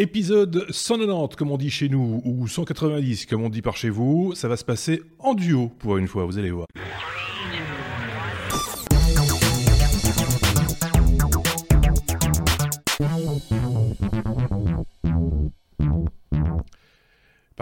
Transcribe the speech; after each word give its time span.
Épisode 0.00 0.64
190, 0.70 1.36
comme 1.36 1.50
on 1.50 1.58
dit 1.58 1.68
chez 1.68 1.90
nous, 1.90 2.22
ou 2.24 2.48
190, 2.48 3.26
comme 3.26 3.42
on 3.42 3.50
dit 3.50 3.60
par 3.60 3.76
chez 3.76 3.90
vous. 3.90 4.32
Ça 4.34 4.48
va 4.48 4.56
se 4.56 4.64
passer 4.64 5.02
en 5.18 5.34
duo 5.34 5.70
pour 5.78 5.98
une 5.98 6.08
fois, 6.08 6.24
vous 6.24 6.38
allez 6.38 6.50
voir. 6.50 6.66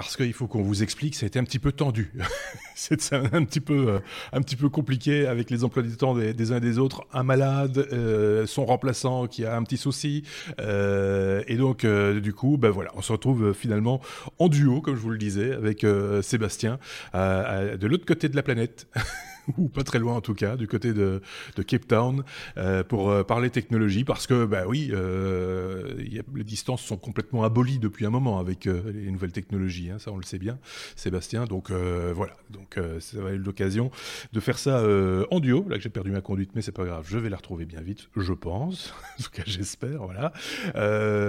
Parce 0.02 0.16
qu'il 0.16 0.32
faut 0.32 0.46
qu'on 0.46 0.62
vous 0.62 0.84
explique, 0.84 1.16
ça 1.16 1.24
a 1.24 1.26
été 1.26 1.40
un 1.40 1.44
petit 1.44 1.58
peu 1.58 1.72
tendu. 1.72 2.12
c'est 2.76 3.12
un, 3.12 3.44
petit 3.44 3.58
peu, 3.58 3.88
euh, 3.88 3.98
un 4.32 4.40
petit 4.42 4.54
peu 4.54 4.68
compliqué 4.68 5.26
avec 5.26 5.50
les 5.50 5.64
emplois 5.64 5.82
du 5.82 5.96
temps 5.96 6.14
des, 6.14 6.52
uns 6.52 6.58
et 6.58 6.60
des 6.60 6.78
autres. 6.78 7.04
Un 7.12 7.24
malade, 7.24 7.78
euh, 7.92 8.46
son 8.46 8.64
remplaçant 8.64 9.26
qui 9.26 9.44
a 9.44 9.56
un 9.56 9.62
petit 9.64 9.76
souci. 9.76 10.22
Euh, 10.60 11.42
et 11.48 11.56
donc, 11.56 11.84
du 11.84 12.32
coup, 12.32 12.58
ben 12.58 12.70
voilà, 12.70 12.92
on 12.94 13.02
se 13.02 13.10
retrouve 13.10 13.52
finalement 13.52 14.00
en 14.38 14.48
duo, 14.48 14.80
comme 14.80 14.94
je 14.94 15.00
vous 15.00 15.10
le 15.10 15.18
disais, 15.18 15.52
avec 15.52 15.84
Sébastien, 16.22 16.78
de 17.14 17.86
l'autre 17.86 18.06
côté 18.06 18.28
de 18.28 18.36
la 18.36 18.44
planète. 18.44 18.86
ou 19.58 19.68
pas 19.68 19.84
très 19.84 19.98
loin 19.98 20.14
en 20.14 20.20
tout 20.20 20.34
cas, 20.34 20.56
du 20.56 20.66
côté 20.66 20.92
de, 20.92 21.22
de 21.56 21.62
Cape 21.62 21.86
Town, 21.86 22.24
euh, 22.56 22.82
pour 22.84 23.10
euh, 23.10 23.22
parler 23.22 23.50
technologie, 23.50 24.04
parce 24.04 24.26
que, 24.26 24.44
bah 24.44 24.64
oui, 24.66 24.90
euh, 24.92 25.94
les 26.34 26.44
distances 26.44 26.82
sont 26.82 26.96
complètement 26.96 27.44
abolies 27.44 27.78
depuis 27.78 28.06
un 28.06 28.10
moment 28.10 28.38
avec 28.38 28.64
les 28.66 29.10
nouvelles 29.10 29.32
technologies, 29.32 29.90
hein, 29.90 29.98
ça 29.98 30.12
on 30.12 30.16
le 30.16 30.22
sait 30.22 30.38
bien, 30.38 30.58
Sébastien. 30.96 31.44
Donc 31.44 31.70
voilà, 31.70 32.34
donc 32.50 32.78
ça 33.00 33.20
va 33.20 33.32
être 33.32 33.44
l'occasion 33.44 33.90
de 34.32 34.40
faire 34.40 34.58
ça 34.58 34.82
en 35.30 35.40
duo. 35.40 35.66
Là 35.68 35.76
que 35.76 35.82
j'ai 35.82 35.88
perdu 35.88 36.10
ma 36.10 36.20
conduite, 36.20 36.50
mais 36.54 36.62
c'est 36.62 36.72
pas 36.72 36.84
grave, 36.84 37.06
je 37.08 37.18
vais 37.18 37.28
la 37.28 37.36
retrouver 37.36 37.64
bien 37.64 37.80
vite, 37.80 38.08
je 38.16 38.32
pense, 38.32 38.94
en 39.18 39.22
tout 39.22 39.30
cas 39.30 39.42
j'espère, 39.46 40.04
voilà. 40.04 40.32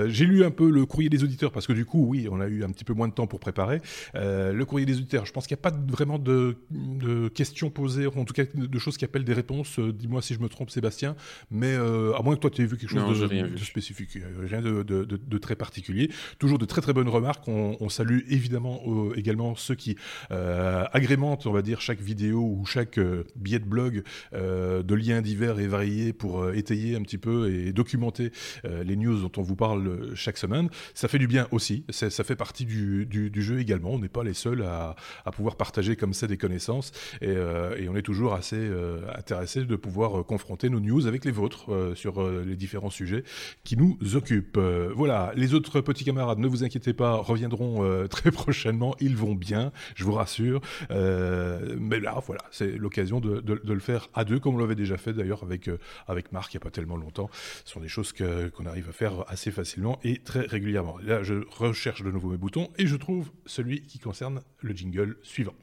j'ai 0.07 0.25
lu 0.25 0.43
un 0.43 0.51
peu 0.51 0.69
le 0.69 0.85
courrier 0.85 1.09
des 1.09 1.23
auditeurs, 1.23 1.51
parce 1.51 1.67
que 1.67 1.73
du 1.73 1.85
coup, 1.85 2.05
oui, 2.05 2.27
on 2.29 2.39
a 2.39 2.47
eu 2.47 2.63
un 2.63 2.69
petit 2.69 2.85
peu 2.85 2.93
moins 2.93 3.07
de 3.07 3.13
temps 3.13 3.27
pour 3.27 3.39
préparer. 3.39 3.81
le 4.13 4.63
courrier 4.63 4.85
des 4.85 4.97
auditeurs, 4.97 5.25
je 5.25 5.33
pense 5.33 5.47
qu'il 5.47 5.55
n'y 5.55 5.61
a 5.61 5.69
pas 5.69 5.77
vraiment 5.87 6.19
de, 6.19 6.57
de 6.71 7.27
questions 7.29 7.69
posées 7.69 8.07
en 8.17 8.25
tout 8.25 8.33
cas 8.33 8.43
de 8.53 8.79
choses 8.79 8.97
qui 8.97 9.05
appellent 9.05 9.23
des 9.23 9.33
réponses. 9.33 9.79
Euh, 9.79 9.93
dis-moi 9.93 10.21
si 10.21 10.33
je 10.33 10.39
me 10.39 10.49
trompe, 10.49 10.69
Sébastien, 10.69 11.15
mais 11.51 11.73
euh, 11.73 12.13
à 12.13 12.21
moins 12.21 12.35
que 12.35 12.41
toi 12.41 12.49
tu 12.49 12.61
aies 12.61 12.65
vu 12.65 12.77
quelque 12.77 12.91
chose 12.91 13.21
de, 13.21 13.57
spécifique, 13.57 14.17
euh, 14.17 14.47
rien 14.47 14.61
de, 14.61 15.37
très 15.37 15.55
particulier. 15.55 16.09
Toujours 16.37 16.59
de 16.59 16.65
très 16.65 16.81
très 16.81 16.93
bonnes 16.93 17.09
remarques. 17.09 17.47
On, 17.47 17.89
salue 17.89 18.19
évidemment 18.29 18.81
également 19.15 19.55
ceux 19.55 19.73
qui 19.73 19.95
agrémentent, 20.29 21.47
on 21.47 21.51
va 21.51 21.61
dire, 21.61 21.81
chaque 21.81 22.01
vidéo 22.01 22.39
ou 22.39 22.65
chaque 22.65 22.99
billet 23.35 23.57
de 23.57 23.65
blog 23.65 24.03
de 24.31 24.95
liens 24.95 25.21
divers 25.21 25.59
et 25.59 25.67
variés 25.67 26.13
pour 26.13 26.51
étayer 26.51 26.95
un 26.95 27.01
petit 27.01 27.17
peu 27.17 27.51
et 27.51 27.73
documenter 27.73 28.31
les 28.63 28.95
news 28.95 29.19
dont 29.21 29.31
on 29.37 29.41
vous 29.41 29.55
parle 29.55 30.13
chaque 30.13 30.37
semaine. 30.37 30.69
Ça 30.93 31.07
fait 31.07 31.17
du 31.17 31.27
bien 31.27 31.47
aussi. 31.51 31.83
Ça 31.89 32.23
fait 32.23 32.35
partie 32.35 32.65
du, 32.65 33.31
jeu 33.41 33.59
également. 33.59 33.91
On 33.91 33.99
n'est 33.99 34.09
pas 34.09 34.23
les 34.23 34.35
seuls 34.35 34.63
à, 34.63 34.95
pouvoir 35.31 35.55
partager 35.55 35.95
comme 35.95 36.13
ça 36.13 36.27
des 36.27 36.37
connaissances 36.37 36.91
et, 37.21 37.29
et 37.29 37.89
on 37.89 37.95
est 37.95 37.98
toujours 38.01 38.33
assez 38.33 38.57
euh, 38.57 39.01
intéressé 39.15 39.65
de 39.65 39.75
pouvoir 39.75 40.19
euh, 40.19 40.23
confronter 40.23 40.69
nos 40.69 40.79
news 40.79 41.07
avec 41.07 41.25
les 41.25 41.31
vôtres 41.31 41.71
euh, 41.71 41.95
sur 41.95 42.29
les 42.29 42.55
différents 42.55 42.89
sujets 42.89 43.23
qui 43.63 43.77
nous 43.77 43.97
occupent. 44.15 44.59
voilà, 44.95 45.31
les 45.35 45.53
autres 45.53 45.81
petits 45.81 46.03
camarades, 46.03 46.39
ne 46.39 46.47
vous 46.47 46.63
inquiétez 46.63 46.93
pas, 46.93 47.15
reviendront 47.15 48.07
très 48.09 48.31
prochainement. 48.31 48.95
Ils 48.99 49.15
vont 49.15 49.35
bien, 49.35 49.71
je 49.95 50.03
vous 50.03 50.13
rassure. 50.13 50.61
mais 50.89 51.99
là, 51.99 52.21
voilà, 52.25 52.41
c'est 52.51 52.77
l'occasion 52.77 53.19
de, 53.19 53.41
le 53.73 53.79
faire 53.79 54.09
à 54.13 54.23
deux, 54.23 54.39
comme 54.39 54.55
on 54.55 54.57
l'avait 54.57 54.75
déjà 54.75 54.97
fait 54.97 55.13
d'ailleurs 55.13 55.43
avec, 55.43 55.69
avec 56.07 56.31
Marc 56.31 56.53
il 56.53 56.57
n'y 56.57 56.61
a 56.61 56.63
pas 56.63 56.71
tellement 56.71 56.97
longtemps. 56.97 57.29
Ce 57.65 57.73
sont 57.73 57.79
des 57.79 57.87
choses 57.87 58.13
qu'on 58.13 58.65
arrive 58.65 58.89
à 58.89 58.93
faire 58.93 59.25
assez 59.27 59.51
facilement 59.51 59.99
et 60.03 60.17
très 60.17 60.41
régulièrement. 60.41 60.97
Là, 61.03 61.23
je 61.23 61.35
recherche 61.49 62.03
de 62.03 62.11
nouveau 62.11 62.29
mes 62.29 62.37
boutons 62.37 62.69
et 62.77 62.87
je 62.87 62.95
trouve 62.95 63.31
celui 63.45 63.81
qui 63.81 63.99
concerne 63.99 64.41
le 64.61 64.73
jingle 64.73 65.17
suivant 65.23 65.55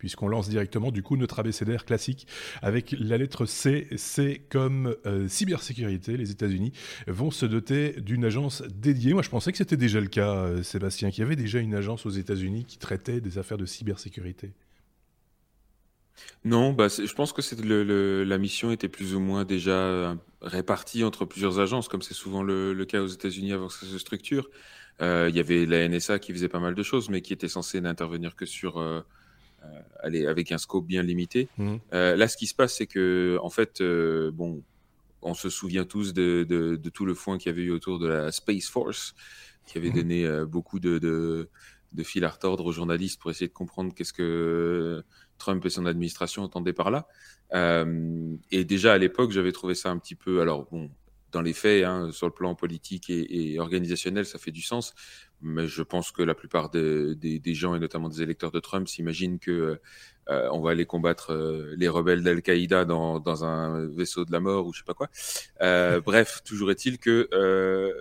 puisqu'on 0.00 0.28
lance 0.28 0.48
directement 0.48 0.90
du 0.90 1.02
coup 1.02 1.16
notre 1.16 1.38
abécédaire 1.38 1.84
classique 1.84 2.26
avec 2.62 2.96
la 2.98 3.18
lettre 3.18 3.44
C. 3.44 3.86
C 3.96 4.42
comme 4.48 4.96
euh, 5.06 5.28
cybersécurité. 5.28 6.16
Les 6.16 6.30
États-Unis 6.30 6.72
vont 7.06 7.30
se 7.30 7.44
doter 7.44 7.92
d'une 8.00 8.24
agence 8.24 8.62
dédiée. 8.62 9.12
Moi, 9.12 9.22
je 9.22 9.28
pensais 9.28 9.52
que 9.52 9.58
c'était 9.58 9.76
déjà 9.76 10.00
le 10.00 10.08
cas, 10.08 10.34
euh, 10.34 10.62
Sébastien, 10.62 11.10
qu'il 11.10 11.20
y 11.22 11.26
avait 11.26 11.36
déjà 11.36 11.58
une 11.58 11.74
agence 11.74 12.06
aux 12.06 12.10
États-Unis 12.10 12.64
qui 12.64 12.78
traitait 12.78 13.20
des 13.20 13.36
affaires 13.36 13.58
de 13.58 13.66
cybersécurité. 13.66 14.52
Non, 16.44 16.72
bah, 16.72 16.88
je 16.88 17.12
pense 17.12 17.34
que 17.34 17.42
la 18.24 18.38
mission 18.38 18.72
était 18.72 18.88
plus 18.88 19.14
ou 19.14 19.20
moins 19.20 19.44
déjà 19.44 19.72
euh, 19.72 20.14
répartie 20.40 21.04
entre 21.04 21.26
plusieurs 21.26 21.60
agences, 21.60 21.88
comme 21.88 22.02
c'est 22.02 22.14
souvent 22.14 22.42
le, 22.42 22.84
cas 22.86 23.02
aux 23.02 23.06
États-Unis 23.06 23.52
avant 23.52 23.68
que 23.68 23.74
ça 23.74 23.86
se 23.86 23.98
structure. 23.98 24.48
Il 25.02 25.34
y 25.34 25.40
avait 25.40 25.64
la 25.64 25.88
NSA 25.88 26.18
qui 26.18 26.32
faisait 26.32 26.48
pas 26.48 26.60
mal 26.60 26.74
de 26.74 26.82
choses, 26.82 27.08
mais 27.08 27.22
qui 27.22 27.32
était 27.32 27.48
censée 27.48 27.80
n'intervenir 27.80 28.36
que 28.36 28.44
sur 28.44 28.78
euh, 29.64 30.30
avec 30.30 30.52
un 30.52 30.58
scope 30.58 30.86
bien 30.86 31.02
limité. 31.02 31.48
Mhm. 31.58 31.80
Euh, 31.92 32.16
là, 32.16 32.28
ce 32.28 32.36
qui 32.36 32.46
se 32.46 32.54
passe, 32.54 32.76
c'est 32.76 32.86
que, 32.86 33.38
en 33.42 33.50
fait, 33.50 33.80
euh, 33.80 34.30
bon, 34.32 34.62
on 35.22 35.34
se 35.34 35.50
souvient 35.50 35.84
tous 35.84 36.14
de, 36.14 36.44
de, 36.48 36.88
tout 36.88 37.04
le 37.04 37.14
foin 37.14 37.36
qu'il 37.36 37.50
y 37.50 37.52
avait 37.52 37.62
eu 37.62 37.70
autour 37.70 37.98
de 37.98 38.06
la 38.06 38.32
Space 38.32 38.68
Force, 38.68 39.14
qui 39.66 39.76
avait 39.76 39.90
mhm. 39.90 39.94
donné 39.94 40.44
beaucoup 40.46 40.80
de, 40.80 40.98
de, 40.98 42.02
fil 42.02 42.24
à 42.24 42.30
retordre 42.30 42.64
aux 42.64 42.72
journalistes 42.72 43.20
pour 43.20 43.30
essayer 43.30 43.48
de 43.48 43.52
comprendre 43.52 43.92
qu'est-ce 43.94 44.14
que 44.14 45.02
Trump 45.36 45.64
et 45.66 45.70
son 45.70 45.84
administration 45.84 46.42
entendaient 46.42 46.72
par 46.72 46.90
là. 46.90 47.06
et 48.50 48.64
déjà 48.64 48.94
à 48.94 48.98
l'époque, 48.98 49.30
j'avais 49.32 49.52
trouvé 49.52 49.74
ça 49.74 49.90
un 49.90 49.98
petit 49.98 50.14
peu. 50.14 50.40
Alors 50.40 50.66
bon, 50.70 50.90
dans 51.32 51.42
les 51.42 51.52
faits, 51.52 51.84
hein, 51.84 52.10
sur 52.12 52.26
le 52.26 52.32
plan 52.32 52.54
politique 52.54 53.10
et, 53.10 53.58
organisationnel, 53.58 54.26
ça 54.26 54.38
fait 54.38 54.50
du 54.50 54.62
sens. 54.62 54.94
Mais 55.42 55.66
je 55.66 55.82
pense 55.82 56.10
que 56.10 56.22
la 56.22 56.34
plupart 56.34 56.70
des, 56.70 57.40
gens, 57.54 57.74
et 57.74 57.78
notamment 57.78 58.08
des 58.08 58.22
électeurs 58.22 58.50
de 58.50 58.60
Trump, 58.60 58.88
s'imaginent 58.88 59.38
que 59.38 59.80
euh, 60.28 60.48
on 60.52 60.60
va 60.60 60.70
aller 60.70 60.84
combattre 60.84 61.32
euh, 61.32 61.74
les 61.76 61.88
rebelles 61.88 62.22
d'Al-Qaïda 62.22 62.84
dans, 62.84 63.44
un 63.44 63.86
vaisseau 63.86 64.24
de 64.24 64.32
la 64.32 64.40
mort 64.40 64.66
ou 64.66 64.72
je 64.72 64.78
sais 64.78 64.84
pas 64.84 64.94
quoi. 64.94 65.08
Euh, 65.62 66.00
bref, 66.04 66.42
toujours 66.44 66.70
est-il 66.70 66.98
que 66.98 67.28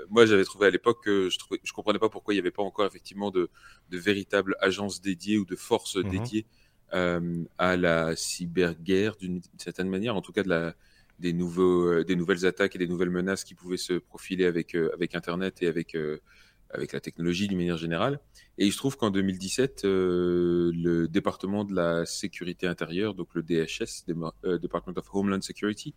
moi, 0.10 0.26
j'avais 0.26 0.44
trouvé 0.44 0.68
à 0.68 0.70
l'époque 0.70 1.04
que 1.04 1.30
je, 1.30 1.40
trouvais, 1.40 1.60
je 1.64 1.72
comprenais 1.72 2.00
pas 2.00 2.10
pourquoi 2.10 2.34
il 2.34 2.38
n'y 2.38 2.42
avait 2.42 2.52
pas 2.52 2.64
encore 2.64 2.86
effectivement 2.86 3.32
de, 3.32 3.50
de 3.90 3.98
véritables 3.98 4.58
agences 4.60 5.02
dédiées 5.02 5.38
ou 5.38 5.46
de 5.46 5.56
forces 5.56 5.96
mmh 5.96 6.10
dédiées 6.10 6.46
à 6.92 7.78
la 7.78 8.16
cyberguerre 8.16 9.16
d'une 9.16 9.42
certaine 9.58 9.90
manière, 9.90 10.16
en 10.16 10.22
tout 10.22 10.32
cas 10.32 10.42
de 10.42 10.50
la 10.50 10.74
des, 11.20 11.34
nouveaux, 11.34 11.88
euh, 11.88 12.04
des 12.04 12.16
nouvelles 12.16 12.46
attaques 12.46 12.76
et 12.76 12.80
des 12.80 12.88
nouvelles 12.88 13.10
menaces 13.10 13.44
qui 13.44 13.54
pouvaient 13.54 13.78
se 13.78 13.94
profiler 13.94 14.46
avec, 14.46 14.76
euh, 14.76 14.90
avec 14.94 15.16
Internet 15.16 15.62
et 15.62 15.68
avec, 15.68 15.96
euh, 15.96 16.20
avec 16.70 16.94
la 16.94 17.00
technologie 17.00 17.48
d'une 17.48 17.58
manière 17.58 17.78
générale. 17.78 18.20
Et 18.58 18.66
il 18.66 18.72
se 18.72 18.78
trouve 18.78 18.98
qu'en 18.98 19.12
2017, 19.12 19.82
le 19.86 21.08
département 21.08 21.64
de 21.64 21.74
la 21.74 22.06
sécurité 22.06 22.68
intérieure, 22.68 23.16
donc 23.16 23.30
le 23.34 23.42
DHS, 23.42 24.06
Department 24.44 24.94
of 24.98 25.06
Homeland 25.14 25.42
Security, 25.42 25.96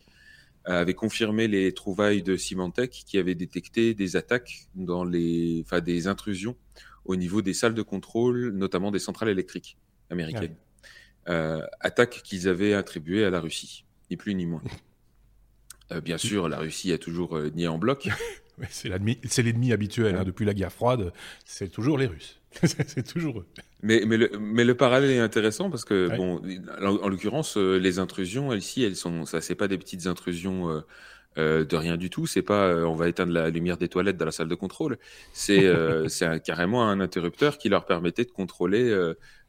avait 0.64 0.94
confirmé 0.94 1.48
les 1.48 1.74
trouvailles 1.74 2.22
de 2.22 2.36
Symantec 2.36 2.90
qui 2.90 3.18
avaient 3.18 3.34
détecté 3.34 3.92
des 3.94 4.16
attaques 4.16 4.68
dans 4.74 5.04
les, 5.04 5.62
enfin 5.66 5.80
des 5.80 6.06
intrusions 6.06 6.56
au 7.04 7.16
niveau 7.16 7.42
des 7.42 7.52
salles 7.52 7.74
de 7.74 7.82
contrôle, 7.82 8.50
notamment 8.50 8.92
des 8.92 9.00
centrales 9.00 9.28
électriques 9.28 9.76
américaines. 10.08 10.56
attaques 11.26 12.22
qu'ils 12.24 12.48
avaient 12.48 12.72
attribuées 12.72 13.24
à 13.24 13.30
la 13.30 13.40
Russie, 13.40 13.84
ni 14.10 14.16
plus 14.16 14.34
ni 14.34 14.46
moins. 14.46 14.62
Euh, 15.90 16.00
bien 16.00 16.18
sûr, 16.18 16.48
la 16.48 16.58
Russie 16.58 16.92
a 16.92 16.98
toujours 16.98 17.36
euh, 17.36 17.50
nié 17.54 17.68
en 17.68 17.78
bloc. 17.78 18.08
c'est 18.70 18.88
l'ennemi 18.88 19.72
habituel 19.72 20.16
hein. 20.16 20.24
depuis 20.24 20.44
la 20.44 20.54
guerre 20.54 20.72
froide. 20.72 21.12
C'est 21.44 21.70
toujours 21.70 21.98
les 21.98 22.06
Russes. 22.06 22.40
c'est 22.62 23.06
toujours 23.06 23.40
eux. 23.40 23.46
Mais, 23.82 24.02
mais, 24.06 24.16
le, 24.16 24.30
mais 24.38 24.64
le 24.64 24.76
parallèle 24.76 25.10
est 25.10 25.18
intéressant 25.18 25.70
parce 25.70 25.84
que, 25.84 26.14
bon, 26.16 26.40
en, 26.80 27.08
l'occurrence, 27.08 27.56
euh, 27.56 27.78
les 27.78 27.98
intrusions, 27.98 28.52
ici, 28.52 28.84
elles 28.84 28.96
sont, 28.96 29.24
ça, 29.24 29.40
c'est 29.40 29.54
pas 29.54 29.68
des 29.68 29.78
petites 29.78 30.06
intrusions 30.06 30.82
de 31.36 31.76
rien 31.76 31.96
du 31.96 32.10
tout. 32.10 32.26
C'est 32.26 32.42
pas, 32.42 32.74
on 32.86 32.94
va 32.94 33.08
éteindre 33.08 33.32
la 33.32 33.48
lumière 33.48 33.78
des 33.78 33.88
toilettes 33.88 34.18
dans 34.18 34.26
la 34.26 34.32
salle 34.32 34.48
de 34.48 34.54
contrôle. 34.54 34.98
C'est, 35.32 35.66
carrément 36.44 36.86
un 36.86 37.00
interrupteur 37.00 37.56
qui 37.56 37.70
leur 37.70 37.86
permettait 37.86 38.24
de 38.24 38.30
contrôler 38.30 38.94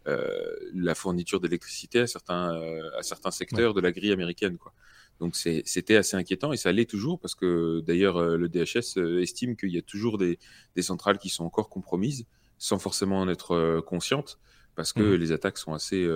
la 0.05 0.95
fourniture 0.95 1.41
d'électricité 1.41 1.99
à 1.99 2.07
certains, 2.07 2.59
à 2.97 3.03
certains 3.03 3.31
secteurs 3.31 3.73
de 3.73 3.81
la 3.81 3.91
grille 3.91 4.13
américaine, 4.13 4.57
quoi. 4.57 4.73
Donc 5.19 5.35
c'était 5.35 5.95
assez 5.95 6.17
inquiétant 6.17 6.53
et 6.53 6.57
ça 6.57 6.71
l'est 6.71 6.89
toujours 6.89 7.19
parce 7.19 7.35
que 7.35 7.81
d'ailleurs 7.81 8.17
euh, 8.17 8.37
le 8.37 8.49
DHS 8.49 8.97
euh, 8.97 9.21
estime 9.21 9.55
qu'il 9.55 9.69
y 9.69 9.77
a 9.77 9.81
toujours 9.81 10.17
des, 10.17 10.39
centrales 10.81 11.17
qui 11.17 11.29
sont 11.29 11.45
encore 11.45 11.69
compromises 11.69 12.25
sans 12.57 12.79
forcément 12.79 13.19
en 13.19 13.29
être 13.29 13.51
euh, 13.51 13.81
conscientes 13.81 14.39
parce 14.75 14.91
que 14.91 15.01
mmh 15.01 15.17
les 15.17 15.31
attaques 15.31 15.59
sont 15.59 15.73
assez, 15.73 16.09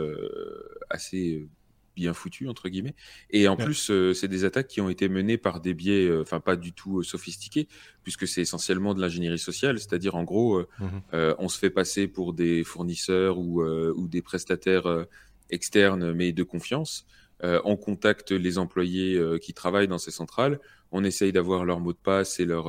assez 0.89 1.47
bien 1.95 2.15
foutues 2.15 2.49
entre 2.49 2.69
guillemets. 2.69 2.95
Et 3.29 3.47
en 3.47 3.55
plus, 3.55 3.91
c'est 4.15 4.27
des 4.27 4.45
attaques 4.45 4.67
qui 4.67 4.81
ont 4.81 4.89
été 4.89 5.09
menées 5.09 5.37
par 5.37 5.61
des 5.61 5.75
biais, 5.75 6.11
enfin 6.19 6.39
pas 6.39 6.55
du 6.55 6.73
tout 6.73 7.03
sophistiqués, 7.03 7.67
puisque 8.01 8.27
c'est 8.27 8.41
essentiellement 8.41 8.95
de 8.95 8.99
l'ingénierie 8.99 9.37
sociale, 9.37 9.77
c'est-à-dire 9.77 10.15
en 10.15 10.23
gros, 10.23 10.63
mmh 10.79 11.35
on 11.37 11.49
se 11.49 11.59
fait 11.59 11.69
passer 11.69 12.07
pour 12.07 12.33
des 12.33 12.63
fournisseurs 12.63 13.37
ou, 13.37 13.61
ou 13.63 14.07
des 14.07 14.23
prestataires 14.23 15.05
externes 15.51 16.13
mais 16.13 16.31
de 16.31 16.41
confiance. 16.41 17.05
On 17.43 17.75
contacte 17.75 18.31
les 18.31 18.57
employés 18.57 19.21
qui 19.41 19.53
travaillent 19.53 19.87
dans 19.87 19.97
ces 19.97 20.11
centrales, 20.11 20.59
on 20.91 21.03
essaye 21.03 21.31
d'avoir 21.31 21.65
leur 21.65 21.79
mot 21.79 21.93
de 21.93 21.97
passe 21.97 22.39
et 22.39 22.45
leur 22.45 22.65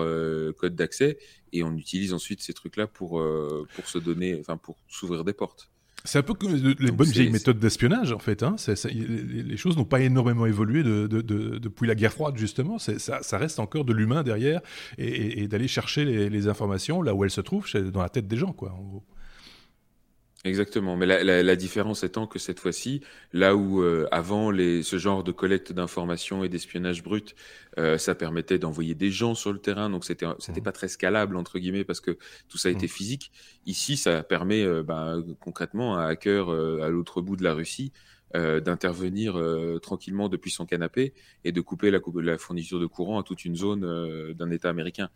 code 0.57 0.75
d'accès, 0.75 1.19
et 1.53 1.63
on 1.63 1.77
utilise 1.77 2.13
ensuite 2.13 2.43
ces 2.43 2.53
trucs-là 2.53 2.87
pour, 2.87 3.23
pour 3.75 3.87
se 3.87 3.99
donner, 3.99 4.39
enfin 4.41 4.57
pour 4.57 4.77
s'ouvrir 4.89 5.25
des 5.25 5.33
portes. 5.33 5.71
C'est 6.05 6.19
un 6.19 6.23
peu 6.23 6.35
comme 6.35 6.55
les 6.55 6.91
bonnes 6.93 7.09
vieilles 7.09 7.31
méthodes 7.31 7.59
d'espionnage, 7.59 8.13
en 8.13 8.19
fait. 8.19 8.43
Hein. 8.43 8.57
les, 8.95 9.57
choses 9.57 9.77
n'ont 9.77 9.85
pas 9.85 10.01
énormément 10.01 10.47
évolué 10.47 10.83
depuis 10.83 11.87
la 11.87 11.95
guerre 11.95 12.13
froide, 12.13 12.37
justement. 12.37 12.79
Ça, 12.79 13.39
reste 13.39 13.59
encore 13.59 13.85
de 13.85 13.93
l'humain 13.93 14.23
derrière 14.23 14.61
et, 14.97 15.49
d'aller 15.49 15.69
chercher 15.69 16.05
les, 16.05 16.49
informations 16.49 17.03
là 17.03 17.15
où 17.15 17.25
elles 17.25 17.31
se 17.31 17.41
trouvent, 17.41 17.71
dans 17.91 18.03
la 18.03 18.09
tête 18.09 18.29
des 18.29 18.37
gens, 18.37 18.53
quoi, 18.53 18.79
Exactement, 20.49 20.97
mais 20.97 21.05
la, 21.05 21.57
différence 21.57 22.05
étant 22.05 22.27
que 22.27 22.39
cette 22.39 22.59
fois-ci, 22.59 23.03
là 23.35 23.55
où 23.55 23.83
euh, 23.83 24.09
avant 24.11 24.51
les, 24.51 24.83
ce 24.83 24.97
genre 24.97 25.23
de 25.23 25.31
collecte 25.31 25.75
d'informations 25.75 26.43
et 26.43 26.49
d'espionnage 26.49 27.03
brut, 27.03 27.35
euh, 27.77 27.99
ça 27.99 28.15
permettait 28.15 28.59
d'envoyer 28.59 28.95
des 28.95 29.11
gens 29.11 29.35
sur 29.35 29.53
le 29.53 29.59
terrain, 29.59 29.91
donc 29.91 30.07
c'était 30.07 30.25
c'était 30.39 30.61
mmh. 30.61 30.65
pas 30.65 30.73
très 30.73 30.89
scalable 30.89 31.37
entre 31.37 31.59
guillemets 31.59 31.85
parce 31.85 32.01
que 32.01 32.17
tout 32.49 32.57
ça 32.57 32.71
était 32.71 32.87
mmh. 32.87 32.89
physique. 32.89 33.33
Ici, 33.67 33.99
ça 33.99 34.23
permet 34.23 34.63
euh, 34.65 34.83
bah, 34.83 35.17
concrètement 35.39 35.97
à 35.97 36.05
un 36.05 36.09
hacker 36.09 36.49
à 36.49 36.89
l'autre 36.89 37.21
bout 37.21 37.37
de 37.37 37.45
la 37.45 37.53
Russie 37.53 37.93
d'intervenir 38.35 39.41
tranquillement 39.81 40.29
depuis 40.29 40.51
son 40.51 40.67
canapé 40.67 41.15
et 41.45 41.53
de 41.53 41.61
couper 41.63 41.91
la, 41.91 41.99
la, 42.17 42.37
fourniture 42.37 42.79
de 42.79 42.85
courant 42.85 43.19
à 43.19 43.23
toute 43.23 43.47
une 43.47 43.57
zone 43.57 44.35
d'un 44.35 44.51
État 44.51 44.69
américain 44.69 45.09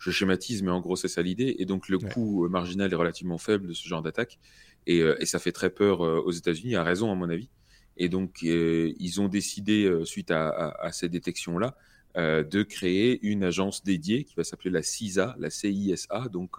je 0.00 0.10
schématise, 0.10 0.62
mais 0.62 0.70
en 0.70 0.80
gros, 0.80 0.96
c'est 0.96 1.08
ça 1.08 1.20
l'idée. 1.20 1.56
Et 1.58 1.66
donc, 1.66 1.88
le 1.88 1.98
coût 1.98 2.48
marginal 2.48 2.90
est 2.90 2.96
relativement 2.96 3.36
faible 3.36 3.68
de 3.68 3.74
ce 3.74 3.86
genre 3.86 4.02
d'attaque. 4.02 4.38
Euh, 4.88 5.16
et, 5.18 5.26
ça 5.26 5.38
fait 5.38 5.52
très 5.52 5.70
peur 5.70 6.04
euh, 6.04 6.20
aux 6.20 6.30
États-Unis, 6.30 6.76
à 6.76 6.82
raison 6.82 7.10
à 7.12 7.14
mon 7.14 7.28
avis. 7.28 7.48
Et 7.96 8.08
donc, 8.08 8.38
euh, 8.44 8.92
ils 8.98 9.20
ont 9.20 9.28
décidé, 9.28 9.90
suite 10.04 10.30
à, 10.30 10.90
ces 10.92 11.08
détections-là, 11.08 11.76
de 12.16 12.62
créer 12.62 13.20
une 13.22 13.44
agence 13.44 13.84
dédiée 13.84 14.24
qui 14.24 14.34
va 14.36 14.44
s'appeler 14.44 14.70
la 14.70 14.82
CISA, 14.82 15.36
la 15.38 15.50
CISA. 15.50 16.28
Donc, 16.32 16.56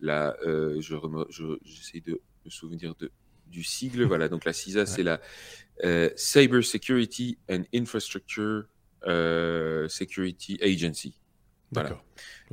la, 0.00 0.36
je, 0.44 1.56
j'essaie 1.64 2.00
de 2.00 2.20
me 2.44 2.50
souvenir 2.50 2.94
de, 2.96 3.10
du 3.46 3.62
sigle. 3.62 4.04
voilà, 4.06 4.28
donc 4.28 4.44
la 4.44 4.52
CISA, 4.52 4.84
c'est 4.84 5.02
la 5.02 5.20
Cyber 6.16 6.62
Security 6.62 7.38
and 7.48 7.62
Infrastructure 7.72 8.64
Security 9.88 10.58
Agency. 10.60 11.16
Voilà. 11.72 12.00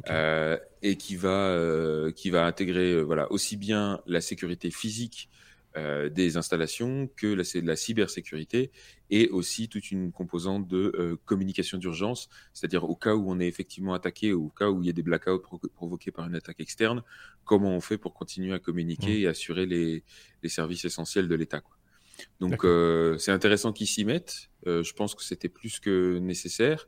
Euh, 0.10 0.57
et 0.81 0.98
qui 0.98 1.15
va, 1.15 1.30
euh, 1.30 2.12
qui 2.12 2.30
va 2.30 2.45
intégrer 2.45 2.94
euh, 2.94 3.01
voilà, 3.01 3.31
aussi 3.31 3.57
bien 3.57 4.01
la 4.06 4.21
sécurité 4.21 4.71
physique 4.71 5.30
des 6.12 6.38
installations 6.38 7.10
que 7.15 7.25
la, 7.25 7.42
la 7.63 7.75
cybersécurité 7.75 8.69
et 9.10 9.30
aussi 9.30 9.69
toute 9.69 9.89
une 9.89 10.12
composante 10.12 10.68
de 10.68 11.18
communication 11.25 11.80
d'urgence, 11.80 12.30
c'est-à-dire 12.54 12.83
au 12.83 12.95
cas 12.95 13.15
où 13.15 13.31
on 13.31 13.39
est 13.39 13.48
effectivement 13.48 13.95
attaqué 13.95 14.33
ou 14.33 14.45
au 14.45 14.50
cas 14.50 14.69
où 14.69 14.83
il 14.83 14.86
y 14.86 14.92
a 14.92 14.94
des 14.94 15.01
blackouts 15.01 15.39
provoqués 15.74 16.12
par 16.12 16.27
une 16.27 16.36
attaque 16.36 16.59
externe, 16.59 17.01
comment 17.44 17.75
on 17.75 17.81
fait 17.81 17.98
pour 17.98 18.13
continuer 18.13 18.54
à 18.54 18.59
communiquer 18.59 19.21
mmh. 19.21 19.24
et 19.24 19.25
assurer 19.25 19.66
les, 19.66 20.04
les, 20.44 20.50
services 20.50 20.86
essentiels 20.86 21.27
de 21.27 21.33
l'État. 21.33 21.63
Donc 22.39 22.68
c'est 23.19 23.31
intéressant 23.31 23.74
qu'ils 23.74 23.88
s'y 23.88 24.06
mettent. 24.06 24.51
je 24.68 24.94
pense 24.94 25.16
que 25.16 25.24
c'était 25.24 25.50
plus 25.50 25.80
que 25.80 26.19
nécessaire. 26.19 26.88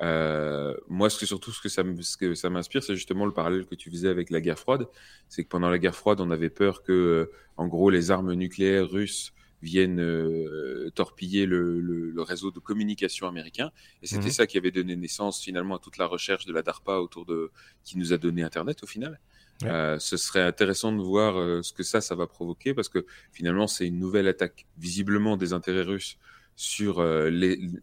Euh, 0.00 0.74
moi, 0.88 1.10
ce 1.10 1.18
que, 1.18 1.26
surtout, 1.26 1.50
ce 1.52 1.60
que 1.60 1.68
ça, 1.68 1.82
ce 2.00 2.16
que 2.16 2.34
ça 2.34 2.50
m'inspire, 2.50 2.82
c'est 2.82 2.94
justement 2.94 3.26
le 3.26 3.32
parallèle 3.32 3.66
que 3.66 3.74
tu 3.74 3.90
faisais 3.90 4.08
avec 4.08 4.30
la 4.30 4.40
guerre 4.40 4.58
froide. 4.58 4.86
C'est 5.28 5.44
que 5.44 5.48
pendant 5.48 5.70
la 5.70 5.78
guerre 5.78 5.96
froide, 5.96 6.20
on 6.20 6.30
avait 6.30 6.50
peur 6.50 6.82
que, 6.82 6.92
euh, 6.92 7.32
en 7.56 7.66
gros, 7.66 7.90
les 7.90 8.10
armes 8.10 8.32
nucléaires 8.34 8.88
russes 8.88 9.32
viennent 9.60 10.00
euh, 10.00 10.90
torpiller 10.94 11.44
le, 11.46 11.80
le, 11.80 12.10
le, 12.10 12.22
réseau 12.22 12.50
de 12.52 12.60
communication 12.60 13.26
américain. 13.26 13.72
Et 14.02 14.06
c'était 14.06 14.26
mhm. 14.26 14.30
ça 14.30 14.46
qui 14.46 14.56
avait 14.56 14.70
donné 14.70 14.94
naissance 14.94 15.42
finalement 15.42 15.76
à 15.76 15.78
toute 15.80 15.98
la 15.98 16.06
recherche 16.06 16.46
de 16.46 16.52
la 16.52 16.62
DARPA 16.62 17.00
autour 17.00 17.26
de 17.26 17.50
qui 17.82 17.98
nous 17.98 18.12
a 18.12 18.18
donné 18.18 18.42
Internet 18.42 18.82
au 18.84 18.86
final. 18.86 19.18
Euh, 19.64 19.98
ce 19.98 20.16
serait 20.16 20.42
intéressant 20.42 20.92
de 20.92 21.02
voir 21.02 21.36
euh, 21.36 21.62
ce 21.62 21.72
que 21.72 21.82
ça, 21.82 22.00
ça 22.00 22.14
va 22.14 22.26
provoquer 22.26 22.74
parce 22.74 22.88
que 22.88 23.04
finalement, 23.32 23.66
c'est 23.66 23.86
une 23.86 23.98
nouvelle 23.98 24.28
attaque 24.28 24.66
visiblement 24.78 25.36
des 25.36 25.52
intérêts 25.52 25.82
russes 25.82 26.16
sur 26.60 26.98
euh, 26.98 27.30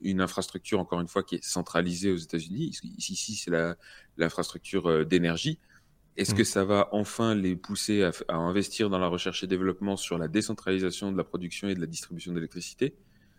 une 0.02 0.20
infrastructure, 0.20 0.82
encore 0.82 1.00
une 1.00 1.08
fois, 1.08 1.24
qui 1.24 1.36
est 1.36 1.44
centralisée 1.44 2.12
aux 2.12 2.18
États-Unis. 2.18 2.78
Ici, 2.98 3.36
c'est 3.36 3.50
l'infrastructure 4.18 4.88
euh, 4.88 5.06
d'énergie. 5.06 5.60
Est-ce 6.18 6.34
mmh. 6.34 6.38
que 6.38 6.44
ça 6.44 6.66
va 6.66 6.90
enfin 6.92 7.36
les 7.36 7.56
pousser 7.56 8.04
à, 8.04 8.36
investir 8.36 8.90
dans 8.90 9.00
la 9.00 9.08
recherche 9.08 9.46
et 9.46 9.48
développement 9.48 9.96
sur 9.96 10.18
la 10.18 10.28
décentralisation 10.28 11.10
de 11.10 11.16
la 11.16 11.24
production 11.24 11.70
et 11.70 11.76
de 11.76 11.80
la 11.80 11.86
distribution 11.86 12.34
d'électricité? 12.34 12.94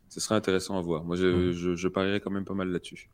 Ce 0.08 0.20
serait 0.20 0.36
intéressant 0.36 0.78
à 0.78 0.80
voir. 0.80 1.04
Moi, 1.04 1.16
je, 1.16 1.26
mmh. 1.26 1.74
je 1.76 1.88
parierais 1.88 2.20
quand 2.20 2.30
même 2.30 2.46
pas 2.46 2.54
mal 2.54 2.70
là-dessus. 2.70 3.10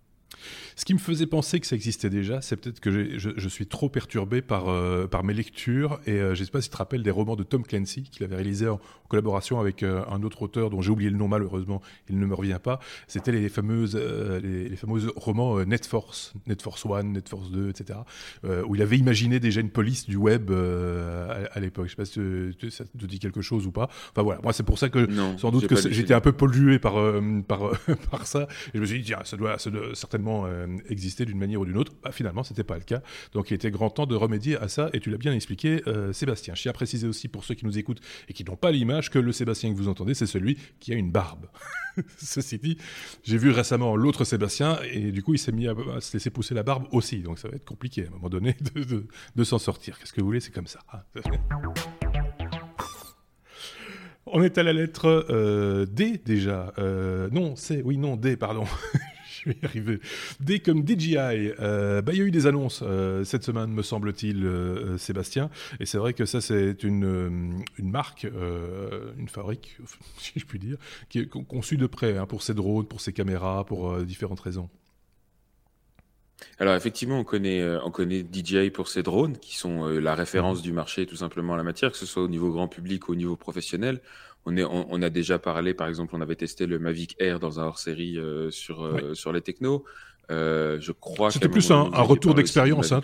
Ce 0.76 0.84
qui 0.84 0.94
me 0.94 0.98
faisait 0.98 1.26
penser 1.26 1.60
que 1.60 1.66
ça 1.66 1.76
existait 1.76 2.10
déjà, 2.10 2.40
c'est 2.40 2.56
peut-être 2.56 2.80
que 2.80 3.18
je, 3.18 3.30
je, 3.36 3.48
suis 3.48 3.66
trop 3.66 3.88
perturbé 3.88 4.42
par, 4.42 4.68
euh, 4.68 5.06
par 5.06 5.24
mes 5.24 5.34
lectures. 5.34 6.00
Et 6.06 6.12
euh, 6.12 6.34
je 6.34 6.40
ne 6.40 6.44
sais 6.46 6.50
pas 6.50 6.60
si 6.60 6.68
tu 6.68 6.72
te 6.72 6.78
rappelles 6.78 7.02
des 7.02 7.10
romans 7.10 7.36
de 7.36 7.42
Tom 7.42 7.62
Clancy, 7.62 8.04
qu'il 8.04 8.24
avait 8.24 8.36
réalisé 8.36 8.68
en, 8.68 8.80
collaboration 9.08 9.60
avec 9.60 9.82
euh, 9.82 10.02
un 10.10 10.22
autre 10.22 10.40
auteur 10.40 10.70
dont 10.70 10.80
j'ai 10.80 10.90
oublié 10.90 11.10
le 11.10 11.18
nom 11.18 11.28
malheureusement, 11.28 11.82
il 12.08 12.18
ne 12.18 12.24
me 12.24 12.34
revient 12.34 12.58
pas. 12.62 12.80
C'était 13.06 13.30
les, 13.30 13.50
fameuses, 13.50 13.94
les, 13.94 14.70
les 14.70 14.76
fameux 14.76 15.12
romans 15.16 15.62
Net 15.66 15.84
Force, 15.84 16.32
Net 16.46 16.62
Force 16.62 16.86
One, 16.86 17.12
Net 17.12 17.28
Force 17.28 17.50
2, 17.50 17.68
etc. 17.68 17.98
où 18.66 18.74
il 18.74 18.80
avait 18.80 18.96
imaginé 18.96 19.38
déjà 19.38 19.60
une 19.60 19.68
police 19.68 20.06
du 20.06 20.16
web 20.16 20.50
à, 20.50 21.60
l'époque. 21.60 21.88
Je 21.88 22.00
ne 22.00 22.06
sais 22.06 22.50
pas 22.50 22.60
si 22.60 22.70
ça 22.70 22.84
te 22.84 23.04
dit 23.04 23.18
quelque 23.18 23.42
chose 23.42 23.66
ou 23.66 23.70
pas. 23.70 23.90
Enfin 24.12 24.22
voilà, 24.22 24.40
moi 24.42 24.54
c'est 24.54 24.62
pour 24.62 24.78
ça 24.78 24.88
que 24.88 25.06
sans 25.36 25.50
doute 25.50 25.66
que 25.66 25.76
j'étais 25.76 26.14
un 26.14 26.22
peu 26.22 26.32
pollué 26.32 26.78
par, 26.78 26.94
par, 27.46 27.72
par 28.10 28.26
ça. 28.26 28.48
Et 28.72 28.78
je 28.78 28.80
me 28.80 28.86
suis 28.86 29.00
dit, 29.00 29.08
tiens, 29.08 29.20
ça 29.24 29.36
doit, 29.36 29.58
ça 29.58 29.68
doit 29.68 29.94
certainement 29.94 30.31
euh, 30.46 30.66
exister 30.88 31.24
d'une 31.24 31.38
manière 31.38 31.60
ou 31.60 31.64
d'une 31.64 31.76
autre. 31.76 31.92
Bah, 32.02 32.12
finalement, 32.12 32.42
c'était 32.42 32.64
pas 32.64 32.76
le 32.76 32.84
cas. 32.84 33.02
Donc, 33.32 33.50
il 33.50 33.54
était 33.54 33.70
grand 33.70 33.90
temps 33.90 34.06
de 34.06 34.14
remédier 34.14 34.56
à 34.56 34.68
ça, 34.68 34.90
et 34.92 35.00
tu 35.00 35.10
l'as 35.10 35.18
bien 35.18 35.32
expliqué, 35.32 35.82
euh, 35.86 36.12
Sébastien. 36.12 36.54
Je 36.54 36.62
tiens 36.62 36.70
à 36.70 36.74
préciser 36.74 37.06
aussi 37.06 37.28
pour 37.28 37.44
ceux 37.44 37.54
qui 37.54 37.64
nous 37.64 37.78
écoutent 37.78 38.00
et 38.28 38.32
qui 38.32 38.44
n'ont 38.44 38.56
pas 38.56 38.70
l'image 38.70 39.10
que 39.10 39.18
le 39.18 39.32
Sébastien 39.32 39.72
que 39.72 39.76
vous 39.76 39.88
entendez, 39.88 40.14
c'est 40.14 40.26
celui 40.26 40.58
qui 40.80 40.92
a 40.92 40.96
une 40.96 41.10
barbe. 41.10 41.46
Ceci 42.18 42.58
dit, 42.58 42.78
j'ai 43.22 43.36
vu 43.36 43.50
récemment 43.50 43.96
l'autre 43.96 44.24
Sébastien, 44.24 44.78
et 44.92 45.12
du 45.12 45.22
coup, 45.22 45.34
il 45.34 45.38
s'est 45.38 45.52
mis 45.52 45.68
à, 45.68 45.74
se 46.00 46.16
laisser 46.16 46.30
pousser 46.30 46.54
la 46.54 46.62
barbe 46.62 46.86
aussi. 46.92 47.20
Donc, 47.20 47.38
ça 47.38 47.48
va 47.48 47.56
être 47.56 47.64
compliqué 47.64 48.04
à 48.04 48.08
un 48.08 48.10
moment 48.10 48.28
donné 48.28 48.56
de, 49.36 49.44
s'en 49.44 49.58
sortir. 49.58 49.98
Qu'est-ce 49.98 50.12
que 50.12 50.20
vous 50.20 50.26
voulez, 50.26 50.40
c'est 50.40 50.52
comme 50.52 50.66
ça. 50.66 50.80
Hein. 50.92 51.00
On 54.26 54.42
est 54.42 54.56
à 54.56 54.62
la 54.62 54.72
lettre 54.72 55.26
euh, 55.30 55.84
D 55.84 56.20
déjà. 56.24 56.72
non, 57.32 57.54
c'est 57.56 57.82
oui, 57.82 57.98
non, 57.98 58.16
D, 58.16 58.36
pardon. 58.36 58.64
je 59.44 59.50
vais 59.50 59.56
y 59.60 59.64
arriver. 59.64 60.00
Dès 60.40 60.60
comme 60.60 60.86
DJI, 60.86 61.16
euh, 61.16 62.02
bah, 62.02 62.12
il 62.12 62.18
y 62.18 62.22
a 62.22 62.24
eu 62.24 62.30
des 62.30 62.46
annonces 62.46 62.80
euh, 62.82 63.24
cette 63.24 63.42
semaine, 63.42 63.70
me 63.70 63.82
semble-t-il, 63.82 64.44
euh, 64.44 64.98
Sébastien. 64.98 65.50
Et 65.80 65.86
c'est 65.86 65.98
vrai 65.98 66.14
que 66.14 66.24
ça, 66.24 66.40
c'est 66.40 66.82
une, 66.82 67.64
une 67.78 67.90
marque, 67.90 68.26
une 69.18 69.28
fabrique, 69.28 69.76
si 70.18 70.32
je 70.36 70.46
puis 70.46 70.58
dire, 70.58 70.76
qui 71.08 71.20
est 71.20 71.28
conçue 71.28 71.76
de 71.76 71.86
près 71.86 72.16
hein, 72.16 72.26
pour 72.26 72.42
ses 72.42 72.54
drones, 72.54 72.86
pour 72.86 73.00
ses 73.00 73.12
caméras, 73.12 73.64
pour 73.64 73.96
différentes 74.02 74.40
raisons. 74.40 74.68
Alors 76.58 76.74
effectivement, 76.74 77.20
on 77.20 77.24
connaît, 77.24 77.64
on 77.84 77.90
connaît 77.92 78.24
DJI 78.24 78.70
pour 78.70 78.88
ses 78.88 79.04
drones, 79.04 79.38
qui 79.38 79.56
sont 79.56 79.86
la 79.86 80.14
référence 80.14 80.58
mmh. 80.58 80.62
du 80.62 80.72
marché 80.72 81.06
tout 81.06 81.16
simplement 81.16 81.52
en 81.52 81.56
la 81.56 81.62
matière, 81.62 81.92
que 81.92 81.96
ce 81.96 82.06
soit 82.06 82.22
au 82.22 82.28
niveau 82.28 82.50
grand 82.50 82.66
public 82.66 83.08
ou 83.08 83.12
au 83.12 83.14
niveau 83.14 83.36
professionnel. 83.36 84.00
On, 84.44 84.56
est, 84.56 84.64
on, 84.64 85.00
a 85.02 85.10
déjà 85.10 85.38
parlé, 85.38 85.72
par 85.72 85.86
exemple, 85.86 86.16
on 86.16 86.20
avait 86.20 86.34
testé 86.34 86.66
le 86.66 86.80
Mavic 86.80 87.14
Air 87.20 87.38
dans 87.38 87.60
un 87.60 87.64
hors-série 87.64 88.18
euh, 88.18 88.50
sur, 88.50 88.84
euh, 88.84 89.14
sur 89.14 89.32
les 89.32 89.40
technos. 89.40 89.84
Euh, 90.30 90.78
je 90.80 90.90
crois 90.90 91.30
C'était 91.30 91.48
plus 91.48 91.70
un, 91.70 91.90
un 91.92 92.02
retour 92.02 92.34
d'expérience. 92.34 92.90
Hein, 92.90 93.02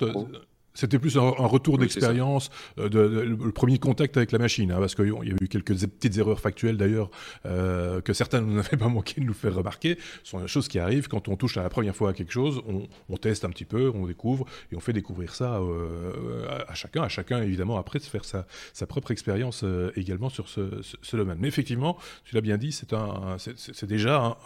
c'était 0.78 1.00
plus 1.00 1.16
un, 1.18 1.30
retour 1.30 1.76
d'expérience, 1.76 2.50
euh, 2.78 2.88
de, 2.88 3.00
le 3.00 3.50
premier 3.50 3.78
contact 3.78 4.16
avec 4.16 4.30
la 4.30 4.38
machine, 4.38 4.70
hein, 4.70 4.78
parce 4.78 4.94
qu'il 4.94 5.08
y 5.08 5.32
a 5.32 5.34
eu 5.40 5.48
quelques 5.48 5.76
petites 5.76 6.16
erreurs 6.18 6.38
factuelles 6.38 6.76
d'ailleurs 6.76 7.10
euh, 7.46 8.00
que 8.00 8.12
certains 8.12 8.42
n'avaient 8.42 8.76
pas 8.78 8.88
manqué 8.88 9.20
de 9.20 9.26
nous 9.26 9.34
faire 9.34 9.52
remarquer. 9.52 9.98
Ce 10.22 10.30
sont 10.30 10.40
des 10.40 10.46
choses 10.46 10.68
qui 10.68 10.78
arrivent 10.78 11.08
quand 11.08 11.26
on 11.26 11.34
touche 11.34 11.56
à 11.56 11.64
la 11.64 11.68
première 11.68 11.96
fois 11.96 12.10
à 12.10 12.12
quelque 12.12 12.32
chose, 12.32 12.62
on, 13.08 13.16
teste 13.16 13.44
un 13.44 13.50
petit 13.50 13.64
peu, 13.64 13.90
on 13.92 14.06
découvre 14.06 14.46
et 14.70 14.76
on 14.76 14.80
fait 14.80 14.92
découvrir 14.92 15.34
ça 15.34 15.56
euh, 15.56 16.46
à, 16.68 16.74
chacun, 16.74 17.02
à 17.02 17.08
chacun 17.08 17.42
évidemment 17.42 17.76
après 17.76 17.98
de 17.98 18.04
faire 18.04 18.24
sa, 18.24 18.46
sa 18.72 18.86
propre 18.86 19.10
expérience 19.10 19.64
également 19.96 20.28
sur 20.28 20.48
ce, 20.48 20.80
ce, 21.02 21.16
domaine. 21.16 21.38
Mais 21.40 21.48
effectivement, 21.48 21.98
tu 22.24 22.36
l'as 22.36 22.40
bien 22.40 22.56
dit, 22.56 22.70
c'est 22.70 22.92
un, 22.92 23.36
déjà 23.82 24.38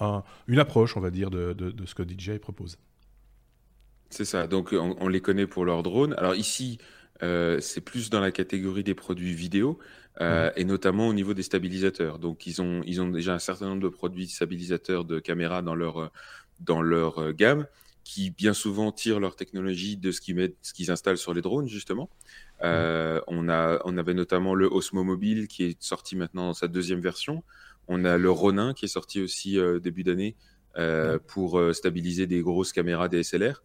une 0.48 0.58
approche, 0.58 0.96
on 0.96 1.00
va 1.00 1.10
dire, 1.10 1.28
de, 1.28 1.52
de, 1.52 1.70
de 1.70 1.84
ce 1.84 1.94
que 1.94 2.02
DJI 2.02 2.38
propose. 2.38 2.78
C'est 4.12 4.26
ça. 4.26 4.46
Donc, 4.46 4.74
on, 4.74 5.08
les 5.08 5.22
connaît 5.22 5.46
pour 5.46 5.64
leurs 5.64 5.82
drones. 5.82 6.14
Alors 6.18 6.34
ici, 6.34 6.76
euh, 7.22 7.60
c'est 7.60 7.80
plus 7.80 8.10
dans 8.10 8.20
la 8.20 8.30
catégorie 8.30 8.84
des 8.84 8.94
produits 8.94 9.32
vidéo 9.32 9.78
euh, 10.20 10.48
mhm. 10.48 10.52
et 10.56 10.64
notamment 10.64 11.08
au 11.08 11.14
niveau 11.14 11.32
des 11.32 11.42
stabilisateurs. 11.42 12.18
Donc, 12.18 12.46
ils 12.46 12.60
ont, 12.60 12.82
ils 12.84 13.00
ont 13.00 13.08
déjà 13.08 13.32
un 13.32 13.38
certain 13.38 13.68
nombre 13.68 13.82
de 13.82 13.88
produits 13.88 14.28
stabilisateurs 14.28 15.06
de 15.06 15.18
caméras 15.18 15.62
dans 15.62 15.74
leur, 15.74 16.12
dans 16.60 16.82
leur 16.82 17.20
euh, 17.20 17.32
gamme 17.32 17.66
qui 18.04 18.30
bien 18.30 18.52
souvent 18.52 18.92
tirent 18.92 19.18
leur 19.18 19.34
technologie 19.34 19.96
de 19.96 20.10
ce 20.10 20.20
qu'ils 20.20 20.34
mettent, 20.34 20.56
ce 20.60 20.74
qu'ils 20.74 20.90
installent 20.90 21.16
sur 21.16 21.32
les 21.32 21.40
drones 21.40 21.68
justement. 21.68 22.10
Mhm. 22.62 23.22
on 23.28 23.48
a, 23.48 23.80
on 23.86 23.96
avait 23.96 24.14
notamment 24.14 24.54
le 24.54 24.66
Osmo 24.66 25.04
Mobile 25.04 25.48
qui 25.48 25.64
est 25.64 25.82
sorti 25.82 26.16
maintenant 26.16 26.48
dans 26.48 26.54
sa 26.54 26.68
deuxième 26.68 27.00
version. 27.00 27.42
On 27.88 28.04
a 28.04 28.18
le 28.18 28.30
Ronin 28.30 28.74
qui 28.74 28.84
est 28.84 28.88
sorti 28.88 29.22
aussi 29.22 29.58
début 29.80 30.02
d'année 30.02 30.36
pour 31.26 31.60
stabiliser 31.72 32.26
des 32.26 32.40
grosses 32.40 32.72
caméras 32.72 33.08
DSLR. 33.08 33.62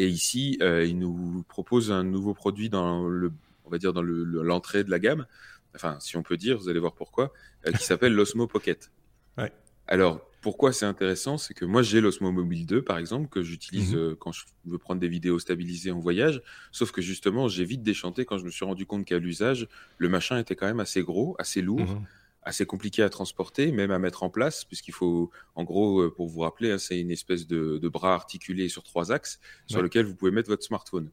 Et 0.00 0.08
ici, 0.08 0.58
il 0.60 0.98
nous 0.98 1.44
propose 1.48 1.92
un 1.92 2.04
nouveau 2.04 2.32
produit 2.32 2.70
dans 2.70 3.06
le, 3.06 3.30
on 3.66 3.70
va 3.70 3.76
dire 3.76 3.92
dans 3.92 4.02
l'entrée 4.02 4.82
de 4.82 4.90
la 4.90 4.98
gamme. 4.98 5.26
Enfin, 5.74 5.98
si 6.00 6.16
on 6.16 6.22
peut 6.22 6.38
dire, 6.38 6.56
vous 6.58 6.70
allez 6.70 6.80
voir 6.80 6.94
pourquoi, 6.94 7.32
qui 7.76 7.84
s'appelle 7.84 8.14
l'Osmo 8.14 8.46
Pocket. 8.46 8.90
Ouais. 9.36 9.52
Alors, 9.86 10.20
pourquoi 10.40 10.72
c'est 10.72 10.86
intéressant 10.86 11.36
C'est 11.36 11.52
que 11.52 11.64
moi, 11.64 11.82
j'ai 11.82 12.00
l'Osmo 12.00 12.32
Mobile 12.32 12.64
2, 12.64 12.82
par 12.82 12.96
exemple, 12.96 13.28
que 13.28 13.42
j'utilise 13.42 13.92
mhm. 13.92 13.98
euh, 13.98 14.16
quand 14.18 14.32
je 14.32 14.44
veux 14.64 14.78
prendre 14.78 15.00
des 15.00 15.08
vidéos 15.08 15.38
stabilisées 15.38 15.90
en 15.90 16.00
voyage. 16.00 16.40
Sauf 16.72 16.92
que 16.92 17.02
justement, 17.02 17.48
j'ai 17.48 17.64
vite 17.64 17.82
déchanté 17.82 18.24
quand 18.24 18.38
je 18.38 18.44
me 18.44 18.50
suis 18.50 18.64
rendu 18.64 18.86
compte 18.86 19.04
qu'à 19.04 19.18
l'usage, 19.18 19.68
le 19.98 20.08
machin 20.08 20.38
était 20.38 20.56
quand 20.56 20.66
même 20.66 20.80
assez 20.80 21.02
gros, 21.02 21.36
assez 21.38 21.60
lourd. 21.60 21.80
Mhm. 21.80 22.06
Assez 22.42 22.66
compliqué 22.66 23.02
à 23.02 23.10
transporter, 23.10 23.70
même 23.72 23.90
à 23.90 23.98
mettre 23.98 24.22
en 24.22 24.30
place, 24.30 24.64
puisqu'il 24.64 24.94
faut, 24.94 25.30
en 25.54 25.64
gros, 25.64 26.00
euh, 26.00 26.14
pour 26.14 26.28
vous 26.28 26.40
rappeler, 26.40 26.72
hein, 26.72 26.78
c'est 26.78 26.98
une 26.98 27.10
espèce 27.10 27.46
de, 27.46 27.88
bras 27.88 28.14
articulé 28.14 28.68
sur 28.68 28.82
trois 28.82 29.12
axes 29.12 29.40
sur 29.66 29.82
lequel 29.82 30.06
vous 30.06 30.14
pouvez 30.14 30.30
mettre 30.30 30.48
votre 30.48 30.64
smartphone. 30.64 31.10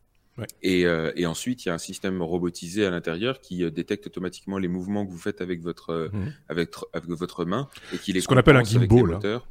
Euh, 0.65 1.11
et, 1.15 1.25
ensuite, 1.25 1.65
il 1.65 1.69
y 1.69 1.71
a 1.71 1.73
un 1.73 1.79
système 1.79 2.21
robotisé 2.21 2.85
à 2.85 2.91
l'intérieur 2.91 3.41
qui 3.41 3.63
euh, 3.63 3.71
détecte 3.71 4.07
automatiquement 4.07 4.57
les 4.57 4.67
mouvements 4.67 5.05
que 5.05 5.11
vous 5.11 5.17
faites 5.17 5.41
avec 5.41 5.61
votre, 5.61 5.89
euh, 5.89 6.09
mhm. 6.11 6.33
avec, 6.49 6.71
avec, 6.93 7.09
votre 7.09 7.45
main 7.45 7.67
et 7.93 7.97
qui 7.97 8.13
les 8.13 8.21
ce 8.21 8.27
qu'on 8.27 8.37
appelle 8.37 8.57
un 8.57 8.63
gimbal. 8.63 9.19
Hein. 9.23 9.41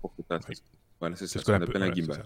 Voilà, 1.00 1.16
c'est 1.16 1.26
ce 1.26 1.38
qu'on 1.38 1.54
appelle 1.54 1.82
un 1.82 1.92
gimbal. 1.92 2.24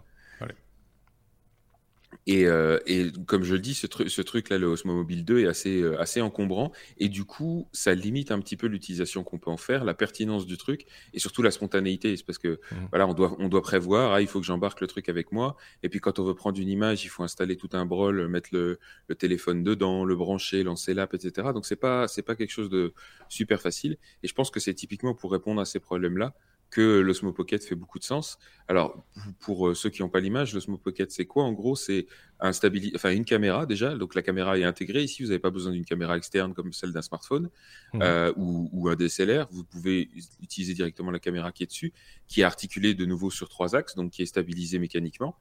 Et, 2.26 2.46
euh, 2.46 2.78
et, 2.86 3.10
comme 3.26 3.44
je 3.44 3.54
le 3.54 3.60
dis, 3.60 3.74
ce, 3.74 3.86
ce 4.06 4.22
truc-là, 4.22 4.58
le 4.58 4.66
Osmo 4.66 4.94
Mobile 4.94 5.24
2, 5.24 5.40
est 5.40 5.46
assez, 5.46 5.80
euh, 5.80 6.00
assez 6.00 6.20
encombrant. 6.20 6.72
Et 6.98 7.08
du 7.08 7.24
coup, 7.24 7.68
ça 7.72 7.94
limite 7.94 8.30
un 8.30 8.40
petit 8.40 8.56
peu 8.56 8.66
l'utilisation 8.66 9.24
qu'on 9.24 9.38
peut 9.38 9.50
en 9.50 9.56
faire, 9.56 9.84
la 9.84 9.94
pertinence 9.94 10.46
du 10.46 10.56
truc 10.56 10.86
et 11.12 11.18
surtout 11.18 11.42
la 11.42 11.50
spontanéité. 11.50 12.16
C'est 12.16 12.26
parce 12.26 12.38
que 12.38 12.60
mmh. 12.70 12.76
voilà, 12.90 13.06
on 13.06 13.14
doit, 13.14 13.36
on 13.38 13.48
doit 13.48 13.62
prévoir, 13.62 14.12
ah, 14.12 14.20
il 14.20 14.26
faut 14.26 14.40
que 14.40 14.46
j'embarque 14.46 14.80
le 14.80 14.86
truc 14.86 15.08
avec 15.08 15.32
moi. 15.32 15.56
Et 15.82 15.88
puis 15.88 16.00
quand 16.00 16.18
on 16.18 16.24
veut 16.24 16.34
prendre 16.34 16.58
une 16.60 16.68
image, 16.68 17.04
il 17.04 17.08
faut 17.08 17.22
installer 17.22 17.56
tout 17.56 17.70
un 17.72 17.86
brol, 17.86 18.28
mettre 18.28 18.50
le, 18.52 18.78
le 19.08 19.14
téléphone 19.14 19.62
dedans, 19.62 20.04
le 20.04 20.16
brancher, 20.16 20.62
lancer 20.62 20.94
l'app, 20.94 21.14
etc. 21.14 21.48
Donc 21.54 21.66
c'est 21.66 21.76
pas, 21.76 22.06
c'est 22.08 22.22
pas 22.22 22.34
quelque 22.36 22.52
chose 22.52 22.70
de 22.70 22.92
super 23.28 23.60
facile. 23.60 23.96
Et 24.22 24.28
je 24.28 24.34
pense 24.34 24.50
que 24.50 24.60
c'est 24.60 24.74
typiquement 24.74 25.14
pour 25.14 25.32
répondre 25.32 25.60
à 25.60 25.64
ces 25.64 25.80
problèmes-là 25.80 26.34
que 26.70 27.00
l'Osmo 27.00 27.32
Pocket 27.32 27.64
fait 27.64 27.74
beaucoup 27.74 27.98
de 27.98 28.04
sens. 28.04 28.38
Alors, 28.68 29.04
pour 29.40 29.68
euh, 29.68 29.74
ceux 29.74 29.90
qui 29.90 30.02
n'ont 30.02 30.08
pas 30.08 30.20
l'image, 30.20 30.54
l'Osmo 30.54 30.78
Pocket, 30.78 31.10
c'est 31.10 31.26
quoi? 31.26 31.44
En 31.44 31.52
gros, 31.52 31.74
c'est 31.74 32.06
un 32.38 32.52
enfin, 32.94 33.10
une 33.10 33.24
caméra 33.24 33.66
déjà. 33.66 33.96
Donc, 33.96 34.14
la 34.14 34.22
caméra 34.22 34.56
est 34.56 34.64
intégrée. 34.64 35.02
Ici, 35.02 35.22
vous 35.22 35.30
n'avez 35.30 35.40
pas 35.40 35.50
besoin 35.50 35.72
d'une 35.72 35.84
caméra 35.84 36.16
externe 36.16 36.54
comme 36.54 36.72
celle 36.72 36.92
d'un 36.92 37.02
smartphone 37.02 37.50
mmh. 37.92 38.02
euh, 38.02 38.32
ou, 38.36 38.88
un 38.88 38.94
DSLR. 38.94 39.48
Vous 39.50 39.64
pouvez 39.64 40.08
utiliser 40.40 40.74
directement 40.74 41.10
la 41.10 41.18
caméra 41.18 41.50
qui 41.50 41.64
est 41.64 41.66
dessus, 41.66 41.92
qui 42.28 42.42
est 42.42 42.44
articulée 42.44 42.94
de 42.94 43.04
nouveau 43.04 43.30
sur 43.30 43.48
trois 43.48 43.74
axes, 43.74 43.96
donc 43.96 44.12
qui 44.12 44.22
est 44.22 44.26
stabilisée 44.26 44.78
mécaniquement. 44.78 45.36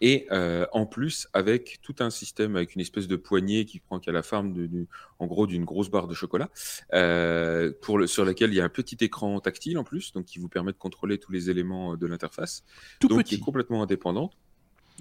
Et 0.00 0.26
euh, 0.30 0.66
en 0.72 0.86
plus, 0.86 1.28
avec 1.32 1.80
tout 1.82 1.96
un 2.00 2.10
système, 2.10 2.56
avec 2.56 2.74
une 2.74 2.80
espèce 2.80 3.08
de 3.08 3.16
poignée 3.16 3.64
qui 3.64 3.80
prend 3.80 3.98
qu'à 3.98 4.12
la 4.12 4.22
forme, 4.22 4.52
de, 4.52 4.86
en 5.18 5.26
gros, 5.26 5.46
d'une 5.46 5.64
grosse 5.64 5.90
barre 5.90 6.06
de 6.06 6.14
chocolat, 6.14 6.48
euh, 6.94 7.72
pour 7.82 7.98
le, 7.98 8.06
sur 8.06 8.24
laquelle 8.24 8.50
il 8.50 8.56
y 8.56 8.60
a 8.60 8.64
un 8.64 8.68
petit 8.68 8.96
écran 9.00 9.40
tactile 9.40 9.78
en 9.78 9.84
plus, 9.84 10.12
donc 10.12 10.26
qui 10.26 10.38
vous 10.38 10.48
permet 10.48 10.72
de 10.72 10.78
contrôler 10.78 11.18
tous 11.18 11.32
les 11.32 11.50
éléments 11.50 11.96
de 11.96 12.06
l'interface. 12.06 12.64
Tout 13.00 13.08
donc 13.08 13.20
petit. 13.20 13.36
qui 13.36 13.40
est 13.40 13.44
complètement 13.44 13.82
indépendante. 13.82 14.36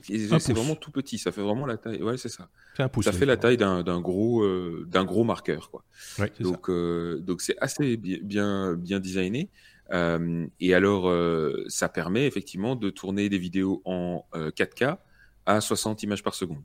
C'est 0.03 0.53
vraiment 0.53 0.75
tout 0.75 0.91
petit, 0.91 1.17
ça 1.17 1.31
fait 1.31 1.41
vraiment 1.41 1.65
la 1.65 1.77
taille. 1.77 2.01
Ouais, 2.03 2.17
c'est 2.17 2.29
ça. 2.29 2.49
Un 2.77 2.87
pouce, 2.87 3.05
ça 3.05 3.11
fait 3.11 3.25
la 3.25 3.37
taille 3.37 3.57
d'un 3.57 3.99
gros, 3.99 4.43
euh, 4.43 4.85
d'un 4.87 5.03
gros 5.03 5.23
marqueur, 5.23 5.71
quoi. 5.71 5.83
Ouais, 6.19 6.31
donc, 6.39 6.69
euh, 6.69 7.19
donc 7.19 7.41
c'est 7.41 7.57
assez 7.59 7.97
bien, 7.97 8.75
bien 8.75 8.99
designé. 8.99 9.49
Euh, 9.91 10.47
et 10.59 10.73
alors, 10.73 11.09
euh, 11.09 11.63
ça 11.67 11.89
permet 11.89 12.25
effectivement 12.25 12.75
de 12.75 12.89
tourner 12.89 13.29
des 13.29 13.37
vidéos 13.37 13.81
en 13.85 14.25
4K 14.33 14.83
euh, 14.83 14.95
à 15.45 15.61
60 15.61 16.03
images 16.03 16.23
par 16.23 16.33
seconde. 16.33 16.63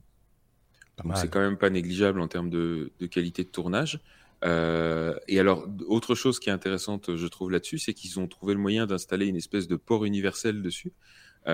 C'est 1.15 1.29
quand 1.29 1.39
même 1.39 1.57
pas 1.57 1.69
négligeable 1.69 2.21
en 2.21 2.27
termes 2.27 2.49
de, 2.49 2.91
qualité 3.09 3.43
de 3.43 3.49
tournage. 3.49 3.99
et 4.43 5.39
alors, 5.39 5.67
autre 5.87 6.13
chose 6.13 6.39
qui 6.39 6.49
est 6.49 6.53
intéressante, 6.53 7.15
je 7.15 7.27
trouve 7.27 7.49
là-dessus, 7.49 7.79
c'est 7.79 7.93
qu'ils 7.93 8.19
ont 8.19 8.27
trouvé 8.27 8.53
le 8.53 8.59
moyen 8.59 8.85
d'installer 8.85 9.25
une 9.25 9.35
espèce 9.35 9.67
de 9.67 9.75
port 9.75 10.05
universel 10.05 10.61
dessus, 10.61 10.93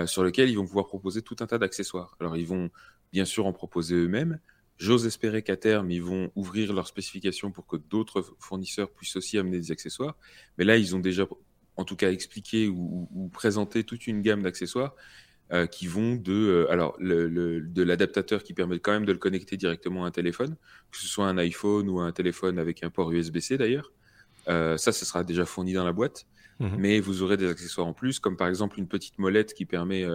sur 0.05 0.23
lequel 0.23 0.49
ils 0.49 0.57
vont 0.57 0.65
pouvoir 0.65 0.87
proposer 0.87 1.21
tout 1.21 1.37
un 1.39 1.45
tas 1.45 1.57
d'accessoires. 1.57 2.17
Alors, 2.19 2.35
ils 2.35 2.47
vont 2.47 2.69
bien 3.13 3.23
sûr 3.23 3.45
en 3.45 3.53
proposer 3.53 3.95
eux-mêmes. 3.95 4.39
J'ose 4.77 5.05
espérer 5.05 5.41
qu'à 5.41 5.57
terme, 5.57 5.91
ils 5.91 6.03
vont 6.03 6.31
ouvrir 6.35 6.73
leurs 6.73 6.87
spécifications 6.87 7.51
pour 7.51 7.65
que 7.65 7.77
d'autres 7.77 8.25
fournisseurs 8.39 8.89
puissent 8.89 9.15
aussi 9.15 9.37
amener 9.37 9.59
des 9.59 9.71
accessoires. 9.71 10.17
Mais 10.57 10.65
là, 10.65 10.77
ils 10.77 10.95
ont 10.95 10.99
déjà 10.99 11.25
en 11.79 11.85
tout 11.85 11.95
cas 11.95 12.11
expliquer 12.11 12.67
ou, 12.67 13.29
présenter 13.31 13.83
toute 13.85 14.05
une 14.05 14.21
gamme 14.21 14.43
d'accessoires 14.43 14.95
euh, 15.53 15.65
qui 15.65 15.87
vont 15.87 16.15
de, 16.15 16.33
euh, 16.33 16.71
alors, 16.71 16.95
le, 16.99 17.61
de 17.61 17.83
l'adaptateur 17.83 18.43
qui 18.43 18.53
permet 18.53 18.79
quand 18.79 18.91
même 18.91 19.05
de 19.05 19.13
le 19.13 19.17
connecter 19.17 19.55
directement 19.55 20.03
à 20.03 20.09
un 20.09 20.11
téléphone, 20.11 20.57
que 20.91 20.97
ce 20.97 21.07
soit 21.07 21.25
un 21.25 21.37
iPhone 21.37 21.89
ou 21.89 22.01
un 22.01 22.11
téléphone 22.11 22.59
avec 22.59 22.83
un 22.83 22.89
port 22.89 23.11
USB-C 23.11 23.57
d'ailleurs. 23.57 23.93
Euh, 24.49 24.75
ça, 24.75 24.91
ce 24.91 25.05
sera 25.05 25.23
déjà 25.23 25.45
fourni 25.45 25.73
dans 25.73 25.85
la 25.85 25.93
boîte. 25.93 26.27
Mhm. 26.59 26.75
Mais 26.77 26.99
vous 26.99 27.23
aurez 27.23 27.37
des 27.37 27.47
accessoires 27.47 27.87
en 27.87 27.93
plus, 27.93 28.19
comme 28.19 28.35
par 28.35 28.49
exemple 28.49 28.77
une 28.77 28.87
petite 28.87 29.17
molette 29.17 29.53
qui 29.53 29.65
permet 29.65 30.05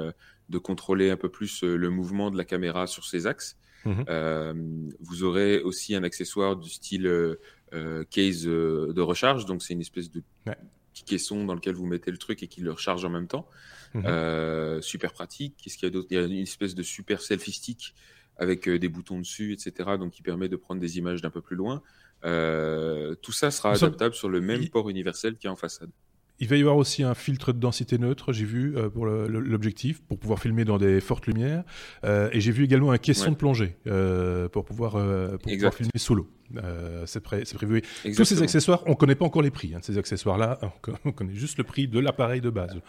de 0.50 0.58
contrôler 0.58 1.08
un 1.08 1.16
peu 1.16 1.30
plus 1.30 1.62
le 1.62 1.88
mouvement 1.88 2.30
de 2.30 2.36
la 2.36 2.44
caméra 2.44 2.86
sur 2.86 3.06
ses 3.06 3.26
axes. 3.26 3.56
Mhm. 3.86 4.94
vous 5.00 5.24
aurez 5.24 5.60
aussi 5.60 5.94
un 5.94 6.04
accessoire 6.04 6.56
du 6.56 6.68
style 6.68 7.10
case 8.10 8.44
de 8.44 9.00
recharge, 9.00 9.46
donc 9.46 9.62
c'est 9.62 9.72
une 9.72 9.80
espèce 9.80 10.10
de 10.10 10.22
petit 10.94 11.04
caisson 11.04 11.44
dans 11.44 11.54
lequel 11.54 11.74
vous 11.74 11.86
mettez 11.86 12.10
le 12.10 12.16
truc 12.16 12.42
et 12.42 12.48
qui 12.48 12.60
le 12.60 12.72
recharge 12.72 13.04
en 13.04 13.10
même 13.10 13.26
temps. 13.26 13.48
Mhm. 13.94 14.04
Euh, 14.06 14.80
super 14.80 15.12
pratique. 15.12 15.56
Qu'est-ce 15.62 15.76
qu'il 15.76 15.86
y 15.86 15.90
a 15.90 15.92
d'autre? 15.92 16.08
Il 16.10 16.14
y 16.14 16.20
a 16.20 16.24
une 16.24 16.32
espèce 16.32 16.74
de 16.74 16.82
super 16.82 17.20
selfie 17.20 17.52
stick 17.52 17.94
avec 18.36 18.68
euh, 18.68 18.78
des 18.78 18.88
boutons 18.88 19.18
dessus, 19.18 19.52
etc. 19.52 19.90
Donc 19.98 20.12
qui 20.12 20.22
permet 20.22 20.48
de 20.48 20.56
prendre 20.56 20.80
des 20.80 20.98
images 20.98 21.20
d'un 21.20 21.30
peu 21.30 21.40
plus 21.40 21.56
loin. 21.56 21.82
Euh, 22.24 23.14
tout 23.16 23.32
ça 23.32 23.50
sera 23.50 23.72
adaptable 23.72 24.14
sur 24.14 24.28
le 24.28 24.40
même 24.40 24.68
port 24.68 24.88
universel 24.88 25.36
qui 25.36 25.46
est 25.46 25.50
en 25.50 25.56
façade. 25.56 25.90
Il 26.40 26.48
va 26.48 26.56
y 26.56 26.60
avoir 26.60 26.76
aussi 26.76 27.04
un 27.04 27.14
filtre 27.14 27.52
de 27.52 27.60
densité 27.60 27.96
neutre, 27.96 28.32
j'ai 28.32 28.44
vu, 28.44 28.74
pour 28.92 29.06
l'objectif, 29.06 30.02
pour 30.02 30.18
pouvoir 30.18 30.40
filmer 30.40 30.64
dans 30.64 30.78
des 30.78 31.00
fortes 31.00 31.28
lumières. 31.28 31.62
et 32.02 32.40
j'ai 32.40 32.50
vu 32.50 32.64
également 32.64 32.90
un 32.90 32.98
caisson 32.98 33.30
de 33.30 33.36
plongée 33.36 33.76
pour 34.50 34.64
pouvoir, 34.64 34.92
pour 35.38 35.52
pouvoir 35.52 35.74
filmer 35.74 35.90
solo. 35.96 36.28
Euh, 36.56 37.04
c'est 37.06 37.20
prévu. 37.20 37.82
Tous 38.16 38.24
ces 38.24 38.42
accessoires, 38.42 38.82
on 38.86 38.90
ne 38.90 38.94
connaît 38.94 39.14
pas 39.14 39.24
encore 39.24 39.42
les 39.42 39.50
prix 39.50 39.74
hein, 39.74 39.80
de 39.80 39.84
ces 39.84 39.98
accessoires-là. 39.98 40.58
On 41.04 41.12
connaît 41.12 41.34
juste 41.34 41.58
le 41.58 41.64
prix 41.64 41.88
de 41.88 41.98
l'appareil 41.98 42.40
de 42.40 42.50
base. 42.50 42.80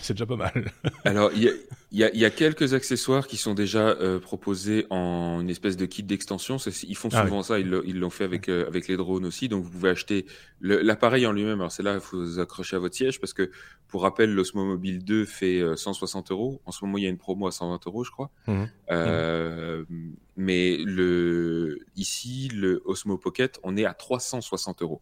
C'est 0.00 0.14
déjà 0.14 0.26
pas 0.26 0.36
mal. 0.36 0.72
Alors, 1.04 1.30
il 1.34 1.52
y, 1.92 1.98
y 2.00 2.24
a, 2.24 2.30
quelques 2.30 2.74
accessoires 2.74 3.26
qui 3.26 3.36
sont 3.36 3.54
déjà 3.54 3.88
euh, 3.88 4.18
proposés 4.18 4.86
en 4.90 5.40
une 5.40 5.50
espèce 5.50 5.76
de 5.76 5.86
kit 5.86 6.02
d'extension. 6.02 6.56
Ils 6.56 6.96
font 6.96 7.08
ah 7.12 7.24
souvent 7.24 7.42
ça. 7.42 7.58
Ils 7.58 7.98
l'ont 7.98 8.10
fait 8.10 8.24
avec, 8.24 8.48
euh, 8.48 8.66
avec 8.66 8.88
les 8.88 8.96
drones 8.96 9.24
aussi. 9.24 9.48
Donc, 9.48 9.64
vous 9.64 9.70
pouvez 9.70 9.90
acheter 9.90 10.26
l'appareil 10.60 11.26
en 11.26 11.32
lui-même. 11.32 11.60
Alors, 11.60 11.72
c'est 11.72 11.82
là 11.82 11.94
il 11.94 12.00
faut 12.00 12.18
vous 12.18 12.38
accrocher 12.38 12.76
à 12.76 12.78
votre 12.78 12.94
siège 12.94 13.20
parce 13.20 13.32
que, 13.32 13.50
pour 13.88 14.02
rappel, 14.02 14.34
l'Osmo 14.34 14.64
Mobile 14.64 15.04
2 15.04 15.24
fait 15.24 15.62
160 15.76 16.30
euros. 16.30 16.60
En 16.66 16.72
ce 16.72 16.84
moment, 16.84 16.98
il 16.98 17.04
y 17.04 17.06
a 17.06 17.10
une 17.10 17.18
promo 17.18 17.46
à 17.46 17.52
120 17.52 17.86
euros, 17.86 18.04
je 18.04 18.10
crois. 18.10 18.30
Mmh. 18.46 18.64
Mmh. 18.90 20.16
Mais 20.36 20.76
le, 20.78 21.78
ici, 21.96 22.48
le 22.48 22.82
Osmo 22.84 23.16
Pocket, 23.16 23.58
on 23.62 23.76
est 23.76 23.86
à 23.86 23.94
360 23.94 24.82
euros. 24.82 25.00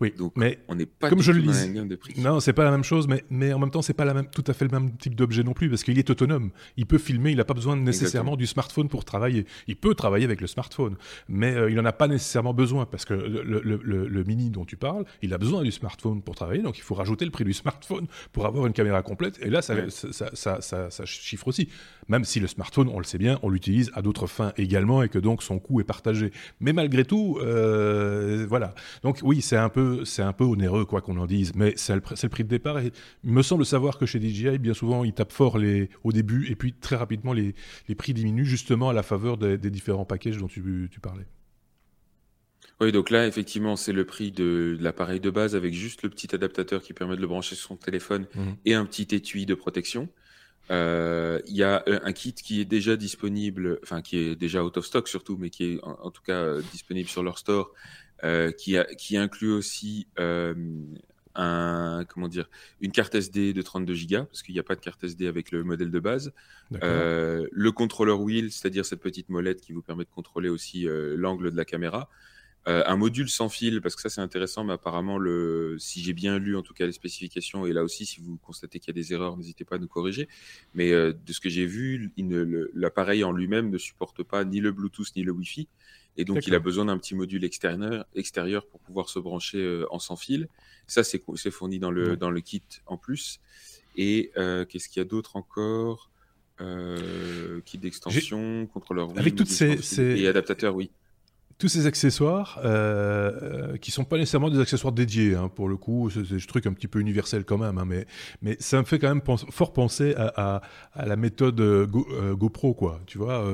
Oui, 0.00 0.12
donc 0.16 0.32
mais 0.36 0.58
on 0.68 0.74
n'est 0.74 0.86
pas 0.86 1.08
comme 1.08 1.22
je 1.22 1.32
le 1.32 1.42
dis, 1.42 1.70
de 1.88 1.96
prix. 1.96 2.20
Non, 2.20 2.40
c'est 2.40 2.52
pas 2.52 2.64
la 2.64 2.70
même 2.70 2.84
chose, 2.84 3.08
mais, 3.08 3.24
mais 3.30 3.52
en 3.52 3.58
même 3.58 3.70
temps, 3.70 3.82
c'est 3.82 3.94
pas 3.94 4.04
la 4.04 4.14
même, 4.14 4.28
tout 4.28 4.44
à 4.46 4.52
fait 4.52 4.64
le 4.64 4.70
même 4.70 4.96
type 4.96 5.14
d'objet 5.14 5.42
non 5.42 5.52
plus, 5.52 5.68
parce 5.68 5.82
qu'il 5.84 5.98
est 5.98 6.10
autonome. 6.10 6.50
Il 6.76 6.86
peut 6.86 6.98
filmer, 6.98 7.30
il 7.30 7.36
n'a 7.36 7.44
pas 7.44 7.54
besoin 7.54 7.76
nécessairement 7.76 8.36
du 8.36 8.46
smartphone 8.46 8.88
pour 8.88 9.04
travailler. 9.04 9.46
Il 9.66 9.76
peut 9.76 9.94
travailler 9.94 10.24
avec 10.24 10.40
le 10.40 10.46
smartphone, 10.46 10.96
mais 11.28 11.54
euh, 11.54 11.70
il 11.70 11.76
n'en 11.76 11.84
a 11.84 11.92
pas 11.92 12.08
nécessairement 12.08 12.54
besoin, 12.54 12.86
parce 12.86 13.04
que 13.04 13.14
le, 13.14 13.42
le, 13.42 14.06
le, 14.06 14.24
mini 14.24 14.50
dont 14.50 14.64
tu 14.64 14.76
parles, 14.76 15.04
il 15.22 15.34
a 15.34 15.38
besoin 15.38 15.62
du 15.62 15.72
smartphone 15.72 16.22
pour 16.22 16.34
travailler, 16.34 16.62
donc 16.62 16.78
il 16.78 16.82
faut 16.82 16.94
rajouter 16.94 17.24
le 17.24 17.30
prix 17.30 17.44
du 17.44 17.52
smartphone 17.52 18.06
pour 18.32 18.46
avoir 18.46 18.66
une 18.66 18.72
caméra 18.72 19.02
complète, 19.02 19.38
et 19.42 19.50
là, 19.50 19.62
ça, 19.62 19.74
ça, 19.90 20.30
ça, 20.32 20.60
ça, 20.60 20.90
ça 20.90 21.04
chiffre 21.04 21.48
aussi. 21.48 21.68
Même 22.08 22.24
si 22.24 22.40
le 22.40 22.46
smartphone, 22.46 22.88
on 22.92 22.98
le 22.98 23.04
sait 23.04 23.18
bien, 23.18 23.38
on 23.42 23.48
l'utilise 23.48 23.90
à 23.94 24.02
d'autres 24.02 24.26
fins 24.26 24.52
également, 24.56 25.02
et 25.02 25.08
que 25.08 25.18
donc 25.18 25.42
son 25.42 25.58
coût 25.58 25.80
est 25.80 25.84
partagé. 25.84 26.32
Mais 26.60 26.72
malgré 26.72 27.04
tout, 27.04 27.38
euh, 27.40 28.46
voilà. 28.48 28.74
Donc 29.02 29.20
oui, 29.22 29.42
c'est 29.42 29.56
un 29.56 29.63
peu, 29.68 30.04
c'est 30.04 30.22
un 30.22 30.32
peu 30.32 30.44
onéreux, 30.44 30.84
quoi 30.84 31.00
qu'on 31.00 31.16
en 31.18 31.26
dise, 31.26 31.52
mais 31.54 31.74
c'est 31.76 31.94
le, 31.94 32.02
le, 32.22 32.28
prix 32.28 32.44
de 32.44 32.48
départ. 32.48 32.78
Et 32.78 32.92
il 33.24 33.32
me 33.32 33.42
semble 33.42 33.64
savoir 33.64 33.98
que 33.98 34.06
chez 34.06 34.20
DJI, 34.20 34.58
bien 34.58 34.74
souvent, 34.74 35.04
ils 35.04 35.12
tapent 35.12 35.32
fort 35.32 35.58
les, 35.58 35.90
au 36.02 36.12
début, 36.12 36.50
et 36.50 36.56
puis 36.56 36.72
très 36.72 36.96
rapidement, 36.96 37.32
les, 37.32 37.54
les 37.88 37.94
prix 37.94 38.14
diminuent 38.14 38.44
justement 38.44 38.88
à 38.88 38.92
la 38.92 39.02
faveur 39.02 39.36
des, 39.36 39.58
différents 39.70 40.04
packages 40.04 40.38
dont 40.38 40.48
tu, 40.48 40.88
tu, 40.90 41.00
parlais. 41.00 41.26
Oui, 42.80 42.92
donc 42.92 43.10
là, 43.10 43.26
effectivement, 43.26 43.76
c'est 43.76 43.92
le 43.92 44.04
prix 44.04 44.30
de, 44.32 44.76
l'appareil 44.80 45.20
de 45.20 45.30
base 45.30 45.54
avec 45.54 45.74
juste 45.74 46.02
le 46.02 46.10
petit 46.10 46.34
adaptateur 46.34 46.82
qui 46.82 46.92
permet 46.92 47.16
de 47.16 47.20
le 47.20 47.26
brancher 47.26 47.54
sur 47.54 47.68
son 47.68 47.76
téléphone 47.76 48.26
mmh. 48.34 48.40
et 48.64 48.74
un 48.74 48.84
petit 48.84 49.14
étui 49.14 49.46
de 49.46 49.54
protection. 49.54 50.08
Euh, 50.70 51.40
il 51.46 51.56
y 51.56 51.62
a 51.62 51.84
un 51.86 52.12
kit 52.12 52.32
qui 52.32 52.60
est 52.60 52.64
déjà 52.64 52.96
disponible, 52.96 53.78
enfin 53.82 54.00
qui 54.00 54.18
est 54.18 54.36
déjà 54.36 54.64
out 54.64 54.76
of 54.78 54.86
stock 54.86 55.08
surtout, 55.08 55.36
mais 55.38 55.50
qui 55.50 55.64
est 55.64 55.80
en, 55.82 56.10
tout 56.10 56.22
cas 56.22 56.40
euh, 56.40 56.62
disponible 56.72 57.08
sur 57.08 57.22
leur 57.22 57.38
store, 57.38 57.66
euh, 57.66 57.72
qui, 58.56 58.76
a, 58.76 58.84
qui 58.84 59.16
inclut 59.16 59.52
aussi 59.52 60.06
euh, 60.18 60.54
un, 61.34 62.04
comment 62.08 62.28
dire, 62.28 62.48
une 62.80 62.92
carte 62.92 63.14
SD 63.14 63.52
de 63.52 63.62
32 63.62 63.94
Go, 63.94 64.24
parce 64.24 64.42
qu'il 64.42 64.54
n'y 64.54 64.60
a 64.60 64.64
pas 64.64 64.76
de 64.76 64.80
carte 64.80 65.02
SD 65.02 65.26
avec 65.26 65.50
le 65.50 65.64
modèle 65.64 65.90
de 65.90 66.00
base. 66.00 66.32
Euh, 66.82 67.46
le 67.50 67.72
contrôleur 67.72 68.20
wheel, 68.20 68.50
c'est-à-dire 68.50 68.84
cette 68.84 69.00
petite 69.00 69.28
molette 69.28 69.60
qui 69.60 69.72
vous 69.72 69.82
permet 69.82 70.04
de 70.04 70.10
contrôler 70.10 70.48
aussi 70.48 70.88
euh, 70.88 71.14
l'angle 71.16 71.50
de 71.50 71.56
la 71.56 71.64
caméra. 71.64 72.08
Euh, 72.66 72.82
un 72.86 72.96
module 72.96 73.28
sans 73.28 73.50
fil, 73.50 73.82
parce 73.82 73.94
que 73.94 74.00
ça 74.00 74.08
c'est 74.08 74.22
intéressant, 74.22 74.64
mais 74.64 74.72
apparemment, 74.72 75.18
le, 75.18 75.76
si 75.78 76.02
j'ai 76.02 76.14
bien 76.14 76.38
lu 76.38 76.56
en 76.56 76.62
tout 76.62 76.72
cas 76.72 76.86
les 76.86 76.92
spécifications, 76.92 77.66
et 77.66 77.74
là 77.74 77.82
aussi, 77.82 78.06
si 78.06 78.20
vous 78.20 78.38
constatez 78.38 78.78
qu'il 78.78 78.88
y 78.88 78.98
a 78.98 79.00
des 79.02 79.12
erreurs, 79.12 79.36
n'hésitez 79.36 79.64
pas 79.66 79.76
à 79.76 79.78
nous 79.78 79.88
corriger. 79.88 80.28
Mais 80.72 80.90
de 80.90 81.32
ce 81.32 81.40
que 81.40 81.50
j'ai 81.50 81.66
vu, 81.66 82.10
l'appareil 82.72 83.22
en 83.22 83.32
lui-même 83.32 83.68
ne 83.68 83.76
supporte 83.76 84.22
pas 84.22 84.44
ni 84.44 84.60
le 84.60 84.72
Bluetooth 84.72 85.14
ni 85.14 85.22
le 85.22 85.32
Wi-Fi. 85.32 85.68
Et 86.16 86.24
donc, 86.24 86.46
il 86.46 86.54
a 86.54 86.58
besoin 86.58 86.84
d'un 86.84 86.98
petit 86.98 87.14
module 87.14 87.44
extérieur, 87.44 88.04
extérieur 88.14 88.66
pour 88.66 88.80
pouvoir 88.80 89.08
se 89.08 89.18
brancher 89.18 89.58
euh, 89.58 89.86
en 89.90 89.98
sans 89.98 90.16
fil. 90.16 90.48
Ça, 90.86 91.02
c'est 91.02 91.50
fourni 91.50 91.78
dans 91.78 91.90
le, 91.90 92.16
dans 92.16 92.30
le 92.30 92.40
kit 92.40 92.62
en 92.86 92.96
plus. 92.96 93.40
Et 93.96 94.30
euh, 94.36 94.64
qu'est-ce 94.64 94.88
qu'il 94.88 95.00
y 95.00 95.04
a 95.04 95.08
d'autre 95.08 95.36
encore? 95.36 96.10
Euh, 96.60 97.60
Kit 97.64 97.78
d'extension, 97.78 98.68
contrôleur 98.72 99.10
Avec 99.16 99.34
toutes 99.34 99.48
ces, 99.48 99.76
ces... 99.78 100.20
Et 100.20 100.28
adaptateur, 100.28 100.76
oui 100.76 100.90
tous 101.58 101.68
ces 101.68 101.86
accessoires 101.86 102.60
euh, 102.64 103.30
euh, 103.42 103.76
qui 103.76 103.90
sont 103.90 104.04
pas 104.04 104.16
nécessairement 104.16 104.50
des 104.50 104.58
accessoires 104.58 104.92
dédiés 104.92 105.34
hein, 105.34 105.48
pour 105.48 105.68
le 105.68 105.76
coup 105.76 106.10
c'est 106.10 106.28
des 106.28 106.40
trucs 106.40 106.66
un 106.66 106.72
petit 106.72 106.88
peu 106.88 106.98
universels 106.98 107.44
quand 107.44 107.58
même 107.58 107.78
hein, 107.78 107.84
mais 107.86 108.06
mais 108.42 108.56
ça 108.58 108.78
me 108.78 108.84
fait 108.84 108.98
quand 108.98 109.08
même 109.08 109.22
fort 109.50 109.72
penser 109.72 110.14
à, 110.16 110.62
à, 110.92 111.06
la 111.06 111.16
méthode 111.16 111.60
euh, 111.60 111.86
euh, 112.12 112.34
GoPro 112.34 112.74
quoi. 112.74 113.00
Tu 113.06 113.18
vois 113.18 113.44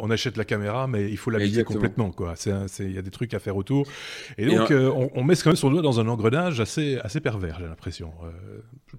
on 0.00 0.10
achète 0.10 0.36
la 0.36 0.44
caméra 0.44 0.86
mais 0.86 1.10
il 1.10 1.16
faut 1.16 1.30
l'habiller 1.30 1.64
complètement 1.64 2.10
quoi. 2.10 2.34
C'est 2.36 2.52
il 2.80 2.92
y 2.92 2.98
a 2.98 3.02
des 3.02 3.10
trucs 3.10 3.34
à 3.34 3.38
faire 3.38 3.56
autour. 3.56 3.86
Et 4.36 4.46
donc 4.46 4.70
on, 4.70 5.10
on, 5.14 5.24
met 5.24 5.34
quand 5.34 5.50
même 5.50 5.56
son 5.56 5.70
doigt 5.70 5.82
dans 5.82 6.00
un 6.00 6.08
engrenage 6.08 6.60
assez 6.60 6.98
assez 7.02 7.20
pervers 7.20 7.58
j'ai 7.60 7.66
l'impression 7.66 8.12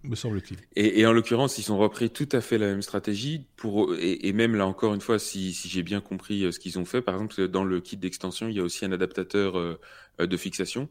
me 0.03 0.15
semble-t-il. 0.15 0.58
Et, 0.75 1.00
et, 1.00 1.06
en 1.06 1.13
l'occurrence 1.13 1.58
ils 1.58 1.72
ont 1.72 1.77
repris 1.77 2.10
tout 2.10 2.29
à 2.32 2.41
fait 2.41 2.58
la 2.58 2.68
même 2.68 2.82
stratégie 2.82 3.46
pour 3.56 3.96
et, 3.96 4.27
et 4.27 4.34
même 4.34 4.56
là 4.56 4.65
encore 4.68 4.94
une 4.94 5.01
fois 5.01 5.20
si, 5.20 5.53
si 5.53 5.70
j'ai 5.70 5.84
bien 5.84 6.01
compris 6.01 6.51
ce 6.51 6.60
qu'ils 6.60 6.77
ont 6.77 6.86
fait. 6.86 7.01
Par 7.01 7.15
exemple 7.15 7.48
dans 7.48 7.63
le 7.63 7.79
kit 7.79 7.98
d'extension 7.98 8.49
il 8.50 8.58
y 8.58 8.60
a 8.60 8.63
aussi 8.63 8.86
un 8.86 8.91
adaptateur 8.91 9.58
euh, 9.58 9.79
euh, 10.20 10.27
de 10.27 10.38
fixation 10.38 10.89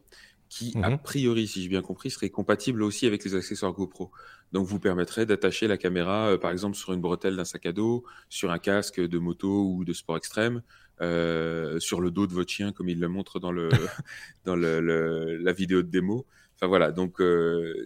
qui, 0.49 0.73
a 0.81 0.89
mhm. 0.89 0.99
priori, 0.99 1.47
si 1.47 1.61
j'ai 1.61 1.69
bien 1.69 1.83
compris, 1.83 2.09
serait 2.09 2.31
compatible 2.31 2.81
aussi 2.81 3.05
avec 3.05 3.23
les 3.23 3.35
accessoires 3.35 3.71
GoPro. 3.71 4.11
Donc, 4.51 4.65
vous 4.65 4.79
permettrait 4.79 5.27
d'attacher 5.27 5.67
la 5.67 5.77
caméra, 5.77 6.29
euh, 6.29 6.37
par 6.39 6.49
exemple, 6.49 6.75
sur 6.75 6.91
une 6.91 7.01
bretelle 7.01 7.35
d'un 7.35 7.45
sac 7.45 7.67
à 7.67 7.71
dos, 7.71 8.03
sur 8.29 8.49
un 8.49 8.57
casque 8.57 8.99
de 8.99 9.19
moto 9.19 9.65
ou 9.75 9.85
de 9.85 9.93
sport 9.93 10.17
extrême, 10.17 10.63
sur 10.99 12.01
le 12.01 12.09
dos 12.09 12.27
de 12.27 12.33
votre 12.33 12.51
chien, 12.51 12.71
comme 12.71 12.89
il 12.89 12.99
le 12.99 13.07
montre 13.07 13.39
dans, 13.39 13.51
le, 13.51 13.69
dans 14.45 14.55
le, 14.55 15.37
la 15.37 15.53
vidéo 15.53 15.83
de 15.83 15.87
démo. 15.87 16.25
Enfin 16.55 16.67
voilà, 16.67 16.91
donc 16.91 17.21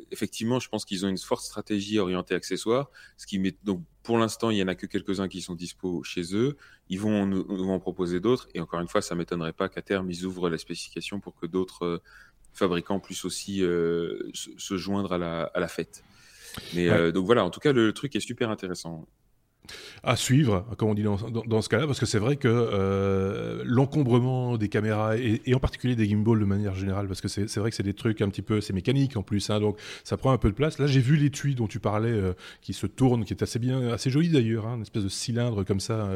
effectivement, 0.09 0.59
je 0.59 0.67
pense 0.67 0.83
qu'ils 0.83 1.05
ont 1.05 1.09
une 1.09 1.17
forte 1.19 1.43
stratégie 1.43 1.99
orientée 1.99 2.33
accessoires, 2.33 2.89
ce 3.17 3.27
qui 3.27 3.37
met 3.37 3.55
donc 3.63 3.83
pour 4.03 4.17
l'instant, 4.17 4.49
il 4.49 4.57
y 4.57 4.63
en 4.63 4.67
a 4.67 4.75
que 4.75 4.85
quelques-uns 4.85 5.29
qui 5.29 5.41
sont 5.41 5.55
dispo 5.55 6.03
chez 6.03 6.35
eux. 6.35 6.57
Ils 6.89 6.99
vont 6.99 7.25
nous, 7.25 7.69
en 7.69 7.79
proposer 7.79 8.19
d'autres. 8.19 8.49
Et 8.53 8.59
encore 8.59 8.81
une 8.81 8.87
fois, 8.89 9.01
ça 9.01 9.15
m'étonnerait 9.15 9.53
pas 9.53 9.69
qu'à 9.69 9.81
terme, 9.81 10.11
ils 10.11 10.25
ouvrent 10.25 10.49
la 10.49 10.57
spécification 10.57 11.21
pour 11.21 11.35
que 11.35 11.45
d'autres 11.45 11.85
euh, 11.85 12.01
fabricants 12.53 12.99
puissent 12.99 13.23
aussi 13.23 13.63
euh, 13.63 14.29
se, 14.33 14.77
joindre 14.77 15.13
à 15.13 15.17
la, 15.17 15.43
à 15.43 15.59
la 15.59 15.69
fête. 15.69 16.03
Mais 16.75 16.89
euh, 16.89 17.11
donc 17.11 17.25
voilà, 17.25 17.45
en 17.45 17.49
tout 17.49 17.61
cas, 17.61 17.71
le 17.71 17.93
truc 17.93 18.15
est 18.15 18.19
super 18.19 18.49
intéressant 18.49 19.07
à 20.03 20.15
suivre, 20.15 20.65
comme 20.77 20.89
on 20.89 20.93
dit 20.93 21.03
dans, 21.03 21.15
dans, 21.15 21.61
ce 21.61 21.69
cas-là, 21.69 21.87
parce 21.87 21.99
que 21.99 22.05
c'est 22.05 22.19
vrai 22.19 22.35
que 22.35 22.47
euh, 22.49 23.63
l'encombrement 23.65 24.57
des 24.57 24.67
caméras 24.67 25.17
et, 25.17 25.41
en 25.53 25.59
particulier 25.59 25.95
des 25.95 26.07
gimbals 26.07 26.39
de 26.39 26.45
manière 26.45 26.75
générale, 26.75 27.07
parce 27.07 27.21
que 27.21 27.27
c'est 27.29 27.57
vrai 27.57 27.69
que 27.69 27.75
c'est 27.75 27.83
des 27.83 27.93
trucs 27.93 28.21
un 28.21 28.27
petit 28.27 28.41
peu, 28.41 28.59
c'est 28.59 28.73
mécanique 28.73 29.15
en 29.15 29.23
plus, 29.23 29.49
hein, 29.49 29.61
donc 29.61 29.79
ça 30.03 30.17
prend 30.17 30.31
un 30.33 30.37
peu 30.37 30.49
de 30.49 30.55
place. 30.55 30.77
Là, 30.77 30.87
j'ai 30.87 30.99
vu 30.99 31.15
l'étui 31.15 31.55
dont 31.55 31.67
tu 31.67 31.79
parlais, 31.79 32.11
euh, 32.11 32.33
qui 32.61 32.73
se 32.73 32.85
tourne, 32.85 33.23
qui 33.23 33.33
est 33.33 33.43
assez 33.43 33.59
bien, 33.59 33.89
assez 33.89 34.09
joli 34.09 34.29
d'ailleurs, 34.29 34.67
hein, 34.67 34.75
une 34.75 34.81
espèce 34.81 35.03
de 35.03 35.09
cylindre 35.09 35.63
comme 35.63 35.79
ça, 35.79 36.09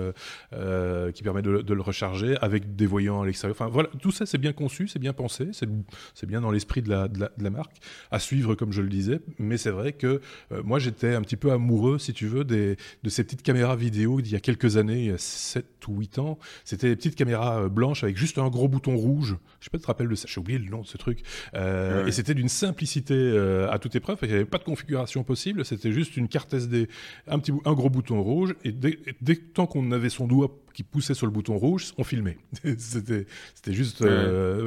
euh, 0.54 1.12
qui 1.12 1.24
permet 1.24 1.42
de, 1.42 1.74
le 1.78 1.82
recharger 1.82 2.36
avec 2.42 2.76
des 2.76 2.86
voyants 2.86 3.22
à 3.22 3.26
l'extérieur. 3.26 3.56
Enfin 3.58 3.70
voilà, 3.70 3.90
tout 4.02 4.12
ça 4.12 4.26
c'est 4.26 4.38
bien 4.38 4.54
conçu, 4.54 4.88
c'est 4.88 5.00
bien 5.00 5.14
pensé, 5.14 5.50
c'est 5.54 6.26
bien 6.26 6.42
dans 6.42 6.52
l'esprit 6.52 6.82
de 6.82 6.90
la, 6.90 7.08
de, 7.08 7.20
la, 7.22 7.32
de 7.38 7.44
la, 7.44 7.50
marque, 7.50 7.78
à 8.12 8.20
suivre 8.20 8.56
comme 8.56 8.74
je 8.74 8.82
le 8.82 8.90
disais. 8.90 9.20
Mais 9.40 9.58
c'est 9.58 9.70
vrai 9.70 9.94
que 9.94 10.20
moi 10.64 10.80
j'étais 10.80 11.14
un 11.14 11.22
petit 11.22 11.38
peu 11.38 11.52
amoureux, 11.52 12.00
si 12.00 12.14
tu 12.14 12.28
veux, 12.28 12.44
des, 12.44 12.76
de 13.04 13.10
ces 13.10 13.24
petites 13.24 13.37
caméras 13.42 13.76
vidéo 13.76 14.22
d'il 14.22 14.34
y 14.34 14.36
a 14.36 14.40
quelques 14.40 14.78
années, 14.78 15.00
il 15.00 15.06
y 15.06 15.12
a 15.12 15.18
7 15.18 15.66
ou 15.88 16.00
8 16.00 16.20
ans. 16.20 16.38
C'était 16.66 16.90
des 16.90 16.96
petites 16.96 17.16
caméras 17.16 17.64
euh, 17.64 17.70
blanches 17.70 18.04
avec 18.04 18.18
juste 18.18 18.38
un 18.38 18.50
gros 18.50 18.68
bouton 18.68 18.96
rouge. 18.96 19.36
Je 19.60 19.66
sais 19.66 19.70
pas 19.70 19.78
si 19.78 19.82
tu 19.82 19.84
te 19.84 19.88
rappelles 19.88 20.10
de 20.10 20.16
ça, 20.16 20.28
j'ai 20.30 20.40
oublié 20.40 20.60
le 20.60 20.70
nom 20.70 20.82
de 20.82 20.88
ce 20.88 20.98
truc. 20.98 21.24
Euh, 21.54 22.06
et 22.06 22.12
c'était 22.12 22.34
d'une 22.34 22.50
simplicité 22.50 23.14
euh, 23.16 23.72
à 23.72 23.80
toute 23.80 23.96
épreuve. 23.96 24.18
Il 24.24 24.30
n'y 24.30 24.34
avait 24.36 24.46
pas 24.46 24.58
de 24.58 24.64
configuration 24.64 25.24
possible, 25.24 25.66
c'était 25.66 25.92
juste 25.92 26.18
une 26.18 26.28
carte 26.28 26.54
SD, 26.54 26.88
un, 27.28 27.40
petit, 27.40 27.52
un 27.66 27.74
gros 27.74 27.90
bouton 27.90 28.22
rouge. 28.22 28.56
Et 28.64 28.72
dès, 28.72 29.00
dès 29.22 29.36
tant 29.36 29.66
qu'on 29.66 29.92
avait 29.92 30.10
son 30.10 30.28
doigt 30.28 30.52
qui 30.78 30.84
poussait 30.84 31.16
sur 31.16 31.26
le 31.26 31.32
bouton 31.32 31.58
rouge, 31.58 31.92
on 31.98 32.04
filmait. 32.04 32.38
c'était 32.78 33.26
juste, 33.70 34.06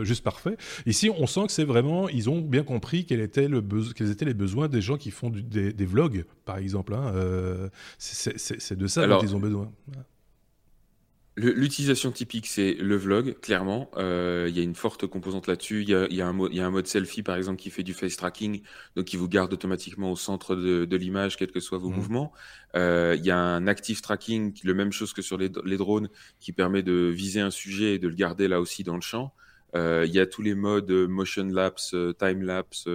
juste 0.02 0.24
parfait. 0.24 0.56
Ici, 0.84 1.08
on 1.08 1.28
sent 1.28 1.46
que 1.46 1.52
c'est 1.52 1.62
vraiment, 1.62 2.08
ils 2.08 2.28
ont 2.28 2.40
bien 2.40 2.64
compris 2.64 3.04
quel 3.04 3.20
était 3.20 3.46
le 3.46 3.62
quels 3.94 4.10
étaient 4.10 4.24
les 4.24 4.34
besoins 4.34 4.66
des 4.66 4.80
gens 4.80 4.96
qui 4.96 5.12
font 5.12 5.30
des, 5.30 5.72
des, 5.72 5.86
vlogs, 5.86 6.24
par 6.44 6.58
exemple. 6.58 6.94
Hein. 6.94 7.12
c'est 7.98 8.76
de 8.76 8.88
ça 8.88 9.06
dont 9.06 9.20
ils 9.20 9.36
ont 9.36 9.38
besoin. 9.38 9.70
L'utilisation 11.42 12.10
typique, 12.10 12.46
c'est 12.46 12.74
le 12.74 12.96
vlog, 12.96 13.40
clairement. 13.40 13.90
Euh, 13.96 14.44
il 14.50 14.54
y 14.54 14.60
a 14.60 14.62
une 14.62 14.74
forte 14.74 15.06
composante 15.06 15.46
là-dessus. 15.46 15.80
Il 15.80 15.88
y 15.88 15.94
a, 15.94 16.06
y, 16.10 16.20
a 16.20 16.30
y 16.52 16.60
a, 16.60 16.66
un 16.66 16.70
mode 16.70 16.86
selfie, 16.86 17.22
par 17.22 17.36
exemple, 17.36 17.58
qui 17.58 17.70
fait 17.70 17.82
du 17.82 17.94
face 17.94 18.14
tracking, 18.16 18.60
donc 18.94 19.06
qui 19.06 19.16
vous 19.16 19.26
garde 19.26 19.50
automatiquement 19.50 20.12
au 20.12 20.16
centre 20.16 20.54
de, 20.54 20.84
de 20.84 20.96
l'image, 20.98 21.38
quels 21.38 21.50
que 21.50 21.60
soient 21.60 21.78
vos 21.78 21.88
mmh. 21.88 21.94
mouvements. 21.94 22.32
Euh, 22.76 23.14
il 23.16 23.24
y 23.24 23.30
a 23.30 23.38
un 23.38 23.66
active 23.68 24.02
tracking, 24.02 24.52
le 24.62 24.74
même 24.74 24.92
chose 24.92 25.14
que 25.14 25.22
sur 25.22 25.38
les, 25.38 25.50
les, 25.64 25.78
drones, 25.78 26.10
qui 26.40 26.52
permet 26.52 26.82
de 26.82 27.08
viser 27.08 27.40
un 27.40 27.50
sujet 27.50 27.94
et 27.94 27.98
de 27.98 28.08
le 28.08 28.14
garder 28.14 28.46
là 28.46 28.60
aussi 28.60 28.84
dans 28.84 28.96
le 28.96 29.00
champ. 29.00 29.32
Euh, 29.74 30.04
il 30.06 30.12
y 30.12 30.20
a 30.20 30.26
tous 30.26 30.42
les 30.42 30.54
modes 30.54 30.90
motion 30.90 31.44
lapse, 31.44 31.96
time 32.18 32.42
lapse, 32.42 32.86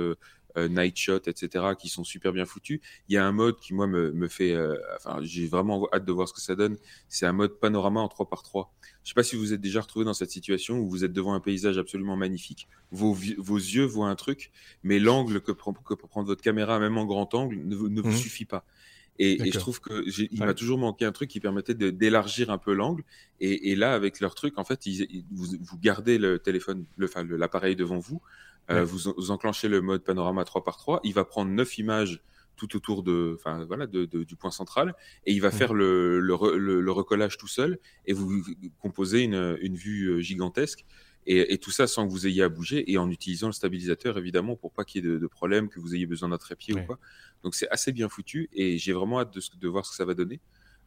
euh, 0.58 0.68
Night 0.68 0.98
Shot, 0.98 1.22
etc., 1.28 1.66
qui 1.78 1.90
sont 1.90 2.04
super 2.04 2.32
bien 2.34 2.46
foutus. 2.46 2.80
Il 3.10 3.16
y 3.16 3.18
a 3.18 3.26
un 3.26 3.32
mode 3.32 3.60
qui, 3.60 3.74
moi, 3.74 3.88
me, 3.88 4.12
me 4.12 4.28
fait... 4.28 4.54
Euh, 4.54 4.76
enfin, 4.96 5.20
j'ai 5.22 5.48
vraiment 5.48 5.88
hâte 5.94 6.06
de 6.06 6.12
voir 6.12 6.28
ce 6.28 6.34
que 6.34 6.42
ça 6.42 6.56
donne. 6.56 6.78
C'est 7.10 7.26
un 7.26 7.34
mode 7.34 7.60
panorama 7.60 8.02
en 8.02 8.08
3x3. 8.08 8.68
Je 9.04 9.10
sais 9.10 9.14
pas 9.14 9.24
si 9.24 9.36
vous 9.36 9.54
êtes 9.54 9.62
déjà 9.62 9.82
retrouvé 9.82 10.06
dans 10.06 10.14
cette 10.14 10.32
situation 10.32 10.80
où 10.80 10.90
vous 10.90 11.04
êtes 11.04 11.14
devant 11.14 11.34
un 11.34 11.40
paysage 11.40 11.78
absolument 11.78 12.16
magnifique. 12.16 12.68
Vos, 12.92 13.18
vos 13.38 13.58
yeux 13.58 13.86
voient 13.86 14.10
un 14.10 14.16
truc, 14.16 14.52
mais 14.84 15.00
l'angle 15.00 15.42
que, 15.42 15.52
que, 15.52 15.94
peut 15.94 16.08
prendre 16.08 16.28
votre 16.28 16.42
caméra, 16.42 16.80
même 16.80 16.98
en 16.98 17.06
grand 17.06 17.34
angle, 17.34 17.58
ne, 17.58 17.76
ne 17.76 18.02
vous 18.02 18.10
mhm. 18.10 18.16
suffit 18.16 18.46
pas. 18.46 18.66
Et, 19.18 19.48
et, 19.48 19.52
je 19.52 19.60
trouve 19.60 19.80
que 19.80 20.04
il 20.32 20.40
m'a 20.40 20.54
toujours 20.54 20.78
manqué 20.78 21.06
un 21.06 21.12
truc 21.14 21.30
qui 21.30 21.40
permettait 21.40 21.74
d'élargir 21.74 22.50
un 22.50 22.58
peu 22.58 22.74
l'angle. 22.74 23.04
Et, 23.40 23.72
et, 23.72 23.76
là, 23.76 23.94
avec 23.94 24.20
leur 24.20 24.36
truc, 24.36 24.58
en 24.58 24.66
fait, 24.66 24.86
ils, 24.86 25.24
vous, 25.32 25.56
vous, 25.62 25.78
gardez 25.78 26.18
le 26.18 26.38
téléphone, 26.38 26.86
l'appareil 26.98 27.76
devant 27.76 28.00
vous, 28.00 28.22
euh, 28.70 28.84
vous, 28.84 29.32
enclenchez 29.32 29.68
le 29.68 29.82
mode 29.82 30.04
panorama 30.04 30.44
3x3, 30.44 31.00
il 31.04 31.14
va 31.14 31.26
prendre 31.26 31.52
9 31.52 31.78
images 31.78 32.24
tout 32.56 32.76
autour 32.76 33.04
de, 33.04 33.36
enfin 33.38 33.66
voilà, 33.66 33.86
de, 33.86 34.06
de, 34.06 34.24
du 34.24 34.36
point 34.36 34.52
central, 34.52 34.96
et 35.26 35.34
il 35.34 35.42
va 35.42 35.52
faire 35.52 35.74
le, 35.74 36.20
le, 36.20 36.58
le, 36.58 36.92
recollage 36.92 37.38
tout 37.38 37.50
seul, 37.50 37.80
et 38.06 38.14
vous 38.14 38.44
composez 38.80 39.24
une, 39.24 39.58
une 39.62 39.76
vue 39.76 40.08
euh, 40.08 40.20
gigantesque. 40.22 40.86
Et, 41.28 41.54
et, 41.54 41.58
tout 41.58 41.72
ça 41.72 41.88
sans 41.88 42.06
que 42.06 42.12
vous 42.12 42.28
ayez 42.28 42.44
à 42.44 42.50
bouger 42.50 42.92
et 42.92 43.00
en 43.00 43.10
utilisant 43.10 43.48
le 43.48 43.54
stabilisateur 43.54 44.20
évidemment 44.20 44.56
pour 44.56 44.72
pas 44.72 44.84
qu'il 44.84 45.04
y 45.04 45.08
ait 45.08 45.12
de, 45.12 45.18
de 45.18 45.28
problème, 45.28 45.70
que 45.70 45.80
vous 45.80 45.96
ayez 45.96 46.06
besoin 46.06 46.30
d'un 46.30 46.38
trépied 46.38 46.76
ou 46.76 46.84
quoi. 46.86 47.00
Donc 47.44 47.56
c'est 47.56 47.68
assez 47.70 47.92
bien 47.92 48.10
foutu 48.10 48.48
et 48.54 48.78
j'ai 48.78 48.94
vraiment 48.94 49.20
hâte 49.20 49.34
de, 49.34 49.42
de, 49.60 49.68
voir 49.68 49.86
ce 49.86 49.90
que 49.92 49.96
ça 49.98 50.06
va 50.06 50.14
donner. 50.14 50.40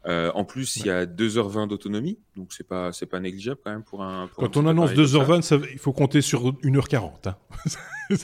Euh, 0.06 0.30
en 0.34 0.44
plus, 0.44 0.76
il 0.76 0.86
y 0.86 0.90
a 0.90 1.06
2h20 1.06 1.68
d'autonomie, 1.68 2.18
donc 2.36 2.52
c'est 2.52 2.66
pas 2.66 2.92
c'est 2.92 3.06
pas 3.06 3.18
négligeable 3.18 3.60
quand 3.64 3.72
même 3.72 3.82
pour 3.82 4.02
un. 4.02 4.30
Quand 4.36 4.56
on 4.56 4.66
annonce 4.66 4.92
2h20, 4.92 5.66
il 5.72 5.78
faut 5.78 5.92
compter 5.92 6.22
sur 6.22 6.52
1h40. 6.52 7.28
Hein. 7.28 7.36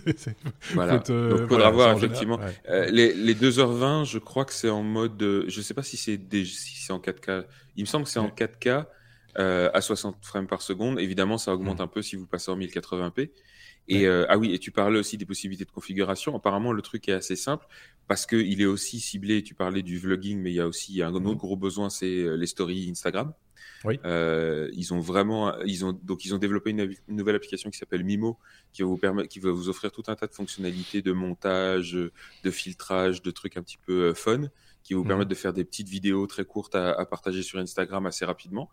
voilà. 0.74 1.02
Euh, 1.10 1.38
donc 1.38 1.48
faudra 1.48 1.70
voir 1.70 1.96
effectivement. 1.96 2.38
Euh, 2.68 2.86
les, 2.86 3.12
les 3.12 3.34
2h20, 3.34 4.04
je 4.04 4.18
crois 4.18 4.44
que 4.44 4.52
c'est 4.52 4.70
en 4.70 4.82
mode, 4.82 5.44
je 5.48 5.60
sais 5.60 5.74
pas 5.74 5.82
si 5.82 5.96
c'est 5.96 6.20
si 6.44 6.76
c'est 6.84 6.92
en 6.92 7.00
4K. 7.00 7.44
Il 7.76 7.82
me 7.82 7.86
semble 7.86 8.04
que 8.04 8.10
c'est 8.10 8.20
en 8.20 8.28
4K 8.28 8.86
à 9.36 9.80
60 9.80 10.16
frames 10.22 10.46
par 10.46 10.62
seconde. 10.62 10.98
Évidemment, 11.00 11.38
ça 11.38 11.52
augmente 11.54 11.78
mm. 11.78 11.82
un 11.82 11.86
peu 11.86 12.02
si 12.02 12.16
vous 12.16 12.26
passez 12.26 12.50
en 12.50 12.58
1080p. 12.58 13.30
Et 13.86 14.06
euh, 14.06 14.24
ah 14.28 14.38
oui, 14.38 14.54
et 14.54 14.58
tu 14.58 14.70
parlais 14.70 14.98
aussi 14.98 15.18
des 15.18 15.26
possibilités 15.26 15.64
de 15.64 15.70
configuration. 15.70 16.34
Apparemment, 16.34 16.72
le 16.72 16.80
truc 16.80 17.08
est 17.08 17.12
assez 17.12 17.36
simple 17.36 17.66
parce 18.08 18.24
que 18.24 18.36
il 18.36 18.62
est 18.62 18.66
aussi 18.66 18.98
ciblé. 18.98 19.42
Tu 19.42 19.54
parlais 19.54 19.82
du 19.82 19.98
vlogging, 19.98 20.40
mais 20.40 20.52
il 20.52 20.54
y 20.54 20.60
a 20.60 20.66
aussi 20.66 21.02
un 21.02 21.12
autre 21.14 21.26
mhm. 21.26 21.36
gros 21.36 21.56
besoin, 21.56 21.90
c'est 21.90 22.06
euh, 22.06 22.36
les 22.36 22.46
stories 22.46 22.88
Instagram. 22.90 23.32
Oui. 23.84 24.00
Euh, 24.06 24.70
ils 24.72 24.94
ont 24.94 25.00
vraiment, 25.00 25.54
ils 25.66 25.84
ont 25.84 25.92
donc 25.92 26.24
ils 26.24 26.34
ont 26.34 26.38
développé 26.38 26.70
une, 26.70 26.94
une 27.08 27.16
nouvelle 27.16 27.36
application 27.36 27.68
qui 27.68 27.76
s'appelle 27.76 28.02
Mimo, 28.02 28.38
qui 28.72 28.80
va 28.80 28.88
vous 28.88 28.96
permettre, 28.96 29.28
qui 29.28 29.40
va 29.40 29.50
vous 29.50 29.68
offrir 29.68 29.92
tout 29.92 30.04
un 30.06 30.14
tas 30.14 30.26
de 30.26 30.32
fonctionnalités 30.32 31.02
de 31.02 31.12
montage, 31.12 31.92
de 31.92 32.50
filtrage, 32.50 33.20
de 33.20 33.30
trucs 33.30 33.58
un 33.58 33.62
petit 33.62 33.78
peu 33.84 34.04
euh, 34.04 34.14
fun 34.14 34.48
qui 34.84 34.94
vous 34.94 35.02
Mhm. 35.02 35.08
permettent 35.08 35.28
de 35.28 35.34
faire 35.34 35.52
des 35.52 35.64
petites 35.64 35.88
vidéos 35.88 36.26
très 36.28 36.44
courtes 36.44 36.76
à, 36.76 36.92
à 36.92 37.04
partager 37.06 37.42
sur 37.42 37.58
Instagram 37.58 38.06
assez 38.06 38.24
rapidement. 38.24 38.70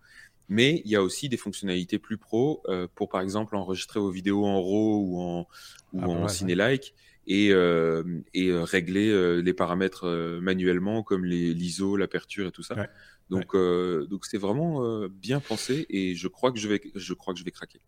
Mais 0.50 0.82
il 0.86 0.92
y 0.92 0.96
a 0.98 1.02
aussi 1.02 1.30
des 1.30 1.38
fonctionnalités 1.38 1.98
plus 1.98 2.18
pro 2.18 2.62
euh, 2.68 2.88
pour, 2.94 3.10
par 3.10 3.22
exemple, 3.22 3.56
enregistrer 3.56 4.00
vos 4.00 4.12
vidéos 4.12 4.46
en 4.46 4.62
RAW 4.62 4.98
ou 5.08 5.20
en, 5.22 5.48
ou 5.94 6.00
Ah, 6.02 6.08
en 6.10 6.24
ouais. 6.24 6.30
ciné-like 6.30 6.94
et, 7.28 7.52
euh, 7.54 8.04
et 8.34 8.50
euh, 8.50 8.64
régler 8.64 9.42
les 9.42 9.54
paramètres 9.54 10.06
manuellement, 10.42 11.04
comme 11.04 11.24
l'ISO, 11.26 11.96
l'aperture 11.96 12.48
et 12.48 12.52
tout 12.52 12.64
ça. 12.64 12.76
Ouais. 12.76 12.90
Donc, 13.30 13.56
euh, 13.56 14.06
donc 14.08 14.26
c'est 14.26 14.38
vraiment 14.38 15.08
bien 15.08 15.40
pensé 15.40 15.86
et 15.90 16.16
je 16.16 16.28
crois 16.28 16.52
que 16.52 16.60
je 16.60 16.68
vais, 16.68 16.82
je 16.96 17.14
crois 17.14 17.34
que 17.34 17.40
je 17.40 17.46
vais 17.46 17.52
craquer. 17.52 17.80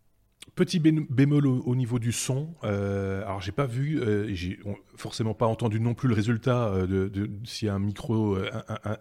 Petit 0.55 0.79
bé- 0.79 1.05
bémol 1.09 1.47
au, 1.47 1.61
au 1.63 1.75
niveau 1.75 1.99
du 1.99 2.11
son. 2.11 2.53
Euh, 2.63 3.23
alors, 3.23 3.41
j'ai 3.41 3.51
pas 3.53 3.65
vu, 3.65 3.99
euh, 4.01 4.33
on- 4.65 4.75
forcément 4.95 5.33
pas 5.33 5.47
entendu 5.47 5.79
non 5.79 5.93
plus 5.93 6.07
le 6.07 6.15
résultat 6.15 6.67
euh, 6.67 6.87
de, 6.87 7.07
de- 7.07 7.29
s'il 7.45 7.67
y 7.67 7.69
a 7.69 7.73
un 7.73 7.79
micro 7.79 8.35
euh, 8.35 8.49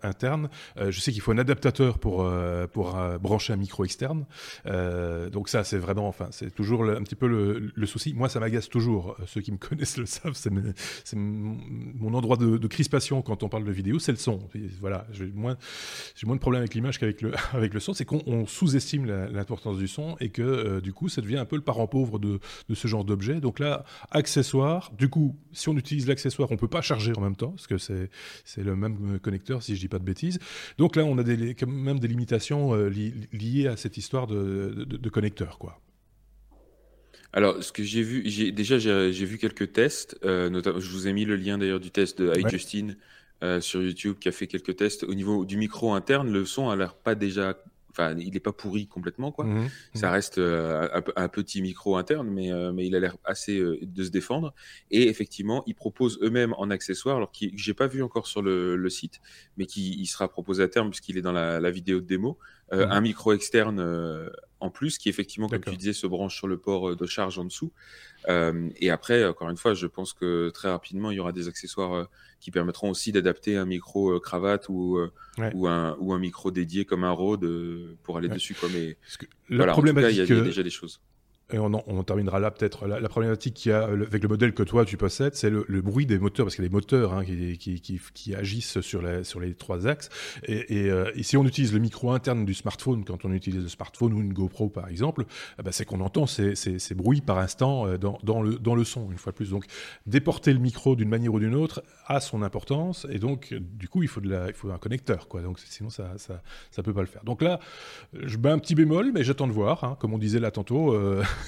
interne. 0.02 0.48
Euh, 0.78 0.90
je 0.90 1.00
sais 1.00 1.12
qu'il 1.12 1.20
faut 1.20 1.32
un 1.32 1.38
adaptateur 1.38 1.98
pour 1.98 2.28
pour 2.72 2.98
brancher 3.20 3.52
un 3.52 3.56
micro 3.56 3.84
externe. 3.84 4.26
Donc 4.64 5.48
ça, 5.48 5.64
c'est 5.64 5.78
vraiment, 5.78 6.08
enfin, 6.08 6.28
c'est 6.30 6.54
toujours 6.54 6.84
un 6.84 7.02
petit 7.02 7.14
peu 7.14 7.26
le, 7.26 7.86
souci. 7.86 8.14
Moi, 8.14 8.28
ça 8.28 8.40
m'agace 8.40 8.68
toujours. 8.68 9.16
Ceux 9.26 9.40
qui 9.40 9.52
me 9.52 9.56
connaissent 9.58 9.96
le 9.96 10.06
savent. 10.06 10.34
C'est 10.34 11.16
mon 11.16 12.14
endroit 12.14 12.36
de, 12.36 12.66
crispation 12.66 13.20
quand 13.22 13.42
on 13.42 13.48
parle 13.48 13.64
de 13.64 13.72
vidéo, 13.72 13.98
c'est 13.98 14.12
le 14.12 14.18
son. 14.18 14.38
Voilà, 14.80 15.06
j'ai 15.12 15.26
moins 15.26 15.56
j'ai 16.14 16.26
moins 16.26 16.36
de 16.36 16.40
problèmes 16.40 16.62
avec 16.62 16.74
l'image 16.74 16.98
qu'avec 16.98 17.20
le 17.20 17.32
avec 17.52 17.74
le 17.74 17.80
son. 17.80 17.92
C'est 17.92 18.04
qu'on 18.04 18.22
on 18.26 18.46
sous-estime 18.46 19.06
l'importance 19.06 19.78
du 19.78 19.88
son 19.88 20.16
et 20.20 20.30
que 20.30 20.80
du 20.80 20.92
coup, 20.92 21.08
ça 21.08 21.20
devient 21.20 21.38
un 21.38 21.44
peu 21.44 21.56
le 21.56 21.62
parent 21.62 21.86
pauvre 21.86 22.18
de, 22.18 22.40
de 22.68 22.74
ce 22.74 22.88
genre 22.88 23.04
d'objet. 23.04 23.40
Donc 23.40 23.58
là, 23.58 23.84
accessoire. 24.10 24.92
Du 24.96 25.08
coup, 25.08 25.36
si 25.52 25.68
on 25.68 25.76
utilise 25.82 26.06
l'accessoire, 26.10 26.48
on 26.52 26.56
peut 26.64 26.68
pas 26.78 26.82
charger 26.90 27.12
en 27.18 27.22
même 27.26 27.36
temps 27.42 27.52
parce 27.56 27.66
que 27.72 27.78
c'est 27.86 28.06
c'est 28.50 28.64
le 28.70 28.74
même 28.82 29.18
connecteur, 29.26 29.58
si 29.64 29.74
je 29.76 29.80
dis 29.84 29.88
pas 29.94 29.98
de 30.04 30.04
bêtises. 30.12 30.38
Donc 30.78 30.96
là, 30.96 31.02
on 31.04 31.16
a 31.18 31.24
des, 31.30 31.54
quand 31.58 31.68
même 31.90 32.00
des 32.04 32.08
limitations 32.14 32.62
euh, 32.74 32.88
li- 32.96 33.14
liées 33.32 33.68
à 33.68 33.76
cette 33.76 33.96
histoire 34.02 34.26
de, 34.26 34.40
de, 34.90 34.96
de 35.06 35.10
connecteur, 35.16 35.58
quoi. 35.58 35.72
Alors, 37.32 37.62
ce 37.62 37.72
que 37.72 37.82
j'ai 37.82 38.02
vu, 38.02 38.22
déjà 38.52 38.78
j'ai 38.78 39.12
j'ai 39.12 39.24
vu 39.24 39.38
quelques 39.38 39.72
tests. 39.72 40.18
euh, 40.24 40.50
notamment, 40.50 40.80
je 40.80 40.90
vous 40.90 41.06
ai 41.08 41.12
mis 41.12 41.24
le 41.24 41.36
lien 41.36 41.58
d'ailleurs 41.58 41.80
du 41.80 41.90
test 41.90 42.20
de 42.20 42.28
Ouais. 42.42 42.42
iJustine 42.42 42.96
euh, 43.42 43.60
sur 43.60 43.82
YouTube 43.82 44.16
qui 44.20 44.28
a 44.28 44.32
fait 44.32 44.46
quelques 44.46 44.76
tests 44.76 45.04
au 45.04 45.14
niveau 45.14 45.44
du 45.44 45.56
micro 45.56 45.94
interne. 45.94 46.30
Le 46.30 46.44
son 46.44 46.68
a 46.68 46.76
l'air 46.76 46.94
pas 46.96 47.14
déjà, 47.14 47.56
enfin, 47.92 48.16
il 48.18 48.32
n'est 48.32 48.40
pas 48.40 48.52
pourri 48.52 48.86
complètement 48.88 49.30
quoi. 49.32 49.44
Mhm. 49.44 49.68
Ça 49.94 50.10
reste 50.10 50.38
euh, 50.38 50.88
un, 50.92 51.02
un 51.24 51.28
petit 51.28 51.62
micro 51.62 51.96
interne, 51.96 52.28
mais, 52.28 52.50
euh, 52.52 52.72
mais 52.72 52.86
il 52.86 52.94
a 52.96 53.00
l'air 53.00 53.16
assez 53.24 53.58
euh, 53.58 53.78
de 53.82 54.04
se 54.04 54.10
défendre. 54.10 54.54
Et 54.90 55.08
effectivement, 55.08 55.62
ils 55.66 55.74
proposent 55.74 56.18
eux-mêmes 56.22 56.54
en 56.58 56.70
accessoire, 56.70 57.16
alors 57.16 57.30
que 57.30 57.46
j'ai 57.54 57.74
pas 57.74 57.86
vu 57.86 58.02
encore 58.02 58.26
sur 58.26 58.42
le, 58.42 58.76
le 58.76 58.90
site, 58.90 59.20
mais 59.56 59.66
qui 59.66 59.94
il 60.00 60.06
sera 60.06 60.28
proposé 60.28 60.62
à 60.62 60.68
terme 60.68 60.90
puisqu'il 60.90 61.16
est 61.18 61.22
dans 61.22 61.32
la, 61.32 61.60
la 61.60 61.70
vidéo 61.70 62.00
de 62.00 62.06
démo, 62.06 62.38
Mhm. 62.72 62.80
un 62.90 63.00
micro 63.02 63.34
externe 63.34 63.80
en 64.62 64.70
plus 64.70 64.96
qui 64.98 65.08
effectivement, 65.08 65.48
comme 65.48 65.60
tu 65.64 65.76
disais, 65.76 65.92
se 65.92 66.06
branche 66.06 66.36
sur 66.36 66.46
le 66.46 66.56
port 66.56 66.90
euh, 66.90 66.96
de 66.96 67.06
charge 67.06 67.38
en 67.38 67.44
dessous. 67.44 67.72
Euh, 68.28 68.68
et 68.76 68.90
après, 68.90 69.24
encore 69.26 69.50
une 69.50 69.56
fois, 69.56 69.74
je 69.74 69.86
pense 69.88 70.12
que 70.12 70.50
très 70.50 70.70
rapidement, 70.70 71.10
il 71.10 71.16
y 71.16 71.20
aura 71.20 71.32
des 71.32 71.48
accessoires 71.48 71.92
euh, 71.94 72.04
qui 72.40 72.50
permettront 72.52 72.88
aussi 72.90 73.10
d'adapter 73.12 73.56
un 73.56 73.64
micro 73.66 74.12
euh, 74.12 74.20
cravate 74.20 74.68
ou, 74.68 74.98
Ouais. 75.38 75.50
ou, 75.54 75.66
un, 75.66 75.96
ou 75.98 76.12
un 76.12 76.18
micro 76.18 76.50
dédié 76.50 76.84
comme 76.84 77.04
un 77.04 77.10
Rode 77.10 77.96
pour 78.02 78.18
aller 78.18 78.28
Ouais. 78.28 78.34
dessus. 78.34 78.54
Quoi. 78.54 78.68
Mais 78.72 78.96
que 79.18 79.26
voilà, 79.50 79.72
en 79.72 79.80
tout 79.82 79.94
cas, 79.94 80.10
il 80.10 80.16
y, 80.16 80.20
a- 80.20 80.26
déjà 80.26 80.62
des 80.62 80.70
choses. 80.70 81.00
Et 81.52 81.58
on, 81.58 81.74
en- 81.74 82.02
terminera 82.02 82.40
là 82.40 82.50
peut-être. 82.50 82.86
La, 82.86 83.08
problématique 83.08 83.54
qu'il 83.54 83.70
y 83.70 83.74
a 83.74 83.82
euh, 83.88 84.06
avec 84.06 84.22
le 84.22 84.28
modèle 84.28 84.54
que 84.54 84.62
toi 84.62 84.84
tu 84.84 84.96
possèdes, 84.96 85.34
c'est 85.34 85.50
le, 85.50 85.64
bruit 85.82 86.06
des 86.06 86.18
moteurs, 86.18 86.46
parce 86.46 86.56
qu'il 86.56 86.64
y 86.64 86.66
a 86.66 86.68
des 86.68 86.74
moteurs 86.74 87.12
hein, 87.12 87.24
qui, 87.24 88.34
agissent 88.34 88.80
sur, 88.80 89.02
les 89.02 89.54
trois 89.54 89.86
axes. 89.86 90.08
Euh, 90.48 91.10
et 91.14 91.22
si 91.22 91.36
on 91.36 91.44
utilise 91.44 91.72
le 91.72 91.78
micro 91.78 92.12
interne 92.12 92.44
du 92.44 92.54
smartphone, 92.54 93.04
quand 93.04 93.24
on 93.24 93.32
utilise 93.32 93.62
le 93.62 93.68
smartphone 93.68 94.14
ou 94.14 94.20
une 94.20 94.32
GoPro 94.32 94.68
par 94.68 94.88
exemple, 94.88 95.26
eh 95.58 95.62
ben, 95.62 95.72
c'est 95.72 95.84
qu'on 95.84 96.00
entend 96.00 96.26
ces, 96.26 96.54
bruits 96.94 97.20
par 97.20 97.38
instant 97.38 97.86
euh, 97.86 97.98
dans, 97.98 98.42
le, 98.42 98.84
son, 98.84 99.10
une 99.10 99.18
fois 99.18 99.32
de 99.32 99.36
plus. 99.36 99.50
Donc 99.50 99.66
déporter 100.06 100.52
le 100.52 100.58
micro 100.58 100.96
d'une 100.96 101.08
manière 101.08 101.34
ou 101.34 101.38
d'une 101.38 101.54
autre 101.54 101.82
a 102.06 102.20
son 102.20 102.42
importance, 102.42 103.06
et 103.10 103.18
donc 103.18 103.54
du 103.54 103.88
coup 103.88 104.02
il 104.02 104.08
faut, 104.08 104.20
un 104.22 104.78
connecteur, 104.78 105.28
quoi. 105.28 105.42
Donc 105.42 105.58
sinon 105.58 105.90
ça, 105.90 106.12
ça 106.16 106.82
peut 106.82 106.94
pas 106.94 107.00
le 107.00 107.06
faire. 107.06 107.24
Donc 107.24 107.42
là, 107.42 107.60
je 108.14 108.36
mets 108.38 108.50
un 108.50 108.58
petit 108.58 108.74
bémol, 108.74 109.12
mais 109.12 109.22
j'attends 109.22 109.46
de 109.46 109.52
voir. 109.52 109.84
hein. 109.84 109.96
Comme 110.00 110.14
on 110.14 110.18
disait 110.18 110.40
là 110.40 110.50
tantôt, 110.50 110.96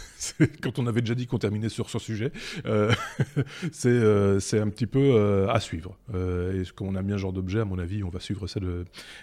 quand 0.63 0.79
on 0.79 0.87
avait 0.87 1.01
déjà 1.01 1.15
dit 1.15 1.27
qu'on 1.27 1.39
terminait 1.39 1.69
sur 1.69 1.91
ce 1.91 1.99
sujet, 1.99 2.33
euh, 2.67 2.93
c'est 3.73 3.89
euh, 3.89 4.41
c'est 4.41 4.59
un 4.59 4.69
petit 4.69 4.87
peu 4.87 5.13
euh, 5.15 5.49
à 5.49 5.61
suivre. 5.61 5.97
Et 6.13 6.63
comme 6.75 6.89
on 6.89 6.97
aime 6.97 7.07
bien 7.07 7.17
ce 7.17 7.23
genre 7.23 7.33
d'objet, 7.33 7.61
à 7.61 7.65
mon 7.65 7.79
avis, 7.79 8.03
on 8.03 8.11
va 8.11 8.21
suivre 8.21 8.47
ça 8.47 8.61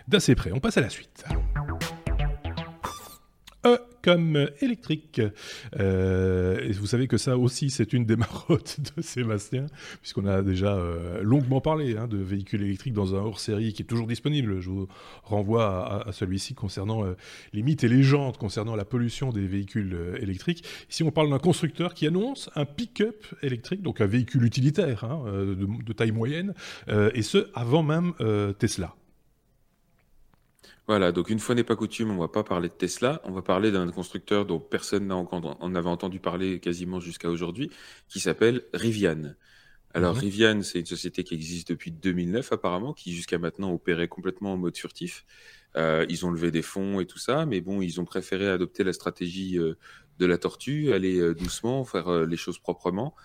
d'assez 0.08 0.36
près. 0.36 0.52
On 0.52 0.60
passe 0.60 0.78
à 0.78 0.82
la 0.82 0.90
suite. 0.90 1.24
Comme 4.04 4.36
euh, 4.36 4.48
électrique. 4.62 5.22
Euh, 5.80 6.60
et 6.62 6.72
vous 6.72 6.88
savez 6.88 7.08
que 7.08 7.18
ça 7.18 7.38
aussi, 7.38 7.70
c'est 7.70 7.94
une 7.94 8.06
des 8.06 8.16
marottes 8.18 8.80
de 8.96 9.02
Sébastien, 9.02 9.68
puisqu'on 10.02 10.26
a 10.26 10.42
déjà 10.42 10.76
euh, 10.76 11.22
longuement 11.22 11.62
parlé 11.62 11.98
hein, 11.98 12.08
de 12.08 12.18
véhicules 12.18 12.64
électriques 12.64 12.94
dans 12.94 13.16
un 13.16 13.20
hors-série 13.20 13.74
qui 13.74 13.84
est 13.84 13.86
toujours 13.86 14.08
disponible. 14.08 14.60
Je 14.60 14.70
vous 14.70 14.88
renvoie 15.24 16.08
à, 16.08 16.12
celui-ci 16.12 16.54
concernant 16.56 17.04
les 17.54 17.62
mythes 17.62 17.84
et 17.84 17.88
légendes 17.88 18.38
concernant 18.38 18.76
la 18.76 18.86
pollution 18.86 19.32
des 19.32 19.46
véhicules 19.46 20.18
électriques. 20.20 20.64
Ici, 20.90 21.04
on 21.04 21.12
parle 21.12 21.30
d'un 21.30 21.40
constructeur 21.40 21.94
qui 21.94 22.08
annonce 22.08 22.50
un 22.56 22.66
pick-up 22.66 23.26
électrique, 23.42 23.82
donc 23.82 24.02
un 24.02 24.08
véhicule 24.08 24.44
utilitaire 24.44 25.04
hein, 25.04 25.24
de, 25.26 25.94
taille 25.94 26.12
moyenne, 26.12 26.54
et 26.90 27.22
ce, 27.22 27.50
avant 27.54 27.84
même 27.84 28.14
Tesla. 28.60 28.96
Voilà, 30.92 31.14
donc 31.14 31.30
une 31.30 31.40
fois 31.40 31.56
n'est 31.56 31.64
pas 31.64 31.78
coutume, 31.78 32.12
on 32.12 32.18
va 32.18 32.28
pas 32.28 32.44
parler 32.44 32.68
de 32.68 32.74
Tesla, 32.74 33.22
on 33.24 33.32
va 33.32 33.42
parler 33.42 33.72
d'un 33.72 33.90
constructeur 33.92 34.46
dont 34.46 34.60
personne 34.60 35.08
n'a 35.08 35.16
encore- 35.16 35.56
en 35.62 35.74
avait 35.74 35.88
entendu 35.88 36.20
parler 36.20 36.60
quasiment 36.60 37.00
jusqu'à 37.00 37.30
aujourd'hui, 37.30 37.72
qui 38.10 38.20
s'appelle 38.20 38.64
Rivian. 38.74 39.36
Alors 39.94 40.16
Mhm. 40.16 40.20
Rivian, 40.20 40.62
c'est 40.64 40.80
une 40.82 40.86
société 40.86 41.24
qui 41.24 41.34
existe 41.34 41.70
depuis 41.70 41.92
2009 41.92 42.52
apparemment, 42.52 42.92
qui 42.92 43.14
jusqu'à 43.16 43.38
maintenant 43.38 43.72
opérait 43.72 44.10
complètement 44.10 44.52
en 44.52 44.58
mode 44.58 44.76
furtif. 44.76 45.24
Euh, 45.78 46.06
ils 46.10 46.26
ont 46.26 46.30
levé 46.32 46.52
des 46.52 46.62
fonds 46.62 47.00
et 47.00 47.06
tout 47.06 47.20
ça, 47.20 47.46
mais 47.46 47.62
bon, 47.62 47.82
ils 47.82 48.02
ont 48.02 48.06
préféré 48.06 48.50
adopter 48.50 48.84
la 48.84 48.92
stratégie 48.92 49.58
euh, 49.60 49.76
de 50.20 50.26
la 50.26 50.38
tortue, 50.38 50.92
aller 50.92 51.20
euh, 51.22 51.34
doucement, 51.34 51.86
faire 51.86 52.26
les 52.26 52.36
choses 52.36 52.60
proprement, 52.60 53.16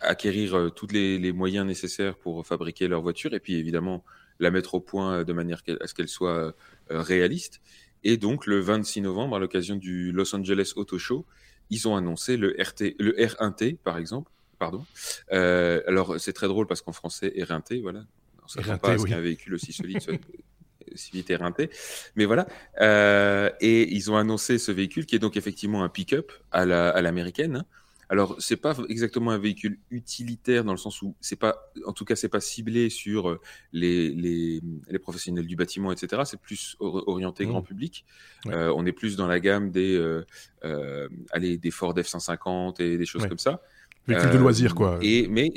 acquérir 0.00 0.70
tous 0.74 0.86
les, 0.90 1.18
les 1.18 1.32
moyens 1.32 1.66
nécessaires 1.66 2.16
pour 2.16 2.46
fabriquer 2.46 2.88
leur 2.88 3.02
voiture, 3.02 3.34
et 3.34 3.40
puis 3.40 3.56
évidemment 3.56 4.06
la 4.38 4.50
mettre 4.50 4.74
au 4.74 4.80
point 4.80 5.22
de 5.22 5.32
manière 5.34 5.60
à 5.82 5.86
ce 5.86 5.92
qu'elle 5.92 6.08
soit 6.08 6.56
réaliste. 6.90 7.60
Et 8.02 8.16
donc, 8.16 8.46
le 8.46 8.60
26 8.60 9.02
novembre, 9.02 9.36
à 9.36 9.38
l'occasion 9.38 9.76
du 9.76 10.10
Los 10.12 10.34
Angeles 10.34 10.72
Auto 10.76 10.98
Show, 10.98 11.26
ils 11.70 11.86
ont 11.86 11.96
annoncé 11.96 12.36
le, 12.36 12.56
RT, 12.58 12.96
le 12.98 13.12
R1T, 13.12 13.76
par 13.78 13.98
exemple. 13.98 14.30
Pardon. 14.58 14.84
Euh, 15.32 15.82
alors, 15.86 16.18
c'est 16.18 16.32
très 16.32 16.48
drôle 16.48 16.66
parce 16.66 16.82
qu'en 16.82 16.92
français, 16.92 17.32
R1T, 17.36 17.80
voilà. 17.82 18.04
On 18.40 18.60
ne 18.60 18.64
s'attend 18.64 18.74
R1T, 18.76 18.80
pas 18.80 18.92
à 18.92 18.98
ce 18.98 19.02
oui. 19.04 19.10
qu'un 19.10 19.20
véhicule 19.20 19.54
aussi 19.54 19.72
solide 19.72 20.00
soit 20.00 20.14
si 20.94 21.12
vite 21.12 21.28
R1T. 21.30 21.70
Mais 22.16 22.24
voilà. 22.24 22.46
Euh, 22.80 23.50
et 23.60 23.94
ils 23.94 24.10
ont 24.10 24.16
annoncé 24.16 24.58
ce 24.58 24.72
véhicule 24.72 25.06
qui 25.06 25.14
est 25.16 25.20
donc 25.20 25.36
effectivement 25.36 25.84
un 25.84 25.88
pick-up 25.88 26.32
à 26.50 26.64
la- 26.66 26.90
à 26.90 27.00
l'américaine. 27.02 27.56
hein. 27.56 27.64
Alors, 28.12 28.34
c'est 28.40 28.56
pas 28.56 28.76
exactement 28.88 29.30
un 29.30 29.38
véhicule 29.38 29.78
utilitaire 29.90 30.64
dans 30.64 30.72
le 30.72 30.78
sens 30.78 31.00
où 31.00 31.14
c'est 31.20 31.36
pas, 31.38 31.70
en 31.86 31.92
tout 31.92 32.04
cas, 32.04 32.16
c'est 32.16 32.28
pas 32.28 32.40
ciblé 32.40 32.90
sur 32.90 33.30
euh, 33.30 33.40
les, 33.72 34.10
les, 34.10 34.60
les 34.88 34.98
professionnels 34.98 35.46
du 35.46 35.54
bâtiment, 35.54 35.92
etc. 35.92 36.22
C'est 36.26 36.40
plus 36.40 36.76
or- 36.80 37.06
orienté 37.08 37.46
Mmh. 37.46 37.48
grand 37.50 37.62
public. 37.62 38.04
Ouais. 38.46 38.52
Euh, 38.52 38.72
on 38.74 38.84
est 38.84 38.92
plus 38.92 39.14
dans 39.16 39.28
la 39.28 39.38
gamme 39.38 39.70
des, 39.70 39.94
euh, 39.94 40.26
euh, 40.64 41.08
allez, 41.30 41.56
des 41.56 41.70
Ford 41.70 41.94
F-150 41.96 42.82
et 42.82 42.98
des 42.98 43.06
choses 43.06 43.22
Ouais. 43.22 43.28
comme 43.28 43.38
ça. 43.38 43.62
Véhicule 44.08 44.30
de 44.32 44.38
loisir, 44.38 44.74
quoi. 44.74 44.98
Et, 45.02 45.28
mais 45.28 45.52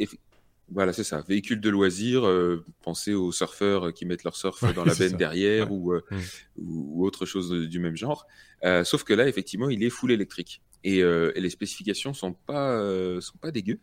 voilà, 0.72 0.94
c'est 0.94 1.04
ça. 1.04 1.24
Véhicule 1.28 1.60
de 1.60 1.70
loisir. 1.72 2.24
euh, 2.26 2.64
pensez 2.84 3.14
aux 3.16 3.32
surfeurs 3.32 3.94
qui 3.94 4.06
mettent 4.06 4.24
leur 4.24 4.36
surf 4.36 4.62
Ouais, 4.62 4.74
dans 4.74 4.86
la 4.86 4.94
benne 4.94 5.18
derrière 5.18 5.72
Ouais. 5.72 5.78
ou, 5.78 5.94
euh, 5.94 6.02
ou, 6.58 7.00
ou 7.02 7.06
autre 7.08 7.26
chose 7.26 7.50
du 7.68 7.80
même 7.80 7.96
genre. 7.98 8.28
Euh, 8.64 8.84
sauf 8.84 9.04
que 9.04 9.14
là, 9.14 9.28
effectivement, 9.28 9.70
il 9.70 9.84
est 9.84 9.90
full 9.90 10.12
électrique. 10.12 10.62
Et, 10.84 11.02
euh, 11.02 11.32
et 11.36 11.42
les 11.42 11.50
spécifications 11.50 12.14
sont 12.14 12.34
pas 12.34 12.72
euh, 12.72 13.22
sont 13.22 13.38
pas 13.38 13.52
dégueu. 13.52 13.80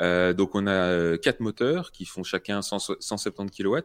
Euh, 0.00 0.32
donc 0.32 0.54
on 0.54 0.66
a 0.66 1.18
quatre 1.18 1.40
moteurs 1.40 1.90
qui 1.90 2.04
font 2.04 2.22
chacun 2.22 2.62
100 2.62 2.96
170 3.00 3.50
kW. 3.50 3.78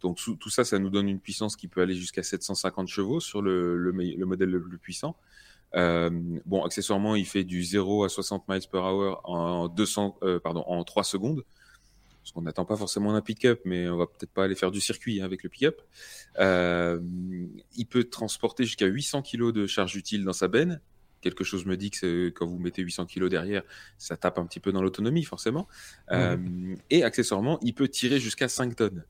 Donc 0.00 0.18
tout 0.18 0.50
ça, 0.50 0.64
ça 0.64 0.78
nous 0.78 0.90
donne 0.90 1.08
une 1.08 1.20
puissance 1.20 1.56
qui 1.56 1.68
peut 1.68 1.80
aller 1.80 1.94
jusqu'à 1.94 2.22
750 2.22 2.88
chevaux 2.88 3.20
sur 3.20 3.42
le, 3.42 3.92
modèle 3.92 4.50
le 4.50 4.60
plus 4.60 4.78
puissant. 4.78 5.16
Bon, 5.74 6.64
accessoirement, 6.64 7.16
il 7.16 7.26
fait 7.26 7.44
du 7.44 7.62
0 7.62 8.04
à 8.04 8.08
60 8.08 8.48
miles 8.48 8.62
per 8.70 8.78
hour 8.78 9.20
en 9.24 9.68
200, 9.68 10.18
euh, 10.22 10.38
pardon, 10.38 10.64
en 10.66 10.84
3 10.84 11.04
secondes. 11.04 11.44
Parce 12.22 12.32
qu'on 12.32 12.42
n'attend 12.42 12.64
pas 12.64 12.76
forcément 12.76 13.14
un 13.14 13.20
pick-up, 13.20 13.60
mais 13.66 13.86
on 13.88 13.98
va 13.98 14.06
peut-être 14.06 14.32
pas 14.32 14.44
aller 14.44 14.54
faire 14.54 14.70
du 14.70 14.80
circuit 14.80 15.20
hein, 15.20 15.26
avec 15.26 15.42
le 15.42 15.50
pick-up. 15.50 15.82
Il 16.38 17.86
peut 17.86 18.04
transporter 18.04 18.64
jusqu'à 18.64 18.86
800 18.86 19.22
kg 19.22 19.52
de 19.52 19.66
charge 19.66 19.94
utile 19.96 20.24
dans 20.24 20.32
sa 20.32 20.48
benne. 20.48 20.80
Quelque 21.24 21.42
chose 21.42 21.64
me 21.64 21.78
dit 21.78 21.90
que 21.90 22.28
quand 22.28 22.46
vous 22.46 22.58
mettez 22.58 22.82
800 22.82 23.06
kg 23.06 23.30
derrière, 23.30 23.62
ça 23.96 24.14
tape 24.18 24.38
un 24.38 24.44
petit 24.44 24.60
peu 24.60 24.72
dans 24.72 24.82
l'autonomie, 24.82 25.24
forcément. 25.24 25.66
Euh, 26.12 26.36
et 26.90 27.02
accessoirement, 27.02 27.58
il 27.62 27.74
peut 27.74 27.88
tirer 27.88 28.20
jusqu'à 28.20 28.46
5 28.46 28.76
tonnes. 28.76 29.04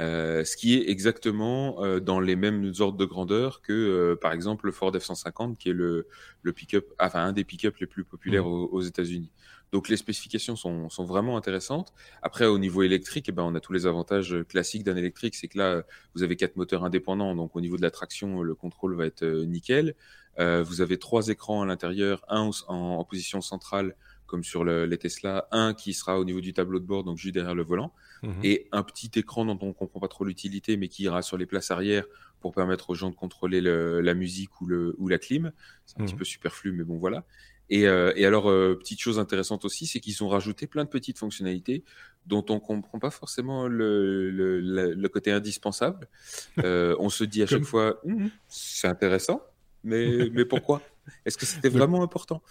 Euh, 0.00 0.44
ce 0.44 0.56
qui 0.56 0.74
est 0.74 0.88
exactement 0.88 1.82
euh, 1.84 2.00
dans 2.00 2.18
les 2.18 2.34
mêmes 2.34 2.72
ordres 2.78 2.96
de 2.96 3.04
grandeur 3.04 3.60
que, 3.60 3.72
euh, 3.72 4.16
par 4.16 4.32
exemple, 4.32 4.66
le 4.66 4.72
Ford 4.72 4.92
F-150, 4.92 5.56
qui 5.56 5.68
est 5.68 5.74
le, 5.74 6.06
le 6.42 6.52
pick-up, 6.52 6.86
enfin 6.98 7.24
un 7.24 7.32
des 7.32 7.44
pick-up 7.44 7.76
les 7.76 7.86
plus 7.86 8.04
populaires 8.04 8.44
mmh. 8.44 8.68
aux, 8.70 8.80
États-Unis. 8.80 9.30
Donc 9.72 9.88
les 9.88 9.96
spécifications 9.96 10.54
sont, 10.54 10.88
sont, 10.90 11.04
vraiment 11.04 11.36
intéressantes. 11.36 11.92
Après, 12.20 12.46
au 12.46 12.58
niveau 12.58 12.82
électrique, 12.82 13.26
eh 13.28 13.32
ben, 13.32 13.42
on 13.42 13.54
a 13.54 13.60
tous 13.60 13.72
les 13.72 13.86
avantages 13.86 14.36
classiques 14.48 14.84
d'un 14.84 14.96
électrique. 14.96 15.34
C'est 15.34 15.48
que 15.48 15.58
là, 15.58 15.82
vous 16.14 16.22
avez 16.22 16.36
quatre 16.36 16.56
moteurs 16.56 16.84
indépendants, 16.84 17.34
donc 17.34 17.56
au 17.56 17.60
niveau 17.60 17.76
de 17.76 17.82
la 17.82 17.90
traction, 17.90 18.42
le 18.42 18.54
contrôle 18.54 18.94
va 18.94 19.06
être 19.06 19.24
nickel. 19.24 19.94
vous 20.38 20.80
avez 20.82 20.98
trois 20.98 21.28
écrans 21.28 21.62
à 21.62 21.66
l'intérieur, 21.66 22.22
un 22.28 22.50
en, 22.68 22.76
en, 22.98 23.04
position 23.04 23.40
centrale 23.40 23.96
comme 24.32 24.44
sur 24.44 24.64
les 24.64 24.96
Tesla, 24.96 25.46
un 25.50 25.74
qui 25.74 25.92
sera 25.92 26.18
au 26.18 26.24
niveau 26.24 26.40
du 26.40 26.54
tableau 26.54 26.80
de 26.80 26.86
bord, 26.86 27.04
donc 27.04 27.18
juste 27.18 27.34
derrière 27.34 27.54
le 27.54 27.62
volant, 27.62 27.92
mhm. 28.22 28.40
et 28.42 28.66
un 28.72 28.82
petit 28.82 29.10
écran 29.16 29.44
dont 29.44 29.58
on 29.60 29.66
ne 29.66 29.72
comprend 29.72 30.00
pas 30.00 30.08
trop 30.08 30.24
l'utilité, 30.24 30.78
mais 30.78 30.88
qui 30.88 31.02
ira 31.02 31.20
sur 31.20 31.36
les 31.36 31.44
places 31.44 31.70
arrière 31.70 32.06
pour 32.40 32.54
permettre 32.54 32.88
aux 32.88 32.94
gens 32.94 33.10
de 33.10 33.14
contrôler 33.14 33.60
la 33.60 34.14
musique 34.14 34.58
ou, 34.62 34.66
le, 34.66 34.94
ou 34.96 35.08
la 35.08 35.18
clim. 35.18 35.52
C'est 35.84 36.00
un 36.00 36.04
petit 36.04 36.14
mhm. 36.14 36.18
peu 36.18 36.24
superflu, 36.24 36.72
mais 36.72 36.82
bon, 36.82 36.96
voilà. 36.96 37.26
Et, 37.72 37.86
euh, 37.86 38.12
alors, 38.22 38.50
euh, 38.50 38.76
petite 38.78 39.00
chose 39.00 39.18
intéressante 39.18 39.64
aussi, 39.64 39.86
c'est 39.86 39.98
qu'ils 39.98 40.22
ont 40.22 40.28
rajouté 40.28 40.66
plein 40.66 40.84
de 40.84 40.90
petites 40.90 41.18
fonctionnalités 41.18 41.84
dont 42.26 42.44
on 42.50 42.56
ne 42.56 42.60
comprend 42.60 42.98
pas 42.98 43.10
forcément 43.10 43.66
le, 43.66 45.08
côté 45.12 45.32
indispensable. 45.32 46.06
Euh, 46.64 46.94
on 46.98 47.08
se 47.08 47.24
dit 47.24 47.42
à 47.42 47.46
chaque 47.46 47.64
fois, 47.64 47.98
hum, 48.04 48.30
c'est 48.46 48.86
intéressant, 48.86 49.40
mais, 49.84 50.28
mais 50.32 50.44
pourquoi? 50.44 50.82
Est-ce 51.24 51.38
que 51.38 51.46
c'était 51.46 51.70
vraiment 51.70 52.02
important? 52.02 52.42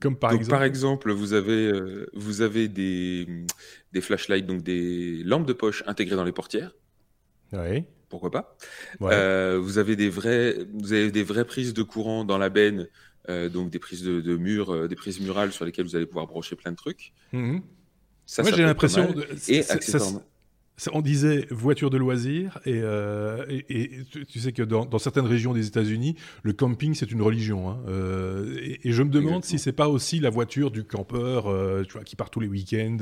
Comme 0.00 0.16
par 0.16 0.30
exemple. 0.32 0.50
Par 0.50 0.62
exemple, 0.62 1.12
vous 1.12 1.32
avez, 1.32 1.66
euh, 1.66 2.08
vous 2.14 2.40
avez 2.40 2.68
des, 2.68 3.26
des 3.92 4.00
flashlights, 4.00 4.46
donc 4.46 4.62
des 4.62 5.24
lampes 5.24 5.46
de 5.46 5.52
poche 5.52 5.82
intégrées 5.86 6.14
dans 6.14 6.24
les 6.24 6.32
portières. 6.32 6.72
Oui. 7.52 7.84
Pourquoi 8.08 8.30
pas? 8.30 8.56
Euh, 9.02 9.58
Vous 9.60 9.78
avez 9.78 9.96
des 9.96 10.08
vrais, 10.08 10.56
vous 10.72 10.92
avez 10.92 11.10
des 11.10 11.22
vraies 11.22 11.44
prises 11.44 11.74
de 11.74 11.82
courant 11.82 12.24
dans 12.24 12.38
la 12.38 12.48
benne, 12.48 12.88
donc 13.28 13.70
des 13.70 13.78
prises 13.78 14.02
de, 14.02 14.20
de 14.20 14.36
murs, 14.36 14.88
des 14.88 14.96
prises 14.96 15.20
murales 15.20 15.52
sur 15.52 15.64
lesquelles 15.64 15.84
vous 15.86 15.96
allez 15.96 16.06
pouvoir 16.06 16.26
brocher 16.26 16.56
plein 16.56 16.72
de 16.72 16.76
trucs. 16.76 17.12
Mmh. 17.32 17.58
Ça, 18.26 18.42
Moi, 18.42 18.52
j'ai 18.52 18.62
l'impression. 18.62 19.12
De... 19.12 19.26
Et 19.48 19.68
accessoirement 19.70 20.22
on 20.92 21.00
disait 21.00 21.46
voiture 21.50 21.90
de 21.90 21.96
loisir, 21.96 22.58
et, 22.64 22.80
euh, 22.82 23.44
tu, 24.28 24.38
sais 24.38 24.52
que 24.52 24.62
dans, 24.62 24.98
certaines 24.98 25.26
régions 25.26 25.52
des 25.52 25.66
États-Unis, 25.66 26.16
le 26.42 26.52
camping 26.52 26.94
c'est 26.94 27.10
une 27.10 27.22
religion. 27.22 27.70
Hein. 27.70 27.78
Euh, 27.88 28.56
et, 28.84 28.92
je 28.92 29.02
me 29.02 29.10
demande 29.10 29.44
si 29.44 29.58
c'est 29.58 29.72
pas 29.72 29.88
aussi 29.88 30.20
la 30.20 30.30
voiture 30.30 30.70
du 30.70 30.84
campeur, 30.84 31.46
euh, 31.46 31.82
tu 31.84 31.94
vois, 31.94 32.04
qui 32.04 32.16
part 32.16 32.30
tous 32.30 32.40
les 32.40 32.48
week-ends 32.48 32.98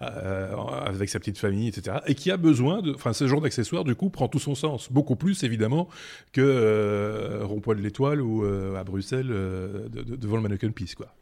avec 0.00 1.08
sa 1.08 1.18
petite 1.18 1.38
famille, 1.38 1.68
etc. 1.68 1.98
Et 2.06 2.14
qui 2.14 2.30
a 2.30 2.36
besoin 2.36 2.82
de, 2.82 2.94
enfin, 2.94 3.12
ce 3.12 3.26
genre 3.26 3.40
d'accessoire 3.40 3.84
du 3.84 3.94
coup 3.94 4.10
prend 4.10 4.28
tout 4.28 4.38
son 4.38 4.54
sens, 4.54 4.90
beaucoup 4.90 5.16
plus 5.16 5.42
évidemment 5.44 5.88
que 6.32 7.42
rond-point 7.42 7.74
de 7.74 7.80
l'Étoile 7.82 8.20
ou 8.20 8.44
à 8.44 8.84
Bruxelles 8.84 9.28
devant 9.28 10.36
le 10.36 10.42
Mannequin 10.42 10.70
Peace, 10.70 10.94
quoi. 10.96 11.14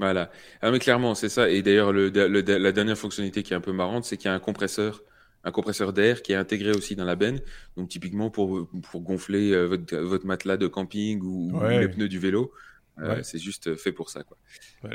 Voilà. 0.00 0.30
Ah, 0.62 0.70
mais 0.70 0.78
clairement, 0.78 1.14
c'est 1.14 1.28
ça. 1.28 1.50
Et 1.50 1.60
d'ailleurs, 1.60 1.92
la 1.92 2.72
dernière 2.72 2.96
fonctionnalité 2.96 3.42
qui 3.42 3.52
est 3.52 3.56
un 3.56 3.60
peu 3.60 3.72
marrante, 3.72 4.04
c'est 4.04 4.16
qu'il 4.16 4.26
y 4.26 4.32
a 4.32 4.34
un 4.34 4.40
compresseur, 4.40 5.02
un 5.44 5.50
compresseur 5.50 5.92
d'air 5.92 6.22
qui 6.22 6.32
est 6.32 6.36
intégré 6.36 6.70
aussi 6.70 6.96
dans 6.96 7.04
la 7.04 7.16
benne. 7.16 7.40
Donc, 7.76 7.90
typiquement, 7.90 8.30
pour, 8.30 8.66
pour 8.90 9.02
gonfler 9.02 9.52
euh, 9.52 9.66
votre, 9.66 9.94
votre, 9.98 10.26
matelas 10.26 10.56
de 10.56 10.68
camping 10.68 11.20
ou, 11.22 11.52
les 11.68 11.86
pneus 11.86 12.08
du 12.08 12.18
vélo. 12.18 12.50
Euh, 12.98 13.22
c'est 13.22 13.38
juste 13.38 13.76
fait 13.76 13.92
pour 13.92 14.10
ça. 14.10 14.24
Quoi. 14.24 14.36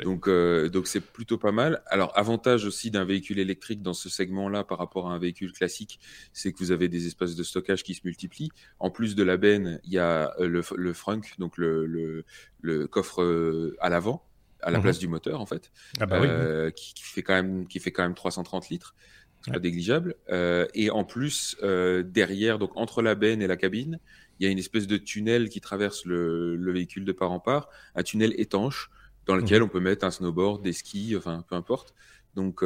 Donc, 0.02 0.28
euh, 0.28 0.68
donc 0.68 0.86
c'est 0.86 1.00
plutôt 1.00 1.38
pas 1.38 1.50
mal. 1.50 1.82
Alors, 1.86 2.12
avantage 2.16 2.64
aussi 2.64 2.90
d'un 2.90 3.04
véhicule 3.04 3.38
électrique 3.38 3.82
dans 3.82 3.94
ce 3.94 4.08
segment-là 4.08 4.64
par 4.64 4.78
rapport 4.78 5.08
à 5.08 5.14
un 5.14 5.18
véhicule 5.18 5.52
classique, 5.52 6.00
c'est 6.32 6.52
que 6.52 6.58
vous 6.58 6.72
avez 6.72 6.88
des 6.88 7.06
espaces 7.06 7.36
de 7.36 7.42
stockage 7.44 7.82
qui 7.84 7.94
se 7.94 8.00
multiplient. 8.04 8.50
En 8.80 8.90
plus 8.90 9.14
de 9.14 9.22
la 9.22 9.36
benne, 9.36 9.80
il 9.84 9.92
y 9.92 9.98
a 9.98 10.34
le, 10.40 10.62
le 10.76 10.92
frunk, 10.92 11.34
donc 11.38 11.56
le, 11.58 11.86
le, 11.86 12.24
le 12.60 12.86
coffre 12.86 13.74
à 13.80 13.88
l'avant 13.88 14.24
à 14.66 14.70
la 14.72 14.78
mhm. 14.78 14.82
place 14.82 14.98
du 14.98 15.06
moteur 15.06 15.40
en 15.40 15.46
fait, 15.46 15.70
ah 16.00 16.06
bah 16.06 16.20
euh, 16.20 16.70
qui, 16.70 16.92
fait 16.96 17.22
quand 17.22 17.34
même 17.34 17.68
qui 17.68 17.78
fait 17.78 17.92
quand 17.92 18.02
même 18.02 18.14
330 18.14 18.68
litres, 18.68 18.96
c'est 19.40 19.52
pas 19.52 19.60
négligeable. 19.60 20.16
Euh, 20.28 20.66
et 20.74 20.90
en 20.90 21.04
plus 21.04 21.56
euh, 21.62 22.02
derrière, 22.02 22.58
donc 22.58 22.72
entre 22.74 23.00
la 23.00 23.14
benne 23.14 23.40
et 23.40 23.46
la 23.46 23.56
cabine, 23.56 24.00
il 24.38 24.44
y 24.44 24.48
a 24.48 24.50
une 24.50 24.58
espèce 24.58 24.88
de 24.88 24.96
tunnel 24.96 25.48
qui 25.50 25.60
traverse 25.60 26.04
le, 26.04 26.58
véhicule 26.72 27.04
de 27.04 27.12
part 27.12 27.30
en 27.30 27.38
part, 27.38 27.68
un 27.94 28.02
tunnel 28.02 28.34
étanche 28.38 28.90
dans 29.24 29.36
lequel 29.36 29.60
mhm. 29.60 29.66
on 29.66 29.68
peut 29.68 29.80
mettre 29.80 30.04
un 30.04 30.10
snowboard, 30.10 30.62
des 30.62 30.72
skis, 30.72 31.14
enfin 31.16 31.44
peu 31.48 31.54
importe. 31.54 31.94
Donc 32.34 32.64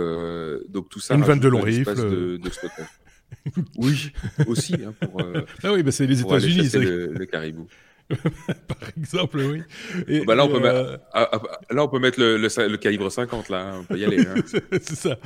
donc 0.68 0.88
tout 0.88 1.00
ça. 1.00 1.14
Une 1.14 1.22
vanne 1.22 1.38
de 1.38 1.48
long 1.48 1.60
rifle. 1.60 1.94
De, 1.94 2.38
de 2.38 2.50
oui, 3.76 4.10
aussi. 4.48 4.74
Hein, 4.74 4.94
pour, 5.00 5.22
ah 5.62 5.72
oui, 5.72 5.82
bah 5.82 5.92
c'est 5.92 6.06
les 6.06 6.20
États-Unis. 6.22 6.70
Le, 6.72 7.12
le 7.12 7.26
caribou. 7.26 7.68
Par 8.68 8.90
exemple, 8.96 9.38
oui. 9.38 9.62
Et, 10.09 10.25
là, 10.25 10.44
on 10.44 10.49
peut 10.49 10.61
euh, 10.64 10.96
là, 11.70 11.85
on 11.85 11.88
peut 11.88 11.99
mettre 11.99 12.18
le, 12.18 12.37
le, 12.37 12.77
calibre 12.77 13.11
50, 13.11 13.49
là, 13.49 13.75
on 13.81 13.85
peut 13.85 13.99
y 13.99 14.05
aller. 14.05 14.20
Hein. 14.20 14.35
c'est 14.73 14.96
ça. 14.96 15.16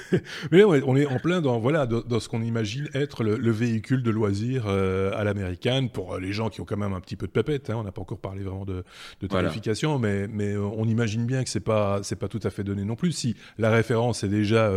Mais 0.50 0.58
là, 0.58 0.66
on 0.66 0.96
est 0.96 1.06
en 1.06 1.18
plein 1.18 1.40
dans, 1.40 1.58
voilà, 1.58 1.86
dans, 1.86 2.20
ce 2.20 2.28
qu'on 2.28 2.42
imagine 2.42 2.88
être 2.94 3.22
le, 3.22 3.50
véhicule 3.50 4.02
de 4.02 4.10
loisir 4.10 4.64
euh, 4.66 5.12
à 5.14 5.24
l'américaine 5.24 5.90
pour 5.90 6.14
euh, 6.14 6.20
les 6.20 6.32
gens 6.32 6.48
qui 6.48 6.60
ont 6.60 6.64
quand 6.64 6.76
même 6.76 6.94
un 6.94 7.00
petit 7.00 7.16
peu 7.16 7.26
de 7.26 7.32
pépette. 7.32 7.68
Hein. 7.70 7.76
On 7.76 7.82
n'a 7.82 7.92
pas 7.92 8.00
encore 8.00 8.18
parlé 8.18 8.42
vraiment 8.42 8.64
de, 8.64 8.84
de 9.20 9.26
tarification, 9.26 9.98
mais, 9.98 10.26
mais 10.26 10.56
on 10.56 10.84
imagine 10.84 11.26
bien 11.26 11.44
que 11.44 11.50
c'est 11.50 11.60
pas, 11.60 12.00
c'est 12.02 12.16
pas 12.16 12.28
tout 12.28 12.40
à 12.42 12.50
fait 12.50 12.64
donné 12.64 12.84
non 12.84 12.96
plus. 12.96 13.12
Si 13.12 13.36
la 13.58 13.70
référence 13.70 14.24
est 14.24 14.28
déjà 14.28 14.72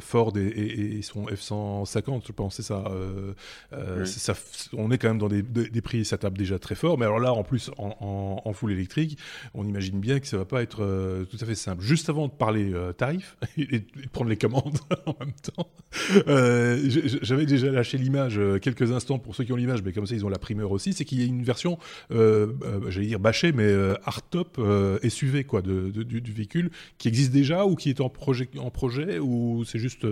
Ford 0.00 0.32
et, 0.36 1.00
son 1.02 1.26
F-150, 1.26 2.22
je 2.26 2.32
pense, 2.32 2.56
c'est 2.56 2.62
ça, 2.62 2.84
ça. 4.04 4.34
On 4.72 4.90
est 4.90 4.98
quand 4.98 5.08
même 5.08 5.18
dans 5.18 5.28
des, 5.28 5.42
des 5.42 5.80
prix, 5.80 6.04
ça 6.04 6.18
déjà 6.32 6.58
très 6.58 6.74
fort. 6.74 6.98
Mais 6.98 7.04
alors 7.04 7.20
là, 7.20 7.32
en 7.32 7.42
plus, 7.42 7.70
en, 7.78 8.42
en, 8.44 8.52
full 8.52 8.72
électrique, 8.72 9.18
on 9.54 9.66
imagine 9.66 10.00
bien 10.00 10.20
que 10.20 10.26
ça 10.26 10.36
va 10.36 10.44
pas 10.44 10.62
être 10.62 10.82
euh, 10.82 11.24
tout 11.24 11.36
à 11.40 11.46
fait 11.46 11.54
simple. 11.54 11.82
Juste 11.82 12.08
avant 12.08 12.28
de 12.28 12.32
parler 12.32 12.72
euh, 12.72 12.92
tarif 12.92 13.36
et, 13.58 13.80
de 13.80 14.08
prendre 14.12 14.30
les 14.30 14.36
commandes 14.36 14.78
en 15.06 15.16
même 15.20 15.32
temps, 15.32 15.68
euh, 16.28 16.78
j'avais 17.22 17.46
déjà 17.46 17.70
lâché 17.70 17.98
l'image 17.98 18.40
quelques 18.60 18.92
instants 18.92 19.18
pour 19.18 19.34
ceux 19.34 19.44
qui 19.44 19.52
ont 19.52 19.56
l'image, 19.56 19.82
mais 19.82 19.92
comme 19.92 20.06
ça, 20.06 20.14
ils 20.14 20.24
ont 20.24 20.28
la 20.28 20.38
primeur 20.38 20.70
aussi. 20.70 20.92
C'est 20.92 21.04
qu'il 21.04 21.20
y 21.20 21.22
a 21.22 21.26
une 21.26 21.42
version, 21.42 21.78
j'allais 22.10 23.06
dire 23.06 23.20
bâchée, 23.20 23.52
mais 23.52 23.72
hardtop 24.04 24.60
SUV 25.08 25.44
quoi, 25.44 25.62
de, 25.62 25.90
du, 25.90 26.20
du, 26.20 26.32
véhicule 26.32 26.70
qui 26.98 27.08
existe 27.08 27.32
déjà 27.32 27.66
ou 27.66 27.74
qui 27.74 27.90
est 27.90 28.00
en 28.00 28.08
projet, 28.08 28.48
en 28.58 28.70
projet 28.70 29.18
ou 29.18 29.64
c'est 29.64 29.78
juste 29.78 30.06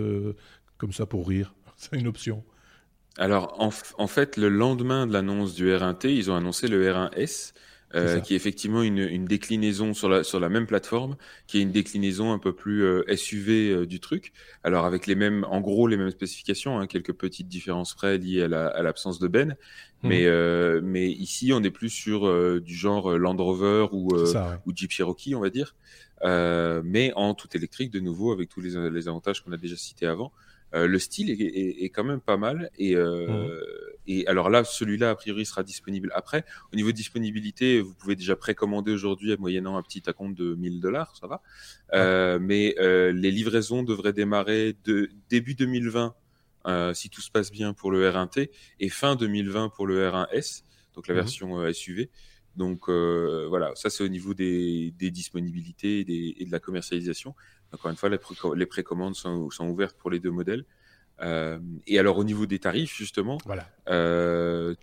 comme 0.77 0.93
ça 0.93 1.05
pour 1.05 1.27
rire? 1.27 1.53
C'est 1.75 1.97
une 1.97 2.07
option. 2.07 2.43
Alors, 3.17 3.55
en, 3.59 4.07
fait, 4.07 4.37
le 4.37 4.49
lendemain 4.49 5.05
de 5.05 5.13
l'annonce 5.13 5.53
du 5.53 5.67
R1T, 5.67 6.07
ils 6.07 6.31
ont 6.31 6.35
annoncé 6.35 6.67
le 6.67 6.83
R1S, 6.83 7.53
euh, 7.93 8.19
qui 8.21 8.33
est 8.33 8.35
effectivement 8.35 8.81
une, 8.81 9.25
déclinaison 9.25 9.93
sur 9.93 10.09
la, 10.09 10.23
sur 10.23 10.39
la 10.39 10.49
même 10.49 10.65
plateforme, 10.65 11.15
qui 11.45 11.59
est 11.59 11.61
une 11.61 11.71
déclinaison 11.71 12.33
un 12.33 12.39
peu 12.39 12.55
plus 12.55 12.83
euh, 12.83 13.03
SUV 13.15 13.69
euh, 13.69 13.85
du 13.85 13.99
truc. 13.99 14.33
Alors, 14.63 14.85
avec 14.85 15.05
les 15.05 15.13
mêmes, 15.13 15.45
en 15.47 15.61
gros, 15.61 15.87
les 15.87 15.95
mêmes 15.95 16.09
spécifications, 16.09 16.79
hein, 16.79 16.87
quelques 16.87 17.13
petites 17.13 17.47
différences 17.47 17.93
près 17.93 18.17
liées 18.17 18.41
à 18.41 18.81
l'absence 18.81 19.19
de 19.19 19.27
Ben. 19.27 19.55
Mmh. 20.01 20.07
Mais, 20.07 20.81
mais 20.81 21.11
ici, 21.11 21.51
on 21.53 21.61
est 21.61 21.71
plus 21.71 21.91
sur 21.91 22.61
du 22.61 22.73
genre 22.73 23.15
Land 23.17 23.37
Rover 23.37 23.87
ou, 23.91 24.09
ou 24.65 24.71
Jeep 24.75 24.89
Cherokee, 24.89 25.35
on 25.35 25.39
va 25.39 25.51
dire. 25.51 25.75
mais 26.23 27.13
en 27.15 27.35
tout 27.35 27.49
électrique, 27.55 27.91
de 27.91 27.99
nouveau, 27.99 28.31
avec 28.31 28.49
tous 28.49 28.59
les, 28.59 28.89
les 28.89 29.07
avantages 29.07 29.43
qu'on 29.43 29.51
a 29.51 29.57
déjà 29.57 29.77
cités 29.77 30.07
avant. 30.07 30.31
Euh, 30.73 30.87
le 30.87 30.99
style 30.99 31.29
est, 31.29 31.89
quand 31.89 32.03
même 32.03 32.21
pas 32.21 32.37
mal. 32.37 32.69
Et, 32.77 32.95
euh, 32.95 33.27
mhm. 33.27 33.59
et 34.07 34.27
alors 34.27 34.49
là, 34.49 34.63
celui-là, 34.63 35.11
a 35.11 35.15
priori, 35.15 35.45
sera 35.45 35.63
disponible 35.63 36.11
après. 36.15 36.45
Au 36.71 36.75
niveau 36.75 36.91
de 36.91 36.95
disponibilité, 36.95 37.79
vous 37.81 37.93
pouvez 37.93 38.15
déjà 38.15 38.35
précommander 38.35 38.91
aujourd'hui, 38.91 39.35
moyennant 39.37 39.77
un 39.77 39.83
petit 39.83 40.03
acompte 40.07 40.37
de 40.37 40.55
1000 40.55 40.79
dollars, 40.79 41.15
ça 41.15 41.27
va. 41.27 41.41
Euh, 41.93 42.39
mais 42.41 42.75
les 42.79 43.31
livraisons 43.31 43.83
devraient 43.83 44.13
démarrer 44.13 44.75
de 44.85 45.09
début 45.29 45.55
2020, 45.55 46.15
si 46.93 47.09
tout 47.09 47.21
se 47.21 47.31
passe 47.31 47.51
bien 47.51 47.73
pour 47.73 47.91
le 47.91 48.09
R1T, 48.09 48.49
et 48.79 48.89
fin 48.89 49.15
2020 49.15 49.69
pour 49.69 49.85
le 49.85 50.07
R1S, 50.09 50.63
donc 50.95 51.07
la 51.07 51.13
mhm. 51.13 51.19
version 51.19 51.73
SUV. 51.73 52.09
Donc 52.55 52.89
voilà, 52.89 53.71
ça 53.75 53.91
c'est 53.91 54.03
au 54.03 54.07
niveau 54.07 54.33
des, 54.33 54.91
disponibilités 54.99 55.99
et, 56.39 56.45
de 56.45 56.51
la 56.51 56.59
commercialisation. 56.59 57.35
Encore 57.73 57.89
une 57.89 57.97
fois, 57.97 58.09
les, 58.09 58.65
précommandes 58.65 59.15
sont, 59.15 59.49
ouvertes 59.61 59.97
pour 59.97 60.11
les 60.11 60.19
deux 60.19 60.31
modèles. 60.31 60.65
Euh, 61.21 61.59
et 61.87 61.99
alors 61.99 62.17
au 62.17 62.23
niveau 62.23 62.45
des 62.45 62.59
tarifs, 62.59 62.95
justement, 62.95 63.37
voilà. 63.45 63.67
Euh, 63.89 64.75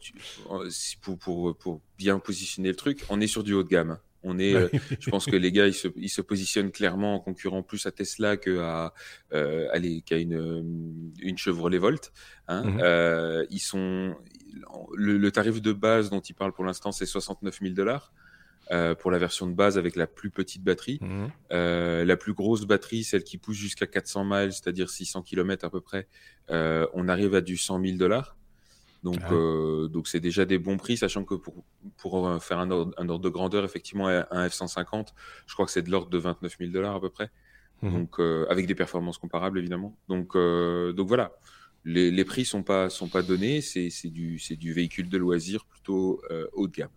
pour, 1.02 1.56
pour, 1.56 1.80
bien 1.98 2.18
positionner 2.18 2.68
le 2.68 2.76
truc, 2.76 3.04
on 3.08 3.20
est 3.20 3.26
sur 3.26 3.44
du 3.44 3.52
haut 3.52 3.62
de 3.62 3.68
gamme. 3.68 3.98
On 4.22 4.38
est, 4.38 4.54
euh, 4.54 4.68
je 5.00 5.10
pense 5.10 5.26
que 5.26 5.36
les 5.36 5.50
gars, 5.50 5.66
ils 5.66 5.74
se, 5.74 5.88
ils 5.96 6.08
se, 6.08 6.20
positionnent 6.20 6.72
clairement 6.72 7.14
en 7.14 7.20
concurrent 7.20 7.62
plus 7.62 7.86
à 7.86 7.90
Tesla 7.90 8.36
qu'à 8.36 8.92
qu'à 9.30 10.18
une, 10.18 11.12
une 11.20 11.38
Chevrolet 11.38 11.78
Volt. 11.78 12.12
Hein. 12.48 12.64
Mhm. 12.64 13.46
ils 13.50 13.60
sont, 13.60 14.16
le, 14.94 15.16
le, 15.16 15.32
tarif 15.32 15.62
de 15.62 15.72
base 15.72 16.10
dont 16.10 16.20
ils 16.20 16.34
parlent 16.34 16.52
pour 16.52 16.64
l'instant, 16.64 16.92
c'est 16.92 17.06
69 17.06 17.60
000 17.60 17.74
dollars. 17.74 18.12
Euh, 18.72 18.94
pour 18.94 19.10
la 19.10 19.18
version 19.18 19.48
de 19.48 19.52
base 19.52 19.78
avec 19.78 19.96
la 19.96 20.06
plus 20.06 20.30
petite 20.30 20.62
batterie. 20.62 20.98
Mhm. 21.00 21.32
Euh, 21.50 22.04
la 22.04 22.16
plus 22.16 22.34
grosse 22.34 22.66
batterie, 22.66 23.02
celle 23.02 23.24
qui 23.24 23.36
pousse 23.36 23.56
jusqu'à 23.56 23.88
400 23.88 24.24
miles, 24.24 24.52
c'est-à-dire 24.52 24.90
600 24.90 25.22
km 25.22 25.64
à 25.64 25.70
peu 25.70 25.80
près, 25.80 26.06
euh, 26.50 26.86
on 26.94 27.08
arrive 27.08 27.34
à 27.34 27.40
du 27.40 27.56
100 27.56 27.82
000 27.84 27.96
dollars. 27.96 28.36
Donc, 29.02 29.18
Ah 29.22 29.34
ouais. 29.34 29.88
donc 29.88 30.06
c'est 30.06 30.20
déjà 30.20 30.44
des 30.44 30.58
bons 30.58 30.76
prix, 30.76 30.96
sachant 30.96 31.24
que 31.24 31.34
pour, 31.34 31.64
pour 31.96 32.40
faire 32.40 32.60
un 32.60 32.70
ordre, 32.70 32.94
un 32.96 33.08
ordre 33.08 33.24
de 33.24 33.28
grandeur, 33.30 33.64
effectivement, 33.64 34.06
un 34.06 34.46
F-150, 34.46 35.08
je 35.46 35.54
crois 35.54 35.66
que 35.66 35.72
c'est 35.72 35.82
de 35.82 35.90
l'ordre 35.90 36.10
de 36.10 36.18
29 36.18 36.56
000 36.58 36.70
dollars 36.70 36.94
à 36.94 37.00
peu 37.00 37.10
près. 37.10 37.30
Mhm. 37.82 37.92
Donc, 37.92 38.20
avec 38.50 38.66
des 38.66 38.74
performances 38.76 39.18
comparables, 39.18 39.58
évidemment. 39.58 39.96
Donc, 40.08 40.36
donc 40.36 41.08
voilà. 41.08 41.32
Les, 41.86 42.10
les 42.10 42.24
prix 42.26 42.44
sont 42.44 42.62
pas 42.62 42.90
sont 42.90 43.08
pas 43.08 43.22
donnés. 43.22 43.62
C'est 43.62 44.10
du 44.10 44.38
du 44.50 44.72
véhicule 44.74 45.08
de 45.08 45.16
loisir 45.16 45.64
plutôt 45.64 46.20
haut 46.52 46.68
de 46.68 46.72
gamme. 46.72 46.90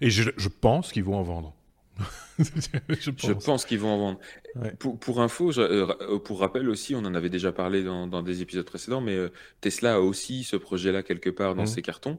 Et 0.00 0.10
je, 0.10 0.30
je 0.36 0.48
pense 0.48 0.92
qu'ils 0.92 1.04
vont 1.04 1.16
en 1.16 1.22
vendre. 1.22 1.54
je 2.38 3.10
pense. 3.44 3.64
Qu'ils 3.64 3.78
vont 3.78 3.90
en 3.90 3.98
vendre. 3.98 4.18
Ouais. 4.56 4.72
Pour, 4.78 4.98
pour 4.98 5.20
info, 5.20 5.52
je- 5.52 5.60
euh, 5.60 5.86
euh, 6.00 6.18
pour 6.18 6.40
rappel 6.40 6.68
aussi, 6.68 6.94
on 6.94 7.00
en 7.04 7.14
avait 7.14 7.28
déjà 7.30 7.52
parlé 7.52 7.84
dans, 7.84 8.06
dans 8.06 8.22
des 8.22 8.42
épisodes 8.42 8.64
précédents, 8.66 9.00
mais 9.00 9.14
euh, 9.14 9.28
Tesla 9.60 9.94
a 9.94 9.98
aussi 10.00 10.42
ce 10.44 10.56
projet-là 10.56 11.02
quelque 11.02 11.30
part 11.30 11.54
dans 11.54 11.62
Mhm. 11.62 11.68
ses 11.68 11.82
cartons. 11.82 12.18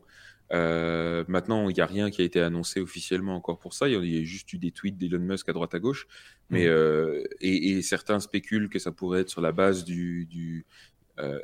Euh, 0.53 1.25
maintenant, 1.27 1.69
il 1.69 1.73
n'y 1.73 1.81
a 1.81 1.85
rien 1.87 2.11
qui 2.11 2.21
a 2.21 2.25
été 2.25 2.39
annoncé 2.39 2.79
officiellement 2.79 3.35
encore 3.35 3.57
pour 3.59 3.73
ça. 3.73 3.89
Il 3.89 4.05
y 4.05 4.21
a, 4.21 4.23
juste 4.23 4.53
eu 4.53 4.59
des 4.59 4.71
tweets 4.71 4.97
d'Elon 4.97 5.19
Musk 5.19 5.49
à 5.49 5.53
droite 5.53 5.73
à 5.73 5.79
gauche, 5.79 6.07
mais 6.51 6.67
euh, 6.67 7.23
et, 7.41 7.71
et 7.71 7.81
certains 7.81 8.19
spéculent 8.19 8.69
que 8.69 8.77
ça 8.79 8.91
pourrait 8.91 9.21
être 9.21 9.29
sur 9.29 9.41
la 9.41 9.51
base 9.51 9.83
du, 9.83 10.25
du 10.27 10.65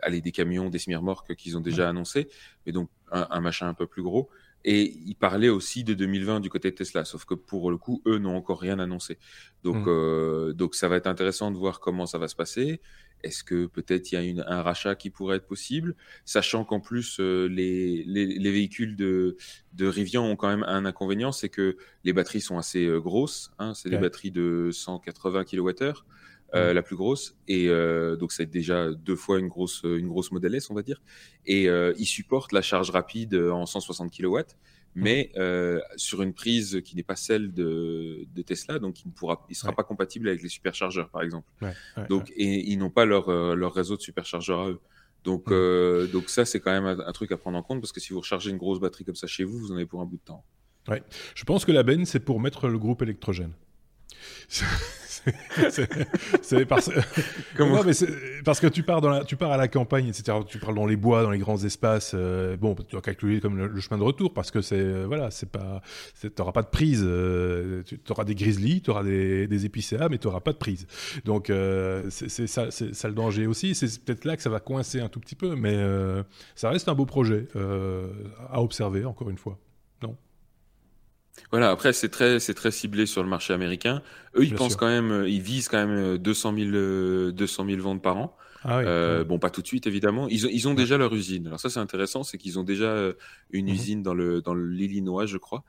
allez, 0.04 0.22
des 0.22 0.32
camions, 0.32 0.70
des 0.70 0.78
semi-remorques 0.80 1.34
qu'ils 1.36 1.58
ont 1.58 1.62
déjà 1.62 1.90
annoncé, 1.90 2.28
mais 2.66 2.72
donc 2.74 2.90
un, 3.12 3.26
un 3.32 3.40
machin 3.42 3.68
un 3.70 3.74
peu 3.74 3.88
plus 3.88 4.04
gros. 4.04 4.30
Et 4.64 4.94
ils 5.06 5.16
parlaient 5.16 5.50
aussi 5.50 5.84
de 5.84 5.94
2020 5.94 6.40
du 6.40 6.50
côté 6.50 6.70
de 6.72 6.76
Tesla, 6.76 7.04
sauf 7.06 7.26
que 7.26 7.34
pour 7.34 7.72
le 7.72 7.78
coup, 7.78 8.02
eux 8.06 8.18
n'ont 8.20 8.36
encore 8.36 8.60
rien 8.60 8.78
annoncé. 8.80 9.18
Donc, 9.64 9.78
Mhm. 9.78 9.86
euh, 9.88 10.54
donc 10.54 10.76
ça 10.76 10.88
va 10.88 10.98
être 10.98 11.08
intéressant 11.08 11.52
de 11.52 11.58
voir 11.58 11.80
comment 11.80 12.06
ça 12.06 12.18
va 12.20 12.28
se 12.28 12.36
passer. 12.36 12.80
Est-ce 13.24 13.44
que 13.44 13.68
peut-être 13.68 14.12
il 14.12 14.16
y 14.16 14.18
a 14.18 14.24
une, 14.24 14.44
un 14.48 14.64
rachat 14.64 14.96
qui 14.96 15.12
pourrait 15.12 15.38
être 15.38 15.46
possible, 15.48 15.96
sachant 16.26 16.66
qu'en 16.66 16.80
plus 16.80 17.20
euh, 17.20 17.46
les, 17.48 18.04
les, 18.06 18.26
les 18.26 18.52
véhicules 18.52 18.96
de, 18.96 19.38
de 19.74 19.86
Rivian 19.86 20.24
ont 20.26 20.36
quand 20.36 20.48
même 20.50 20.64
un 20.64 20.86
inconvénient, 20.86 21.32
c'est 21.32 21.50
que 21.50 21.78
les 22.04 22.14
batteries 22.14 22.42
sont 22.42 22.58
assez 22.58 22.84
euh, 22.86 23.00
grosses. 23.00 23.52
Hein, 23.60 23.74
c'est 23.76 23.90
des 23.90 23.96
batteries 24.02 24.32
de 24.32 24.70
180 24.72 25.44
kWh. 25.46 26.04
Euh, 26.54 26.70
Mhm. 26.70 26.76
la 26.76 26.82
plus 26.82 26.96
grosse. 26.98 27.38
Et 27.48 27.70
euh, 27.70 28.18
donc 28.18 28.34
c'est 28.34 28.46
déjà 28.46 28.92
deux 28.92 29.16
fois 29.16 29.40
une 29.40 29.48
grosse 29.48 29.84
une 29.84 30.10
grosse 30.10 30.32
Model 30.34 30.54
S 30.56 30.70
on 30.70 30.74
va 30.74 30.82
dire. 30.82 31.02
Et 31.46 31.70
euh, 31.70 31.94
il 31.98 32.06
supporte 32.06 32.52
la 32.52 32.62
charge 32.62 32.90
rapide 32.90 33.36
en 33.36 33.66
160 33.66 34.12
kW 34.12 34.40
mais 34.94 35.32
euh, 35.38 35.80
sur 35.96 36.22
une 36.22 36.34
prise 36.34 36.82
qui 36.84 36.98
n'est 36.98 37.04
pas 37.04 37.16
celle 37.16 37.54
de, 37.54 38.26
de 38.36 38.42
Tesla 38.42 38.78
donc 38.80 39.02
il 39.06 39.08
ne 39.08 39.14
pourra 39.14 39.46
il 39.50 39.56
sera 39.56 39.70
Ouais. 39.70 39.76
pas 39.76 39.84
compatible 39.84 40.28
avec 40.28 40.42
les 40.44 40.50
superchargeurs 40.50 41.08
par 41.10 41.22
exemple. 41.22 41.48
Ouais, 41.62 41.72
ouais, 41.96 42.08
donc 42.10 42.30
et 42.36 42.70
ils 42.70 42.78
n'ont 42.78 42.90
pas 42.90 43.06
leur 43.06 43.30
euh, 43.30 43.56
leur 43.56 43.74
réseau 43.74 43.96
de 43.96 44.02
superchargeurs 44.02 44.60
à 44.60 44.70
eux. 44.72 44.80
Donc 45.24 45.50
euh, 45.54 46.08
donc 46.08 46.30
ça 46.30 46.44
c'est 46.44 46.60
quand 46.60 46.72
même 46.72 46.86
un, 46.86 47.00
un 47.08 47.12
truc 47.14 47.32
à 47.32 47.38
prendre 47.38 47.58
en 47.58 47.64
compte 47.64 47.80
parce 47.80 47.94
que 47.94 48.02
si 48.02 48.12
vous 48.12 48.20
rechargez 48.20 48.50
une 48.50 48.58
grosse 48.58 48.82
batterie 48.82 49.06
comme 49.06 49.16
ça 49.16 49.28
chez 49.28 49.46
vous 49.46 49.58
vous 49.58 49.72
en 49.72 49.76
avez 49.76 49.86
pour 49.86 50.02
un 50.02 50.06
bout 50.06 50.18
de 50.18 50.26
temps. 50.26 50.44
Ouais. 50.90 51.02
Je 51.36 51.46
pense 51.46 51.64
que 51.64 51.72
la 51.72 51.84
benne, 51.84 52.06
c'est 52.06 52.20
pour 52.20 52.42
mettre 52.42 52.68
le 52.68 52.78
groupe 52.78 53.02
électrogène. 53.04 53.54
C'est- 55.70 56.66
parce... 56.66 56.90
Comment 57.56 57.78
Non, 57.78 57.84
que 58.60 58.68
tu 58.68 58.84
pars, 58.84 59.02
dans 59.02 59.10
la, 59.10 59.24
tu 59.24 59.36
pars 59.36 59.52
à 59.52 59.58
la 59.58 59.68
campagne, 59.68 60.08
etc. 60.08 60.38
Tu 60.48 60.58
pars 60.58 60.74
dans 60.74 60.86
les 60.86 60.96
bois, 60.96 61.24
dans 61.24 61.32
les 61.32 61.38
grands 61.40 61.64
espaces. 61.64 62.14
euh, 62.16 62.58
bon, 62.58 62.76
tu 62.76 62.84
dois 62.92 63.02
calculer 63.02 63.40
comme 63.40 63.58
le, 63.58 63.68
le 63.68 63.80
chemin 63.82 63.98
de 63.98 64.04
retour 64.04 64.34
parce 64.34 64.52
que 64.52 64.62
c'est 64.62 64.80
euh, 64.80 65.06
voilà, 65.08 65.32
c'est 65.32 65.50
pas, 65.52 65.82
t'auras 66.36 66.52
pas 66.52 66.64
de 66.64 66.70
prise. 66.70 67.04
euh, 67.06 67.84
tu 67.84 68.00
auras 68.10 68.24
des 68.24 68.36
grizzlies, 68.36 68.82
tu 68.82 68.90
auras 68.90 69.04
des, 69.04 69.48
des 69.48 69.66
épicéas, 69.66 70.10
mais 70.10 70.18
tu 70.18 70.28
auras 70.28 70.40
pas 70.40 70.54
de 70.54 70.58
prise. 70.58 70.88
Donc 71.26 71.50
euh, 71.50 72.04
c'est 72.10 72.48
ça, 72.48 72.72
ça 72.72 73.08
le 73.08 73.14
danger 73.14 73.48
aussi. 73.48 73.76
C'est 73.76 74.04
peut-être 74.04 74.26
là 74.26 74.36
que 74.38 74.44
ça 74.44 74.50
va 74.50 74.60
coincer 74.60 75.00
un 75.02 75.10
tout 75.10 75.20
petit 75.20 75.36
peu, 75.36 75.56
mais 75.56 75.78
ça 76.56 76.70
reste 76.70 76.90
un 76.90 76.96
beau 76.96 77.06
projet 77.06 77.48
à 78.50 78.62
observer 78.62 79.06
encore 79.06 79.30
une 79.30 79.38
fois. 79.38 79.58
Voilà, 81.50 81.70
après, 81.72 81.92
c'est 81.94 82.10
très, 82.10 82.40
c'est 82.40 82.54
très 82.54 82.72
ciblé 82.72 83.06
sur 83.06 83.24
le 83.24 83.30
marché 83.30 83.54
américain. 83.54 84.02
Eux, 84.36 84.44
ils 84.44 84.50
Bien 84.50 84.58
pensent 84.58 84.72
sûr. 84.74 84.80
quand 84.80 84.88
même, 84.88 85.12
euh, 85.12 85.30
ils 85.30 85.42
visent 85.42 85.68
quand 85.68 85.78
même 85.86 85.98
euh, 86.16 86.18
200 86.18 86.54
000, 86.56 86.70
euh, 86.76 87.32
200 87.32 87.66
000 87.66 87.82
ventes 87.82 88.02
par 88.02 88.18
an. 88.18 88.36
Ah 88.64 88.78
oui. 88.78 88.84
Euh. 88.86 89.24
Bon, 89.24 89.40
pas 89.40 89.50
tout 89.50 89.62
de 89.62 89.68
suite, 89.68 89.88
évidemment. 89.88 90.28
Ils 90.30 90.46
ont, 90.46 90.50
ils 90.52 90.68
ont 90.68 90.74
déjà 90.76 90.98
leur 90.98 91.14
usine. 91.16 91.48
Alors 91.48 91.60
ça, 91.60 91.70
c'est 91.70 91.80
intéressant, 91.80 92.24
c'est 92.24 92.38
qu'ils 92.38 92.60
ont 92.60 92.64
déjà 92.64 92.86
euh, 92.86 93.14
une 93.52 93.66
Mhm. 93.66 93.72
usine 93.74 94.04
dans 94.04 94.14
le, 94.14 94.42
dans 94.42 94.54
l'Illinois, 94.54 95.26
je 95.26 95.38
crois. 95.38 95.64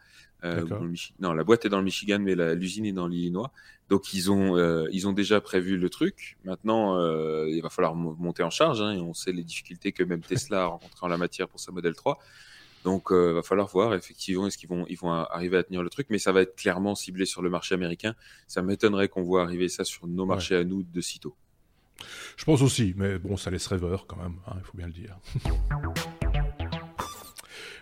Euh, 0.44 0.64
dans 0.64 0.80
le 0.82 0.92
Non, 1.20 1.32
la 1.32 1.44
boîte 1.44 1.64
est 1.64 1.68
dans 1.68 1.78
le 1.78 1.85
Michigan, 1.85 2.18
mais 2.20 2.35
l'usine 2.54 2.85
est 2.85 2.92
dans 2.92 3.06
l'Illinois. 3.06 3.52
Donc, 3.88 4.12
ils 4.12 4.30
ont, 4.30 4.56
euh, 4.56 4.87
ils 4.92 5.06
ont 5.06 5.12
déjà 5.12 5.40
prévu 5.40 5.76
le 5.78 5.88
truc. 5.88 6.37
Maintenant, 6.44 6.98
euh, 6.98 7.46
il 7.48 7.62
va 7.62 7.70
falloir 7.70 7.94
mo- 7.94 8.16
monter 8.18 8.42
en 8.42 8.50
charge. 8.50 8.80
Hein, 8.82 8.92
et 8.94 8.98
on 9.00 9.14
sait 9.14 9.32
les 9.32 9.44
difficultés 9.44 9.92
que 9.92 10.02
même 10.02 10.20
Tesla 10.20 10.62
a 10.62 10.66
rencontrées 10.66 11.06
en 11.06 11.08
la 11.08 11.16
matière 11.18 11.48
pour 11.48 11.61
sa 11.61 11.70
Model 11.72 11.94
3. 11.94 12.18
Donc, 12.84 13.08
il 13.10 13.32
va 13.34 13.42
falloir 13.42 13.68
voir 13.68 13.94
effectivement 13.94 14.46
est-ce 14.46 14.58
qu'ils 14.58 14.68
vont, 14.68 14.84
ils 14.88 14.98
vont 14.98 15.10
arriver 15.12 15.56
à 15.56 15.62
tenir 15.62 15.82
le 15.82 15.90
truc, 15.90 16.08
mais 16.10 16.18
ça 16.18 16.32
va 16.32 16.42
être 16.42 16.56
clairement 16.56 16.94
ciblé 16.94 17.26
sur 17.26 17.42
le 17.42 17.50
marché 17.50 17.74
américain. 17.74 18.14
Ça 18.48 18.62
m'étonnerait 18.62 19.08
qu'on 19.08 19.22
voit 19.22 19.42
arriver 19.42 19.68
ça 19.68 19.84
sur 19.84 20.06
nos 20.06 20.26
marchés 20.26 20.56
à 20.56 20.64
nous 20.64 20.82
de 20.82 21.00
sitôt. 21.00 21.36
Je 22.36 22.44
pense 22.44 22.62
aussi, 22.62 22.94
mais 22.96 23.18
bon, 23.18 23.36
ça 23.36 23.50
laisse 23.50 23.66
rêveur 23.66 24.06
quand 24.08 24.16
même, 24.16 24.34
hein, 24.46 24.54
il 24.58 24.64
faut 24.64 24.76
bien 24.76 24.86
le 24.86 24.92
dire. 24.92 25.16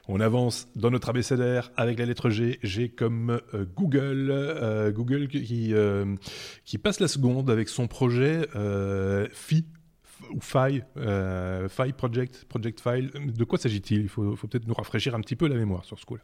On 0.08 0.18
avance 0.18 0.66
dans 0.74 0.90
notre 0.90 1.08
abécédaire 1.10 1.70
avec 1.76 1.98
la 1.98 2.04
lettre 2.04 2.30
G. 2.30 2.58
G 2.64 2.88
comme 2.88 3.40
euh, 3.54 3.64
Google. 3.76 4.28
euh, 4.30 4.90
Google 4.90 5.28
qui, 5.28 5.72
euh, 5.72 6.16
qui 6.64 6.78
passe 6.78 6.98
la 6.98 7.06
seconde 7.06 7.48
avec 7.48 7.68
son 7.68 7.86
projet 7.86 8.48
euh, 8.56 9.28
Phi 9.32 9.64
ou 10.32 10.40
Phi, 10.40 10.82
euh, 10.96 11.68
Phi 11.68 11.92
Project, 11.92 12.44
Project 12.48 12.80
File. 12.80 13.10
De 13.14 13.44
quoi 13.44 13.58
s'agit-il? 13.58 14.00
Il 14.02 14.08
faut, 14.08 14.36
faut 14.36 14.46
peut-être 14.46 14.66
nous 14.66 14.74
rafraîchir 14.74 15.14
un 15.14 15.20
petit 15.20 15.36
peu 15.36 15.46
la 15.48 15.56
mémoire 15.56 15.84
sur 15.84 15.98
ce 15.98 16.06
coup-là. 16.06 16.22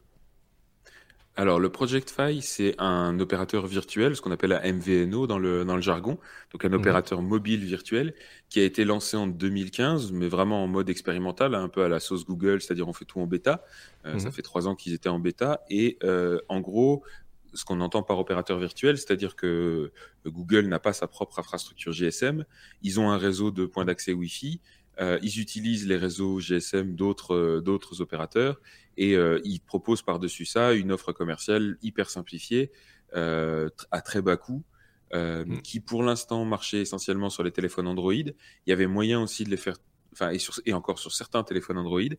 Alors, 1.38 1.60
le 1.60 1.68
Project 1.68 2.10
Fi, 2.10 2.40
c'est 2.40 2.74
un 2.78 3.20
opérateur 3.20 3.66
virtuel, 3.66 4.16
ce 4.16 4.22
qu'on 4.22 4.30
appelle 4.30 4.52
un 4.52 4.72
MVNO 4.72 5.26
dans 5.26 5.38
le, 5.38 5.66
dans 5.66 5.76
le 5.76 5.82
jargon, 5.82 6.18
donc 6.50 6.64
un 6.64 6.68
Mhm. 6.70 6.76
opérateur 6.76 7.20
mobile 7.20 7.62
virtuel 7.62 8.14
qui 8.48 8.58
a 8.60 8.64
été 8.64 8.86
lancé 8.86 9.18
en 9.18 9.26
2015, 9.26 10.12
mais 10.12 10.28
vraiment 10.28 10.64
en 10.64 10.66
mode 10.66 10.88
expérimental, 10.88 11.54
un 11.54 11.68
peu 11.68 11.84
à 11.84 11.88
la 11.90 12.00
sauce 12.00 12.24
Google, 12.24 12.62
c'est-à-dire 12.62 12.88
on 12.88 12.94
fait 12.94 13.04
tout 13.04 13.20
en 13.20 13.26
bêta. 13.26 13.64
Euh, 14.06 14.14
Mhm. 14.14 14.20
Ça 14.20 14.30
fait 14.30 14.40
trois 14.40 14.66
ans 14.66 14.74
qu'ils 14.74 14.94
étaient 14.94 15.10
en 15.10 15.18
bêta. 15.18 15.60
Et 15.68 15.98
euh, 16.04 16.38
en 16.48 16.60
gros, 16.60 17.04
ce 17.56 17.64
qu'on 17.64 17.80
entend 17.80 18.02
par 18.02 18.18
opérateur 18.18 18.58
virtuel, 18.58 18.98
c'est-à-dire 18.98 19.34
que 19.34 19.92
Google 20.24 20.66
n'a 20.66 20.78
pas 20.78 20.92
sa 20.92 21.08
propre 21.08 21.38
infrastructure 21.38 21.92
GSM, 21.92 22.44
ils 22.82 23.00
ont 23.00 23.10
un 23.10 23.18
réseau 23.18 23.50
de 23.50 23.66
points 23.66 23.84
d'accès 23.84 24.12
Wi-Fi, 24.12 24.60
euh, 24.98 25.18
ils 25.22 25.40
utilisent 25.40 25.86
les 25.86 25.96
réseaux 25.96 26.40
GSM 26.40 26.94
d'autres 26.94 27.34
euh, 27.34 27.60
d'autres 27.60 28.00
opérateurs 28.00 28.60
et 28.96 29.14
euh, 29.14 29.40
ils 29.44 29.60
proposent 29.60 30.00
par-dessus 30.00 30.46
ça 30.46 30.72
une 30.72 30.90
offre 30.90 31.12
commerciale 31.12 31.76
hyper 31.82 32.08
simplifiée 32.08 32.70
à 33.12 34.00
très 34.02 34.20
bas 34.20 34.36
coût. 34.36 34.64
Mm. 35.14 35.60
qui 35.62 35.78
pour 35.78 36.02
l'instant 36.02 36.44
marchait 36.44 36.80
essentiellement 36.80 37.30
sur 37.30 37.44
les 37.44 37.52
téléphones 37.52 37.86
Android. 37.86 38.12
Il 38.12 38.34
y 38.66 38.72
avait 38.72 38.88
moyen 38.88 39.22
aussi 39.22 39.44
de 39.44 39.50
les 39.50 39.56
faire, 39.56 39.76
enfin 40.12 40.32
et 40.66 40.72
encore 40.72 40.98
sur 40.98 41.12
certains 41.12 41.44
téléphones 41.44 41.78
Android, 41.78 42.10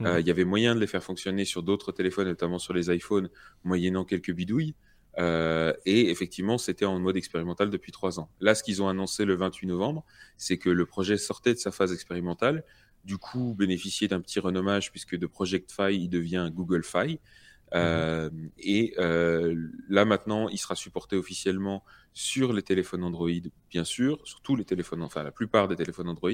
Mhm. 0.00 0.06
euh, 0.06 0.20
il 0.20 0.26
y 0.26 0.30
avait 0.30 0.44
moyen 0.44 0.74
de 0.74 0.80
les 0.80 0.86
faire 0.86 1.02
fonctionner 1.02 1.44
sur 1.44 1.62
d'autres 1.62 1.92
téléphones, 1.92 2.28
notamment 2.28 2.58
sur 2.58 2.74
les 2.74 2.94
iPhones, 2.94 3.30
moyennant 3.64 4.04
quelques 4.04 4.32
bidouilles. 4.32 4.74
Euh, 5.18 5.74
et 5.84 6.10
effectivement, 6.10 6.56
c'était 6.56 6.86
en 6.86 6.98
mode 6.98 7.16
expérimental 7.16 7.68
depuis 7.70 7.92
trois 7.92 8.18
ans. 8.18 8.30
Là, 8.40 8.54
ce 8.54 8.62
qu'ils 8.62 8.82
ont 8.82 8.88
annoncé 8.88 9.24
le 9.24 9.34
28 9.34 9.66
novembre, 9.66 10.04
c'est 10.38 10.56
que 10.56 10.70
le 10.70 10.86
projet 10.86 11.18
sortait 11.18 11.52
de 11.52 11.58
sa 11.58 11.70
phase 11.70 11.92
expérimentale, 11.92 12.64
du 13.04 13.18
coup 13.18 13.54
bénéficiait 13.54 14.08
d'un 14.08 14.20
petit 14.20 14.40
renommage 14.40 14.90
puisque 14.90 15.16
de 15.16 15.26
Project 15.26 15.70
Fi, 15.72 15.94
il 15.94 16.08
devient 16.08 16.50
Google 16.52 16.82
Fi. 16.84 17.20
Euh, 17.74 18.30
Et 18.58 18.94
euh, 18.98 19.54
là 19.88 20.04
maintenant, 20.04 20.48
il 20.48 20.58
sera 20.58 20.76
supporté 20.76 21.16
officiellement 21.16 21.84
sur 22.12 22.52
les 22.52 22.62
téléphones 22.62 23.02
Android, 23.02 23.30
bien 23.70 23.84
sûr, 23.84 24.20
sur 24.24 24.40
tous 24.42 24.56
les 24.56 24.64
téléphones, 24.64 25.02
enfin 25.02 25.22
la 25.22 25.32
plupart 25.32 25.68
des 25.68 25.76
téléphones 25.76 26.08
Android, 26.08 26.30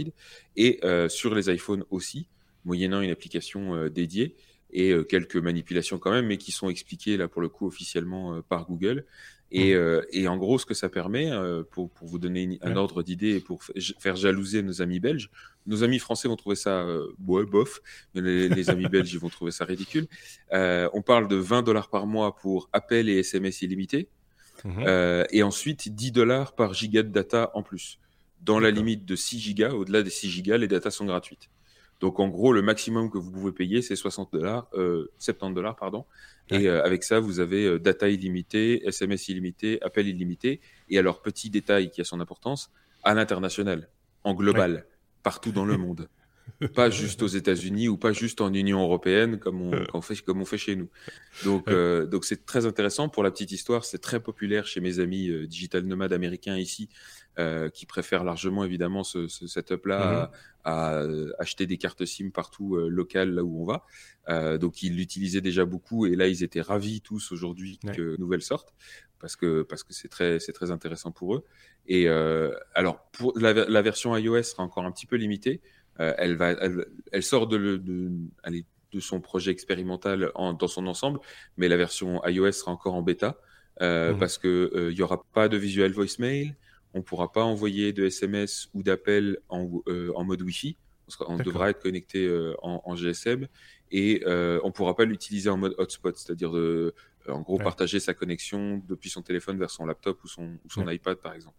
et 0.57 0.81
sur 1.09 1.35
les 1.35 1.51
iPhones 1.53 1.85
aussi, 1.91 2.29
moyennant 2.65 3.01
une 3.01 3.11
application 3.11 3.75
euh, 3.75 3.89
dédiée 3.91 4.35
et 4.71 4.91
euh, 4.93 5.03
quelques 5.05 5.37
manipulations 5.37 5.99
quand 5.99 6.11
même, 6.11 6.27
mais 6.27 6.37
qui 6.37 6.53
sont 6.53 6.69
expliquées 6.69 7.17
là 7.17 7.29
pour 7.29 7.41
le 7.43 7.49
coup 7.49 7.67
officiellement 7.67 8.35
euh, 8.35 8.43
par 8.43 8.67
Google. 8.67 9.07
Et, 9.51 9.73
euh, 9.75 10.03
et 10.13 10.29
en 10.29 10.37
gros, 10.37 10.59
ce 10.59 10.67
que 10.67 10.75
ça 10.75 10.91
permet, 10.91 11.31
euh, 11.33 11.63
pour, 11.71 11.89
pour 11.91 12.07
vous 12.07 12.19
donner 12.19 12.43
une- 12.43 12.59
un 12.61 12.73
Ouais. 12.73 12.77
ordre 12.77 13.03
d'idée 13.03 13.37
et 13.37 13.41
pour 13.41 13.65
faire 13.99 14.15
jalouser 14.15 14.63
nos 14.63 14.83
amis 14.83 15.01
belges, 15.01 15.31
nos 15.67 15.83
amis 15.85 15.99
français 15.99 16.29
vont 16.29 16.37
trouver 16.37 16.55
ça 16.57 16.83
euh, 16.83 17.07
ouais, 17.27 17.47
bof, 17.47 17.81
mais 18.15 18.21
les, 18.21 18.49
les 18.51 18.69
amis 18.69 18.89
belges 18.93 19.11
ils 19.15 19.19
vont 19.19 19.31
trouver 19.31 19.51
ça 19.51 19.65
ridicule. 19.65 20.07
On 20.53 21.01
parle 21.03 21.29
de 21.29 21.37
20 21.37 21.63
dollars 21.63 21.89
par 21.89 22.07
mois 22.07 22.37
pour 22.37 22.69
appels 22.75 23.09
et 23.09 23.21
SMS 23.21 23.63
illimités, 23.63 24.11
euh, 24.67 25.25
et 25.31 25.43
ensuite 25.43 25.95
10 25.95 26.13
dollars 26.13 26.55
par 26.55 26.75
giga 26.75 27.03
de 27.03 27.09
data 27.11 27.51
en 27.55 27.63
plus. 27.63 27.99
Dans 28.43 28.61
la 28.61 28.71
limite 28.71 29.07
de 29.07 29.17
6 29.17 29.39
gigas, 29.41 29.71
au-delà 29.73 30.03
des 30.03 30.11
6 30.11 30.29
gigas, 30.31 30.59
les 30.59 30.69
datas 30.69 30.91
sont 30.91 31.07
gratuites. 31.07 31.49
Donc 32.01 32.21
en 32.21 32.29
gros, 32.29 32.53
le 32.53 32.63
maximum 32.63 33.11
que 33.11 33.19
vous 33.19 33.31
pouvez 33.31 33.53
payer, 33.53 33.83
c'est 33.83 33.97
60 33.97 34.33
dollars, 34.33 34.71
70 35.19 35.55
dollars, 35.55 35.77
pardon. 35.77 36.05
Et 36.51 36.69
avec 36.69 37.03
ça, 37.03 37.19
vous 37.19 37.41
avez 37.41 37.79
data 37.79 38.09
illimitée, 38.09 38.87
SMS 38.87 39.29
illimité, 39.29 39.83
appel 39.83 40.07
illimité. 40.07 40.61
Et 40.89 40.99
alors, 40.99 41.23
petit 41.23 41.51
détail 41.51 41.91
qui 41.91 42.01
a 42.01 42.05
son 42.05 42.21
importance, 42.21 42.71
à 43.03 43.15
l'international, 43.15 43.89
en 44.23 44.35
global, 44.35 44.87
partout 45.23 45.51
dans 45.51 45.65
le 45.65 45.77
monde 45.79 46.09
pas 46.75 46.91
juste 46.91 47.23
aux 47.23 47.29
États-Unis 47.29 47.89
ou 47.89 47.97
pas 47.97 48.13
juste 48.13 48.41
en 48.41 48.53
Union 48.53 48.83
européenne 48.83 49.39
comme 49.39 49.73
on, 49.93 50.01
fait, 50.01 50.17
comme 50.17 50.41
on 50.41 50.45
fait 50.45 50.59
chez 50.59 50.77
nous. 50.77 50.89
Donc, 51.45 51.69
euh, 51.69 52.07
donc 52.07 52.25
c'est 52.25 52.45
très 52.47 52.67
intéressant. 52.67 53.09
Pour 53.09 53.23
la 53.23 53.31
petite 53.31 53.53
histoire, 53.53 53.85
c'est 53.85 53.99
très 53.99 54.21
populaire 54.21 54.67
chez 54.67 54.81
mes 54.81 54.99
amis 54.99 55.29
euh, 55.29 55.47
digital 55.47 55.85
nomades 55.85 56.13
américains 56.13 56.57
ici, 56.57 56.89
euh, 57.39 57.69
qui 57.69 57.87
préfèrent 57.87 58.25
largement 58.25 58.65
évidemment 58.65 59.05
ce, 59.05 59.29
ce 59.29 59.47
setup-là 59.47 60.31
à, 60.65 61.03
mm-hmm. 61.03 61.33
acheter 61.39 61.67
des 61.67 61.79
cartes 61.79 62.05
SIM 62.05 62.31
partout 62.31 62.77
locales 62.77 63.31
là 63.31 63.45
où 63.45 63.63
on 63.63 63.65
va. 63.65 64.59
donc 64.59 64.83
ils 64.83 64.97
l'utilisaient 64.97 65.41
déjà 65.41 65.65
beaucoup 65.65 66.07
et 66.07 66.17
là 66.17 66.29
ils 66.29 66.43
étaient 66.43 66.61
ravis 66.61 67.01
tous 67.01 67.33
aujourd'hui 67.33 67.79
que 67.79 68.19
nouvelle 68.19 68.43
sorte 68.43 68.75
parce 69.21 69.37
que 69.37 69.63
parce 69.63 69.83
que 69.83 69.93
c'est 69.93 70.09
très 70.09 70.39
c'est 70.41 70.53
très 70.53 70.71
intéressant 70.71 71.11
pour 71.11 71.35
eux. 71.35 71.45
Et 71.87 72.09
alors 72.75 73.09
pour 73.13 73.33
la, 73.39 73.53
la 73.53 73.83
version 73.83 74.17
iOS 74.17 74.43
sera 74.43 74.63
encore 74.63 74.85
un 74.85 74.93
petit 74.93 75.07
peu 75.07 75.17
limitée. 75.17 75.61
Euh, 76.01 76.15
elle, 76.17 76.37
va, 76.37 76.55
elle, 77.13 77.23
sort 77.23 77.49
de, 77.49 77.77
de, 77.77 78.11
de, 78.93 79.01
son 79.01 79.21
projet 79.21 79.51
expérimental 79.51 80.31
dans 80.37 80.69
son 80.69 80.87
ensemble, 80.87 81.19
mais 81.57 81.69
la 81.69 81.77
version 81.77 82.25
iOS 82.25 82.53
sera 82.53 82.71
encore 82.71 82.95
en 82.95 83.03
bêta 83.03 83.37
euh, 83.83 84.13
mhm. 84.13 84.19
parce 84.19 84.39
que 84.39 84.71
il 84.75 84.79
euh, 84.79 84.93
y 84.93 85.03
aura 85.03 85.25
pas 85.35 85.49
de 85.49 85.57
visual 85.57 85.91
voicemail, 85.91 86.55
on 86.95 87.03
pourra 87.03 87.33
pas 87.33 87.45
envoyer 87.45 87.93
de 87.93 88.07
SMS 88.07 88.69
ou 88.75 88.83
d'appel 88.83 89.39
en, 89.49 89.83
en, 90.15 90.25
mode 90.25 90.43
Wi-Fi. 90.43 90.77
On, 91.27 91.37
devra 91.37 91.71
être 91.71 91.81
connecté 91.81 92.29
en, 92.63 92.95
GSM 92.95 93.47
et 93.91 94.23
on 94.27 94.73
pourra 94.73 94.95
pas 94.95 95.05
l'utiliser 95.05 95.49
en 95.51 95.57
mode 95.57 95.75
hotspot, 95.79 96.17
c'est-à-dire 96.17 96.53
en 97.29 97.41
gros 97.41 97.59
partager 97.59 98.01
sa 98.01 98.15
connexion 98.15 98.83
depuis 98.87 99.11
son 99.11 99.23
téléphone 99.23 99.59
vers 99.59 99.71
son 99.71 99.87
laptop 99.87 100.23
ou 100.25 100.29
son, 100.29 100.59
ou 100.65 100.71
son 100.71 100.89
iPad 100.89 101.19
par 101.19 101.35
exemple. 101.35 101.57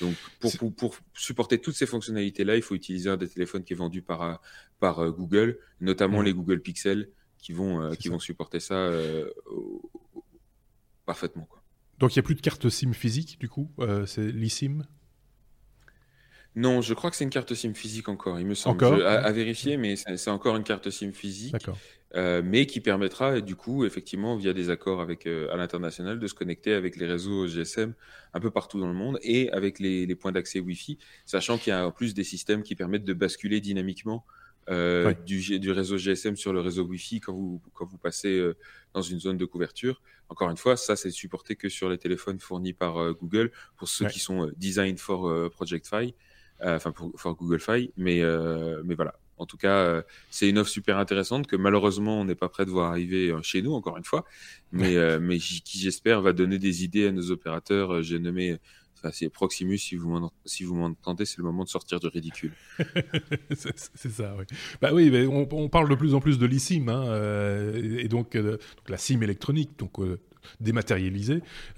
Donc, 0.00 0.14
pour, 0.40 0.74
pour, 0.74 0.96
supporter 1.14 1.58
toutes 1.58 1.74
ces 1.74 1.86
fonctionnalités-là, 1.86 2.56
il 2.56 2.62
faut 2.62 2.74
utiliser 2.74 3.08
un 3.08 3.16
des 3.16 3.28
téléphones 3.28 3.64
qui 3.64 3.72
est 3.72 3.76
vendu 3.76 4.02
par, 4.02 4.22
euh, 4.22 4.34
par 4.78 5.00
euh, 5.00 5.10
Google, 5.10 5.58
notamment 5.80 6.22
les 6.22 6.34
Google 6.34 6.60
Pixel, 6.60 7.08
qui 7.38 7.52
vont, 7.52 7.80
euh, 7.80 7.94
qui 7.94 8.08
vont 8.08 8.18
supporter 8.18 8.60
ça 8.60 8.90
parfaitement. 11.06 11.44
Quoi. 11.44 11.62
Donc, 11.98 12.14
il 12.14 12.18
n'y 12.18 12.20
a 12.20 12.22
plus 12.24 12.34
de 12.34 12.40
carte 12.40 12.68
SIM 12.68 12.92
physique, 12.92 13.38
du 13.40 13.48
coup 13.48 13.70
C'est 14.06 14.30
l'eSIM? 14.32 14.84
Non, 16.56 16.80
je 16.80 16.94
crois 16.94 17.10
que 17.10 17.16
c'est 17.16 17.24
une 17.24 17.30
carte 17.30 17.52
SIM 17.52 17.74
physique 17.74 18.08
encore, 18.08 18.40
il 18.40 18.46
me 18.46 18.54
semble. 18.54 18.82
Encore 18.82 19.06
à, 19.06 19.30
vérifier, 19.30 19.76
mais 19.76 19.94
c'est 19.96 20.30
encore 20.30 20.56
une 20.56 20.64
carte 20.64 20.88
SIM 20.90 21.12
physique. 21.12 21.54
Euh, 22.14 22.40
mais 22.42 22.66
qui 22.66 22.80
permettra, 22.80 23.40
du 23.42 23.56
coup, 23.56 23.84
effectivement, 23.84 24.36
via 24.36 24.54
des 24.54 24.70
accords 24.70 25.02
avec, 25.02 25.26
euh, 25.26 25.52
à 25.52 25.56
l'international, 25.56 26.18
de 26.18 26.26
se 26.26 26.34
connecter 26.34 26.72
avec 26.72 26.96
les 26.96 27.06
réseaux 27.06 27.46
GSM 27.46 27.92
un 28.32 28.40
peu 28.40 28.50
partout 28.50 28.80
dans 28.80 28.86
le 28.86 28.94
monde 28.94 29.18
et 29.22 29.50
avec 29.50 29.80
les, 29.80 30.14
points 30.14 30.32
d'accès 30.32 30.60
Wi-Fi, 30.60 30.98
sachant 31.26 31.58
qu'il 31.58 31.72
y 31.72 31.74
a 31.74 31.86
en 31.86 31.90
plus 31.90 32.14
des 32.14 32.24
systèmes 32.24 32.62
qui 32.62 32.74
permettent 32.74 33.04
de 33.04 33.12
basculer 33.12 33.60
dynamiquement 33.60 34.24
euh, 34.68 35.14
du, 35.24 35.58
du, 35.58 35.70
réseau 35.70 35.96
GSM 35.96 36.36
sur 36.36 36.52
le 36.52 36.60
réseau 36.60 36.84
Wi-Fi 36.84 37.20
quand 37.20 37.32
vous, 37.32 37.62
quand 37.74 37.86
vous 37.86 37.98
passez 37.98 38.42
dans 38.94 39.02
une 39.02 39.20
zone 39.20 39.36
de 39.36 39.44
couverture. 39.44 40.02
Encore 40.28 40.50
une 40.50 40.56
fois, 40.56 40.76
ça, 40.76 40.96
c'est 40.96 41.10
supporté 41.10 41.56
que 41.56 41.68
sur 41.68 41.88
les 41.88 41.98
téléphones 41.98 42.40
fournis 42.40 42.72
par 42.72 43.12
Google 43.14 43.52
pour 43.76 43.88
ceux 43.88 44.06
qui 44.06 44.18
sont 44.18 44.50
Design 44.56 44.98
for 44.98 45.50
Project 45.50 45.86
Fi. 45.88 46.14
Euh, 46.62 46.76
enfin 46.76 46.90
pour, 46.92 47.34
Google 47.34 47.60
Fi, 47.60 47.92
mais, 47.96 48.22
euh, 48.22 48.82
mais 48.84 48.94
voilà. 48.94 49.14
En 49.38 49.44
tout 49.44 49.58
cas, 49.58 49.76
euh, 49.76 50.02
c'est 50.30 50.48
une 50.48 50.56
offre 50.56 50.70
super 50.70 50.96
intéressante 50.96 51.46
que 51.46 51.56
malheureusement 51.56 52.18
on 52.18 52.24
n'est 52.24 52.34
pas 52.34 52.48
prêt 52.48 52.64
de 52.64 52.70
voir 52.70 52.90
arriver 52.90 53.34
chez 53.42 53.60
nous 53.60 53.74
encore 53.74 53.98
une 53.98 54.04
fois, 54.04 54.24
mais, 54.72 54.96
mais 55.20 55.38
qui 55.38 55.78
j'espère 55.78 56.22
va 56.22 56.32
donner 56.32 56.58
des 56.58 56.84
idées 56.84 57.08
à 57.08 57.12
nos 57.12 57.30
opérateurs. 57.30 58.02
J'ai 58.02 58.18
nommé 58.18 58.56
c'est 59.12 59.28
Proximus, 59.28 59.78
si 59.78 59.96
vous 59.96 60.30
si 60.44 60.64
m'entendez, 60.64 61.24
c'est 61.24 61.38
le 61.38 61.44
moment 61.44 61.64
de 61.64 61.68
sortir 61.68 62.00
du 62.00 62.08
ridicule. 62.08 62.52
c'est 63.54 64.10
ça, 64.10 64.34
oui. 64.38 64.44
Bah 64.80 64.90
oui, 64.92 65.10
mais 65.10 65.26
on, 65.26 65.68
parle 65.68 65.88
de 65.88 65.94
plus 65.94 66.14
en 66.14 66.20
plus 66.20 66.38
de 66.38 66.46
l'eSIM, 66.46 66.88
hein, 66.88 67.72
et 67.74 68.08
donc, 68.08 68.36
donc, 68.36 68.60
la 68.88 68.96
SIM 68.96 69.22
électronique, 69.22 69.78
donc. 69.78 70.00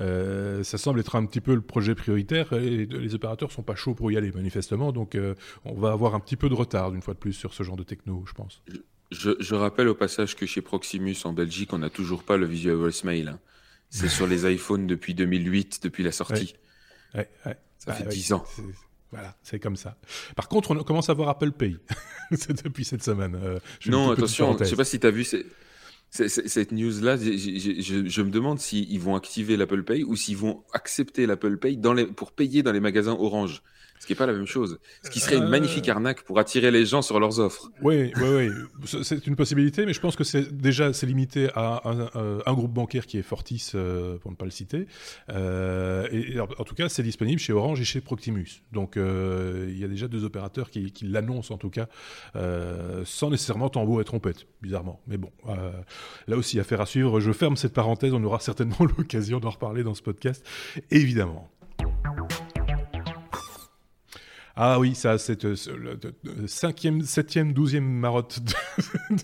Euh, 0.00 0.62
ça 0.62 0.78
semble 0.78 1.00
être 1.00 1.16
un 1.16 1.24
petit 1.26 1.40
peu 1.40 1.54
le 1.54 1.60
projet 1.60 1.94
prioritaire 1.94 2.52
et 2.52 2.86
les 2.86 3.14
opérateurs 3.14 3.52
sont 3.52 3.62
pas 3.62 3.74
chauds 3.74 3.94
pour 3.94 4.10
y 4.12 4.16
aller 4.16 4.32
manifestement. 4.32 4.92
Donc 4.92 5.14
euh, 5.14 5.34
on 5.64 5.74
va 5.74 5.92
avoir 5.92 6.14
un 6.14 6.20
petit 6.20 6.36
peu 6.36 6.48
de 6.48 6.54
retard 6.54 6.94
une 6.94 7.02
fois 7.02 7.14
de 7.14 7.18
plus 7.18 7.32
sur 7.32 7.54
ce 7.54 7.62
genre 7.62 7.76
de 7.76 7.82
techno, 7.82 8.24
je 8.26 8.32
pense. 8.32 8.62
Je, 9.10 9.54
rappelle 9.54 9.88
au 9.88 9.94
passage 9.94 10.36
que 10.36 10.44
chez 10.44 10.60
Proximus 10.60 11.16
en 11.24 11.32
Belgique, 11.32 11.72
on 11.72 11.78
n'a 11.78 11.88
toujours 11.88 12.24
pas 12.24 12.36
le 12.36 12.44
visual 12.44 12.76
voicemail. 12.76 13.28
Hein. 13.28 13.40
C'est 13.88 14.08
sur 14.08 14.26
les 14.26 14.52
iPhones 14.52 14.86
depuis 14.86 15.14
2008, 15.14 15.80
depuis 15.82 16.04
la 16.04 16.12
sortie. 16.12 16.54
Ça 17.14 17.92
bah 17.92 17.94
fait 17.94 18.08
10 18.08 18.32
ans. 18.32 18.44
Voilà, 19.10 19.34
c'est 19.42 19.58
comme 19.58 19.76
ça. 19.76 19.96
Par 20.36 20.48
contre, 20.48 20.72
on 20.72 20.82
commence 20.82 21.08
à 21.08 21.14
voir 21.14 21.30
Apple 21.30 21.52
Pay 21.52 21.78
depuis 22.64 22.84
cette 22.84 23.02
semaine. 23.02 23.38
Euh, 23.42 23.58
non, 23.86 24.10
attention, 24.10 24.56
je 24.58 24.64
ne 24.64 24.68
sais 24.68 24.76
pas 24.76 24.84
si 24.84 25.00
tu 25.00 25.06
as 25.06 25.10
vu, 25.10 25.24
cette 26.10 26.72
news-là, 26.72 27.16
je, 27.16 28.22
me 28.22 28.30
demande 28.30 28.60
s'ils 28.60 29.00
vont 29.00 29.16
activer 29.16 29.56
l'Apple 29.56 29.82
Pay 29.82 30.04
ou 30.04 30.14
s'ils 30.16 30.36
vont 30.36 30.62
accepter 30.72 31.26
l'Apple 31.26 31.56
Pay 31.56 31.76
dans 31.78 31.94
les, 31.94 32.06
pour 32.06 32.32
payer 32.32 32.62
dans 32.62 32.72
les 32.72 32.80
magasins 32.80 33.16
Orange 33.18 33.62
ce 33.98 34.06
qui 34.06 34.12
n'est 34.12 34.16
pas 34.16 34.26
la 34.26 34.32
même 34.32 34.46
chose. 34.46 34.78
Ce 35.02 35.10
qui 35.10 35.20
serait 35.20 35.36
une 35.36 35.48
magnifique 35.48 35.88
euh. 35.88 35.92
arnaque 35.92 36.22
pour 36.22 36.38
attirer 36.38 36.70
les 36.70 36.86
gens 36.86 37.02
sur 37.02 37.18
leurs 37.20 37.40
offres. 37.40 37.70
Oui, 37.82 38.12
oui, 38.16 38.48
oui. 38.84 39.02
C'est 39.02 39.26
une 39.26 39.36
possibilité, 39.36 39.86
mais 39.86 39.92
je 39.92 40.00
pense 40.00 40.16
que 40.16 40.24
c'est 40.24 40.56
déjà 40.56 40.92
c'est 40.92 41.06
limité 41.06 41.48
à 41.54 41.82
un, 41.84 42.54
groupe 42.54 42.72
bancaire 42.72 43.06
qui 43.06 43.18
est 43.18 43.22
Fortis, 43.22 43.70
euh, 43.74 44.18
pour 44.18 44.30
ne 44.30 44.36
pas 44.36 44.44
le 44.44 44.50
citer. 44.50 44.86
Euh, 45.30 46.08
et, 46.10 46.40
en 46.40 46.64
tout 46.64 46.74
cas, 46.74 46.88
c'est 46.88 47.02
disponible 47.02 47.40
chez 47.40 47.52
Orange 47.52 47.80
et 47.80 47.84
chez 47.84 48.00
Proximus. 48.00 48.62
Donc, 48.72 48.96
il 48.96 49.78
y 49.78 49.84
a 49.84 49.88
déjà 49.88 50.08
deux 50.08 50.24
opérateurs 50.24 50.70
qui, 50.70 50.92
l'annoncent 51.02 51.54
en 51.54 51.58
tout 51.58 51.70
cas, 51.70 51.88
sans 53.04 53.30
nécessairement 53.30 53.68
tambour 53.68 54.00
et 54.00 54.04
trompette, 54.04 54.46
bizarrement. 54.62 55.00
Mais 55.06 55.16
bon, 55.16 55.30
là 56.26 56.36
aussi, 56.36 56.58
affaire 56.60 56.80
à 56.80 56.86
suivre. 56.86 57.20
Je 57.20 57.32
ferme 57.32 57.56
cette 57.56 57.74
parenthèse. 57.74 58.12
On 58.12 58.22
aura 58.24 58.40
certainement 58.40 58.78
l'occasion 58.98 59.40
d'en 59.40 59.50
reparler 59.50 59.82
dans 59.82 59.94
ce 59.94 60.02
podcast, 60.02 60.44
évidemment. 60.90 61.50
Ah 64.60 64.80
oui, 64.80 64.96
ça, 64.96 65.18
c'est 65.18 65.44
euh, 65.44 65.54
le 66.24 66.48
cinquième, 66.48 67.02
septième, 67.02 67.52
douzième 67.52 67.88
marotte 67.88 68.40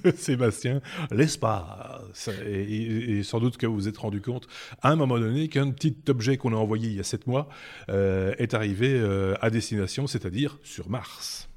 de, 0.04 0.12
Sébastien, 0.16 0.80
l'espace. 1.10 2.30
Et, 2.46 3.20
sans 3.24 3.40
doute 3.40 3.56
que 3.56 3.66
vous 3.66 3.74
vous 3.74 3.88
êtes 3.88 3.98
rendu 3.98 4.20
compte 4.20 4.46
à 4.80 4.92
un 4.92 4.96
moment 4.96 5.18
donné 5.18 5.48
qu'un 5.48 5.72
petit 5.72 5.96
objet 6.08 6.36
qu'on 6.36 6.52
a 6.52 6.56
envoyé 6.56 6.88
il 6.88 6.94
y 6.94 7.00
a 7.00 7.02
sept 7.02 7.26
mois 7.26 7.48
euh, 7.88 8.32
est 8.38 8.54
arrivé 8.54 8.94
euh, 8.94 9.34
à 9.40 9.50
destination, 9.50 10.06
c'est-à-dire 10.06 10.56
sur 10.62 10.88
Mars. 10.88 11.48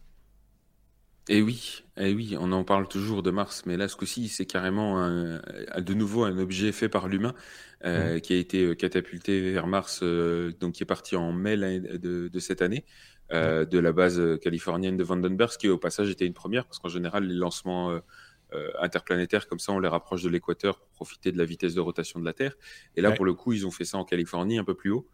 Et 1.29 1.37
eh 1.37 1.41
oui, 1.43 1.83
et 1.97 2.09
eh 2.09 2.13
oui, 2.15 2.35
on 2.39 2.51
en 2.53 2.63
parle 2.63 2.87
toujours 2.87 3.21
de 3.21 3.29
Mars, 3.29 3.61
mais 3.67 3.77
là, 3.77 3.87
ce 3.87 3.95
coup-ci, 3.95 4.27
c'est 4.27 4.45
carrément 4.47 5.07
de 5.07 5.93
nouveau 5.93 6.23
un 6.23 6.39
objet 6.39 6.71
fait 6.71 6.89
par 6.89 7.09
l'humain 7.09 7.35
mmh. 7.83 8.21
qui 8.21 8.33
a 8.33 8.37
été 8.37 8.75
catapulté 8.77 9.51
vers 9.51 9.67
Mars, 9.67 10.01
donc 10.01 10.75
qui 10.75 10.83
est 10.83 10.87
parti 10.87 11.17
en 11.17 11.33
mai 11.33 11.57
de, 11.57 12.29
de 12.29 12.39
cette 12.39 12.61
année. 12.61 12.85
Euh, 13.33 13.65
de 13.65 13.77
la 13.77 13.91
base 13.91 14.21
euh, 14.21 14.37
californienne 14.37 14.95
de 14.95 15.03
Vandenberg, 15.03 15.51
qui 15.57 15.67
au 15.67 15.77
passage 15.77 16.09
était 16.09 16.25
une 16.25 16.33
première, 16.33 16.65
parce 16.65 16.79
qu'en 16.79 16.87
général, 16.87 17.25
les 17.25 17.35
lancements 17.35 17.91
euh, 17.91 18.69
interplanétaires 18.79 19.47
comme 19.47 19.59
ça, 19.59 19.73
on 19.73 19.79
les 19.79 19.89
rapproche 19.89 20.23
de 20.23 20.29
l'équateur 20.29 20.79
pour 20.79 20.89
profiter 20.91 21.33
de 21.33 21.37
la 21.37 21.43
vitesse 21.43 21.73
de 21.73 21.81
rotation 21.81 22.21
de 22.21 22.25
la 22.25 22.31
Terre. 22.31 22.55
Et 22.95 23.01
là, 23.01 23.11
pour 23.11 23.25
le 23.25 23.33
coup, 23.33 23.51
ils 23.51 23.67
ont 23.67 23.71
fait 23.71 23.83
ça 23.83 23.97
en 23.97 24.05
Californie, 24.05 24.57
un 24.57 24.63
peu 24.63 24.75
plus 24.75 24.91
haut. 24.91 25.09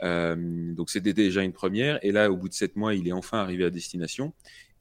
donc 0.00 0.88
c'était 0.88 1.12
déjà 1.12 1.42
une 1.42 1.52
première. 1.52 2.02
Et 2.02 2.10
là, 2.10 2.30
au 2.30 2.36
bout 2.38 2.48
de 2.48 2.54
sept 2.54 2.74
mois, 2.76 2.94
il 2.94 3.06
est 3.06 3.12
enfin 3.12 3.38
arrivé 3.38 3.64
à 3.64 3.70
destination. 3.70 4.32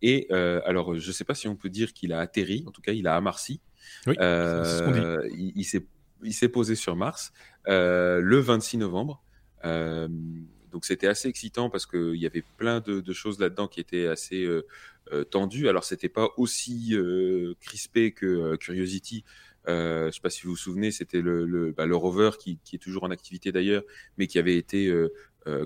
Et 0.01 0.31
alors, 0.31 0.97
je 0.97 1.07
ne 1.07 1.13
sais 1.13 1.25
pas 1.25 1.35
si 1.35 1.49
on 1.49 1.57
peut 1.57 1.69
dire 1.69 1.91
qu'il 1.91 2.13
a 2.13 2.19
atterri, 2.19 2.63
en 2.65 2.71
tout 2.71 2.81
cas, 2.81 2.93
il 2.93 3.05
a 3.07 3.17
amarci. 3.17 3.59
Oui, 4.05 4.15
il, 4.17 5.65
il 6.23 6.33
s'est 6.33 6.49
posé 6.49 6.75
sur 6.75 6.95
Mars 6.95 7.33
le 7.65 8.39
26 8.39 8.77
novembre. 8.77 9.21
Donc 10.71 10.85
c'était 10.85 11.07
assez 11.07 11.27
excitant 11.27 11.69
parce 11.69 11.85
qu'il 11.85 12.15
y 12.15 12.25
avait 12.25 12.43
plein 12.57 12.79
de, 12.81 13.13
choses 13.13 13.39
là-dedans 13.39 13.67
qui 13.67 13.79
étaient 13.79 14.07
assez 14.07 14.43
euh, 14.43 14.65
euh, 15.11 15.23
tendues. 15.23 15.69
Alors 15.69 15.83
c'était 15.83 16.09
pas 16.09 16.29
aussi 16.37 16.89
euh, 16.93 17.53
crispé 17.61 18.11
que 18.11 18.55
Curiosity. 18.57 19.23
je 19.67 20.05
ne 20.05 20.11
sais 20.11 20.21
pas 20.21 20.29
si 20.29 20.43
vous 20.43 20.51
vous 20.51 20.57
souvenez, 20.57 20.91
c'était 20.91 21.21
le, 21.21 21.73
bah, 21.75 21.85
le, 21.85 21.95
rover 21.95 22.31
qui, 22.39 22.59
est 22.73 22.77
toujours 22.77 23.03
en 23.03 23.11
activité 23.11 23.51
d'ailleurs, 23.51 23.83
mais 24.17 24.27
qui 24.27 24.39
avait 24.39 24.57
été 24.57 24.91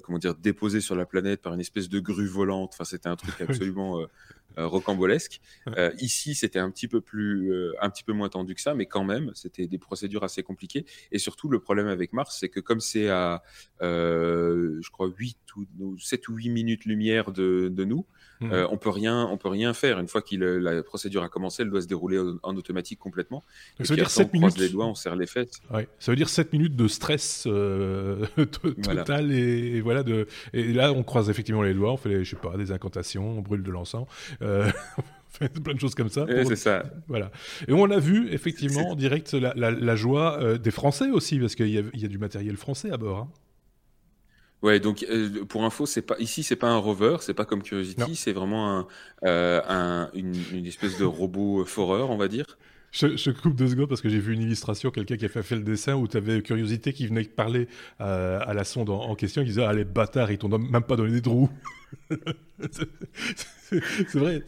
comment 0.04 0.18
dire, 0.18 0.36
déposé 0.36 0.82
sur 0.82 0.96
la 0.96 1.06
planète 1.06 1.42
par 1.42 1.54
une 1.54 1.60
espèce 1.60 1.90
de 1.90 2.00
grue 2.00 2.28
volante. 2.28 2.72
Enfin, 2.74 2.84
c'était 2.84 3.10
un 3.10 3.16
truc 3.16 3.40
absolument 3.42 4.06
euh, 4.58 4.68
rocambolesque. 4.68 5.40
Euh, 5.78 5.92
ici, 6.00 6.36
c'était 6.36 6.60
un 6.60 6.70
petit 6.70 6.88
peu 6.88 7.02
plus, 7.02 7.54
euh, 7.54 7.72
un 7.82 7.90
petit 7.90 8.04
peu 8.04 8.14
moins 8.14 8.28
tendu 8.30 8.56
que 8.56 8.62
ça, 8.62 8.74
mais 8.74 8.88
quand 8.88 9.04
même, 9.04 9.32
c'était 9.36 9.68
des 9.68 9.78
procédures 9.78 10.24
assez 10.24 10.44
compliquées. 10.44 10.86
Et 11.12 11.20
surtout, 11.20 11.48
le 11.50 11.60
problème 11.60 11.88
avec 11.88 12.14
Mars, 12.14 12.36
c'est 12.40 12.50
que 12.50 12.60
comme 12.60 12.82
c'est 12.82 13.10
à, 13.10 13.44
je 13.80 14.90
crois, 14.90 15.08
8 15.08 15.38
ou 15.80 15.98
7 15.98 16.28
ou 16.28 16.36
8 16.36 16.50
minutes 16.50 16.86
lumière 16.86 17.32
de, 17.32 17.70
de 17.72 17.86
nous, 17.86 18.06
mmh. 18.42 18.52
on 18.70 18.78
peut 18.78 18.90
rien, 18.90 19.26
on 19.28 19.38
peut 19.38 19.50
rien 19.50 19.74
faire. 19.74 20.00
Une 20.00 20.08
fois 20.08 20.22
que 20.22 20.36
la 20.36 20.84
procédure 20.84 21.24
a 21.24 21.30
commencé, 21.30 21.62
elle 21.62 21.70
doit 21.70 21.82
se 21.82 21.88
dérouler 21.88 22.20
en, 22.42 22.56
automatique 22.58 23.00
complètement. 23.00 23.44
ça 23.82 23.94
veut 23.94 23.96
dire 23.96 24.10
7 24.10 24.34
minutes. 24.34 24.58
les 24.58 24.70
doigts, 24.70 24.88
on 24.88 24.96
serre 24.96 25.16
les 25.16 25.28
fesses. 25.28 25.62
Ça 26.00 26.12
veut 26.12 26.18
dire 26.18 26.30
7 26.30 26.52
minutes 26.52 26.76
de 26.76 26.88
stress 26.88 27.44
total 28.52 29.32
et, 29.32 29.71
voilà 29.80 30.04
de. 30.04 30.28
Et 30.52 30.74
là, 30.74 30.92
on 30.92 31.04
croise 31.04 31.30
effectivement 31.30 31.62
les 31.62 31.74
doigts, 31.74 31.94
on 31.94 31.98
fait, 31.98 32.26
je 32.26 32.30
sais 32.32 32.36
pas, 32.36 32.58
des 32.58 32.72
incantations, 32.72 33.38
on 33.38 33.42
brûle 33.42 33.64
de 33.64 33.72
l'encens. 33.72 34.08
Euh, 34.42 34.70
plein 35.64 35.74
de 35.74 35.80
choses 35.80 35.96
comme 35.96 36.10
ça. 36.10 36.26
c'est 36.28 36.56
ça. 36.58 36.84
Voilà. 37.08 37.32
Et 37.68 37.74
on 37.74 37.90
a 37.90 38.00
vu 38.00 38.32
effectivement 38.32 38.92
en 38.92 38.96
direct 38.96 39.34
la, 39.34 39.96
joie 39.96 40.40
euh, 40.42 40.58
des 40.58 40.72
Français 40.72 41.10
aussi, 41.10 41.40
parce 41.40 41.56
qu'il 41.56 41.70
y, 41.70 42.06
a 42.06 42.08
du 42.08 42.18
matériel 42.18 42.58
français 42.58 42.92
à 42.92 42.98
bord. 42.98 43.20
Hein. 43.20 43.30
Ouais, 44.62 44.80
donc 44.80 45.04
euh, 45.10 45.44
pour 45.46 45.64
info, 45.64 45.88
c'est 45.88 46.04
pas 46.04 46.16
ici, 46.20 46.44
c'est 46.44 46.56
pas 46.56 46.70
un 46.70 46.78
rover, 46.78 47.18
c'est 47.22 47.34
pas 47.34 47.46
comme 47.46 47.64
Curiosity, 47.64 48.16
c'est 48.16 48.34
vraiment 48.34 48.86
un, 49.24 50.10
une, 50.14 50.66
espèce 50.66 51.00
de 51.00 51.06
robot 51.06 51.66
foreur, 51.66 52.12
on 52.12 52.18
va 52.18 52.28
dire. 52.28 52.58
Je, 52.92 53.32
coupe 53.32 53.56
deux 53.56 53.70
secondes 53.70 53.88
parce 53.88 54.02
que 54.02 54.10
j'ai 54.10 54.20
vu 54.20 54.34
une 54.34 54.42
illustration, 54.42 54.92
quelqu'un 54.92 55.16
qui 55.16 55.26
a 55.26 55.30
fait, 55.30 55.56
le 55.56 55.64
dessin 55.64 55.96
où 55.96 56.08
tu 56.08 56.18
avais 56.18 56.42
Curiosité 56.42 56.92
qui 56.92 57.08
venait 57.08 57.24
parler 57.24 57.68
à 58.00 58.54
la 58.54 58.64
sonde 58.64 58.90
en, 58.90 59.16
question, 59.16 59.44
qui 59.44 59.50
disait 59.50 59.64
Ah 59.64 59.74
les 59.74 59.86
bâtards, 59.86 60.32
ils 60.32 60.38
t'ont 60.38 60.50
même 60.50 60.84
pas 60.84 60.96
donné 60.96 61.14
des 61.14 61.22
trous. 61.22 61.50
c'est 63.72 64.16
vrai. 64.16 64.44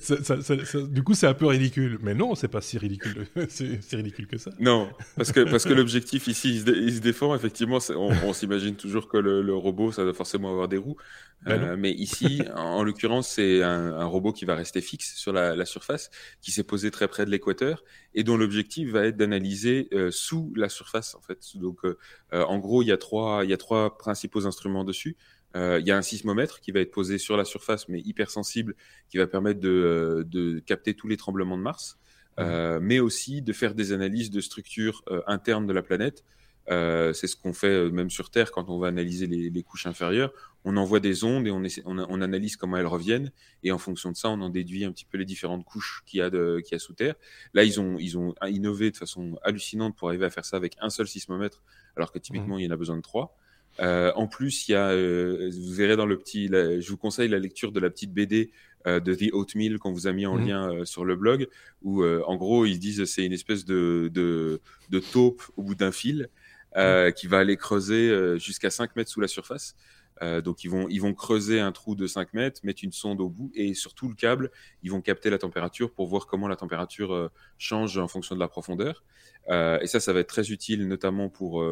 du 0.89 1.03
coup, 1.03 1.13
c'est 1.13 1.27
un 1.27 1.33
peu 1.33 1.45
ridicule. 1.47 1.97
Mais 2.01 2.13
non, 2.13 2.35
c'est 2.35 2.47
pas 2.47 2.61
si 2.61 2.77
ridicule. 2.77 3.27
c'est 3.49 3.79
ridicule 3.93 4.27
que 4.27 4.37
ça. 4.37 4.51
Non, 4.59 4.89
parce 5.15 5.31
que, 5.31 5.49
parce 5.49 5.63
que 5.65 5.73
l'objectif 5.73 6.27
ici, 6.27 6.61
il 6.65 6.93
se, 6.93 6.99
défend. 6.99 7.35
Effectivement, 7.35 7.79
on, 7.95 8.33
s'imagine 8.33 8.75
toujours 8.75 9.07
que 9.07 9.17
le, 9.17 9.55
robot, 9.55 9.91
ça 9.91 10.03
doit 10.03 10.13
forcément 10.13 10.51
avoir 10.51 10.67
des 10.67 10.77
roues. 10.77 10.97
Ben 11.43 11.61
euh, 11.61 11.75
mais 11.77 11.91
ici, 11.91 12.41
en, 12.55 12.83
l'occurrence, 12.83 13.27
c'est 13.27 13.63
un, 13.63 14.05
robot 14.05 14.31
qui 14.31 14.45
va 14.45 14.55
rester 14.55 14.81
fixe 14.81 15.15
sur 15.15 15.33
la, 15.33 15.65
surface, 15.65 16.09
qui 16.41 16.51
s'est 16.51 16.63
posé 16.63 16.91
très 16.91 17.07
près 17.07 17.25
de 17.25 17.31
l'équateur 17.31 17.83
et 18.13 18.23
dont 18.23 18.37
l'objectif 18.37 18.89
va 18.91 19.05
être 19.07 19.17
d'analyser 19.17 19.87
euh, 19.93 20.11
sous 20.11 20.53
la 20.55 20.69
surface. 20.69 21.15
En 21.15 21.21
fait, 21.21 21.39
donc, 21.55 21.79
euh, 21.85 21.95
en 22.31 22.59
gros, 22.59 22.81
il 22.81 22.87
y 22.87 22.91
a 22.91 22.97
trois, 22.97 23.43
il 23.43 23.49
y 23.49 23.53
a 23.53 23.57
trois 23.57 23.97
principaux 23.97 24.45
instruments 24.47 24.83
dessus. 24.83 25.17
Euh, 25.55 25.79
il 25.79 25.87
y 25.87 25.91
a 25.91 25.97
un 25.97 26.01
sismomètre 26.01 26.59
qui 26.59 26.71
va 26.71 26.79
être 26.79 26.91
posé 26.91 27.17
sur 27.17 27.37
la 27.37 27.45
surface, 27.45 27.87
mais 27.87 27.99
hyper 27.99 28.31
sensible, 28.31 28.75
qui 29.09 29.17
va 29.17 29.27
permettre 29.27 29.59
de, 29.59 29.69
euh, 29.69 30.23
de 30.23 30.59
capter 30.59 30.93
tous 30.93 31.07
les 31.07 31.17
tremblements 31.17 31.57
de 31.57 31.63
Mars, 31.63 31.99
euh, 32.39 32.79
mais 32.81 32.99
aussi 32.99 33.41
de 33.41 33.53
faire 33.53 33.75
des 33.75 33.91
analyses 33.91 34.31
de 34.31 34.41
structures 34.41 35.03
internes 35.27 35.67
de 35.67 35.73
la 35.73 35.83
planète. 35.83 36.23
c'est 36.67 37.27
ce 37.27 37.35
qu'on 37.35 37.53
fait 37.53 37.91
même 37.91 38.09
sur 38.09 38.31
Terre 38.31 38.51
quand 38.51 38.69
on 38.69 38.79
va 38.79 38.87
analyser 38.87 39.27
les, 39.27 39.49
les 39.49 39.63
couches 39.63 39.85
inférieures. 39.85 40.33
On 40.65 40.77
envoie 40.77 41.01
des 41.01 41.25
ondes 41.25 41.45
et 41.45 41.51
on, 41.51 41.61
essaie, 41.63 41.83
on, 41.85 41.99
on, 41.99 42.21
analyse 42.21 42.55
comment 42.55 42.77
elles 42.77 42.87
reviennent. 42.87 43.31
Et 43.63 43.71
en 43.71 43.77
fonction 43.77 44.11
de 44.11 44.15
ça, 44.15 44.29
on 44.29 44.39
en 44.41 44.49
déduit 44.49 44.85
un 44.85 44.91
petit 44.93 45.05
peu 45.05 45.17
les 45.17 45.25
différentes 45.25 45.65
couches 45.65 46.03
qu'il 46.05 46.19
y 46.19 46.21
a, 46.21 46.29
de, 46.29 46.61
qu'il 46.63 46.71
y 46.71 46.75
a 46.75 46.79
sous 46.79 46.93
Terre. 46.93 47.15
Là, 47.53 47.65
ils 47.65 47.81
ont, 47.81 47.99
ils 47.99 48.17
ont 48.17 48.33
innové 48.47 48.89
de 48.89 48.97
façon 48.97 49.37
hallucinante 49.43 49.95
pour 49.95 50.07
arriver 50.07 50.25
à 50.25 50.29
faire 50.29 50.45
ça 50.45 50.55
avec 50.55 50.77
un 50.79 50.89
seul 50.89 51.07
sismomètre, 51.07 51.61
alors 51.97 52.13
que 52.13 52.17
typiquement, 52.17 52.57
il 52.57 52.65
y 52.65 52.67
en 52.67 52.71
a 52.71 52.77
besoin 52.77 52.95
de 52.95 53.01
trois. 53.01 53.37
Euh, 53.79 54.11
en 54.15 54.27
plus, 54.27 54.67
il 54.67 54.73
y 54.73 54.75
a, 54.75 54.89
euh, 54.89 55.49
vous 55.51 55.73
verrez 55.73 55.95
dans 55.95 56.05
le 56.05 56.17
petit, 56.17 56.47
je 56.47 56.87
vous 56.89 56.97
conseille 56.97 57.29
la 57.29 57.39
lecture 57.39 57.71
de 57.71 57.79
la 57.79 57.89
petite 57.89 58.13
BD 58.13 58.51
euh, 58.85 58.99
de 58.99 59.15
The 59.15 59.33
Oatmeal 59.33 59.79
qu'on 59.79 59.91
vous 59.91 60.07
a 60.07 60.13
mis 60.13 60.25
en 60.25 60.37
mhm. 60.37 60.47
lien 60.47 60.85
sur 60.85 61.05
le 61.05 61.15
blog, 61.15 61.47
où 61.81 62.03
en 62.03 62.35
gros 62.35 62.65
ils 62.65 62.79
disent 62.79 63.05
c'est 63.05 63.25
une 63.25 63.33
espèce 63.33 63.65
de, 63.65 64.09
de, 64.13 64.61
de 64.89 64.99
taupe 64.99 65.41
au 65.57 65.63
bout 65.63 65.75
d'un 65.75 65.91
fil 65.91 66.29
mhm. 66.75 67.13
qui 67.13 67.27
va 67.27 67.39
aller 67.39 67.57
creuser 67.57 68.37
jusqu'à 68.39 68.69
5 68.69 68.95
mètres 68.95 69.09
sous 69.09 69.21
la 69.21 69.27
surface. 69.27 69.75
Euh, 70.21 70.41
donc 70.41 70.63
ils 70.63 70.69
vont, 70.69 70.87
ils 70.89 71.01
vont 71.01 71.13
creuser 71.13 71.59
un 71.59 71.71
trou 71.71 71.95
de 71.95 72.07
5 72.07 72.33
mètres, 72.33 72.61
mettre 72.63 72.83
une 72.83 72.91
sonde 72.91 73.19
au 73.21 73.29
bout 73.29 73.51
et 73.55 73.73
sur 73.73 73.93
tout 73.93 74.07
le 74.07 74.15
câble, 74.15 74.51
ils 74.83 74.91
vont 74.91 75.01
capter 75.01 75.29
la 75.29 75.37
température 75.37 75.91
pour 75.91 76.07
voir 76.07 76.27
comment 76.27 76.47
la 76.47 76.55
température 76.55 77.13
euh, 77.13 77.29
change 77.57 77.97
en 77.97 78.07
fonction 78.07 78.35
de 78.35 78.39
la 78.39 78.47
profondeur. 78.47 79.03
Euh, 79.49 79.79
et 79.81 79.87
ça, 79.87 79.99
ça 79.99 80.13
va 80.13 80.19
être 80.19 80.27
très 80.27 80.51
utile 80.51 80.87
notamment 80.87 81.29
pour 81.29 81.65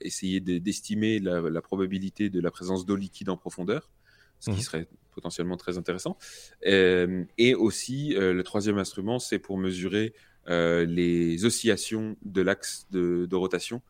essayer 0.00 0.40
d'estimer 0.40 1.18
la, 1.18 1.62
probabilité 1.62 2.30
de 2.30 2.40
la 2.40 2.50
présence 2.50 2.86
d'eau 2.86 2.96
liquide 2.96 3.30
en 3.30 3.36
profondeur, 3.36 3.90
ce 4.38 4.50
qui 4.50 4.58
mmh. 4.58 4.60
serait 4.60 4.88
potentiellement 5.12 5.56
très 5.56 5.78
intéressant. 5.78 6.18
et 6.62 7.54
aussi, 7.54 8.14
le 8.16 8.42
troisième 8.42 8.78
instrument, 8.78 9.18
c'est 9.18 9.38
pour 9.38 9.58
mesurer 9.58 10.14
les 10.46 11.44
oscillations 11.44 12.16
de 12.22 12.42
l'axe 12.42 12.86
de, 12.90 13.26
de 13.26 13.36
rotation 13.36 13.82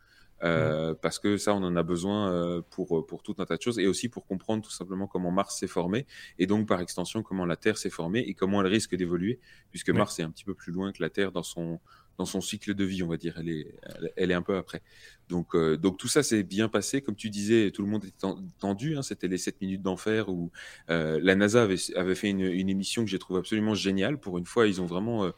euh, 0.42 0.94
parce 0.94 1.18
que 1.18 1.38
ça, 1.38 1.54
on 1.54 1.62
en 1.62 1.76
a 1.76 1.82
besoin 1.82 2.30
euh, 2.30 2.62
pour, 2.70 3.06
pour 3.06 3.22
tout 3.22 3.34
un 3.38 3.46
tas 3.46 3.56
de 3.56 3.62
choses 3.62 3.78
et 3.78 3.86
aussi 3.86 4.08
pour 4.08 4.26
comprendre 4.26 4.62
tout 4.62 4.70
simplement 4.70 5.06
comment 5.06 5.30
Mars 5.30 5.58
s'est 5.58 5.66
formé 5.66 6.06
et 6.38 6.46
donc 6.46 6.68
par 6.68 6.80
extension 6.80 7.22
comment 7.22 7.46
la 7.46 7.56
Terre 7.56 7.78
s'est 7.78 7.90
formée 7.90 8.20
et 8.20 8.34
comment 8.34 8.60
elle 8.60 8.66
risque 8.68 8.94
d'évoluer, 8.94 9.40
puisque 9.70 9.90
Mars 9.90 10.18
est 10.18 10.22
un 10.22 10.30
petit 10.30 10.44
peu 10.44 10.54
plus 10.54 10.72
loin 10.72 10.92
que 10.92 11.02
la 11.02 11.08
Terre 11.08 11.32
dans 11.32 11.42
son, 11.42 11.80
dans 12.18 12.26
son 12.26 12.40
cycle 12.40 12.74
de 12.74 12.84
vie, 12.84 13.02
on 13.02 13.08
va 13.08 13.16
dire. 13.16 13.36
Elle 13.38 13.48
est, 13.48 13.74
elle, 14.16 14.30
est 14.30 14.34
un 14.34 14.42
peu 14.42 14.56
après. 14.56 14.82
Donc, 15.28 15.54
euh, 15.54 15.76
donc 15.76 15.98
tout 15.98 16.08
ça 16.08 16.22
s'est 16.22 16.42
bien 16.42 16.68
passé. 16.68 17.02
Comme 17.02 17.16
tu 17.16 17.30
disais, 17.30 17.70
tout 17.70 17.82
le 17.82 17.88
monde 17.88 18.04
était 18.04 18.26
tendu. 18.58 18.96
Hein, 18.96 19.02
C'était 19.02 19.28
les 19.28 19.38
7 19.38 19.60
minutes 19.60 19.82
d'enfer 19.82 20.28
où 20.28 20.50
la 20.88 21.34
NASA 21.34 21.62
avait, 21.62 21.76
avait 21.94 22.14
fait 22.14 22.30
une, 22.30 22.40
une 22.40 22.68
émission 22.68 23.04
que 23.04 23.10
j'ai 23.10 23.18
trouvé 23.18 23.40
absolument 23.40 23.74
géniale. 23.74 24.18
Pour 24.18 24.38
une 24.38 24.46
fois, 24.46 24.66
ils 24.66 24.80
ont 24.80 24.86
vraiment 24.86 25.30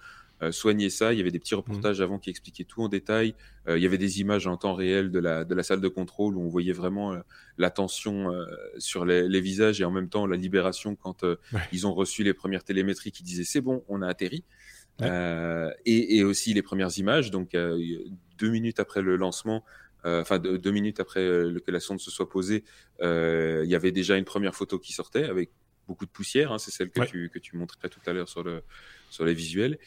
euh, 0.43 0.53
soigner 0.53 0.89
ça. 0.89 1.13
Il 1.13 1.19
y 1.19 1.21
avait 1.21 1.33
des 1.33 1.41
petits 1.41 1.55
mmh. 1.55 1.59
reportages 1.59 2.01
avant 2.01 2.19
qui 2.19 2.31
expliquaient 2.31 2.65
tout 2.65 2.83
en 2.83 2.89
détail. 2.89 3.35
Euh, 3.67 3.77
il 3.77 3.83
y 3.83 3.87
avait 3.87 3.99
des 3.99 4.21
images 4.21 4.47
en 4.47 4.57
temps 4.57 4.75
réel 4.75 5.11
de 5.11 5.19
la, 5.19 5.45
de 5.45 5.55
la 5.55 5.63
salle 5.65 5.81
de 5.81 5.89
contrôle 5.89 6.37
où 6.37 6.43
on 6.43 6.49
voyait 6.49 6.73
vraiment 6.73 7.13
euh, 7.13 7.19
la 7.57 7.71
tension 7.71 8.33
sur 8.79 9.05
les, 9.05 9.41
visages 9.41 9.81
et 9.81 9.85
en 9.85 9.91
même 9.91 10.09
temps 10.09 10.27
la 10.27 10.37
libération 10.37 10.95
quand 10.95 11.25
ils 11.73 11.87
ont 11.87 11.93
reçu 11.93 12.23
les 12.23 12.35
premières 12.35 12.63
télémétries 12.63 13.11
qui 13.11 13.25
disaient 13.25 13.45
c'est 13.45 13.61
bon, 13.61 13.85
on 13.89 14.01
a 14.03 14.07
atterri. 14.07 14.45
Et, 15.01 16.19
et, 16.19 16.25
aussi 16.25 16.55
les 16.55 16.63
premières 16.63 16.97
images. 16.99 17.31
Donc 17.33 17.53
deux 17.53 18.49
minutes 18.49 18.79
après 18.79 19.03
le 19.03 19.17
lancement, 19.17 19.65
enfin 20.05 20.39
deux, 20.39 20.71
minutes 20.71 21.01
après 21.01 21.21
que 21.21 21.71
la 21.71 21.81
sonde 21.81 21.99
se 21.99 22.13
soit 22.13 22.29
posée, 22.29 22.63
il 23.01 23.67
y 23.69 23.75
avait 23.75 23.93
déjà 23.93 24.17
une 24.17 24.25
première 24.25 24.55
photo 24.55 24.79
qui 24.79 24.93
sortait 24.93 25.25
avec 25.25 25.51
beaucoup 25.89 26.07
de 26.07 26.11
poussière. 26.11 26.53
Hein, 26.53 26.59
c'est 26.59 26.71
celle 26.71 26.91
que, 26.91 27.01
tu, 27.05 27.31
que 27.31 27.41
tu 27.41 27.57
montrais 27.57 27.89
tout 27.89 28.01
à 28.07 28.13
l'heure 28.13 28.29
sur, 28.29 28.45
le, 28.45 28.63
sur 29.11 29.25
les 29.25 29.35
visuels. 29.35 29.79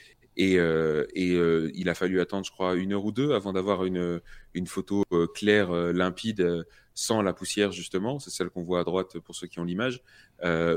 Et, 0.41 0.57
euh, 0.57 1.05
euh, 1.15 1.69
il 1.75 1.87
a 1.87 1.93
fallu 1.93 2.19
attendre, 2.19 2.43
je 2.43 2.51
crois, 2.51 2.73
une 2.73 2.93
heure 2.93 3.05
ou 3.05 3.11
deux 3.11 3.33
avant 3.33 3.53
d'avoir 3.53 3.85
une, 3.85 4.19
une 4.55 4.65
photo 4.65 5.03
euh, 5.13 5.27
claire, 5.27 5.71
limpide, 5.71 6.65
sans 6.95 7.21
la 7.21 7.31
poussière, 7.31 7.71
justement. 7.71 8.17
C'est 8.17 8.31
celle 8.31 8.49
qu'on 8.49 8.63
voit 8.63 8.79
à 8.79 8.83
droite 8.83 9.19
pour 9.19 9.35
ceux 9.35 9.45
qui 9.45 9.59
ont 9.59 9.63
l'image, 9.63 10.01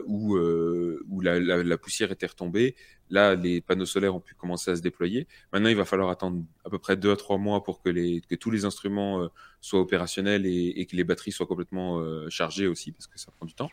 où, 0.07 0.37
où 0.37 1.21
la, 1.21 1.41
la, 1.41 1.63
la, 1.63 1.79
poussière 1.79 2.13
était 2.13 2.27
retombée. 2.27 2.75
Là, 3.11 3.35
les 3.35 3.61
panneaux 3.61 3.87
solaires 3.87 4.15
ont 4.15 4.21
pu 4.21 4.35
commencer 4.35 4.71
à 4.71 4.77
se 4.77 4.81
déployer. 4.81 5.27
Maintenant, 5.53 5.69
il 5.69 5.77
va 5.77 5.85
falloir 5.85 6.09
attendre 6.09 6.43
à 6.65 6.71
peu 6.71 6.79
près 6.79 6.97
deux 6.97 7.13
à 7.13 7.17
trois 7.17 7.37
mois 7.39 7.63
pour 7.63 7.83
que, 7.83 7.91
les, 7.91 8.23
que 8.23 8.35
tous 8.35 8.51
les 8.51 8.65
instruments 8.65 9.29
soient 9.61 9.81
opérationnels 9.81 10.47
et, 10.47 10.73
et, 10.77 10.87
que 10.87 10.97
les 10.97 11.05
batteries 11.05 11.33
soient 11.33 11.47
complètement 11.47 12.03
chargées 12.31 12.67
aussi, 12.67 12.93
parce 12.93 13.07
que 13.07 13.19
ça 13.19 13.31
prend 13.31 13.47
du 13.47 13.55
temps. 13.55 13.71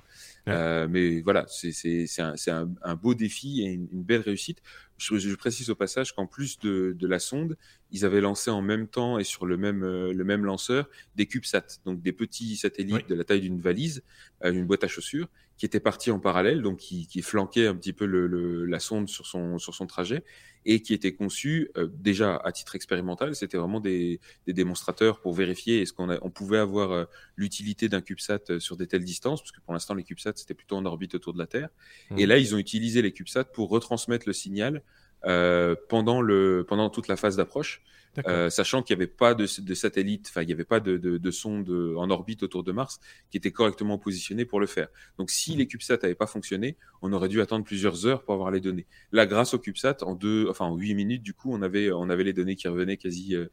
mais 0.47 1.21
voilà, 1.21 1.45
c'est 1.47 2.05
un, 2.19 2.35
un, 2.47 2.69
un, 2.83 2.95
beau 2.95 3.13
défi 3.13 3.61
et 3.61 3.71
une, 3.71 3.87
une 3.91 4.03
belle 4.03 4.21
réussite. 4.21 4.61
Je, 5.01 5.35
précise 5.35 5.71
au 5.71 5.75
passage 5.75 6.13
qu'en 6.13 6.27
plus 6.27 6.59
de, 6.59 6.95
la 7.01 7.17
sonde, 7.17 7.57
ils 7.91 8.05
avaient 8.05 8.21
lancé 8.21 8.51
en 8.51 8.61
même 8.61 8.87
temps 8.87 9.17
et 9.17 9.23
sur 9.23 9.47
le 9.47 9.57
même, 9.57 9.83
euh, 9.83 10.13
le 10.13 10.23
même 10.23 10.45
lanceur 10.45 10.87
des 11.15 11.25
CubeSat, 11.25 11.79
donc 11.85 12.03
des 12.03 12.13
petits 12.13 12.55
satellites 12.55 13.09
de 13.09 13.15
la 13.15 13.23
taille 13.23 13.41
d'une 13.41 13.59
valise, 13.59 14.03
euh, 14.43 14.51
une 14.51 14.67
boîte 14.67 14.83
à 14.83 14.87
chaussures, 14.87 15.27
qui 15.61 15.67
étaient 15.67 15.79
partis 15.79 16.09
en 16.09 16.19
parallèle, 16.19 16.63
donc 16.63 16.79
qui, 16.79 17.05
qui 17.05 17.21
flanquaient 17.21 17.67
un 17.67 17.75
petit 17.75 17.93
peu 17.93 18.07
le, 18.07 18.65
la 18.65 18.79
sonde 18.79 19.07
sur 19.07 19.27
son, 19.27 19.59
sur 19.59 19.75
son 19.75 19.85
trajet 19.85 20.23
et 20.65 20.81
qui 20.81 20.95
étaient 20.95 21.13
conçus 21.13 21.69
euh, 21.77 21.87
déjà 21.93 22.35
à 22.37 22.51
titre 22.51 22.73
expérimental. 22.73 23.35
C'était 23.35 23.57
vraiment 23.57 23.79
des, 23.79 24.19
des, 24.47 24.53
démonstrateurs 24.53 25.21
pour 25.21 25.35
vérifier 25.35 25.83
est-ce 25.83 25.93
qu'on 25.93 26.09
on 26.23 26.31
pouvait 26.31 26.57
avoir 26.57 27.05
l'utilité 27.35 27.89
d'un 27.89 28.01
CubeSat 28.01 28.57
sur 28.57 28.75
des 28.75 28.87
telles 28.87 29.03
distances, 29.03 29.39
parce 29.39 29.51
que 29.51 29.61
pour 29.61 29.73
l'instant 29.73 29.93
les 29.93 30.03
CubeSats 30.03 30.33
c'était 30.33 30.55
plutôt 30.55 30.77
en 30.77 30.85
orbite 30.85 31.13
autour 31.13 31.33
de 31.33 31.37
la 31.37 31.45
Terre. 31.45 31.69
Mmh. 32.09 32.17
Et 32.17 32.25
là 32.25 32.39
ils 32.39 32.55
ont 32.55 32.57
utilisé 32.57 33.03
les 33.03 33.11
CubeSats 33.11 33.43
pour 33.43 33.69
retransmettre 33.69 34.23
le 34.25 34.33
signal 34.33 34.81
euh, 35.25 35.75
pendant, 35.89 36.23
le, 36.23 36.65
pendant 36.67 36.89
toute 36.89 37.07
la 37.07 37.15
phase 37.15 37.35
d'approche, 37.35 37.83
euh, 38.27 38.49
sachant 38.49 38.83
qu'il 38.83 38.97
n'y 38.97 39.03
avait 39.03 39.11
pas 39.11 39.33
de, 39.33 39.47
de 39.61 39.73
satellite, 39.73 40.27
enfin 40.29 40.41
il 40.41 40.47
n'y 40.47 40.53
avait 40.53 40.65
pas 40.65 40.79
de, 40.79 40.97
de, 40.97 41.17
de 41.17 41.31
sonde 41.31 41.69
en 41.97 42.09
orbite 42.09 42.43
autour 42.43 42.63
de 42.63 42.71
Mars 42.71 42.99
qui 43.29 43.37
était 43.37 43.51
correctement 43.51 43.97
positionné 43.97 44.45
pour 44.45 44.59
le 44.59 44.67
faire. 44.67 44.89
Donc 45.17 45.29
si 45.29 45.55
mmh. 45.55 45.57
les 45.59 45.67
CubeSats 45.67 45.97
n'avaient 46.01 46.15
pas 46.15 46.27
fonctionné, 46.27 46.77
on 47.01 47.13
aurait 47.13 47.29
dû 47.29 47.41
attendre 47.41 47.63
plusieurs 47.63 48.05
heures 48.05 48.23
pour 48.23 48.33
avoir 48.33 48.51
les 48.51 48.59
données. 48.59 48.85
Là, 49.11 49.25
grâce 49.25 49.53
aux 49.53 49.59
CubeSats, 49.59 49.97
en 50.01 50.15
deux, 50.15 50.47
enfin 50.49 50.65
en 50.65 50.75
huit 50.75 50.93
minutes, 50.93 51.23
du 51.23 51.33
coup, 51.33 51.53
on 51.53 51.61
avait, 51.61 51.91
on 51.91 52.09
avait 52.09 52.23
les 52.23 52.33
données 52.33 52.55
qui 52.55 52.67
revenaient 52.67 52.97
quasi 52.97 53.35
euh, 53.35 53.47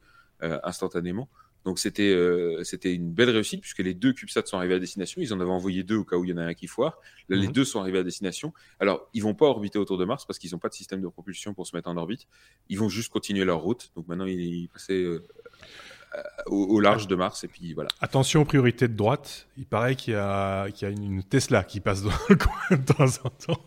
instantanément. 0.62 1.28
Donc 1.68 1.78
c'était 1.78 2.08
euh, 2.14 2.64
c'était 2.64 2.94
une 2.94 3.12
belle 3.12 3.28
réussite 3.28 3.60
puisque 3.60 3.80
les 3.80 3.92
deux 3.92 4.14
CubeSats 4.14 4.46
sont 4.46 4.56
arrivés 4.56 4.76
à 4.76 4.78
destination. 4.78 5.20
Ils 5.20 5.34
en 5.34 5.40
avaient 5.40 5.50
envoyé 5.50 5.82
deux 5.82 5.96
au 5.96 6.04
cas 6.04 6.16
où 6.16 6.24
il 6.24 6.30
y 6.30 6.32
en 6.32 6.38
a 6.38 6.44
un 6.44 6.54
qui 6.54 6.66
foire. 6.66 6.98
Là, 7.28 7.36
les 7.36 7.48
Mhm. 7.48 7.52
deux 7.52 7.64
sont 7.66 7.78
arrivés 7.78 7.98
à 7.98 8.02
destination. 8.02 8.54
Alors, 8.80 9.06
ils 9.12 9.22
vont 9.22 9.34
pas 9.34 9.44
orbiter 9.44 9.78
autour 9.78 9.98
de 9.98 10.06
Mars 10.06 10.24
parce 10.24 10.38
qu'ils 10.38 10.50
n'ont 10.52 10.58
pas 10.58 10.70
de 10.70 10.74
système 10.74 11.02
de 11.02 11.08
propulsion 11.08 11.52
pour 11.52 11.66
se 11.66 11.76
mettre 11.76 11.90
en 11.90 11.96
orbite. 11.98 12.26
Ils 12.70 12.78
vont 12.78 12.88
juste 12.88 13.12
continuer 13.12 13.44
leur 13.44 13.60
route. 13.60 13.90
Donc 13.96 14.08
maintenant, 14.08 14.24
ils, 14.24 14.40
ils 14.40 14.68
passaient 14.70 14.94
euh, 14.94 15.22
au, 16.46 16.64
au 16.64 16.80
large 16.80 17.06
de 17.06 17.14
Mars 17.14 17.44
et 17.44 17.48
puis 17.48 17.74
voilà. 17.74 17.90
Attention, 18.00 18.44
priorité 18.44 18.88
de 18.88 18.94
droite. 18.94 19.46
Il 19.56 19.66
paraît 19.66 19.94
qu'il 19.96 20.14
y 20.14 20.16
a, 20.16 20.70
qu'il 20.70 20.88
y 20.88 20.90
a 20.90 20.94
une 20.94 21.22
Tesla 21.22 21.64
qui 21.64 21.80
passe 21.80 22.02
dans 22.02 22.10
le 22.28 22.36
coin 22.36 22.52
de 22.70 22.76
temps 22.76 23.24
en 23.24 23.30
temps. 23.30 23.60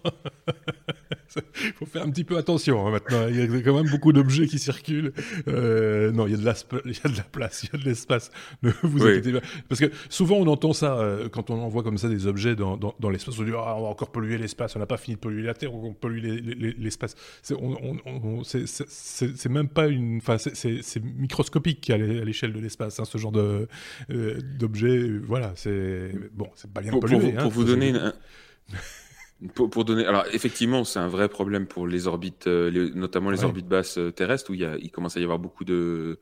Il 1.64 1.74
faut 1.80 1.86
faire 1.86 2.04
un 2.04 2.10
petit 2.10 2.24
peu 2.24 2.38
attention 2.38 2.86
hein, 2.86 2.92
maintenant. 2.92 3.28
Il 3.28 3.38
y 3.38 3.42
a 3.58 3.62
quand 3.62 3.76
même 3.76 3.90
beaucoup 3.92 4.12
d'objets 4.12 4.48
qui 4.48 4.60
circulent. 4.60 5.14
Euh, 5.48 6.12
non, 6.12 6.28
il 6.28 6.32
y, 6.32 6.34
a 6.34 6.38
de 6.38 6.46
la 6.46 6.54
il 6.86 6.92
y 6.94 7.00
a 7.04 7.10
de 7.10 7.18
la 7.18 7.24
place, 7.24 7.64
il 7.64 7.70
y 7.72 7.76
a 7.80 7.84
de 7.84 7.88
l'espace. 7.88 8.32
Ne 8.64 8.72
vous 8.84 9.04
Oui. 9.04 9.12
inquiétez 9.12 9.34
pas. 9.40 9.46
Parce 9.70 9.80
que 9.80 9.92
souvent 10.10 10.36
on 10.38 10.48
entend 10.48 10.74
ça 10.74 10.98
euh, 10.98 11.30
quand 11.30 11.50
on 11.50 11.62
envoie 11.62 11.84
comme 11.84 11.98
ça 11.98 12.10
des 12.10 12.28
objets 12.28 12.56
dans, 12.56 12.76
dans, 12.78 12.96
dans 13.00 13.10
l'espace. 13.10 13.38
On 13.40 13.44
dit 13.44 13.52
ah, 13.56 13.76
on 13.78 13.84
va 13.84 13.88
encore 13.90 14.12
polluer 14.12 14.38
l'espace. 14.38 14.76
On 14.76 14.80
n'a 14.80 14.86
pas 14.86 14.98
fini 14.98 15.16
de 15.16 15.22
polluer 15.22 15.44
la 15.44 15.54
Terre. 15.54 15.74
On 15.74 15.94
pollue 15.94 16.20
les- 16.22 16.42
les- 16.42 16.74
l'espace. 16.74 17.16
C'est 17.44 17.54
on- 17.56 17.78
on- 17.84 17.98
on- 18.06 18.44
c'est- 18.44 18.66
c'est- 18.68 19.50
même 19.50 19.70
pas 19.70 19.88
une. 19.88 20.18
Enfin, 20.18 20.38
c'est- 20.38 20.82
microscopique 21.18 21.90
à 21.90 21.98
l'échelle 22.32 22.54
de 22.54 22.60
l'espace. 22.60 23.00
hein, 23.00 23.06
ce 23.06 23.18
genre 23.18 23.32
de 23.32 23.68
euh, 24.10 24.40
d'objets. 24.58 25.08
Voilà, 25.20 25.54
c'est 25.56 26.12
bon, 26.34 26.50
c'est 26.56 26.72
pas 26.72 26.82
bien 26.82 26.92
Pour, 26.92 27.02
pollué. 27.02 27.18
vous, 27.20 27.28
hein, 27.38 27.42
pour 27.42 27.52
vous 27.52 27.62
faut- 27.62 27.68
donner 27.68 27.90
une- 27.90 28.14
pour, 29.56 29.70
pour 29.70 29.86
donner, 29.86 30.06
alors 30.06 30.26
effectivement, 30.34 30.84
c'est 30.84 31.00
un 31.00 31.08
vrai 31.08 31.28
problème 31.28 31.66
pour 31.68 31.88
les 31.88 32.06
orbites, 32.08 32.48
euh, 32.48 32.70
les- 32.70 32.92
notamment 32.92 33.32
les 33.32 33.40
Ouais. 33.40 33.46
orbites 33.46 33.68
basses 33.68 33.98
euh, 33.98 34.12
terrestres 34.12 34.52
où 34.52 34.54
il, 34.54 34.62
y 34.62 34.66
a, 34.66 34.78
il 34.78 34.92
commence 34.92 35.18
à 35.18 35.20
y 35.20 35.24
avoir 35.24 35.40
beaucoup 35.40 35.66
de, 35.66 36.20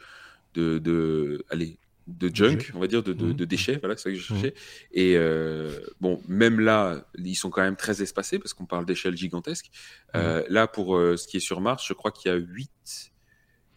de, 0.54 0.78
de, 0.80 1.44
allez, 1.50 1.78
de 2.08 2.34
junk, 2.34 2.72
on 2.74 2.80
va 2.80 2.88
dire, 2.88 3.04
de, 3.04 3.14
de, 3.14 3.26
Mhm. 3.28 3.34
de 3.34 3.46
déchets, 3.46 3.78
voilà, 3.82 3.96
c'est 3.98 4.04
ça 4.04 4.10
que 4.10 4.16
je 4.16 4.24
cherchais. 4.24 4.54
Et 4.94 5.16
euh, 5.18 5.70
bon, 6.02 6.22
même 6.28 6.60
là, 6.60 7.06
ils 7.18 7.36
sont 7.36 7.50
quand 7.52 7.62
même 7.62 7.76
très 7.76 8.02
espacés 8.02 8.40
parce 8.40 8.54
qu'on 8.56 8.66
parle 8.66 8.86
d'échelles 8.86 9.16
gigantesques. 9.18 9.70
Euh, 10.16 10.44
là, 10.50 10.66
pour 10.68 10.96
euh, 10.98 11.18
ce 11.18 11.28
qui 11.28 11.38
est 11.38 11.42
sur 11.42 11.60
Mars, 11.62 11.86
je 11.88 11.94
crois 11.94 12.10
qu'il 12.12 12.32
y 12.32 12.34
a 12.34 12.38
huit, 12.38 13.12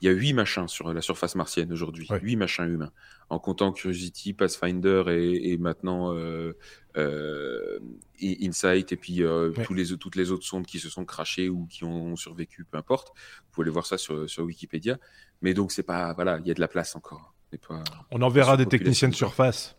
il 0.02 0.06
y 0.06 0.08
a 0.08 0.12
huit 0.12 0.32
machins 0.32 0.66
sur 0.68 0.92
la 0.92 1.00
surface 1.00 1.36
martienne 1.36 1.72
aujourd'hui, 1.72 2.06
Ouais. 2.10 2.18
huit 2.20 2.34
machins 2.36 2.68
humains, 2.68 2.90
en 3.30 3.38
comptant 3.38 3.72
Curiosity, 3.72 4.32
Pathfinder 4.34 5.04
et, 5.08 5.52
et 5.52 5.58
maintenant 5.58 6.12
euh, 6.14 6.52
euh, 6.96 7.78
et 8.20 8.44
Insight 8.46 8.90
et 8.92 8.96
puis 8.96 9.22
euh, 9.22 9.52
Ouais. 9.56 9.64
tous 9.64 9.74
les, 9.74 9.96
toutes 9.96 10.16
les 10.16 10.32
autres 10.32 10.44
sondes 10.44 10.66
qui 10.66 10.80
se 10.80 10.88
sont 10.90 11.04
crachées 11.04 11.48
ou 11.48 11.66
qui 11.66 11.84
ont 11.84 12.16
survécu, 12.16 12.64
peu 12.68 12.76
importe. 12.78 13.08
Vous 13.16 13.52
pouvez 13.52 13.64
aller 13.66 13.72
voir 13.72 13.86
ça 13.86 13.96
sur, 13.96 14.28
sur 14.28 14.42
Wikipédia. 14.44 14.98
Mais 15.40 15.54
donc 15.54 15.70
c'est 15.72 15.82
pas, 15.84 16.12
voilà, 16.14 16.38
il 16.40 16.48
y 16.48 16.50
a 16.50 16.54
de 16.54 16.60
la 16.60 16.68
place 16.68 16.94
encore. 16.96 17.32
Pas. 17.68 17.84
On 18.10 18.22
enverra 18.22 18.56
des 18.56 18.66
techniciens 18.66 19.08
de 19.08 19.14
surface. 19.14 19.76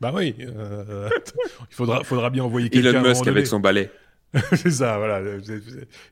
Bah 0.00 0.12
oui, 0.14 0.34
il 0.38 0.46
faudra, 1.70 2.02
faudra 2.04 2.30
bien 2.30 2.44
envoyer 2.44 2.70
quelqu'un. 2.70 2.90
Elon 2.90 3.02
Musk 3.08 3.26
avec 3.26 3.46
son 3.46 3.60
balai. 3.60 3.90
C'est 4.52 4.70
ça, 4.70 4.96
voilà. 4.98 5.20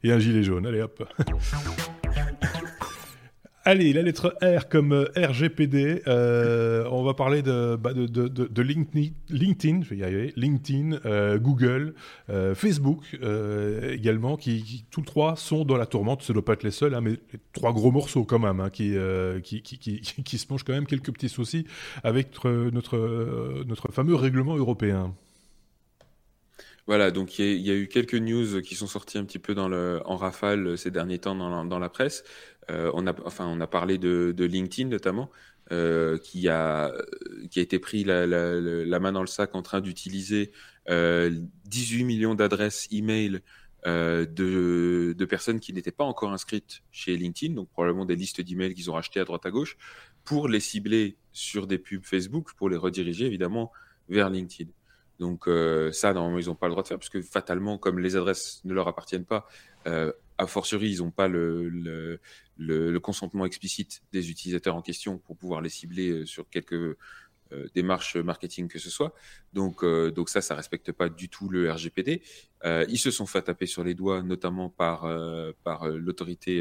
Et 0.03 0.11
un 0.12 0.18
gilet 0.18 0.43
jaune, 0.43 0.66
allez 0.66 0.82
hop. 0.82 1.03
Allez, 3.67 3.95
la 3.95 4.03
lettre 4.03 4.37
R 4.43 4.69
comme 4.69 4.93
euh, 4.93 5.07
RGPD. 5.17 6.03
euh, 6.07 6.87
on 6.91 7.03
va 7.03 7.15
parler 7.15 7.41
de, 7.41 7.77
bah, 7.77 7.93
LinkedIn, 7.95 9.81
y 9.91 10.03
arriver, 10.03 10.35
LinkedIn, 10.37 10.99
euh, 11.07 11.39
Google, 11.39 11.95
Facebook 12.55 13.19
également, 13.91 14.37
qui, 14.37 14.85
tous 14.91 15.01
trois 15.01 15.37
sont 15.37 15.65
dans 15.65 15.79
la 15.79 15.87
tourmente. 15.87 16.21
Ce 16.23 16.33
ne 16.33 16.35
doit 16.35 16.45
pas 16.45 16.53
être 16.53 16.62
les 16.62 16.71
seuls, 16.71 16.95
hein, 16.95 17.01
mais 17.01 17.12
les 17.12 17.41
trois 17.55 17.73
gros 17.73 17.91
morceaux 17.91 18.25
quand 18.25 18.39
même, 18.39 18.61
hein, 18.61 18.69
qui, 18.69 18.93
qui, 19.43 20.39
se 20.39 20.47
mangent 20.51 20.65
quand 20.65 20.75
même 20.75 20.87
quelques 20.87 21.12
petits 21.12 21.31
soucis 21.31 21.67
avec 22.03 22.45
notre 22.45 23.93
fameux 23.93 24.15
règlement 24.15 24.57
européen. 24.57 25.15
Voilà, 26.87 27.11
donc 27.11 27.39
il 27.39 27.61
y, 27.61 27.70
a- 27.70 27.74
eu 27.74 27.89
quelques 27.89 28.14
news 28.14 28.61
qui 28.61 28.74
sont 28.74 28.87
sorties 28.87 29.16
un 29.16 29.24
petit 29.24 29.39
peu 29.39 29.55
dans 29.55 29.68
le, 29.68 30.03
en 30.05 30.16
rafale 30.16 30.76
ces 30.76 30.91
derniers 30.91 31.18
temps 31.18 31.35
dans 31.35 31.78
la, 31.78 31.89
presse. 31.89 32.24
Euh, 32.70 32.91
on, 32.95 33.07
a, 33.07 33.14
enfin, 33.24 33.47
on 33.47 33.61
a 33.61 33.66
parlé 33.66 33.97
de, 33.97 34.35
LinkedIn 34.39 34.91
notamment, 34.91 35.30
euh, 35.72 36.18
qui, 36.18 36.47
a, 36.49 36.93
qui 37.51 37.59
a 37.59 37.62
été 37.62 37.78
pris 37.78 38.05
la, 38.05 38.26
la, 38.26 38.61
la 38.61 39.01
main 39.01 39.12
dans 39.12 39.22
le 39.22 39.26
sac 39.26 39.55
en 39.55 39.62
train 39.62 39.80
d'utiliser 39.80 40.53
euh, 40.91 41.30
18 41.66 42.05
millions 42.05 42.35
d'adresses 42.35 42.87
email 42.91 43.41
euh, 43.87 44.26
de, 44.26 45.14
de 45.16 45.24
personnes 45.24 45.61
qui 45.61 45.72
n'étaient 45.72 45.91
pas 45.93 46.05
encore 46.05 46.32
inscrites 46.32 46.82
chez 46.91 47.16
LinkedIn, 47.16 47.55
donc 47.55 47.70
probablement 47.70 48.05
des 48.05 48.16
listes 48.16 48.43
d'emails 48.43 48.74
qu'ils 48.74 48.91
ont 48.91 48.95
rachetées 48.95 49.20
à 49.20 49.24
droite 49.24 49.47
à 49.47 49.51
gauche, 49.51 49.78
pour 50.24 50.49
les 50.49 50.61
cibler 50.61 51.16
sur 51.32 51.66
des 51.66 51.78
pubs 51.78 52.05
Facebook, 52.05 52.53
pour 52.57 52.68
les 52.68 52.76
rediriger 52.76 53.24
évidemment 53.26 53.72
vers 54.11 54.28
LinkedIn. 54.28 54.70
Donc 55.25 55.49
euh, 55.49 55.91
ça, 55.91 56.12
normalement, 56.12 56.39
ils 56.39 56.49
n'ont 56.49 56.55
pas 56.55 56.66
le 56.66 56.72
droit 56.72 56.83
de 56.83 56.89
faire, 56.89 56.99
parce 56.99 57.09
que 57.09 57.22
fatalement, 57.22 57.79
comme 57.79 57.99
les 57.99 58.14
adresses 58.14 58.61
ne 58.64 58.75
leur 58.75 58.89
appartiennent 58.89 59.25
pas, 59.25 59.49
euh, 59.87 60.12
a 60.37 60.47
fortiori, 60.47 60.91
ils 60.91 60.99
n'ont 60.99 61.11
pas 61.11 61.29
le, 61.29 61.70
le, 61.70 62.20
le, 62.59 62.93
le 62.93 63.01
consentement 63.01 63.47
explicite 63.47 64.03
des 64.12 64.31
utilisateurs 64.31 64.77
en 64.77 64.83
question 64.83 65.16
pour 65.16 65.35
pouvoir 65.39 65.62
les 65.62 65.70
cibler 65.70 66.11
euh, 66.11 66.27
sur 66.27 66.45
quelques 66.51 66.75
euh, 66.75 66.97
démarches 67.75 68.16
marketing 68.16 68.68
que 68.68 68.79
ce 68.79 68.91
soit. 68.91 69.14
Donc, 69.55 69.83
donc 70.16 70.29
ça, 70.29 70.43
ça 70.43 70.55
respecte 70.55 70.93
pas 70.93 71.09
du 71.09 71.31
tout 71.31 71.49
le 71.49 71.70
RGPD. 71.72 72.22
Ils 72.89 72.99
se 72.99 73.11
sont 73.11 73.27
fait 73.27 73.43
taper 73.43 73.66
sur 73.66 73.83
les 73.83 73.95
doigts, 73.95 74.22
notamment 74.22 74.68
par, 74.68 75.01
par 75.62 75.87
l'autorité 75.89 76.59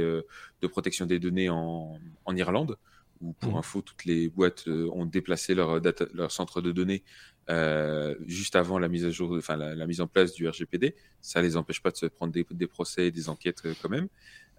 de 0.61 0.68
protection 0.68 1.05
des 1.05 1.20
données 1.20 1.49
en, 1.49 1.97
en 2.26 2.36
Irlande, 2.36 2.78
où 3.22 3.34
pour 3.34 3.53
Mhm. 3.53 3.59
info, 3.59 3.82
toutes 3.82 4.05
les 4.05 4.30
boîtes 4.30 4.68
ont 4.68 5.05
déplacé 5.05 5.55
leur, 5.55 5.80
data, 5.80 6.05
leur 6.14 6.32
centre 6.32 6.61
de 6.61 6.72
données 6.74 7.03
euh, 7.50 8.16
juste 8.26 8.56
avant 8.56 8.80
la 8.80 8.88
mise 8.88 9.06
à 9.06 9.10
jour, 9.10 9.36
enfin 9.38 9.56
la, 9.56 9.88
mise 9.88 10.02
en 10.02 10.08
place 10.08 10.34
du 10.34 10.48
RGPD. 10.48 10.96
Ça 11.22 11.41
les 11.41 11.58
empêche 11.58 11.82
pas 11.82 11.91
de 11.91 11.98
se 11.98 12.06
prendre 12.06 12.32
des, 12.32 12.46
des 12.52 12.68
procès 12.68 13.12
des 13.12 13.30
enquêtes 13.30 13.62
euh, 13.66 13.74
quand 13.82 13.89
même. 13.89 14.08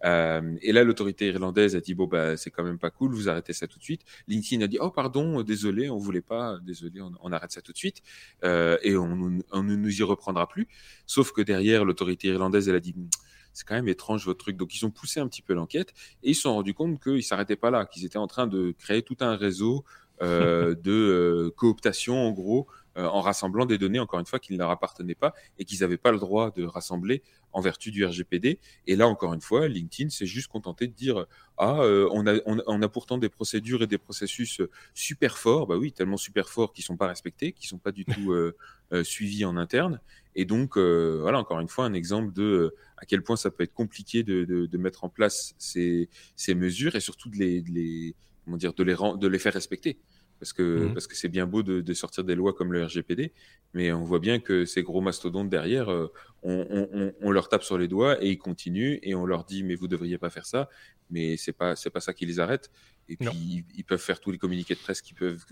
Euh, 0.05 0.57
et 0.61 0.73
là, 0.73 0.85
l'autorité 0.85 1.29
irlandaise 1.29 1.77
a 1.77 1.81
dit 1.81 1.95
bon 1.95 2.07
bah 2.07 2.37
c'est 2.37 2.51
quand 2.51 2.65
même 2.65 2.79
pas 2.79 2.91
cool, 2.91 3.15
vous 3.15 3.29
arrêtez 3.29 3.55
ça 3.55 3.67
tout 3.67 3.79
de 3.79 3.85
suite. 3.85 4.03
LinkedIn 4.29 4.63
a 4.63 4.67
dit 4.67 4.79
oh 4.81 4.91
pardon, 4.91 5.43
désolé, 5.43 5.89
on 5.89 5.97
voulait 5.97 6.21
pas, 6.21 6.59
désolé, 6.63 7.01
on, 7.01 7.33
arrête 7.33 7.53
ça 7.53 7.63
tout 7.63 7.73
de 7.73 7.79
suite 7.79 8.03
et 8.43 8.97
on, 8.97 9.17
ne 9.17 9.77
nous 9.77 10.01
y 10.01 10.03
reprendra 10.03 10.47
plus. 10.47 10.69
Sauf 11.07 11.33
que 11.33 11.41
derrière, 11.41 11.87
l'autorité 11.87 12.29
irlandaise 12.29 12.69
elle 12.69 12.77
a 12.77 12.81
dit 12.81 12.95
Hum, 12.97 13.09
c'est 13.55 13.67
quand 13.67 13.77
même 13.77 13.89
étrange 13.89 14.27
votre 14.27 14.41
truc. 14.41 14.57
Donc 14.57 14.75
ils 14.75 14.85
ont 14.85 14.91
poussé 14.91 15.21
un 15.21 15.29
petit 15.29 15.41
peu 15.41 15.55
l'enquête 15.55 15.95
et 16.23 16.31
ils 16.31 16.35
se 16.35 16.43
sont 16.43 16.55
rendus 16.55 16.75
compte 16.75 17.03
qu'ils 17.03 17.23
s'arrêtaient 17.23 17.57
pas 17.57 17.71
là, 17.71 17.87
qu'ils 17.87 18.05
étaient 18.05 18.19
en 18.19 18.27
train 18.27 18.47
de 18.47 18.75
créer 18.79 19.03
tout 19.03 19.17
un 19.21 19.37
réseau 19.37 19.85
de 20.21 20.93
euh, 20.93 21.51
cooptation 21.57 22.17
en 22.17 22.33
gros 22.33 22.67
euh, 22.97 23.07
en 23.07 23.21
rassemblant 23.21 23.67
des 23.67 23.77
données 23.77 23.99
encore 23.99 24.21
une 24.21 24.27
fois 24.27 24.39
qui 24.39 24.53
ne 24.53 24.59
leur 24.59 24.71
appartenaient 24.71 25.17
pas 25.17 25.35
et 25.59 25.65
qu'ils 25.65 25.81
n'avaient 25.81 25.97
pas 25.99 26.13
le 26.13 26.19
droit 26.19 26.53
de 26.53 26.65
rassembler 26.65 27.23
en 27.53 27.61
vertu 27.61 27.91
du 27.91 28.05
RGPD. 28.05 28.61
Et 28.87 28.97
là 28.97 29.09
encore 29.09 29.35
une 29.35 29.41
fois, 29.41 29.67
LinkedIn 29.67 30.11
s'est 30.11 30.27
juste 30.27 30.49
contenté 30.49 30.87
de 30.87 30.93
dire 30.93 31.27
ah 31.59 31.81
euh, 31.81 32.09
on, 32.13 32.27
a, 32.27 32.37
on, 32.47 32.61
on 32.67 32.83
a 32.83 32.89
pourtant 32.89 33.19
des 33.19 33.29
procédures 33.29 33.83
et 33.83 33.89
des 33.89 33.99
processus 33.99 34.61
euh, 34.61 34.71
super 34.93 35.39
forts, 35.39 35.67
bah 35.67 35.77
oui 35.77 35.93
tellement 35.93 36.17
super 36.17 36.49
forts 36.49 36.73
qui 36.73 36.83
sont 36.83 36.97
pas 36.97 37.09
respectés, 37.09 37.53
qui 37.53 37.67
sont 37.67 37.79
pas 37.79 37.93
du 37.93 38.05
tout 38.05 38.33
euh, 38.33 38.57
euh, 38.93 39.03
suivis 39.03 39.45
en 39.45 39.57
interne. 39.57 40.01
Et 40.37 40.45
donc 40.45 40.77
euh, 40.77 41.19
voilà 41.21 41.39
encore 41.41 41.59
une 41.59 41.69
fois 41.69 41.85
un 41.87 41.95
exemple 41.95 42.33
de 42.33 42.43
euh, 42.43 42.77
à 42.97 43.07
quel 43.07 43.23
point 43.23 43.37
ça 43.37 43.51
peut 43.51 43.65
être 43.65 43.75
compliqué 43.75 44.23
de, 44.23 44.45
de, 44.45 44.67
de 44.67 44.79
mettre 44.79 45.03
en 45.03 45.09
place 45.09 45.55
ces, 45.59 46.09
ces 46.37 46.55
mesures 46.55 46.95
et 46.95 47.01
surtout 47.01 47.29
de 47.29 47.37
les, 47.37 47.61
de 47.61 47.71
les 47.71 48.15
comment 48.45 48.57
dire 48.57 48.73
de 48.75 48.83
les 48.83 48.95
ren- 48.95 49.17
de 49.17 49.27
les 49.29 49.39
faire 49.39 49.53
respecter. 49.55 49.99
Parce 50.41 50.53
que 50.53 50.63
Mhm. 50.87 50.95
parce 50.95 51.07
que 51.07 51.17
c'est 51.17 51.29
bien 51.29 51.47
beau 51.47 51.63
de, 51.63 51.81
de 51.81 51.95
sortir 51.95 52.25
des 52.25 52.35
lois 52.35 52.53
comme 52.53 52.73
le 52.73 52.85
RGPD 52.85 53.33
mais 53.73 53.93
on 53.93 54.03
voit 54.05 54.19
bien 54.19 54.41
que 54.41 54.65
ces 54.65 54.83
gros 54.83 55.01
mastodontes 55.01 55.49
derrière 55.49 55.91
euh, 55.91 56.13
on, 56.43 56.67
on, 56.71 56.89
on- 56.93 57.13
on 57.23 57.31
leur 57.31 57.49
tape 57.49 57.63
sur 57.63 57.79
les 57.79 57.87
doigts 57.89 58.23
et 58.23 58.31
ils 58.31 58.39
continuent 58.39 58.99
et 59.03 59.15
on 59.15 59.27
leur 59.27 59.45
dit 59.45 59.63
mais 59.63 59.77
vous 59.77 59.87
devriez 59.89 60.19
pas 60.19 60.31
faire 60.31 60.45
ça. 60.47 60.69
Mais 61.11 61.37
c'est 61.37 61.53
pas 61.53 61.77
c'est 61.77 61.91
pas 61.91 62.01
ça 62.01 62.13
qui 62.13 62.27
les 62.27 62.41
arrête 62.41 62.71
et 63.09 63.17
puis 63.17 63.29
ils, 63.35 63.65
ils 63.77 63.85
peuvent 63.85 64.01
faire 64.01 64.19
tous 64.21 64.33
les 64.33 64.39
communiqués 64.39 64.75
de 64.75 64.81
presse 64.81 65.01
qu'ils 65.03 65.17
peuvent 65.17 65.45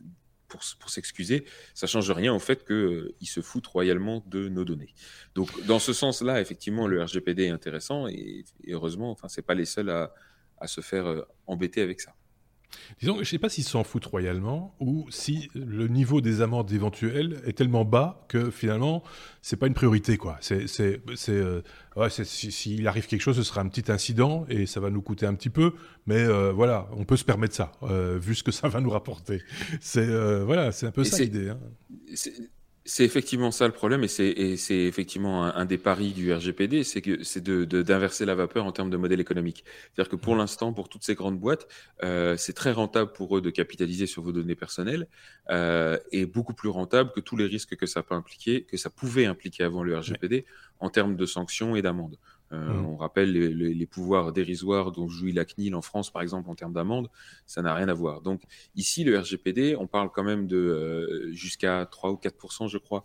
pour, 0.49 0.63
s'excuser. 0.91 1.45
Ça 1.73 1.87
change 1.87 2.11
rien 2.11 2.35
au 2.35 2.39
fait 2.39 2.63
que 2.65 2.75
euh, 2.75 3.15
ils 3.21 3.27
se 3.27 3.41
foutent 3.41 3.67
royalement 3.69 4.23
de 4.27 4.49
nos 4.51 4.65
données. 4.67 4.93
Donc 5.35 5.49
dans 5.65 5.79
ce 5.79 5.93
sens-là 5.95 6.41
effectivement 6.43 6.87
le 6.89 7.03
RGPD 7.03 7.45
est 7.45 7.49
intéressant 7.51 8.07
et, 8.09 8.45
et 8.65 8.73
heureusement 8.75 9.11
enfin 9.13 9.29
c'est 9.29 9.41
pas 9.47 9.55
les 9.55 9.65
seuls 9.65 9.89
à, 9.91 10.13
à 10.59 10.67
se 10.67 10.81
faire 10.83 11.07
euh, 11.07 11.23
embêter 11.47 11.81
avec 11.81 12.01
ça 12.01 12.15
Disons, 13.01 13.15
je 13.17 13.21
ne 13.21 13.25
sais 13.25 13.39
pas 13.39 13.49
s'ils 13.49 13.65
s'en 13.65 13.85
foutent 13.85 14.07
royalement 14.07 14.75
ou 14.81 15.07
si 15.11 15.51
le 15.55 15.89
niveau 15.89 16.21
des 16.21 16.41
amendes 16.41 16.71
éventuelles 16.73 17.41
est 17.47 17.57
tellement 17.57 17.85
bas 17.85 18.25
que 18.29 18.51
finalement, 18.51 19.03
c'est 19.43 19.57
pas 19.57 19.67
une 19.67 19.75
priorité. 19.75 20.17
quoi. 20.17 20.37
C'est, 20.41 20.67
c'est, 20.69 21.01
c'est, 21.15 21.33
euh, 21.33 21.63
ouais, 21.97 22.11
c'est- 22.11 22.25
si- 22.25 22.53
s'il 22.53 22.87
arrive 22.89 23.07
quelque 23.07 23.21
chose, 23.23 23.37
ce 23.37 23.43
sera 23.43 23.61
un 23.61 23.69
petit 23.69 23.91
incident 23.91 24.47
et 24.49 24.67
ça 24.67 24.81
va 24.81 24.91
nous 24.91 25.03
coûter 25.03 25.27
un 25.27 25.35
petit 25.35 25.51
peu. 25.51 25.73
Mais 26.07 26.19
euh, 26.23 26.53
voilà, 26.53 26.89
on 26.97 27.05
peut 27.05 27.17
se 27.17 27.25
permettre 27.25 27.55
ça, 27.55 27.73
euh, 27.83 28.19
vu 28.21 28.35
ce 28.35 28.43
que 28.43 28.53
ça 28.53 28.69
va 28.69 28.81
nous 28.81 28.91
rapporter. 28.91 29.43
C'est, 29.81 30.07
voilà, 30.45 30.73
c'est 30.73 30.87
un 30.87 30.91
peu 30.93 31.03
Et 31.03 31.05
ça 31.05 31.19
l'idée. 31.19 31.49
hein. 31.51 31.59
C'est- 32.85 33.05
effectivement 33.05 33.51
ça 33.53 33.67
le 33.67 33.73
problème, 33.73 34.03
et 34.05 34.09
c'est 34.09 34.75
effectivement 34.75 35.45
un, 35.45 35.65
des 35.65 35.79
paris 35.79 36.13
du 36.13 36.33
RGPD, 36.33 36.83
c'est 36.85 37.01
que 37.01 37.23
c'est 37.23 37.43
de 37.43 37.65
d'inverser 37.83 38.25
la 38.25 38.35
vapeur 38.35 38.65
en 38.67 38.73
termes 38.73 38.91
de 38.91 38.97
modèle 38.97 39.21
économique. 39.21 39.65
C'est-à-dire 39.95 40.11
que 40.11 40.17
pour 40.17 40.35
mmh. 40.35 40.39
l'instant, 40.39 40.73
pour 40.73 40.89
toutes 40.89 41.05
ces 41.05 41.15
grandes 41.15 41.39
boîtes, 41.39 41.69
euh, 42.03 42.37
c'est 42.37 42.53
très 42.55 42.73
rentable 42.73 43.13
pour 43.13 43.37
eux 43.37 43.41
de 43.41 43.51
capitaliser 43.51 44.07
sur 44.07 44.23
vos 44.23 44.33
données 44.33 44.57
personnelles, 44.57 45.07
euh, 45.51 45.97
et 46.11 46.27
beaucoup 46.27 46.55
plus 46.55 46.69
rentable 46.71 47.13
que 47.13 47.21
tous 47.21 47.37
les 47.37 47.47
risques 47.47 47.77
que 47.77 47.87
ça 47.87 48.03
peut 48.03 48.15
impliquer, 48.15 48.65
que 48.65 48.77
ça 48.77 48.91
pouvait 48.91 49.27
impliquer 49.27 49.63
avant 49.65 49.85
le 49.85 49.97
RGPD 49.97 50.45
en 50.81 50.91
termes 50.91 51.17
de 51.17 51.27
sanctions 51.27 51.77
et 51.77 51.83
d'amendes. 51.83 52.19
Euh, 52.53 52.73
mmh. 52.73 52.87
On 52.87 52.97
rappelle 52.97 53.33
les, 53.33 53.87
pouvoirs 53.87 54.33
dérisoires 54.33 54.93
dont 54.93 55.09
jouit 55.09 55.33
la 55.33 55.45
CNIL 55.45 55.75
en 55.75 55.83
France, 55.83 56.11
par 56.11 56.23
exemple, 56.23 56.51
en 56.51 56.55
termes 56.55 56.73
d'amende, 56.73 57.09
ça 57.47 57.63
n'a 57.63 57.75
rien 57.75 57.89
à 57.89 57.95
voir. 57.95 58.21
Donc 58.21 58.43
ici, 58.77 59.05
le 59.05 59.19
RGPD, 59.19 59.77
on 59.77 59.87
parle 59.87 60.11
quand 60.13 60.25
même 60.25 60.47
de 60.47 60.57
euh, 60.57 61.33
jusqu'à 61.33 61.87
3 61.91 62.11
ou 62.11 62.17
4 62.17 62.69
je 62.69 62.79
crois, 62.79 63.05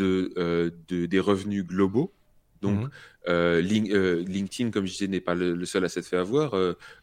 euh, 0.00 0.70
de, 0.88 1.06
des 1.06 1.20
revenus 1.20 1.64
globaux. 1.64 2.12
Donc, 2.60 2.90
mmh. 3.26 3.58
LinkedIn, 3.58 4.70
comme 4.70 4.86
je 4.86 4.92
disais, 4.92 5.08
n'est 5.08 5.20
pas 5.20 5.34
le, 5.34 5.64
seul 5.64 5.84
à 5.84 5.88
s'être 5.88 6.06
fait 6.06 6.16
avoir. 6.16 6.54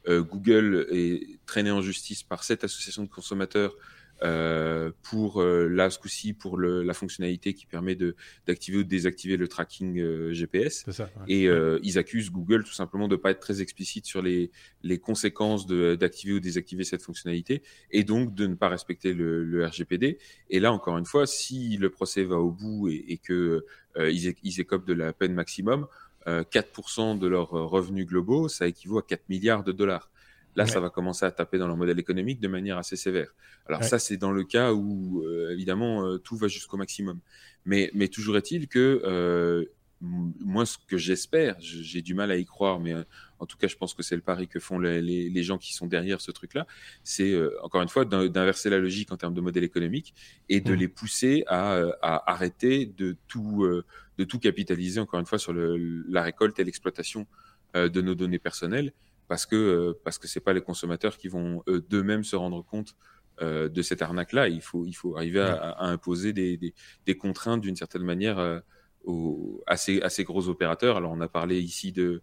Google 0.08 0.88
est 0.90 1.40
traîné 1.46 1.70
en 1.70 1.82
justice 1.82 2.24
par 2.24 2.46
cette 2.46 2.64
association 2.64 3.04
de 3.04 3.10
consommateurs 3.10 3.76
euh, 4.22 4.92
pour 5.02 5.42
euh, 5.42 5.68
là 5.68 5.90
ce 5.90 5.98
coup-ci 5.98 6.34
pour 6.34 6.58
le, 6.58 6.84
la 6.84 6.94
fonctionnalité 6.94 7.54
qui 7.54 7.66
permet 7.66 7.96
de 7.96 8.16
d'activer 8.48 8.80
ou 8.80 8.84
de 8.84 8.90
désactiver 8.90 9.38
le 9.38 9.48
tracking 9.48 10.00
euh, 10.00 10.34
GPS. 10.34 10.84
Ça, 10.90 11.10
Et 11.28 11.48
euh, 11.48 11.80
ils 11.84 11.98
accusent 11.98 12.32
Google 12.32 12.64
tout 12.64 12.74
simplement 12.74 13.08
de 13.08 13.16
pas 13.16 13.32
être 13.32 13.40
très 13.40 13.62
explicite 13.62 14.06
sur 14.06 14.22
les 14.22 14.52
les 14.84 15.00
conséquences 15.00 15.68
d'activer 15.68 16.34
ou 16.34 16.40
désactiver 16.40 16.84
cette 16.84 17.02
fonctionnalité 17.02 17.64
et 17.92 18.04
donc 18.04 18.34
de 18.36 18.48
ne 18.48 18.56
pas 18.56 18.70
respecter 18.70 19.14
le, 19.14 19.44
le 19.44 19.66
RGPD. 19.66 20.18
Et 20.50 20.60
là 20.60 20.74
encore 20.74 20.98
une 20.98 21.06
fois, 21.06 21.26
si 21.26 21.78
le 21.78 21.90
procès 21.90 22.24
va 22.24 22.38
au 22.38 22.52
bout 22.52 22.90
et, 22.90 23.06
et 23.10 23.18
que 23.18 23.66
ils, 23.98 24.34
ils 24.44 24.60
écopent 24.62 24.88
de 24.88 24.94
la 24.94 25.14
peine 25.14 25.34
maximum, 25.34 25.88
4% 26.26 27.18
de 27.18 27.28
leurs 27.28 27.50
revenus 27.50 28.06
globaux, 28.06 28.48
ça 28.48 28.68
équivaut 28.68 29.00
à 29.00 29.02
4 29.02 29.28
milliards 29.30 29.64
de 29.64 29.72
dollars. 29.72 30.10
Là, 30.56 30.66
ça 30.66 30.80
va 30.80 30.90
commencer 30.90 31.26
à 31.26 31.32
taper 31.32 31.58
dans 31.58 31.68
leur 31.68 31.78
modèle 31.78 32.00
économique 32.00 32.40
de 32.40 32.48
manière 32.48 32.78
assez 32.78 32.96
sévère. 32.96 33.34
Alors 33.68 33.84
ça, 33.84 34.00
c'est 34.00 34.18
dans 34.18 34.32
le 34.32 34.44
cas 34.44 34.74
où, 34.74 35.24
euh, 35.24 35.52
évidemment, 35.52 36.06
euh, 36.06 36.18
tout 36.18 36.36
va 36.36 36.48
jusqu'au 36.48 36.78
maximum. 36.78 37.20
Mais, 37.66 37.92
mais 37.94 38.08
toujours 38.08 38.36
est-il 38.38 38.68
que, 38.68 39.02
euh, 39.06 39.66
moi, 40.02 40.66
ce 40.66 40.78
que 40.88 40.98
j'espère, 40.98 41.56
j'ai 41.60 42.02
du 42.02 42.14
mal 42.14 42.32
à 42.32 42.38
y 42.38 42.46
croire, 42.46 42.80
mais 42.80 42.94
en 43.38 43.46
tout 43.46 43.58
cas, 43.58 43.68
je 43.68 43.76
pense 43.76 43.94
que 43.94 44.02
c'est 44.02 44.16
le 44.16 44.22
pari 44.22 44.48
que 44.48 44.60
font 44.60 44.80
les, 44.80 45.02
les, 45.02 45.44
gens 45.44 45.58
qui 45.58 45.74
sont 45.74 45.88
derrière 45.88 46.22
ce 46.22 46.32
truc-là, 46.32 46.66
c'est, 47.04 47.38
encore 47.62 47.82
une 47.82 47.90
fois, 47.90 48.06
d'inverser 48.06 48.70
la 48.70 48.80
logique 48.80 49.12
en 49.12 49.18
termes 49.18 49.34
de 49.34 49.42
modèle 49.42 49.66
économique 49.66 50.14
et 50.48 50.62
de 50.62 50.72
mmh. 50.72 50.78
les 50.78 50.88
pousser 50.88 51.44
à, 51.48 51.82
à, 52.02 52.32
arrêter 52.32 52.86
de 52.86 53.18
tout, 53.28 53.68
de 54.18 54.24
tout 54.24 54.40
capitaliser, 54.40 55.02
encore 55.02 55.20
une 55.20 55.26
fois, 55.26 55.38
sur 55.38 55.52
le, 55.52 55.76
la 56.08 56.24
récolte 56.24 56.58
et 56.60 56.64
l'exploitation 56.64 57.28
de 57.74 58.02
nos 58.02 58.16
données 58.16 58.40
personnelles 58.40 58.94
parce 59.30 59.46
que 59.46 59.56
euh, 59.56 59.94
parce 60.04 60.18
que 60.18 60.28
c'est 60.28 60.42
pas 60.42 60.52
les 60.52 60.62
consommateurs 60.62 61.18
qui 61.18 61.30
vont 61.30 61.64
d'eux-mêmes 61.68 62.26
se 62.26 62.36
rendre 62.36 62.66
compte 62.66 62.96
euh, 63.42 63.70
de 63.70 63.82
cette 63.82 64.02
arnaque-là. 64.02 64.50
Il 64.50 64.62
faut 64.62 64.86
il 64.86 64.94
faut 64.94 65.16
arriver 65.16 65.40
à, 65.40 65.86
imposer 65.86 66.34
des, 66.34 66.58
des, 66.58 66.74
des 67.06 67.16
contraintes 67.16 67.62
d'une 67.62 67.76
certaine 67.78 68.04
manière 68.04 68.40
euh, 68.40 68.60
aux, 69.06 69.64
à, 69.68 69.78
ces, 69.78 70.02
à 70.02 70.10
ces 70.10 70.24
gros 70.24 70.50
opérateurs. 70.50 70.98
Alors 70.98 71.12
on 71.12 71.22
a 71.22 71.30
parlé 71.30 71.62
ici 71.62 71.94
de 71.94 72.22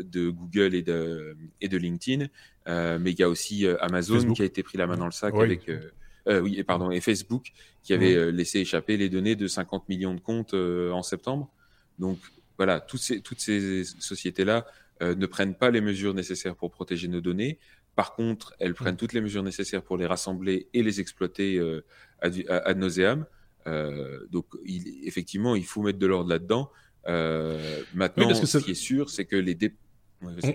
de 0.00 0.28
Google 0.28 0.74
et 0.74 0.82
de 0.82 1.36
et 1.60 1.68
de 1.68 1.76
LinkedIn, 1.76 2.26
mais 2.66 3.12
il 3.12 3.18
y 3.18 3.22
a 3.22 3.28
aussi 3.28 3.64
Amazon 3.78 4.32
qui 4.32 4.42
a 4.42 4.44
été 4.44 4.64
pris 4.64 4.76
la 4.76 4.88
main 4.88 4.96
dans 4.96 5.04
le 5.06 5.12
sac 5.12 5.34
avec 5.36 5.70
oui, 6.26 6.58
et 6.58 6.64
pardon, 6.64 6.90
et 6.90 7.00
Facebook 7.00 7.52
qui 7.84 7.92
avait 7.92 8.32
laissé 8.32 8.58
échapper 8.58 8.96
les 8.96 9.08
données 9.08 9.36
de 9.36 9.46
50 9.46 9.88
millions 9.88 10.14
de 10.14 10.20
comptes 10.20 10.54
en 10.54 11.02
septembre. 11.02 11.48
Donc 12.00 12.18
voilà, 12.56 12.80
toutes 12.80 13.00
ces, 13.00 13.20
toutes 13.20 13.38
ces 13.38 13.84
sociétés-là 13.84 14.66
euh, 15.02 15.14
ne 15.14 15.26
prennent 15.26 15.54
pas 15.54 15.70
les 15.70 15.80
mesures 15.80 16.14
nécessaires 16.14 16.54
pour 16.54 16.70
protéger 16.70 17.08
nos 17.08 17.20
données. 17.20 17.58
Par 17.96 18.14
contre, 18.14 18.54
elles 18.60 18.74
prennent 18.74 18.96
toutes 18.96 19.12
les 19.12 19.20
mesures 19.20 19.42
nécessaires 19.42 19.82
pour 19.82 19.96
les 19.96 20.06
rassembler 20.06 20.68
et 20.72 20.82
les 20.82 21.00
exploiter 21.00 21.58
euh, 21.58 21.84
ad, 22.20 22.34
ad 22.48 22.78
nauseam. 22.78 23.26
Euh, 23.66 24.26
donc, 24.30 24.46
effectivement, 24.64 25.56
il 25.56 25.64
faut 25.64 25.82
mettre 25.82 25.98
de 25.98 26.06
l'ordre 26.06 26.30
là-dedans. 26.30 26.70
maintenant, 27.94 28.32
ce 28.32 28.58
qui 28.58 28.70
est 28.70 28.74
sûr, 28.74 29.10
c'est 29.10 29.24
que 29.24 29.36
les, 29.36 29.56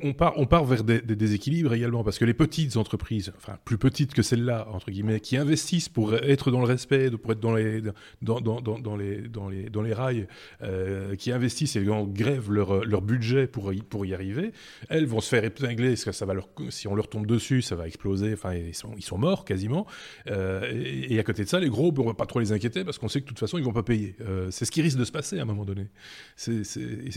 on, 0.04 0.14
part, 0.14 0.34
on 0.38 0.46
part 0.46 0.66
vers 0.66 0.84
des, 0.84 1.02
déséquilibres 1.02 1.74
également, 1.74 2.04
parce 2.04 2.18
que 2.18 2.26
les 2.26 2.34
petites 2.34 2.78
entreprises, 2.78 3.32
enfin 3.38 3.58
plus 3.66 3.78
petites 3.78 4.14
que 4.14 4.22
celles-là, 4.22 4.68
entre 4.72 4.92
guillemets, 4.92 5.20
qui 5.20 5.38
investissent 5.38 5.90
pour 5.90 6.16
être 6.16 6.52
dans 6.52 6.60
le 6.60 6.66
respect, 6.66 7.12
pour 7.12 7.32
être 7.32 7.40
dans 7.40 7.54
les, 7.54 7.82
dans, 8.22 8.42
dans, 8.42 8.62
dans, 8.62 8.96
les, 8.96 9.22
dans, 9.22 9.50
les, 9.50 9.70
dans 9.70 9.82
les 9.82 9.94
rails, 9.94 10.28
euh, 10.62 11.16
qui 11.16 11.32
investissent 11.32 11.76
et 11.76 11.86
grèvent 12.08 12.52
leur, 12.52 12.86
leur 12.86 13.02
budget 13.02 13.48
pour 13.48 13.74
y, 13.74 13.82
pour 13.82 14.06
y 14.06 14.14
arriver, 14.14 14.52
elles 14.90 15.06
vont 15.06 15.22
se 15.22 15.30
faire 15.30 15.44
épingler, 15.44 15.90
parce 15.90 16.06
que 16.06 16.12
ça 16.12 16.26
va 16.26 16.34
leur, 16.34 16.50
si 16.70 16.88
on 16.88 16.96
leur 16.96 17.10
tombe 17.10 17.26
dessus, 17.26 17.62
ça 17.62 17.76
va 17.76 17.88
exploser, 17.88 18.34
enfin 18.34 18.54
ils 18.54 18.76
sont, 18.76 18.94
ils 18.98 19.04
sont 19.04 19.18
morts 19.18 19.46
quasiment. 19.46 19.86
Euh, 20.30 20.72
et, 21.10 21.20
à 21.20 21.24
côté 21.24 21.44
de 21.44 21.50
ça, 21.50 21.60
les 21.60 21.70
gros, 21.70 21.94
on 21.98 22.04
va 22.04 22.14
pas 22.14 22.26
trop 22.26 22.40
les 22.40 22.52
inquiéter, 22.52 22.84
parce 22.84 22.98
qu'on 22.98 23.08
sait 23.08 23.20
que 23.22 23.26
de 23.26 23.30
toute 23.30 23.40
façon, 23.40 23.58
ils 23.58 23.64
vont 23.64 23.74
pas 23.74 23.84
payer. 23.84 24.16
Euh, 24.22 24.50
c'est 24.52 24.66
ce 24.66 24.72
qui 24.72 24.82
risque 24.82 24.98
de 24.98 25.06
se 25.06 25.12
passer 25.12 25.40
à 25.40 25.42
un 25.42 25.46
moment 25.46 25.66
donné. 25.66 25.88
C'est 26.36 26.64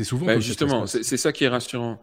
souvent... 0.05 0.27
Bah, 0.27 0.41
justement, 0.41 0.87
c'est 0.87 1.17
ça 1.17 1.33
qui 1.33 1.45
est 1.45 1.49
rassurant. 1.49 2.01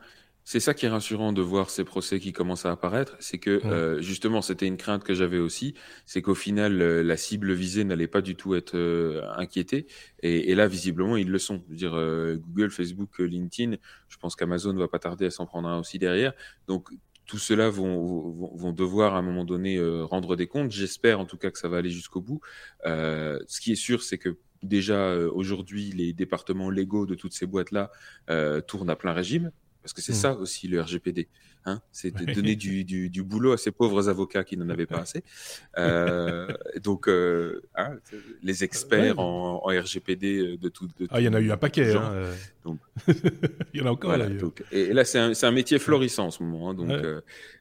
C'est 0.50 0.62
ça 0.62 0.74
qui 0.74 0.86
est 0.86 0.90
rassurant 0.90 1.34
de 1.34 1.42
voir 1.42 1.70
ces 1.70 1.84
procès 1.84 2.22
qui 2.22 2.32
commencent 2.32 2.66
à 2.66 2.72
apparaître, 2.72 3.18
c'est 3.20 3.38
que 3.38 3.50
euh, 3.66 4.02
justement 4.02 4.42
c'était 4.42 4.66
une 4.66 4.78
crainte 4.78 5.04
que 5.04 5.14
j'avais 5.14 5.40
aussi, 5.40 5.74
c'est 6.06 6.22
qu'au 6.22 6.36
final 6.36 6.82
euh, 6.82 7.04
la 7.04 7.18
cible 7.18 7.52
visée 7.52 7.84
n'allait 7.84 8.08
pas 8.08 8.22
du 8.22 8.38
tout 8.38 8.56
être 8.56 8.78
euh, 8.78 9.30
inquiétée, 9.36 9.88
et, 10.24 10.50
et, 10.50 10.56
là 10.56 10.70
visiblement 10.70 11.18
ils 11.18 11.30
le 11.30 11.38
sont. 11.38 11.64
Je 11.68 11.72
veux 11.72 11.76
dire 11.76 12.40
Google, 12.48 12.72
Facebook, 12.72 13.20
LinkedIn, 13.20 13.76
je 14.08 14.18
pense 14.20 14.38
qu'Amazon 14.38 14.74
va 14.76 14.88
pas 14.88 15.00
tarder 15.00 15.26
à 15.26 15.32
s'en 15.32 15.46
prendre 15.46 15.68
un 15.68 15.80
aussi 15.80 16.00
derrière, 16.00 16.32
donc 16.70 16.92
tout 17.26 17.40
cela 17.40 17.70
vont, 17.70 18.32
vont, 18.32 18.56
vont, 18.56 18.72
devoir 18.72 19.16
à 19.16 19.18
un 19.18 19.24
moment 19.24 19.44
donné 19.44 19.78
rendre 20.04 20.38
des 20.38 20.48
comptes. 20.48 20.72
J'espère 20.72 21.20
en 21.20 21.26
tout 21.26 21.36
cas 21.36 21.52
que 21.52 21.60
ça 21.60 21.68
va 21.68 21.76
aller 21.76 21.90
jusqu'au 21.90 22.22
bout. 22.22 22.40
ce 22.86 23.60
qui 23.60 23.74
est 23.74 23.76
sûr, 23.76 24.02
c'est 24.02 24.18
que 24.18 24.38
déjà 24.64 25.14
aujourd'hui 25.28 25.92
les 25.92 26.14
départements 26.14 26.70
légaux 26.70 27.06
de 27.06 27.16
toutes 27.16 27.34
ces 27.34 27.48
boîtes 27.48 27.72
là 27.72 27.92
tournent 28.62 28.90
à 28.90 28.96
plein 28.96 29.12
régime 29.12 29.52
parce 29.88 29.94
que 29.94 30.02
c'est 30.02 30.12
mmh. 30.12 30.16
ça 30.16 30.34
aussi 30.36 30.68
le 30.68 30.82
RGPD. 30.82 31.30
Hein 31.64 31.82
c'est 31.94 32.14
de 32.14 32.34
donner 32.34 32.58
du, 32.58 32.84
du, 32.84 33.10
du, 33.10 33.24
boulot 33.24 33.54
à 33.54 33.58
ces 33.58 33.72
pauvres 33.72 34.10
avocats 34.10 34.44
qui 34.44 34.58
n'en 34.58 34.68
avaient 34.68 34.86
pas 34.86 35.00
assez. 35.00 35.24
Euh, 35.78 36.48
donc, 36.82 37.08
euh, 37.08 37.62
hein, 37.76 37.98
les 38.42 38.64
experts 38.64 39.20
en, 39.20 39.62
en, 39.64 39.68
RGPD 39.68 40.40
euh, 40.40 40.58
de 40.58 40.70
tout. 40.70 40.88
De 40.98 41.08
ah, 41.12 41.22
il 41.22 41.26
y 41.26 41.30
en 41.30 41.34
a 41.34 41.40
eu 41.40 41.52
un 41.52 41.58
paquet. 41.58 41.94
Hein, 41.94 42.12
euh. 42.14 42.36
donc, 42.66 42.80
il 43.74 43.80
y 43.80 43.82
en 43.82 43.86
a 43.86 43.92
encore. 43.92 44.10
Voilà, 44.10 44.28
donc, 44.28 44.64
et, 44.72 44.92
là, 44.92 45.06
c'est 45.06 45.20
un, 45.20 45.32
un, 45.40 45.52
métier 45.52 45.78
florissant 45.78 46.26
en 46.26 46.32
ce 46.32 46.42
moment. 46.42 46.72
Hein, 46.72 46.74
donc, 46.74 46.90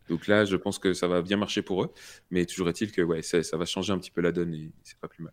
donc 0.08 0.26
là, 0.26 0.46
je 0.46 0.56
pense 0.56 0.78
que 0.78 0.94
ça 0.94 1.06
va 1.06 1.20
bien 1.20 1.36
marcher 1.36 1.62
pour 1.62 1.84
eux. 1.84 1.92
Mais 2.30 2.46
toujours 2.46 2.68
est-il 2.70 2.90
que 2.90 3.02
ouais, 3.02 3.22
ça, 3.22 3.42
ça 3.42 3.56
va 3.56 3.66
changer 3.66 3.92
un 3.92 3.98
petit 3.98 4.10
peu 4.10 4.22
la 4.22 4.32
donne 4.32 4.54
et 4.54 4.72
c'est 4.82 4.98
pas 4.98 5.08
plus 5.08 5.22
mal. 5.22 5.32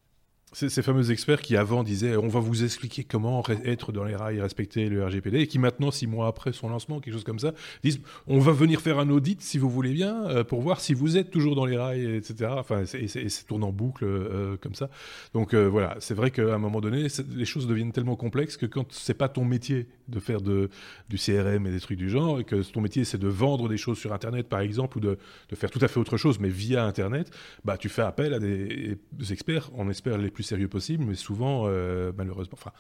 Ces, 0.54 0.82
fameux 0.84 1.12
experts 1.12 1.42
qui 1.42 1.58
avant 1.58 1.84
disaient 1.84 2.16
on 2.16 2.28
va 2.28 2.40
vous 2.40 2.64
expliquer 2.64 3.04
comment 3.04 3.44
être 3.66 3.92
dans 3.92 4.04
les 4.04 4.16
rails 4.16 4.40
respecter 4.40 4.88
le 4.88 5.04
RGPD 5.04 5.40
et 5.40 5.48
qui 5.48 5.58
maintenant, 5.58 5.92
six 5.92 6.06
mois 6.06 6.28
après 6.28 6.54
son 6.54 6.70
lancement, 6.70 7.00
quelque 7.00 7.14
chose 7.14 7.24
comme 7.24 7.40
ça, 7.40 7.54
disent 7.84 8.00
on 8.28 8.40
va 8.40 8.52
venir 8.52 8.82
faire 8.82 9.00
un 9.00 9.10
audit 9.10 9.42
si 9.42 9.58
vous 9.58 9.70
voulez 9.70 9.94
bien 9.94 10.26
euh, 10.28 10.44
pour 10.44 10.62
voir 10.62 10.80
si 10.80 10.94
vous 10.94 11.18
êtes 11.18 11.32
toujours 11.32 11.56
dans 11.56 11.66
les 11.66 11.78
rails, 11.78 12.18
etc. 12.18 12.52
Enfin, 12.58 12.84
et 12.94 13.08
ça 13.08 13.44
tourne 13.48 13.64
en 13.64 13.72
boucle 13.72 14.06
euh, 14.06 14.56
comme 14.62 14.76
ça. 14.76 14.90
Donc 15.34 15.54
euh, 15.54 15.68
voilà, 15.68 15.96
c'est 16.00 16.14
vrai 16.14 16.30
qu'à 16.30 16.54
un 16.54 16.60
moment 16.60 16.82
donné, 16.82 17.08
les 17.36 17.46
choses 17.46 17.68
deviennent 17.68 17.92
tellement 17.92 18.16
complexes 18.16 18.58
que 18.58 18.66
quand 18.66 18.86
c'est 18.92 19.14
pas 19.14 19.30
ton 19.30 19.46
métier 19.46 19.88
de 20.08 20.20
faire 20.20 20.42
du 20.42 20.70
CRM 21.18 21.66
et 21.66 21.72
des 21.72 21.80
trucs 21.80 21.98
du 21.98 22.10
genre, 22.10 22.40
et 22.40 22.44
que 22.44 22.62
ton 22.72 22.82
métier 22.82 23.06
c'est 23.06 23.18
de 23.18 23.28
vendre 23.28 23.70
des 23.70 23.78
choses 23.78 23.98
sur 23.98 24.14
Internet 24.14 24.48
par 24.50 24.60
exemple 24.60 24.98
ou 24.98 25.02
de, 25.02 25.18
de, 25.50 25.56
faire 25.56 25.72
tout 25.72 25.80
à 25.82 25.88
fait 25.88 26.00
autre 26.00 26.18
chose 26.18 26.40
mais 26.40 26.50
via 26.50 26.86
Internet, 26.86 27.32
bah 27.64 27.78
tu 27.78 27.90
fais 27.90 28.02
appel 28.02 28.34
à 28.34 28.40
des, 28.40 28.98
des 29.14 29.34
experts, 29.34 29.72
on 29.74 29.90
espère 29.90 30.18
les 30.18 30.30
plus 30.30 30.43
sérieux 30.44 30.68
possible, 30.68 31.04
mais 31.06 31.16
souvent, 31.16 31.64
euh, 31.66 32.12
malheureusement, 32.16 32.58
enfin, 32.60 32.72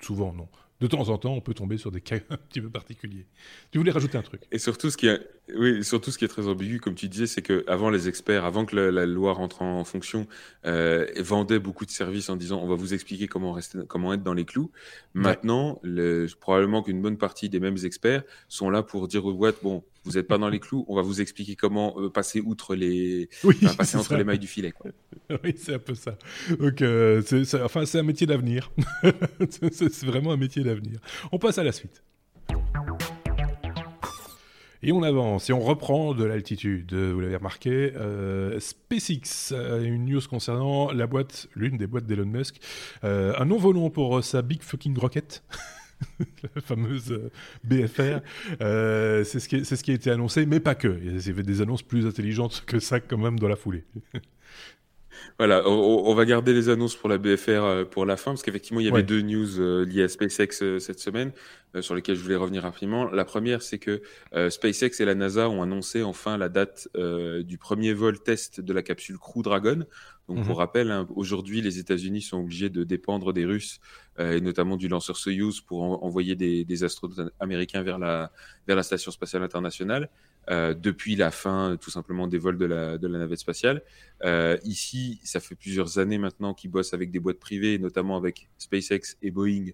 souvent 0.00 0.32
non, 0.32 0.48
de 0.80 0.86
temps 0.86 1.08
en 1.08 1.18
temps, 1.18 1.32
on 1.32 1.40
peut 1.40 1.54
tomber 1.54 1.78
sur 1.78 1.90
des 1.90 2.00
cas 2.00 2.16
un 2.30 2.36
petit 2.36 2.60
peu 2.60 2.68
particuliers. 2.68 3.26
Tu 3.70 3.78
voulais 3.78 3.92
rajouter 3.92 4.18
un 4.18 4.22
truc 4.22 4.42
Et 4.52 4.58
surtout, 4.58 4.90
ce 4.90 4.96
qui 4.96 5.06
est, 5.06 5.20
oui, 5.56 5.82
surtout 5.84 6.10
ce 6.10 6.18
qui 6.18 6.24
est 6.24 6.28
très 6.28 6.48
ambigu, 6.48 6.80
comme 6.80 6.94
tu 6.94 7.08
disais, 7.08 7.26
c'est 7.26 7.42
que 7.42 7.64
avant 7.66 7.90
les 7.90 8.08
experts, 8.08 8.44
avant 8.44 8.64
que 8.64 8.76
la, 8.76 9.06
loi 9.06 9.32
rentre 9.32 9.62
en 9.62 9.84
fonction, 9.84 10.26
euh, 10.66 11.06
vendaient 11.18 11.58
beaucoup 11.58 11.86
de 11.86 11.90
services 11.90 12.28
en 12.28 12.36
disant 12.36 12.60
on 12.62 12.66
va 12.66 12.74
vous 12.74 12.94
expliquer 12.94 13.28
comment 13.28 13.52
rester, 13.52 13.78
comment 13.88 14.12
être 14.12 14.22
dans 14.22 14.34
les 14.34 14.44
clous. 14.44 14.70
Maintenant, 15.14 15.80
le, 15.82 16.26
probablement 16.40 16.82
qu'une 16.82 17.00
bonne 17.00 17.16
partie 17.16 17.48
des 17.48 17.60
mêmes 17.60 17.78
experts 17.84 18.22
sont 18.48 18.70
là 18.70 18.82
pour 18.82 19.08
dire 19.08 19.24
aux 19.24 19.34
boîtes 19.34 19.62
bon, 19.62 19.82
vous 20.06 20.12
n'êtes 20.12 20.28
pas 20.28 20.38
dans 20.38 20.48
les 20.48 20.60
clous, 20.60 20.84
on 20.88 20.94
va 20.94 21.02
vous 21.02 21.20
expliquer 21.20 21.56
comment 21.56 22.00
euh, 22.00 22.08
passer 22.08 22.40
outre 22.40 22.76
les, 22.76 23.28
oui, 23.42 23.56
passer 23.76 23.96
entre 23.96 24.14
les 24.16 24.22
mailles 24.22 24.38
du 24.38 24.46
filet. 24.46 24.70
Quoi. 24.70 24.92
oui, 25.44 25.54
c'est 25.56 25.74
un 25.74 25.78
peu 25.80 25.94
ça. 25.94 26.16
Donc, 26.60 26.80
euh, 26.80 27.22
c'est, 27.24 27.60
enfin, 27.60 27.84
c'est 27.86 27.98
un 27.98 28.04
métier 28.04 28.26
d'avenir. 28.26 28.70
c'est 29.48 30.04
vraiment 30.04 30.30
un 30.32 30.36
métier 30.36 30.62
On 31.32 31.38
passe 31.38 31.58
à 31.58 31.64
la 31.64 31.72
suite. 31.72 32.02
Et 34.82 34.92
on 34.92 35.02
avance 35.02 35.50
et 35.50 35.52
on 35.52 35.60
reprend 35.60 36.14
de 36.14 36.24
l'altitude. 36.24 36.94
Vous 36.94 37.20
l'avez 37.20 37.36
remarqué, 37.36 37.92
euh, 37.96 38.60
SpaceX, 38.60 39.52
une 39.52 40.04
news 40.04 40.20
concernant 40.28 40.92
la 40.92 41.06
boîte, 41.06 41.48
l'une 41.56 41.76
des 41.76 41.86
boîtes 41.86 42.06
d'Elon 42.06 42.26
Musk, 42.26 42.60
un 43.02 43.44
nouveau 43.44 43.72
nom 43.72 43.90
pour 43.90 44.22
sa 44.22 44.42
Big 44.42 44.62
Fucking 44.62 44.96
Rocket. 44.98 45.42
la 46.54 46.60
fameuse 46.60 47.18
BFR. 47.64 48.20
c'est 48.60 49.40
ce, 49.40 49.64
ce, 49.64 49.82
qui 49.82 49.90
a 49.90 49.94
été 49.94 50.10
annoncé, 50.10 50.44
mais 50.44 50.60
pas 50.60 50.74
que. 50.74 51.00
Il 51.02 51.26
y 51.26 51.30
avait 51.30 51.42
des 51.42 51.62
annonces 51.62 51.82
plus 51.82 52.06
intelligentes 52.06 52.64
que 52.66 52.78
ça 52.78 53.00
quand 53.00 53.18
même 53.18 53.38
dans 53.38 53.48
la 53.48 53.56
foulée. 53.56 53.84
Voilà, 55.38 55.68
on, 55.68 56.14
va 56.14 56.24
garder 56.24 56.54
les 56.54 56.70
annonces 56.70 56.96
pour 56.96 57.10
la 57.10 57.18
BFR 57.18 57.50
euh, 57.50 57.84
pour 57.84 58.06
la 58.06 58.16
fin, 58.16 58.30
parce 58.30 58.42
qu'effectivement, 58.42 58.80
il 58.80 58.86
y 58.86 58.88
avait 58.88 59.02
deux 59.02 59.20
news 59.20 59.60
euh, 59.60 59.84
liées 59.84 60.04
à 60.04 60.08
SpaceX 60.08 60.62
euh, 60.62 60.78
cette 60.78 60.98
semaine, 60.98 61.32
sur 61.80 61.94
lesquelles 61.94 62.16
je 62.16 62.22
voulais 62.22 62.36
revenir 62.36 62.62
rapidement. 62.62 63.04
La 63.04 63.26
première, 63.26 63.60
c'est 63.60 63.78
que 63.78 64.00
SpaceX 64.48 64.98
et 65.00 65.04
la 65.04 65.14
NASA 65.14 65.50
ont 65.50 65.62
annoncé 65.62 66.02
enfin 66.02 66.38
la 66.38 66.48
date 66.48 66.88
du 66.94 67.58
premier 67.58 67.92
vol 67.92 68.18
test 68.18 68.62
de 68.62 68.72
la 68.72 68.82
capsule 68.82 69.18
Crew 69.18 69.42
Dragon. 69.42 69.84
Donc, 70.26 70.38
pour 70.38 70.54
mhm. 70.54 70.58
rappel, 70.58 70.90
hein, 70.90 71.06
aujourd'hui, 71.14 71.60
les 71.60 71.78
États-Unis 71.78 72.22
sont 72.22 72.38
obligés 72.38 72.70
de 72.70 72.82
dépendre 72.82 73.34
des 73.34 73.44
Russes 73.44 73.80
et 74.18 74.40
notamment 74.40 74.78
du 74.78 74.88
lanceur 74.88 75.18
Soyuz 75.18 75.60
pour 75.60 76.02
envoyer 76.02 76.34
des, 76.34 76.64
des, 76.64 76.82
astronautes 76.82 77.30
américains 77.40 77.82
vers 77.82 77.98
la, 77.98 78.32
vers 78.66 78.76
la 78.76 78.82
station 78.82 79.10
spatiale 79.10 79.42
internationale. 79.42 80.08
Euh, 80.48 80.74
depuis 80.74 81.16
la 81.16 81.32
fin 81.32 81.76
tout 81.80 81.90
simplement 81.90 82.28
des 82.28 82.38
vols 82.38 82.56
de 82.56 82.66
la, 82.66 82.98
de 82.98 83.08
la 83.08 83.18
navette 83.18 83.40
spatiale. 83.40 83.82
Euh, 84.24 84.56
ici, 84.62 85.18
ça 85.24 85.40
fait 85.40 85.56
plusieurs 85.56 85.98
années 85.98 86.18
maintenant 86.18 86.54
qu'ils 86.54 86.70
bossent 86.70 86.94
avec 86.94 87.10
des 87.10 87.18
boîtes 87.18 87.40
privées, 87.40 87.78
notamment 87.78 88.16
avec 88.16 88.48
SpaceX 88.58 89.16
et 89.22 89.32
Boeing, 89.32 89.70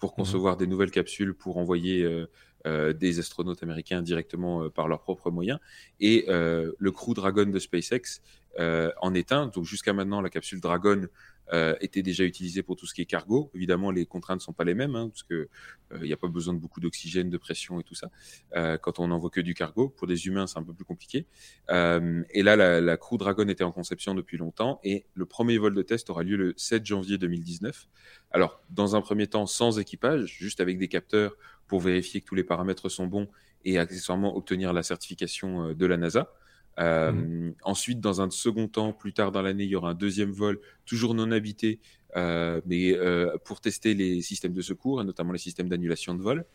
pour 0.00 0.10
mhm. 0.10 0.16
concevoir 0.16 0.56
des 0.56 0.66
nouvelles 0.66 0.90
capsules 0.90 1.32
pour 1.32 1.58
envoyer 1.58 2.02
euh, 2.02 2.26
euh 2.66 2.92
des 2.92 3.20
astronautes 3.20 3.62
américains 3.62 4.02
directement 4.02 4.64
euh, 4.64 4.68
par 4.68 4.88
leurs 4.88 5.02
propres 5.02 5.30
moyens. 5.30 5.60
Et 6.00 6.26
le 6.28 6.90
Crew 6.90 7.14
Dragon 7.14 7.46
de 7.46 7.58
SpaceX 7.58 8.20
en 8.58 9.14
est 9.14 9.32
un. 9.32 9.46
Donc 9.48 9.64
jusqu'à 9.64 9.92
maintenant, 9.92 10.20
la 10.20 10.30
capsule 10.30 10.60
Dragon 10.60 11.08
euh, 11.52 11.74
était 11.80 12.02
déjà 12.02 12.24
utilisé 12.24 12.62
pour 12.62 12.76
tout 12.76 12.86
ce 12.86 12.94
qui 12.94 13.02
est 13.02 13.06
cargo. 13.06 13.50
Évidemment, 13.54 13.90
les 13.90 14.04
contraintes 14.04 14.38
ne 14.38 14.42
sont 14.42 14.52
pas 14.52 14.64
les 14.64 14.74
mêmes, 14.74 14.96
hein, 14.96 15.08
parce 15.08 15.22
que 15.22 15.48
il 15.92 15.96
euh, 15.96 16.06
n'y 16.06 16.12
a 16.12 16.16
pas 16.16 16.26
besoin 16.26 16.54
de 16.54 16.58
beaucoup 16.58 16.80
d'oxygène, 16.80 17.30
de 17.30 17.36
pression 17.36 17.78
et 17.78 17.84
tout 17.84 17.94
ça. 17.94 18.10
Euh, 18.56 18.76
quand 18.78 18.98
on 18.98 19.08
n'envoie 19.08 19.30
que 19.30 19.40
du 19.40 19.54
cargo, 19.54 19.88
pour 19.88 20.08
des 20.08 20.26
humains, 20.26 20.46
c'est 20.48 20.58
un 20.58 20.64
peu 20.64 20.72
plus 20.72 20.84
compliqué. 20.84 21.26
Euh, 21.70 22.24
et 22.30 22.42
là, 22.42 22.56
la, 22.56 22.80
la, 22.80 22.96
Crew 22.96 23.16
Dragon 23.16 23.46
était 23.48 23.62
en 23.62 23.70
conception 23.70 24.14
depuis 24.14 24.38
longtemps, 24.38 24.80
et 24.82 25.06
le 25.14 25.26
premier 25.26 25.58
vol 25.58 25.74
de 25.74 25.82
test 25.82 26.10
aura 26.10 26.24
lieu 26.24 26.36
le 26.36 26.54
7 26.56 26.84
janvier 26.84 27.18
2019. 27.18 27.86
Alors, 28.32 28.60
dans 28.70 28.96
un 28.96 29.00
premier 29.00 29.28
temps, 29.28 29.46
sans 29.46 29.78
équipage, 29.78 30.36
juste 30.38 30.60
avec 30.60 30.78
des 30.78 30.88
capteurs 30.88 31.36
pour 31.68 31.80
vérifier 31.80 32.20
que 32.20 32.26
tous 32.26 32.34
les 32.34 32.44
paramètres 32.44 32.88
sont 32.88 33.06
bons 33.06 33.28
et 33.64 33.78
accessoirement 33.78 34.36
obtenir 34.36 34.72
la 34.72 34.82
certification 34.82 35.72
de 35.72 35.86
la 35.86 35.96
NASA. 35.96 36.32
Euh, 36.78 37.12
mmh. 37.12 37.54
Ensuite, 37.62 38.00
dans 38.00 38.20
un 38.20 38.30
second 38.30 38.68
temps, 38.68 38.92
plus 38.92 39.12
tard 39.12 39.32
dans 39.32 39.42
l'année, 39.42 39.64
il 39.64 39.70
y 39.70 39.76
aura 39.76 39.90
un 39.90 39.94
deuxième 39.94 40.30
vol, 40.30 40.60
toujours 40.84 41.14
non 41.14 41.30
habité, 41.30 41.80
euh, 42.16 42.60
mais 42.64 42.92
euh, 42.94 43.36
pour 43.44 43.60
tester 43.60 43.92
les 43.92 44.22
systèmes 44.22 44.54
de 44.54 44.62
secours, 44.62 45.00
et 45.00 45.04
notamment 45.04 45.32
les 45.32 45.38
systèmes 45.38 45.68
d'annulation 45.68 46.14
de 46.14 46.22
vol. 46.22 46.46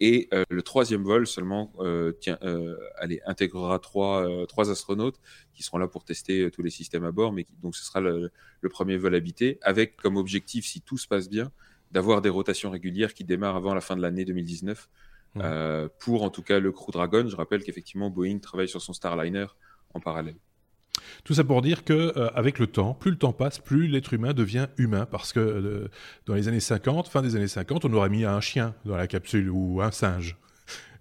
Et 0.00 0.28
euh, 0.32 0.44
le 0.48 0.62
troisième 0.62 1.02
vol 1.02 1.26
seulement 1.26 1.72
euh, 1.80 2.12
tient, 2.12 2.38
allez, 2.96 3.20
intégrera 3.26 3.78
trois, 3.78 4.46
trois 4.46 4.70
astronautes 4.70 5.20
qui 5.54 5.62
seront 5.62 5.78
là 5.78 5.88
pour 5.88 6.04
tester 6.04 6.50
tous 6.50 6.62
les 6.62 6.70
systèmes 6.70 7.04
à 7.04 7.10
bord. 7.10 7.32
Mais 7.32 7.46
donc 7.62 7.74
ce 7.74 7.84
sera 7.84 8.00
le, 8.00 8.30
le, 8.60 8.68
premier 8.68 8.96
vol 8.96 9.14
habité, 9.14 9.58
avec 9.62 9.96
comme 9.96 10.16
objectif, 10.16 10.66
si 10.66 10.80
tout 10.80 10.98
se 10.98 11.08
passe 11.08 11.28
bien, 11.28 11.50
d'avoir 11.90 12.22
des 12.22 12.28
rotations 12.28 12.70
régulières 12.70 13.14
qui 13.14 13.24
démarrent 13.24 13.56
avant 13.56 13.74
la 13.74 13.80
fin 13.80 13.96
de 13.96 14.02
l'année 14.02 14.24
2019. 14.24 14.88
Mmh. 15.34 15.42
pour 15.98 16.22
en 16.22 16.30
tout 16.30 16.42
cas 16.42 16.58
le 16.58 16.72
Crew 16.72 16.90
Dragon, 16.90 17.28
je 17.28 17.36
rappelle 17.36 17.62
qu'effectivement 17.62 18.08
Boeing 18.08 18.38
travaille 18.38 18.66
sur 18.66 18.80
son 18.80 18.94
Starliner 18.94 19.44
en 19.94 20.00
parallèle. 20.00 20.36
Tout 21.24 21.34
ça 21.34 21.44
pour 21.44 21.62
dire 21.62 21.84
que 21.84 21.92
euh, 21.92 22.30
avec 22.34 22.58
le 22.58 22.66
temps, 22.66 22.94
plus 22.94 23.10
le 23.10 23.18
temps 23.18 23.32
passe, 23.32 23.58
plus 23.58 23.86
l'être 23.86 24.12
humain 24.14 24.32
devient 24.32 24.66
humain 24.76 25.06
parce 25.06 25.32
que 25.32 25.40
euh, 25.40 25.88
dans 26.26 26.34
les 26.34 26.48
années 26.48 26.60
50, 26.60 27.08
fin 27.08 27.22
des 27.22 27.36
années 27.36 27.48
50, 27.48 27.84
on 27.84 27.92
aurait 27.92 28.08
mis 28.08 28.24
un 28.24 28.40
chien 28.40 28.74
dans 28.84 28.96
la 28.96 29.06
capsule 29.06 29.50
ou 29.50 29.80
un 29.80 29.90
singe. 29.90 30.36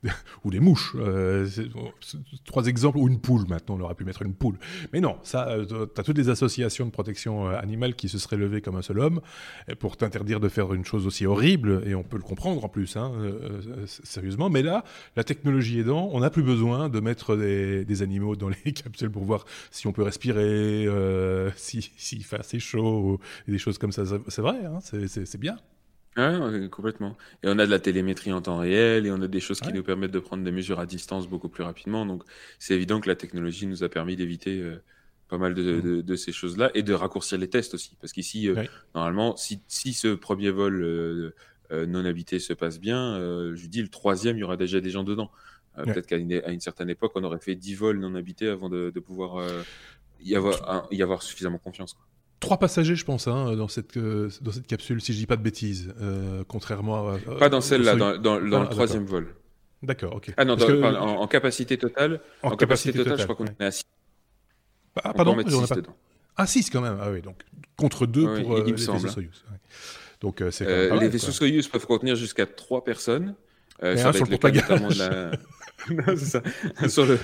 ou 0.44 0.52
des 0.52 0.60
mouches. 0.60 0.94
Euh, 0.96 1.48
trois 2.46 2.68
exemples, 2.68 2.98
ou 2.98 3.08
une 3.08 3.20
poule 3.20 3.48
maintenant, 3.48 3.78
on 3.80 3.82
aurait 3.82 3.96
pu 3.96 4.06
mettre 4.06 4.22
une 4.22 4.34
poule. 4.34 4.58
Mais 4.94 5.00
non, 5.00 5.18
ça, 5.24 5.48
euh, 5.50 5.66
tu 5.66 6.00
as 6.00 6.04
toutes 6.04 6.18
les 6.18 6.30
associations 6.30 6.86
de 6.86 6.92
protection 6.92 7.48
euh, 7.48 7.58
animale 7.58 7.96
qui 7.96 8.10
se 8.10 8.18
seraient 8.18 8.38
levées 8.38 8.62
comme 8.62 8.76
un 8.76 8.82
seul 8.82 9.00
homme 9.00 9.22
pour 9.80 9.98
t'interdire 9.98 10.40
de 10.40 10.50
faire 10.50 10.74
une 10.74 10.86
chose 10.86 11.08
aussi 11.08 11.26
horrible, 11.26 11.84
et 11.86 11.96
on 11.96 12.04
peut 12.04 12.18
le 12.18 12.24
comprendre 12.24 12.64
en 12.64 12.70
plus, 12.70 12.96
hein, 12.98 13.12
sérieusement. 13.86 14.50
Mais 14.50 14.62
là, 14.62 14.84
la 15.16 15.24
technologie 15.24 15.80
aidant, 15.80 16.10
on 16.14 16.20
n'a 16.20 16.30
plus 16.30 16.44
besoin 16.44 16.90
de 16.90 17.00
mettre 17.00 17.36
des, 17.36 18.02
animaux 18.02 18.36
dans 18.36 18.50
les 18.50 18.74
capsules 18.74 19.10
pour 19.10 19.24
voir 19.24 19.46
si 19.72 19.88
on 19.88 19.92
peut 19.92 20.04
respirer, 20.04 20.88
s'il 21.56 21.84
si, 21.98 22.22
fait 22.22 22.40
assez 22.40 22.60
chaud, 22.60 23.20
et 23.48 23.52
des 23.52 23.58
choses 23.58 23.78
comme 23.78 23.92
ça. 23.92 24.04
C'est 24.28 24.42
vrai, 24.42 24.66
hein, 24.66 24.80
c'est 24.82 25.40
bien. 25.40 25.58
Ouais, 26.18 26.68
complètement. 26.70 27.16
Et 27.44 27.48
on 27.48 27.60
a 27.60 27.66
de 27.68 27.72
la 27.72 27.80
télémétrie 27.80 28.34
en 28.34 28.42
temps 28.42 28.58
réel 28.58 29.06
et 29.06 29.12
on 29.12 29.22
a 29.22 29.28
des 29.28 29.40
choses 29.40 29.60
qui 29.60 29.72
nous 29.72 29.84
permettent 29.84 30.12
de 30.12 30.20
prendre 30.20 30.44
des 30.44 30.52
mesures 30.52 30.80
à 30.80 30.88
distance 30.88 31.28
beaucoup 31.28 31.48
plus 31.48 31.64
rapidement. 31.64 32.08
Donc, 32.08 32.24
c'est 32.58 32.74
évident 32.74 33.00
que 33.00 33.08
la 33.08 33.16
technologie 33.16 33.68
nous 33.68 33.84
a 33.84 33.90
permis 33.90 34.16
d'éviter 34.16 34.60
euh, 34.60 34.82
pas 35.28 35.38
mal 35.38 35.54
de, 35.54 35.76
mmh. 35.76 36.02
de, 36.02 36.16
ces 36.16 36.32
choses-là 36.32 36.72
et 36.74 36.82
de 36.82 36.94
raccourcir 36.94 37.38
les 37.38 37.48
tests 37.48 37.76
aussi. 37.76 37.96
Parce 38.02 38.14
qu'ici, 38.14 38.50
euh, 38.50 38.64
normalement, 38.96 39.36
si, 39.38 39.62
si 39.68 39.94
ce 39.94 40.16
premier 40.16 40.50
vol 40.50 40.82
euh, 40.84 41.34
non 41.86 42.04
habité 42.04 42.40
se 42.40 42.54
passe 42.54 42.80
bien, 42.80 43.20
je 43.54 43.68
dis 43.68 43.84
le 43.84 43.90
troisième, 43.90 44.38
il 44.38 44.40
y 44.40 44.44
aura 44.44 44.58
déjà 44.58 44.82
des 44.82 44.90
gens 44.90 45.04
dedans. 45.04 45.30
Peut-être 45.76 46.08
qu'à 46.08 46.18
une, 46.18 46.42
une, 46.48 46.60
certaine 46.60 46.90
époque, 46.90 47.12
on 47.14 47.24
aurait 47.24 47.38
fait 47.38 47.54
10 47.54 47.76
vols 47.76 48.00
non 48.00 48.16
habités 48.16 48.48
avant 48.48 48.70
de, 48.70 48.90
de 48.90 49.00
pouvoir 49.00 49.46
y, 50.20 50.36
avoir, 50.36 50.88
y 50.90 51.04
avoir 51.04 51.22
suffisamment 51.22 51.60
confiance. 51.60 51.94
Quoi. 51.94 52.08
Trois 52.40 52.58
passagers, 52.58 52.96
je 52.96 53.06
pense, 53.06 53.28
hein, 53.28 53.56
dans, 53.56 53.68
cette, 53.68 53.98
euh, 53.98 54.30
dans 54.42 54.52
cette 54.52 54.68
capsule, 54.68 55.02
si 55.02 55.14
je 55.14 55.18
dis 55.18 55.26
pas 55.26 55.38
de 55.38 55.42
bêtises, 55.42 55.94
euh, 56.02 56.44
contrairement 56.48 57.10
à... 57.10 57.18
pas 57.40 57.50
dans 57.50 57.62
celle-là, 57.62 57.96
dans, 57.96 58.18
dans, 58.18 58.40
le 58.40 58.56
ah, 58.56 58.68
troisième 58.68 59.06
vol. 59.06 59.36
D'accord, 59.82 60.16
ok. 60.16 60.34
Ah 60.38 60.46
non, 60.46 60.56
en, 60.56 61.28
capacité 61.28 61.78
totale, 61.78 62.22
en, 62.44 62.56
capacité, 62.56 62.98
totale, 62.98 63.18
je 63.18 63.24
crois 63.24 63.36
qu'on 63.36 63.46
est 63.46 63.62
à 63.62 63.72
6. 63.72 63.84
Ah, 65.04 65.14
pardon, 65.14 65.36
on 65.38 65.68
pas... 65.68 65.76
Ah, 66.36 66.46
6 66.46 66.70
quand 66.70 66.82
même, 66.82 66.98
ah 67.02 67.10
oui, 67.12 67.22
donc 67.22 67.44
contre 67.76 68.06
2 68.06 68.42
pour 68.42 68.56
euh, 68.56 68.64
les 68.64 68.72
vaisseaux 68.72 68.98
Soyuz. 69.00 69.44
Donc, 70.22 70.44
c'est 70.52 70.66
les 70.66 71.10
vaisseaux 71.10 71.32
Soyuz 71.32 71.68
peuvent 71.68 71.86
contenir 71.88 72.16
jusqu'à 72.16 72.46
3 72.46 72.84
personnes. 72.84 73.36
Euh, 73.84 73.96
ça 73.96 74.12
va 74.12 74.20
être 74.20 74.30
le 74.30 74.38
cas 74.38 74.52
notamment 74.52 74.90
de 74.90 74.98
la... 74.98 75.32
c'est 76.08 76.18
ça, 76.18 76.42
sur 76.90 77.06
le 77.06 77.20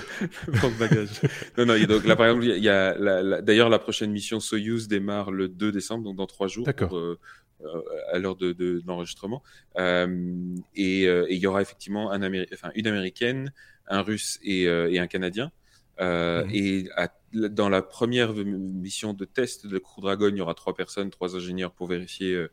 non, 1.58 1.66
non, 1.66 1.84
donc 1.86 2.06
là, 2.06 2.16
par 2.16 2.28
exemple, 2.28 2.46
il 2.46 2.64
y 2.64 2.70
a, 2.70 2.96
la, 2.98 3.42
d'ailleurs, 3.42 3.70
la 3.70 3.80
prochaine 3.80 4.12
mission 4.12 4.40
Soyuz 4.40 4.88
démarre 4.88 5.32
le 5.32 5.48
2 5.48 5.72
décembre, 5.72 6.04
donc 6.04 6.16
dans 6.18 6.28
trois 6.28 6.48
jours. 6.48 6.66
D'accord. 6.66 6.96
Euh, 6.96 7.20
euh, 7.66 7.82
à 8.12 8.20
l'heure 8.20 8.36
de, 8.36 8.52
de, 8.52 8.80
de 8.80 8.84
l'enregistrement. 8.86 9.42
Euh, 9.78 10.56
et, 10.76 11.08
euh, 11.08 11.26
il 11.30 11.38
y 11.38 11.48
aura 11.48 11.62
effectivement 11.62 12.12
un 12.12 12.22
Améri 12.22 12.46
enfin, 12.54 12.72
une 12.76 12.88
américaine, 12.88 13.54
un 13.88 14.02
russe 14.02 14.40
et, 14.44 14.64
et 14.64 15.00
un 15.00 15.08
canadien. 15.08 15.52
Mmh. 16.00 16.50
Et 16.52 16.90
à, 16.96 17.10
dans 17.34 17.70
la 17.70 17.82
première 17.82 18.34
mission 18.34 19.14
de 19.14 19.26
test 19.26 19.68
de 19.68 19.78
Crew 19.78 20.02
Dragon, 20.02 20.30
il 20.30 20.38
y 20.38 20.42
aura 20.42 20.56
trois 20.56 20.76
personnes, 20.76 21.10
trois 21.10 21.36
ingénieurs 21.36 21.72
pour 21.72 21.88
vérifier 21.88 22.48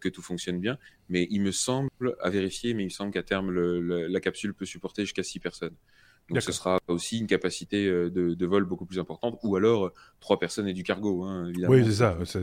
que 0.00 0.08
tout 0.08 0.22
fonctionne 0.22 0.60
bien. 0.60 0.78
Mais 1.08 1.26
il 1.30 1.42
me 1.42 1.52
semble, 1.52 1.90
à 2.20 2.30
vérifier, 2.30 2.74
mais 2.74 2.82
il 2.82 2.86
me 2.86 2.90
semble 2.90 3.12
qu'à 3.12 3.22
terme, 3.22 3.50
la 3.52 4.20
capsule 4.20 4.54
peut 4.54 4.66
supporter 4.66 5.02
jusqu'à 5.02 5.22
6 5.22 5.40
personnes. 5.40 5.76
Donc 6.30 6.40
ce 6.40 6.52
sera 6.52 6.78
aussi 6.88 7.18
une 7.18 7.26
capacité 7.26 7.86
euh, 7.86 8.08
de, 8.08 8.32
de, 8.32 8.46
vol 8.46 8.64
beaucoup 8.64 8.86
plus 8.86 8.98
importante, 8.98 9.38
ou 9.42 9.56
alors 9.56 9.86
euh, 9.86 9.92
trois 10.20 10.38
personnes 10.38 10.66
et 10.66 10.72
du 10.72 10.82
cargo, 10.82 11.22
hein, 11.22 11.48
évidemment. 11.48 11.74
Oui, 11.74 11.84
c'est 11.84 11.92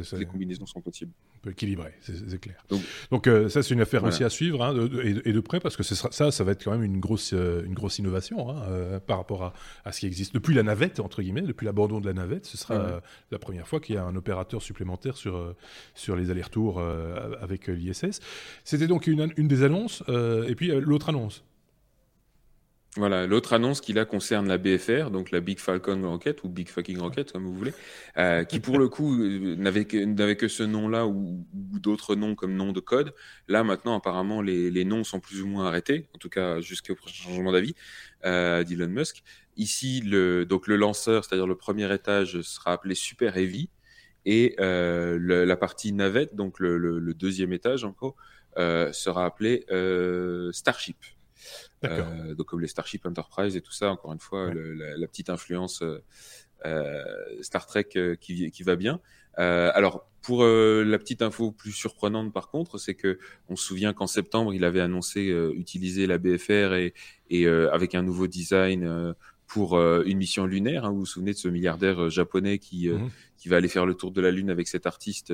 ça. 0.04 0.18
Les 0.18 0.26
combinaisons 0.26 0.68
sont 0.68 0.82
possibles. 0.82 1.12
Un 1.38 1.40
peu 1.42 1.50
équilibré, 1.52 1.92
c'est 2.02 2.40
clair. 2.40 2.64
Donc, 2.70 2.82
Donc 3.10 3.28
ça, 3.50 3.64
c'est 3.64 3.74
une 3.74 3.82
affaire 3.82 4.04
aussi 4.04 4.24
à 4.24 4.30
suivre, 4.30 4.64
hein, 4.64 4.76
de, 4.76 5.02
et, 5.26 5.34
de 5.34 5.40
près, 5.40 5.60
parce 5.60 5.76
que 5.76 5.82
sera, 5.82 6.12
ça, 6.12 6.30
ça 6.30 6.44
va 6.44 6.52
être 6.52 6.64
quand 6.64 6.72
même 6.72 6.84
une 6.84 7.00
grosse, 7.00 7.32
une 7.32 7.74
grosse 7.74 7.98
innovation 7.98 8.50
hein, 8.52 9.00
par 9.08 9.18
rapport 9.18 9.44
à, 9.44 9.54
à, 9.84 9.92
ce 9.92 10.02
qui 10.02 10.06
existe. 10.06 10.34
Depuis 10.36 10.54
la 10.54 10.62
navette, 10.62 11.00
entre 11.00 11.24
guillemets, 11.24 11.42
depuis 11.42 11.66
l'abandon 11.66 12.00
de 12.00 12.06
la 12.06 12.14
navette, 12.14 12.46
ce 12.46 12.58
sera 12.58 13.02
la 13.32 13.40
première 13.40 13.68
fois 13.68 13.80
qu'il 13.80 13.96
y 13.96 13.98
a 13.98 14.04
un 14.04 14.16
opérateur 14.16 14.62
supplémentaire 14.62 15.18
sur, 15.18 15.56
sur 15.96 16.16
les 16.16 16.30
allers-retours 16.30 16.80
avec 17.42 17.68
l'ISS. 17.68 18.20
C'était 18.64 18.88
donc 18.88 19.08
une, 19.08 19.34
une 19.38 19.48
des 19.48 19.64
annonces, 19.64 20.04
et 20.08 20.54
puis 20.54 20.68
l'autre 20.68 21.10
annonce. 21.10 21.44
Voilà, 22.98 23.26
l'autre 23.26 23.54
annonce 23.54 23.80
qui 23.80 23.94
là 23.94 24.04
concerne 24.04 24.50
la 24.50 24.58
BFR, 24.58 25.12
donc 25.12 25.32
la 25.32 25.40
Big 25.40 25.60
Falcon 25.60 26.02
Rocket 26.02 26.44
ou 26.44 26.50
Big 26.50 26.68
Fucking 26.68 27.00
Rocket 27.00 27.32
comme 27.32 27.46
vous 27.46 27.54
voulez, 27.54 27.72
euh, 28.18 28.44
qui 28.44 28.60
pour 28.60 28.78
le 28.78 28.90
coup 28.90 29.18
euh, 29.18 29.56
n'avait 29.56 29.86
que, 29.86 30.48
ce 30.50 30.64
nom-là 30.64 31.08
ou, 31.08 31.48
d'autres 31.54 32.16
noms 32.16 32.36
comme 32.36 32.54
nom 32.54 32.74
de 32.74 32.82
code. 32.82 33.14
Là 33.48 33.64
maintenant 33.64 33.98
apparemment 33.98 34.42
les, 34.42 34.84
noms 34.84 35.06
sont 35.06 35.22
plus 35.22 35.42
ou 35.42 35.48
moins 35.48 35.68
arrêtés, 35.68 36.10
en 36.14 36.18
tout 36.18 36.28
cas 36.28 36.60
jusqu'au 36.60 36.96
prochain 36.96 37.30
changement 37.30 37.54
d'avis 37.54 37.76
euh, 38.26 38.66
d'Elon 38.66 38.90
Musk. 38.90 39.24
Ici 39.56 40.02
le 40.02 40.46
donc 40.46 40.68
le 40.68 40.76
lanceur, 40.76 41.24
c'est-à-dire 41.24 41.48
le 41.48 41.56
premier 41.56 41.94
étage, 41.94 42.42
sera 42.42 42.74
appelé 42.74 42.94
Super 42.94 43.38
Heavy 43.38 43.70
et 44.26 44.54
euh, 44.60 45.18
la 45.46 45.56
partie 45.56 45.94
navette, 45.94 46.36
donc 46.36 46.60
le, 46.60 46.78
le, 46.78 47.14
deuxième 47.14 47.54
étage 47.54 47.86
encore, 47.86 48.18
sera 48.58 49.26
appelé 49.26 49.66
euh, 49.72 50.52
Starship. 50.52 50.98
Donc 51.84 52.46
comme 52.46 52.62
les 52.62 52.68
Starship 52.68 53.06
Enterprise 53.06 53.56
et 53.56 53.62
tout 53.62 53.72
ça. 53.72 53.90
Encore 53.90 54.14
une 54.14 54.20
fois, 54.20 54.52
la, 54.54 55.08
petite 55.08 55.30
influence 55.30 55.84
Star 57.42 57.66
Trek 57.66 57.90
qui, 58.20 58.52
qui, 58.52 58.64
va 58.64 58.76
bien. 58.76 59.00
alors 59.36 60.08
pour 60.22 60.44
la 60.44 61.00
petite 61.00 61.22
info 61.22 61.52
plus 61.52 61.72
surprenante 61.72 62.32
par 62.32 62.50
contre, 62.50 62.78
c'est 62.78 62.96
que 62.96 63.20
on 63.50 63.56
se 63.56 63.66
souvient 63.66 63.94
qu'en 63.94 64.08
septembre 64.08 64.54
il 64.54 64.64
avait 64.64 64.82
annoncé 64.82 65.22
utiliser 65.56 66.08
la 66.08 66.18
BFR 66.18 66.74
et, 66.74 66.94
et 67.30 67.48
avec 67.48 67.96
un 67.96 68.04
nouveau 68.04 68.28
design 68.28 69.16
pour 69.52 69.76
euh, 69.76 70.04
une 70.06 70.18
mission 70.18 70.46
lunaire. 70.46 70.86
Hein, 70.86 70.92
vous 70.92 71.00
vous 71.00 71.06
souvenez 71.06 71.34
de 71.34 71.38
ce 71.38 71.50
milliardaire 71.50 72.04
euh, 72.04 72.10
japonais 72.10 72.58
qui, 72.58 72.88
euh, 72.88 72.98
mhm. 72.98 73.10
qui 73.38 73.50
va 73.50 73.58
aller 73.58 73.68
faire 73.68 73.86
le 73.86 73.96
tour 73.96 74.12
de 74.12 74.22
la 74.22 74.32
Lune 74.32 74.50
avec 74.50 74.70
cet 74.70 74.86
artiste 74.86 75.34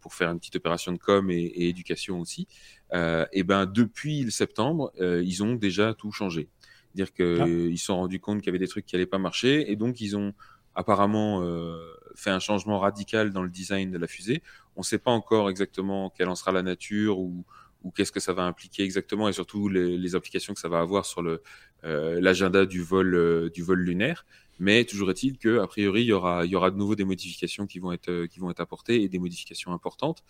pour 0.00 0.14
faire 0.14 0.30
une 0.30 0.38
petite 0.38 0.56
opération 0.56 0.92
de 0.92 0.98
com 0.98 1.30
et, 1.30 1.68
éducation 1.68 2.20
aussi. 2.20 2.48
et 2.92 3.42
ben 3.44 3.66
depuis 3.66 4.22
le 4.22 4.30
septembre, 4.30 4.92
ils 4.98 5.42
ont 5.42 5.54
déjà 5.54 5.94
tout 5.94 6.12
changé. 6.12 6.48
Dire 6.94 7.12
qu'ils 7.12 7.70
ah. 7.72 7.76
se 7.76 7.84
sont 7.84 7.96
rendus 7.96 8.20
compte 8.20 8.38
qu'il 8.38 8.46
y 8.46 8.50
avait 8.50 8.58
des 8.58 8.68
trucs 8.68 8.86
qui 8.86 8.96
allaient 8.96 9.06
pas 9.06 9.18
marcher 9.18 9.70
et 9.70 9.76
donc 9.76 10.00
ils 10.00 10.16
ont 10.16 10.32
apparemment 10.74 11.42
fait 12.14 12.30
un 12.30 12.40
changement 12.40 12.78
radical 12.78 13.30
dans 13.30 13.42
le 13.42 13.50
design 13.50 13.90
de 13.90 13.98
la 13.98 14.06
fusée. 14.06 14.42
On 14.76 14.80
ne 14.80 14.84
sait 14.84 14.98
pas 14.98 15.12
encore 15.12 15.50
exactement 15.50 16.10
quelle 16.10 16.28
en 16.28 16.34
sera 16.34 16.52
la 16.52 16.62
nature 16.62 17.18
ou, 17.18 17.44
ou 17.82 17.90
qu'est-ce 17.90 18.12
que 18.12 18.20
ça 18.20 18.32
va 18.32 18.42
impliquer 18.44 18.82
exactement 18.82 19.28
et 19.28 19.32
surtout 19.32 19.68
les, 19.68 20.14
implications 20.14 20.54
que 20.54 20.60
ça 20.60 20.68
va 20.68 20.80
avoir 20.80 21.06
sur 21.06 21.22
euh, 21.84 22.20
l'agenda 22.20 22.66
du 22.66 22.82
vol 22.82 23.14
euh, 23.14 23.50
du 23.50 23.62
vol 23.62 23.80
lunaire. 23.80 24.26
Mais 24.58 24.84
toujours 24.84 25.10
est-il 25.10 25.38
que 25.38 25.60
a 25.60 25.66
priori 25.66 26.02
il 26.02 26.06
y 26.06 26.12
aura 26.12 26.44
il 26.44 26.50
y 26.50 26.56
aura 26.56 26.70
de 26.70 26.76
nouveau 26.76 26.94
des 26.94 27.04
modifications 27.04 27.66
qui 27.66 27.78
vont 27.78 27.92
être 27.92 28.26
qui 28.26 28.40
vont 28.40 28.50
être 28.50 28.60
apportées 28.60 29.02
et 29.02 29.08
des 29.08 29.18
modifications 29.18 29.72
importantes. 29.72 30.24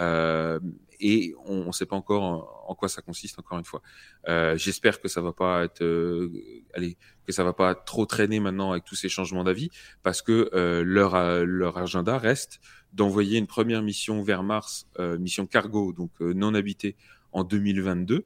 Euh, 0.00 0.60
et 1.00 1.34
on 1.44 1.66
ne 1.66 1.72
sait 1.72 1.86
pas 1.86 1.96
encore 1.96 2.22
en, 2.68 2.74
quoi 2.74 2.88
ça 2.88 3.02
consiste 3.02 3.38
encore 3.38 3.58
une 3.58 3.64
fois. 3.64 3.82
Euh, 4.28 4.56
J'espère 4.56 5.00
que 5.00 5.08
ça 5.08 5.20
va 5.20 5.32
pas 5.32 5.64
être, 5.64 5.82
euh, 5.82 6.30
allez, 6.74 6.96
que 7.26 7.32
ça 7.32 7.44
va 7.44 7.52
pas 7.52 7.74
trop 7.74 8.06
traîner 8.06 8.40
maintenant 8.40 8.72
avec 8.72 8.84
tous 8.84 8.94
ces 8.94 9.08
changements 9.08 9.44
d'avis, 9.44 9.70
parce 10.02 10.22
que 10.22 10.50
euh, 10.54 10.82
leur 10.84 11.44
leur 11.44 11.78
agenda 11.78 12.18
reste 12.18 12.60
d'envoyer 12.92 13.38
une 13.38 13.46
première 13.46 13.82
mission 13.82 14.22
vers 14.22 14.42
Mars, 14.42 14.88
euh, 14.98 15.18
mission 15.18 15.46
cargo, 15.46 15.92
donc 15.92 16.20
non 16.20 16.54
habitée, 16.54 16.96
en 17.32 17.44
2022, 17.44 18.24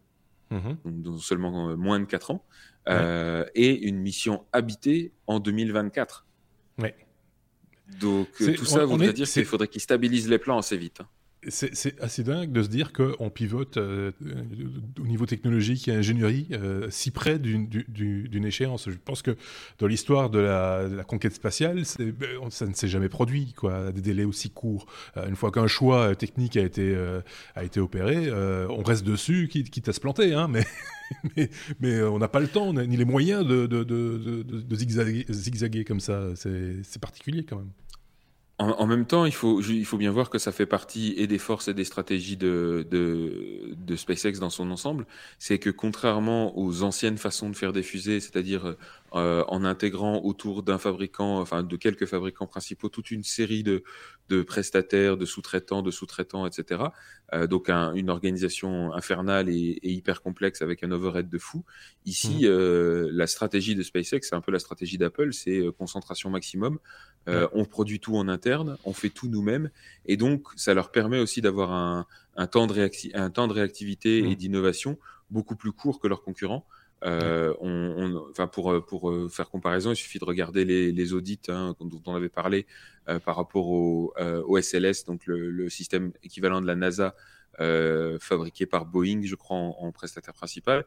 mmh 0.50 0.58
donc 0.84 1.22
seulement 1.22 1.76
moins 1.76 1.98
de 2.00 2.04
4 2.04 2.30
ans, 2.30 2.44
et 2.86 3.88
une 3.88 3.98
mission 3.98 4.44
habitée 4.52 5.12
en 5.26 5.40
2024. 5.40 6.26
Ouais. 6.78 6.94
Donc 8.00 8.28
tout 8.36 8.64
ça 8.64 8.84
voudrait 8.84 9.12
dire 9.12 9.28
qu'il 9.28 9.44
faudrait 9.44 9.68
qu'ils 9.68 9.82
stabilisent 9.82 10.28
les 10.28 10.38
plans 10.38 10.58
assez 10.58 10.76
vite. 10.76 11.00
Hein. 11.00 11.08
C'est 11.48 12.00
assez 12.00 12.22
dingue 12.22 12.52
de 12.52 12.62
se 12.62 12.68
dire 12.68 12.92
qu'on 12.92 13.28
pivote 13.28 13.76
euh, 13.76 14.12
au 15.00 15.06
niveau 15.06 15.26
technologique 15.26 15.88
et 15.88 15.92
ingénierie 15.92 16.46
euh, 16.52 16.86
si 16.88 17.10
près 17.10 17.40
d'une 17.40 18.44
échéance. 18.44 18.88
Je 18.88 18.96
pense 18.96 19.22
que 19.22 19.36
dans 19.80 19.88
l'histoire 19.88 20.30
de, 20.30 20.38
la, 20.38 21.02
conquête 21.04 21.34
spatiale, 21.34 21.82
ben, 21.98 22.50
ça 22.50 22.66
ne 22.66 22.74
s'est 22.74 22.86
jamais 22.86 23.08
produit, 23.08 23.54
quoi, 23.54 23.90
des 23.90 24.00
délais 24.00 24.22
aussi 24.22 24.50
courts. 24.50 24.86
Euh, 25.16 25.28
une 25.28 25.34
fois 25.34 25.50
qu'un 25.50 25.66
choix 25.66 26.14
technique 26.14 26.56
a 26.56 26.62
été, 26.62 26.96
opéré, 27.76 28.30
on 28.70 28.82
reste 28.84 29.04
dessus, 29.04 29.48
quitte, 29.48 29.88
à 29.88 29.92
se 29.92 30.00
planter, 30.00 30.34
hein, 30.34 30.48
mais, 30.48 32.02
on 32.02 32.18
n'a 32.20 32.28
pas 32.28 32.40
le 32.40 32.48
temps 32.48 32.72
ni 32.72 32.96
les 32.96 33.04
moyens 33.04 33.44
de, 33.44 33.66
zigzaguer 34.70 35.84
comme 35.84 36.00
ça. 36.00 36.28
C'est 36.36 37.00
particulier 37.00 37.44
quand 37.44 37.56
même. 37.56 37.70
En, 38.62 38.86
même 38.86 39.06
temps, 39.06 39.24
il 39.24 39.34
faut, 39.34 39.60
il 39.60 39.84
faut 39.84 39.96
bien 39.96 40.10
voir 40.10 40.30
que 40.30 40.38
ça 40.38 40.52
fait 40.52 40.66
partie 40.66 41.14
et 41.16 41.26
des 41.26 41.38
forces 41.38 41.68
et 41.68 41.74
des 41.74 41.84
stratégies 41.84 42.36
de, 42.36 42.86
de, 42.90 43.74
de 43.76 43.96
SpaceX 43.96 44.38
dans 44.38 44.50
son 44.50 44.70
ensemble. 44.70 45.06
C'est 45.38 45.58
que 45.58 45.70
contrairement 45.70 46.56
aux 46.58 46.82
anciennes 46.82 47.18
façons 47.18 47.50
de 47.50 47.56
faire 47.56 47.72
des 47.72 47.82
fusées, 47.82 48.20
c'est-à-dire 48.20 48.76
euh, 49.14 49.44
en 49.48 49.64
intégrant 49.64 50.22
autour 50.24 50.62
d'un 50.62 50.78
fabricant, 50.78 51.38
enfin 51.40 51.62
de 51.62 51.76
quelques 51.76 52.06
fabricants 52.06 52.46
principaux, 52.46 52.88
toute 52.88 53.10
une 53.10 53.22
série 53.22 53.62
de, 53.62 53.82
de 54.30 54.42
prestataires, 54.42 55.18
de 55.18 55.26
sous-traitants, 55.26 55.82
de 55.82 55.90
sous-traitants, 55.90 56.46
etc. 56.46 56.84
Euh, 57.34 57.46
donc 57.46 57.68
une 57.68 58.08
organisation 58.08 58.92
infernale 58.94 59.50
et, 59.50 59.78
hyper 59.82 60.22
complexe 60.22 60.62
avec 60.62 60.82
un 60.82 60.90
overhead 60.90 61.28
de 61.28 61.38
fou. 61.38 61.62
Ici, 62.06 62.40
mmh. 62.42 62.46
euh, 62.46 63.10
la 63.12 63.26
stratégie 63.26 63.74
de 63.74 63.82
SpaceX, 63.82 64.20
c'est 64.22 64.34
un 64.34 64.40
peu 64.40 64.50
la 64.52 64.58
stratégie 64.58 64.96
d'Apple, 64.96 65.34
c'est 65.34 65.62
concentration 65.76 66.30
maximum. 66.30 66.78
On 67.26 67.64
produit 67.66 68.00
tout 68.00 68.16
en 68.16 68.28
interne, 68.28 68.78
on 68.84 68.94
fait 68.94 69.10
tout 69.10 69.28
nous-mêmes, 69.28 69.70
et 70.06 70.16
donc 70.16 70.48
ça 70.56 70.74
leur 70.74 70.90
permet 70.90 71.18
aussi 71.18 71.40
d'avoir 71.40 71.72
un, 71.72 72.06
un, 72.36 72.46
temps 72.46 72.66
de 72.66 72.90
un 73.14 73.30
temps 73.30 73.46
de 73.46 73.52
réactivité 73.52 74.18
et 74.18 74.32
mmh. 74.32 74.34
d'innovation 74.36 74.98
beaucoup 75.30 75.56
plus 75.56 75.72
court 75.72 76.00
que 76.00 76.08
leurs 76.08 76.22
concurrents. 76.22 76.66
Euh, 77.04 77.52
on, 77.60 78.22
enfin 78.30 78.46
pour 78.46 78.84
pour 78.86 79.10
euh, 79.10 79.28
faire 79.28 79.50
comparaison, 79.50 79.90
il 79.90 79.96
suffit 79.96 80.18
de 80.18 80.24
regarder 80.24 80.64
les, 80.64 80.92
les 80.92 81.12
audits 81.12 81.40
hein, 81.48 81.74
dont 81.80 82.02
on 82.06 82.14
avait 82.14 82.28
parlé 82.28 82.66
euh, 83.08 83.18
par 83.18 83.36
rapport 83.36 83.68
au, 83.68 84.12
euh, 84.18 84.42
au, 84.44 84.60
SLS, 84.60 85.04
donc 85.04 85.26
le, 85.26 85.50
le, 85.50 85.68
système 85.68 86.12
équivalent 86.22 86.60
de 86.60 86.66
la 86.66 86.76
NASA. 86.76 87.14
fabriqué 88.20 88.66
par 88.66 88.86
Boeing, 88.86 89.22
je 89.24 89.34
crois, 89.34 89.56
en, 89.56 89.90
prestataire 89.92 90.34
principal, 90.34 90.84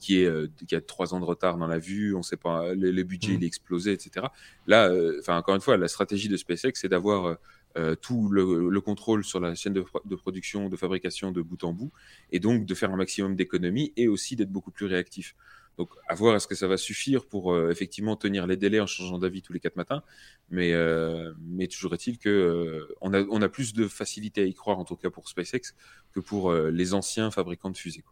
qui 0.00 0.22
est 0.22 0.28
qui 0.66 0.74
a 0.74 0.80
trois 0.80 1.14
ans 1.14 1.20
de 1.20 1.24
retard 1.24 1.58
dans 1.58 1.68
la 1.68 1.78
vue, 1.78 2.14
on 2.14 2.22
sait 2.22 2.36
pas, 2.36 2.74
les, 2.74 3.04
budgets 3.04 3.34
il 3.34 3.44
est 3.44 3.46
explosé, 3.46 3.92
etc. 3.92 4.26
Là, 4.66 4.90
enfin 5.20 5.36
encore 5.36 5.54
une 5.54 5.60
fois, 5.60 5.76
la 5.76 5.88
stratégie 5.88 6.28
de 6.28 6.36
SpaceX, 6.36 6.72
c'est 6.74 6.88
d'avoir 6.88 7.36
euh, 7.76 7.94
tout 7.94 8.28
le, 8.30 8.80
contrôle 8.80 9.24
sur 9.24 9.40
la 9.40 9.54
chaîne 9.54 9.72
de, 9.72 10.14
production, 10.16 10.68
de 10.68 10.76
fabrication 10.76 11.32
de 11.32 11.42
bout 11.42 11.62
en 11.64 11.72
bout, 11.72 11.92
et 12.32 12.38
donc 12.38 12.64
de 12.64 12.74
faire 12.74 12.90
un 12.90 12.96
maximum 12.96 13.36
d'économies 13.36 13.92
et 13.96 14.08
aussi 14.08 14.36
d'être 14.36 14.50
beaucoup 14.50 14.70
plus 14.70 14.86
réactif. 14.86 15.34
Donc, 15.76 15.90
à 16.08 16.14
voir 16.14 16.34
est-ce 16.36 16.46
que 16.46 16.54
ça 16.54 16.68
va 16.68 16.78
suffire 16.78 17.26
pour 17.26 17.52
euh, 17.52 17.70
effectivement 17.70 18.16
tenir 18.16 18.46
les 18.46 18.56
délais 18.56 18.80
en 18.80 18.86
changeant 18.86 19.18
d'avis 19.18 19.42
tous 19.42 19.52
les 19.52 19.60
quatre 19.60 19.76
matins. 19.76 20.02
Mais, 20.50 20.72
euh, 20.72 21.34
mais 21.40 21.66
toujours 21.66 21.92
est-il 21.92 22.16
que 22.18 22.88
on, 23.02 23.12
a, 23.12 23.22
on 23.24 23.42
a 23.42 23.48
plus 23.50 23.74
de 23.74 23.86
facilité 23.86 24.40
à 24.42 24.44
y 24.46 24.54
croire, 24.54 24.78
en 24.78 24.84
tout 24.84 24.96
cas 24.96 25.10
pour 25.10 25.28
SpaceX, 25.28 25.74
que 26.14 26.20
pour 26.20 26.52
les 26.52 26.94
anciens 26.94 27.30
fabricants 27.30 27.70
de 27.70 27.76
fusées. 27.76 28.04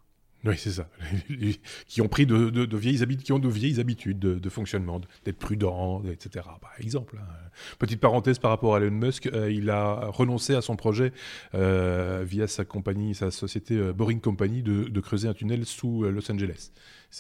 Oui, 0.45 0.57
c'est 0.59 0.72
ça. 0.72 0.88
qui 1.88 2.03
ont 2.03 2.09
pris 2.09 2.26
de, 2.26 2.76
vieilles 2.76 3.03
habitudes, 3.03 3.24
qui 3.24 3.32
ont 3.32 3.38
de 3.38 3.49
vieilles 3.49 3.80
habitudes 3.80 4.18
de, 4.18 4.49
fonctionnement, 4.51 5.01
d'être 5.24 5.38
prudents, 5.38 6.03
etc. 6.05 6.45
Par 6.61 6.72
exemple, 6.78 7.18
hein. 7.18 7.26
petite 7.78 8.01
parenthèse 8.01 8.38
par 8.38 8.51
rapport 8.51 8.74
à 8.74 8.78
Elon 8.78 8.90
Musk, 8.90 9.26
euh, 9.26 9.51
il 9.51 9.70
a 9.70 10.07
renoncé 10.07 10.55
à 10.55 10.61
son 10.61 10.76
projet 10.76 11.12
euh, 11.55 12.24
via 12.26 12.47
sa 12.47 12.64
compagnie, 12.64 13.14
sa 13.14 13.30
société 13.30 13.76
euh, 13.76 13.92
Boring 13.95 14.20
Company, 14.20 14.62
de, 14.62 15.01
creuser 15.01 15.28
un 15.28 15.34
tunnel 15.34 15.64
sous 15.66 16.05
Los 16.05 16.30
Angeles. 16.30 16.70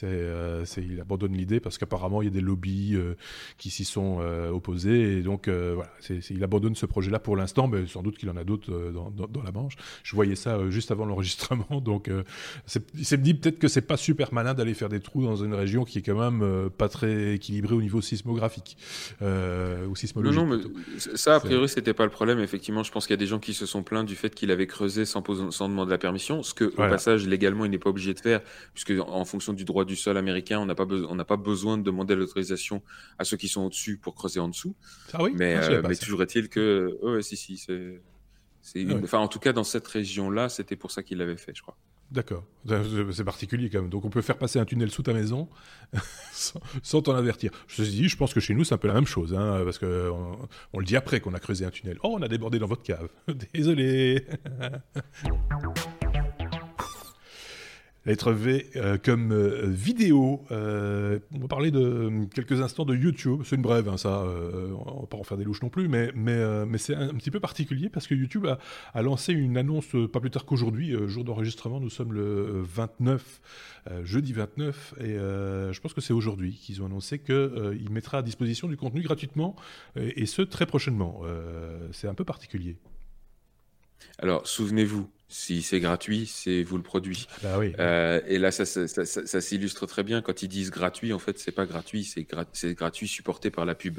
Euh, 0.02 0.64
il 0.76 1.00
abandonne 1.00 1.34
l'idée 1.34 1.60
parce 1.60 1.78
qu'apparemment 1.78 2.22
il 2.22 2.24
y 2.24 2.28
a 2.28 2.32
des 2.32 2.40
lobbies 2.40 2.94
euh, 2.94 3.14
qui 3.58 3.70
s'y 3.70 3.84
sont 3.84 4.18
euh, 4.20 4.50
opposés 4.50 5.18
et 5.18 5.22
donc 5.22 5.48
voilà, 5.48 5.90
il 6.30 6.42
abandonne 6.42 6.74
ce 6.74 6.86
projet-là 6.86 7.18
pour 7.18 7.36
l'instant, 7.36 7.68
mais 7.68 7.86
sans 7.86 8.02
doute 8.02 8.18
qu'il 8.18 8.28
en 8.30 8.36
a 8.36 8.44
d'autres 8.44 8.92
dans, 8.92 9.42
la 9.42 9.52
manche. 9.52 9.76
Je 10.02 10.14
voyais 10.14 10.36
ça 10.36 10.58
juste 10.70 10.90
avant 10.90 11.04
l'enregistrement, 11.04 11.80
donc 11.84 12.10
il 12.94 13.04
s'est 13.04 13.18
dit 13.18 13.34
peut-être 13.34 13.58
que 13.58 13.68
c'est 13.68 13.82
pas 13.82 13.96
super 13.96 14.32
malin 14.32 14.54
d'aller 14.54 14.74
faire 14.74 14.88
des 14.88 15.00
trous 15.00 15.22
dans 15.22 15.36
une 15.36 15.54
région 15.54 15.84
qui 15.84 15.98
est 15.98 16.02
quand 16.02 16.18
même 16.18 16.70
pas 16.70 16.88
très 16.88 17.34
équilibrée 17.34 17.74
au 17.74 17.82
niveau 17.82 18.00
sismographique 18.00 18.76
ou 19.20 19.94
sismologique. 19.96 20.40
Non, 20.40 20.46
non, 20.46 20.58
mais 20.58 21.16
ça 21.16 21.36
a 21.36 21.40
priori 21.40 21.68
c'était 21.68 21.94
pas 21.94 22.04
le 22.04 22.10
problème. 22.10 22.40
Effectivement, 22.40 22.82
je 22.82 22.90
pense 22.90 23.06
qu'il 23.06 23.12
y 23.12 23.18
a 23.18 23.18
des 23.18 23.26
gens 23.26 23.38
qui 23.38 23.54
se 23.54 23.66
sont 23.66 23.82
plaints 23.82 24.04
du 24.04 24.16
fait 24.16 24.34
qu'il 24.34 24.50
avait 24.50 24.66
creusé 24.66 25.04
sans, 25.04 25.22
sans 25.50 25.68
demander 25.68 25.90
la 25.90 25.98
permission, 25.98 26.42
ce 26.42 26.54
que 26.54 26.64
au 26.64 26.88
passage 26.88 27.26
légalement 27.26 27.64
il 27.64 27.70
n'est 27.70 27.78
pas 27.78 27.90
obligé 27.90 28.14
de 28.14 28.20
faire, 28.20 28.40
puisque 28.72 28.92
en 29.06 29.24
fonction 29.24 29.52
du 29.52 29.64
droit 29.64 29.83
du 29.86 29.96
sol 29.96 30.16
américain, 30.16 30.58
on 30.58 30.66
n'a 30.66 30.74
pas, 30.74 30.86
on 30.86 31.14
n'a 31.14 31.24
pas 31.24 31.36
besoin 31.36 31.78
de 31.78 31.82
demander 31.82 32.14
l'autorisation 32.14 32.82
à 33.18 33.24
ceux 33.24 33.36
qui 33.36 33.48
sont 33.48 33.62
au-dessus 33.62 33.98
pour 33.98 34.14
creuser 34.14 34.40
en 34.40 34.48
dessous. 34.48 34.74
Ah 35.12 35.22
oui? 35.22 35.32
Mais, 35.36 35.54
ah, 35.54 35.70
euh, 35.70 35.94
toujours 35.94 36.22
est-il 36.22 36.48
que. 36.48 36.98
Oh, 37.02 37.20
si, 37.20 37.36
si, 37.36 37.56
c'est. 37.56 38.00
Ah 38.76 38.94
enfin, 39.02 39.18
en 39.18 39.28
tout 39.28 39.38
cas, 39.38 39.52
dans 39.52 39.64
cette 39.64 39.86
région-là, 39.86 40.48
c'était 40.48 40.76
pour 40.76 40.90
ça 40.90 41.02
qu'il 41.02 41.18
l'avait 41.18 41.36
fait, 41.36 41.52
je 41.54 41.62
crois. 41.62 41.76
D'accord. 42.10 42.44
C'est 43.10 43.24
particulier 43.24 43.68
quand 43.70 43.80
même. 43.80 43.90
Donc 43.90 44.04
on 44.04 44.10
peut 44.10 44.22
faire 44.22 44.38
passer 44.38 44.58
un 44.58 44.64
tunnel 44.64 44.90
sous 44.90 45.02
ta 45.02 45.12
maison 45.12 45.48
sans 46.82 47.02
t'en 47.02 47.14
avertir. 47.14 47.50
Je 47.66 47.82
te 47.82 47.82
dis, 47.82 48.08
je 48.08 48.16
pense 48.16 48.32
que 48.32 48.40
chez 48.40 48.54
nous 48.54 48.62
c'est 48.62 48.74
un 48.74 48.78
peu 48.78 48.88
la 48.88 48.94
même 48.94 49.06
chose, 49.06 49.34
hein, 49.34 49.62
parce 49.64 49.78
que 49.78 50.10
on, 50.72 50.78
le 50.78 50.84
dit 50.84 50.96
après 50.96 51.20
qu'on 51.20 51.34
a 51.34 51.40
creusé 51.40 51.64
un 51.64 51.70
tunnel. 51.70 51.98
Oh, 52.02 52.14
on 52.18 52.22
a 52.22 52.28
débordé 52.28 52.58
dans 52.58 52.68
votre 52.68 52.82
cave. 52.82 53.08
Désolé. 53.54 54.24
Lettre 58.06 58.32
V 58.32 58.66
euh, 58.76 58.98
comme 59.02 59.32
euh, 59.32 59.66
vidéo. 59.66 60.44
Euh, 60.50 61.18
on 61.34 61.38
va 61.38 61.48
parler 61.48 61.70
de 61.70 62.26
quelques 62.34 62.60
instants 62.60 62.84
de 62.84 62.94
YouTube. 62.94 63.40
C'est 63.44 63.56
une 63.56 63.62
brève, 63.62 63.88
hein, 63.88 63.96
ça. 63.96 64.24
on 64.24 65.00
va 65.00 65.06
pas 65.06 65.16
en 65.16 65.22
faire 65.22 65.38
des 65.38 65.44
louches 65.44 65.62
non 65.62 65.70
plus, 65.70 65.88
mais, 65.88 66.12
c'est 66.78 66.94
un, 66.94 67.14
petit 67.14 67.30
peu 67.30 67.40
particulier 67.40 67.88
parce 67.88 68.06
que 68.06 68.14
YouTube 68.14 68.46
a, 68.46 69.02
lancé 69.02 69.32
une 69.32 69.56
annonce 69.56 69.96
pas 70.12 70.20
plus 70.20 70.30
tard 70.30 70.44
qu'aujourd'hui, 70.44 70.94
jour 71.06 71.24
d'enregistrement. 71.24 71.80
Nous 71.80 71.90
sommes 71.90 72.12
le 72.12 72.60
29, 72.62 73.40
jeudi 74.02 74.32
29, 74.32 74.94
et 75.00 75.14
je 75.14 75.80
pense 75.80 75.94
que 75.94 76.00
c'est 76.00 76.12
aujourd'hui 76.12 76.54
qu'ils 76.54 76.82
ont 76.82 76.86
annoncé 76.86 77.18
qu'il 77.18 77.88
mettra 77.90 78.18
à 78.18 78.22
disposition 78.22 78.68
du 78.68 78.76
contenu 78.76 79.00
gratuitement, 79.00 79.56
et 79.96 80.26
ce 80.26 80.42
très 80.42 80.66
prochainement. 80.66 81.22
c'est 81.92 82.08
un 82.08 82.14
peu 82.14 82.24
particulier. 82.24 82.76
Alors, 84.18 84.46
souvenez-vous, 84.46 85.08
Si 85.28 85.62
c'est 85.62 85.80
gratuit, 85.80 86.26
c'est 86.26 86.62
vous 86.62 86.76
le 86.76 86.82
produit. 86.82 87.26
Bah 87.42 87.58
oui. 87.58 87.72
Euh, 87.78 88.20
et 88.26 88.38
là, 88.38 88.50
ça, 88.50 88.64
ça, 88.66 88.86
ça, 88.86 89.04
ça 89.04 89.40
s'illustre 89.40 89.86
très 89.86 90.02
bien 90.02 90.22
quand 90.22 90.42
ils 90.42 90.48
disent 90.48 90.70
gratuit. 90.70 91.12
En 91.12 91.18
fait, 91.18 91.38
c'est 91.38 91.52
pas 91.52 91.66
gratuit, 91.66 92.04
c'est 92.04 92.22
gra 92.22 92.44
gratuit 92.64 93.08
supporté 93.08 93.50
par 93.50 93.64
la 93.64 93.74
pub. 93.74 93.98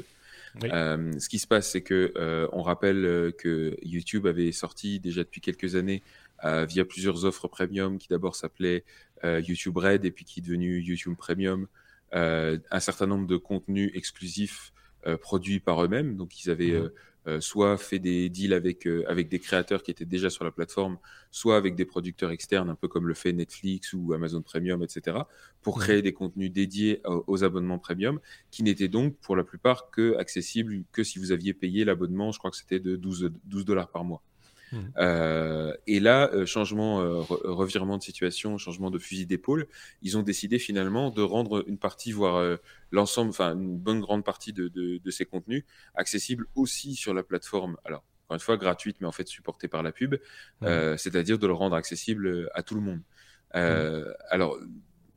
Oui. 0.62 0.70
Euh, 0.72 1.12
ce 1.18 1.28
qui 1.28 1.38
se 1.38 1.46
passe, 1.46 1.70
c'est 1.70 1.82
que 1.82 2.12
euh, 2.16 2.48
on 2.52 2.62
rappelle 2.62 3.32
que 3.38 3.76
YouTube 3.82 4.26
avait 4.26 4.52
sorti 4.52 5.00
déjà 5.00 5.22
depuis 5.22 5.40
quelques 5.40 5.74
années 5.76 6.02
via 6.68 6.84
plusieurs 6.84 7.24
offres 7.24 7.48
premium 7.48 7.98
qui 7.98 8.08
d'abord 8.08 8.36
s'appelaient 8.36 8.84
euh, 9.24 9.40
YouTube 9.40 9.78
Red 9.78 10.04
et 10.04 10.10
puis 10.10 10.24
qui 10.24 10.40
est 10.40 10.42
devenu 10.42 10.80
YouTube 10.80 11.16
Premium, 11.16 11.66
un 12.12 12.80
certain 12.80 13.06
nombre 13.06 13.26
de 13.26 13.36
contenus 13.36 13.90
exclusifs 13.94 14.72
produits 15.20 15.60
par 15.60 15.84
eux-mêmes. 15.84 16.16
Donc 16.16 16.44
ils 16.44 16.50
avaient 16.50 16.78
mmh. 16.80 16.90
Euh, 17.28 17.40
soit 17.40 17.76
fait 17.76 17.98
des 17.98 18.28
deals 18.28 18.52
avec, 18.52 18.86
euh, 18.86 19.04
avec 19.08 19.28
des 19.28 19.40
créateurs 19.40 19.82
qui 19.82 19.90
étaient 19.90 20.04
déjà 20.04 20.30
sur 20.30 20.44
la 20.44 20.52
plateforme, 20.52 20.96
soit 21.32 21.56
avec 21.56 21.74
des 21.74 21.84
producteurs 21.84 22.30
externes, 22.30 22.70
un 22.70 22.76
peu 22.76 22.86
comme 22.86 23.08
le 23.08 23.14
fait 23.14 23.32
Netflix 23.32 23.92
ou 23.94 24.12
Amazon 24.12 24.42
Premium, 24.42 24.80
etc., 24.84 25.18
pour 25.60 25.80
créer 25.80 26.02
des 26.02 26.12
contenus 26.12 26.52
dédiés 26.52 27.02
aux, 27.04 27.42
abonnements 27.42 27.80
premium, 27.80 28.20
qui 28.52 28.62
n'étaient 28.62 28.86
donc 28.86 29.16
pour 29.16 29.34
la 29.34 29.42
plupart 29.42 29.90
que 29.90 30.16
accessibles 30.18 30.84
que 30.92 31.02
si 31.02 31.18
vous 31.18 31.32
aviez 31.32 31.52
payé 31.52 31.84
l'abonnement, 31.84 32.30
je 32.30 32.38
crois 32.38 32.52
que 32.52 32.56
c'était 32.56 32.78
de 32.78 32.94
12 32.94 33.32
dollars 33.64 33.90
par 33.90 34.04
mois. 34.04 34.22
Mmh. 34.72 34.78
Euh, 34.98 35.74
et 35.86 36.00
là, 36.00 36.30
euh, 36.32 36.46
changement, 36.46 37.00
euh, 37.00 37.20
revirement 37.20 37.98
de 37.98 38.02
situation, 38.02 38.58
changement 38.58 38.90
de 38.90 38.98
fusil 38.98 39.26
d'épaule, 39.26 39.66
ils 40.02 40.16
ont 40.18 40.22
décidé 40.22 40.58
finalement 40.58 41.10
de 41.10 41.22
rendre 41.22 41.64
une 41.68 41.78
partie, 41.78 42.12
voire 42.12 42.58
l'ensemble, 42.90 43.30
enfin 43.30 43.54
une 43.54 43.78
bonne 43.78 44.00
grande 44.00 44.24
partie 44.24 44.52
de, 44.52 44.68
de, 44.68 44.98
de, 44.98 45.10
ces 45.10 45.24
contenus 45.24 45.64
accessibles 45.94 46.46
aussi 46.54 46.94
sur 46.94 47.14
la 47.14 47.22
plateforme. 47.22 47.76
Alors, 47.84 48.04
encore 48.24 48.34
une 48.34 48.40
fois, 48.40 48.56
gratuite, 48.56 48.96
mais 49.00 49.06
en 49.06 49.12
fait 49.12 49.28
supportée 49.28 49.68
par 49.68 49.82
la 49.82 49.92
pub, 49.92 50.16
mmh. 50.60 50.96
c'est-à-dire 50.96 51.38
de 51.38 51.46
le 51.46 51.52
rendre 51.52 51.76
accessible 51.76 52.50
à 52.54 52.62
tout 52.62 52.74
le 52.74 52.80
monde. 52.80 53.00
Mmh. 53.54 54.12
Alors, 54.30 54.58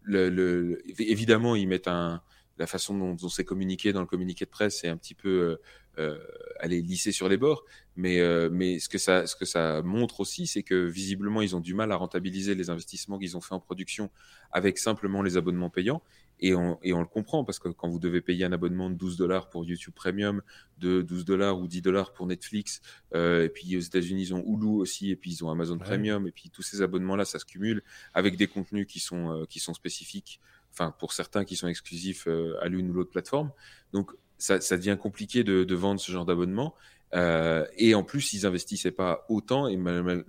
le, 0.04 0.30
le, 0.30 0.82
évidemment, 1.00 1.56
ils 1.56 1.68
mettent 1.68 1.88
un, 1.88 2.22
la 2.60 2.68
façon 2.68 2.98
dont, 2.98 3.18
on 3.22 3.30
s'est 3.30 3.46
communiqué 3.46 3.94
dans 3.94 4.02
le 4.02 4.08
communiqué 4.08 4.46
de 4.46 4.50
presse, 4.50 4.80
c'est 4.82 4.90
un 4.90 4.98
petit 4.98 5.16
peu 5.16 5.58
euh, 5.98 6.18
aller 6.60 6.82
lisser 6.82 7.12
sur 7.12 7.28
les 7.28 7.38
bords. 7.38 7.66
Mais, 7.96 8.20
euh, 8.20 8.50
mais 8.50 8.80
ce, 8.80 8.88
que 8.88 8.98
ça, 8.98 9.28
ce 9.28 9.36
que 9.36 9.44
ça 9.44 9.82
montre 9.82 10.22
aussi, 10.22 10.48
c'est 10.48 10.64
que 10.64 10.86
visiblement, 10.86 11.42
ils 11.42 11.56
ont 11.56 11.60
du 11.60 11.74
mal 11.74 11.92
à 11.92 11.96
rentabiliser 11.96 12.56
les 12.56 12.70
investissements 12.70 13.20
qu'ils 13.20 13.36
ont 13.36 13.42
fait 13.42 13.54
en 13.54 13.60
production 13.60 14.10
avec 14.52 14.78
simplement 14.78 15.22
les 15.22 15.36
abonnements 15.36 15.70
payants. 15.70 16.02
Et 16.40 16.56
on, 16.56 16.80
et 16.84 16.94
on 16.94 17.02
le 17.02 17.06
comprend 17.06 17.44
parce 17.44 17.60
que 17.60 17.68
quand 17.68 17.90
vous 17.90 18.00
devez 18.00 18.22
payer 18.22 18.46
un 18.46 18.54
abonnement 18.54 18.90
de 18.90 18.96
12 18.96 19.18
dollars 19.18 19.50
pour 19.50 19.66
YouTube 19.66 19.94
Premium, 19.94 20.42
de 20.78 21.02
12 21.02 21.26
dollars 21.26 21.60
ou 21.60 21.68
10 21.68 21.82
dollars 21.82 22.14
pour 22.14 22.28
Netflix, 22.28 22.82
euh, 23.14 23.44
et 23.44 23.50
puis 23.50 23.76
aux 23.76 23.82
États-Unis 23.82 24.28
ils 24.28 24.34
ont 24.34 24.44
Hulu 24.46 24.80
aussi, 24.80 25.12
et 25.12 25.18
puis 25.18 25.32
ils 25.32 25.44
ont 25.44 25.50
Amazon 25.50 25.78
ouais. 25.78 25.84
Premium, 25.84 26.28
et 26.28 26.32
puis 26.32 26.50
tous 26.50 26.62
ces 26.62 26.82
abonnements-là, 26.82 27.26
ça 27.26 27.40
se 27.40 27.46
cumule 27.46 27.84
avec 28.14 28.38
des 28.38 28.48
contenus 28.48 28.88
qui 28.88 29.02
sont 29.02 29.32
euh, 29.32 29.46
qui 29.46 29.60
sont 29.60 29.74
spécifiques, 29.74 30.40
enfin 30.72 30.94
pour 31.00 31.14
certains 31.14 31.46
qui 31.46 31.56
sont 31.56 31.68
exclusifs 31.68 32.28
euh, 32.28 32.56
à 32.62 32.68
l'une 32.68 32.90
ou 32.90 32.94
l'autre 32.94 33.12
plateforme. 33.12 33.52
Donc 33.94 34.12
ça, 34.38 34.62
ça, 34.62 34.78
devient 34.78 34.98
compliqué 35.00 35.44
de, 35.44 35.64
de 35.64 35.76
vendre 35.76 36.00
ce 36.00 36.12
genre 36.12 36.26
d'abonnement. 36.26 36.76
Euh, 37.16 37.66
et 37.78 37.96
en 37.96 38.04
plus, 38.04 38.34
ils 38.34 38.46
investissaient 38.46 38.92
pas 38.92 39.26
autant 39.30 39.68
et 39.68 39.78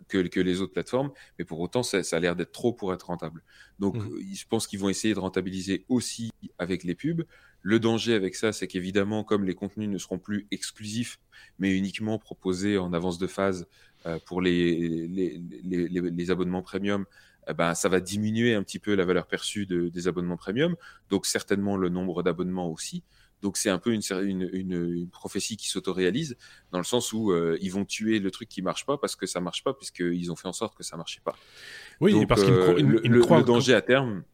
que, 0.08 0.26
que, 0.26 0.40
les 0.40 0.60
autres 0.60 0.72
plateformes, 0.72 1.10
mais 1.38 1.44
pour 1.44 1.60
autant, 1.60 1.82
ça, 1.82 2.02
ça 2.02 2.16
a 2.16 2.20
l'air 2.20 2.36
d'être 2.36 2.52
trop 2.52 2.72
pour 2.72 2.94
être 2.94 3.06
rentable. 3.06 3.42
Donc, 3.78 3.96
mmh. 3.96 4.20
je 4.32 4.44
pense 4.48 4.66
qu'ils 4.66 4.78
vont 4.78 4.88
essayer 4.88 5.12
de 5.12 5.18
rentabiliser 5.18 5.84
aussi 5.88 6.30
avec 6.58 6.84
les 6.84 6.94
pubs. 6.94 7.24
Le 7.62 7.78
danger 7.78 8.14
avec 8.14 8.34
ça, 8.34 8.52
c'est 8.52 8.66
qu'évidemment, 8.66 9.24
comme 9.24 9.44
les 9.44 9.54
contenus 9.54 9.90
ne 9.90 9.98
seront 9.98 10.18
plus 10.18 10.46
exclusifs, 10.50 11.18
mais 11.58 11.76
uniquement 11.76 12.18
proposés 12.18 12.78
en 12.78 12.94
avance 12.94 13.18
de 13.18 13.26
phase 13.26 13.66
euh, 14.06 14.18
pour 14.24 14.40
les, 14.40 15.06
les, 15.08 15.42
les, 15.62 15.88
les, 15.88 16.30
abonnements 16.30 16.62
premium, 16.62 17.04
ben, 17.56 17.74
ça 17.74 17.88
va 17.88 18.00
diminuer 18.00 18.54
un 18.54 18.62
petit 18.62 18.78
peu 18.78 18.94
la 18.94 19.04
valeur 19.04 19.26
perçue 19.26 19.66
de, 19.66 19.88
des 19.88 20.08
abonnements 20.08 20.36
premium, 20.36 20.76
donc 21.08 21.26
certainement 21.26 21.76
le 21.76 21.88
nombre 21.88 22.22
d'abonnements 22.22 22.70
aussi. 22.70 23.02
Donc 23.42 23.56
c'est 23.56 23.70
un 23.70 23.78
peu 23.78 23.92
une, 23.92 24.02
une, 24.22 24.50
une, 24.52 24.94
une 24.94 25.08
prophétie 25.08 25.56
qui 25.56 25.68
s'autoréalise 25.68 26.36
dans 26.72 26.78
le 26.78 26.84
sens 26.84 27.12
où 27.12 27.30
euh, 27.30 27.56
ils 27.60 27.72
vont 27.72 27.84
tuer 27.84 28.18
le 28.18 28.30
truc 28.30 28.48
qui 28.48 28.62
marche 28.62 28.84
pas 28.84 28.98
parce 28.98 29.16
que 29.16 29.26
ça 29.26 29.40
marche 29.40 29.64
pas 29.64 29.72
puisqu'ils 29.72 30.30
ont 30.30 30.36
fait 30.36 30.48
en 30.48 30.52
sorte 30.52 30.76
que 30.76 30.82
ça 30.82 30.96
marchait 30.96 31.22
pas. 31.24 31.34
Oui, 32.00 32.12
Donc, 32.12 32.28
parce 32.28 32.44
qu'ils 32.44 32.52
euh, 32.52 32.74
le, 32.74 33.00
le, 33.00 33.42
danger 33.42 33.74
à 33.74 33.82
terme. 33.82 34.24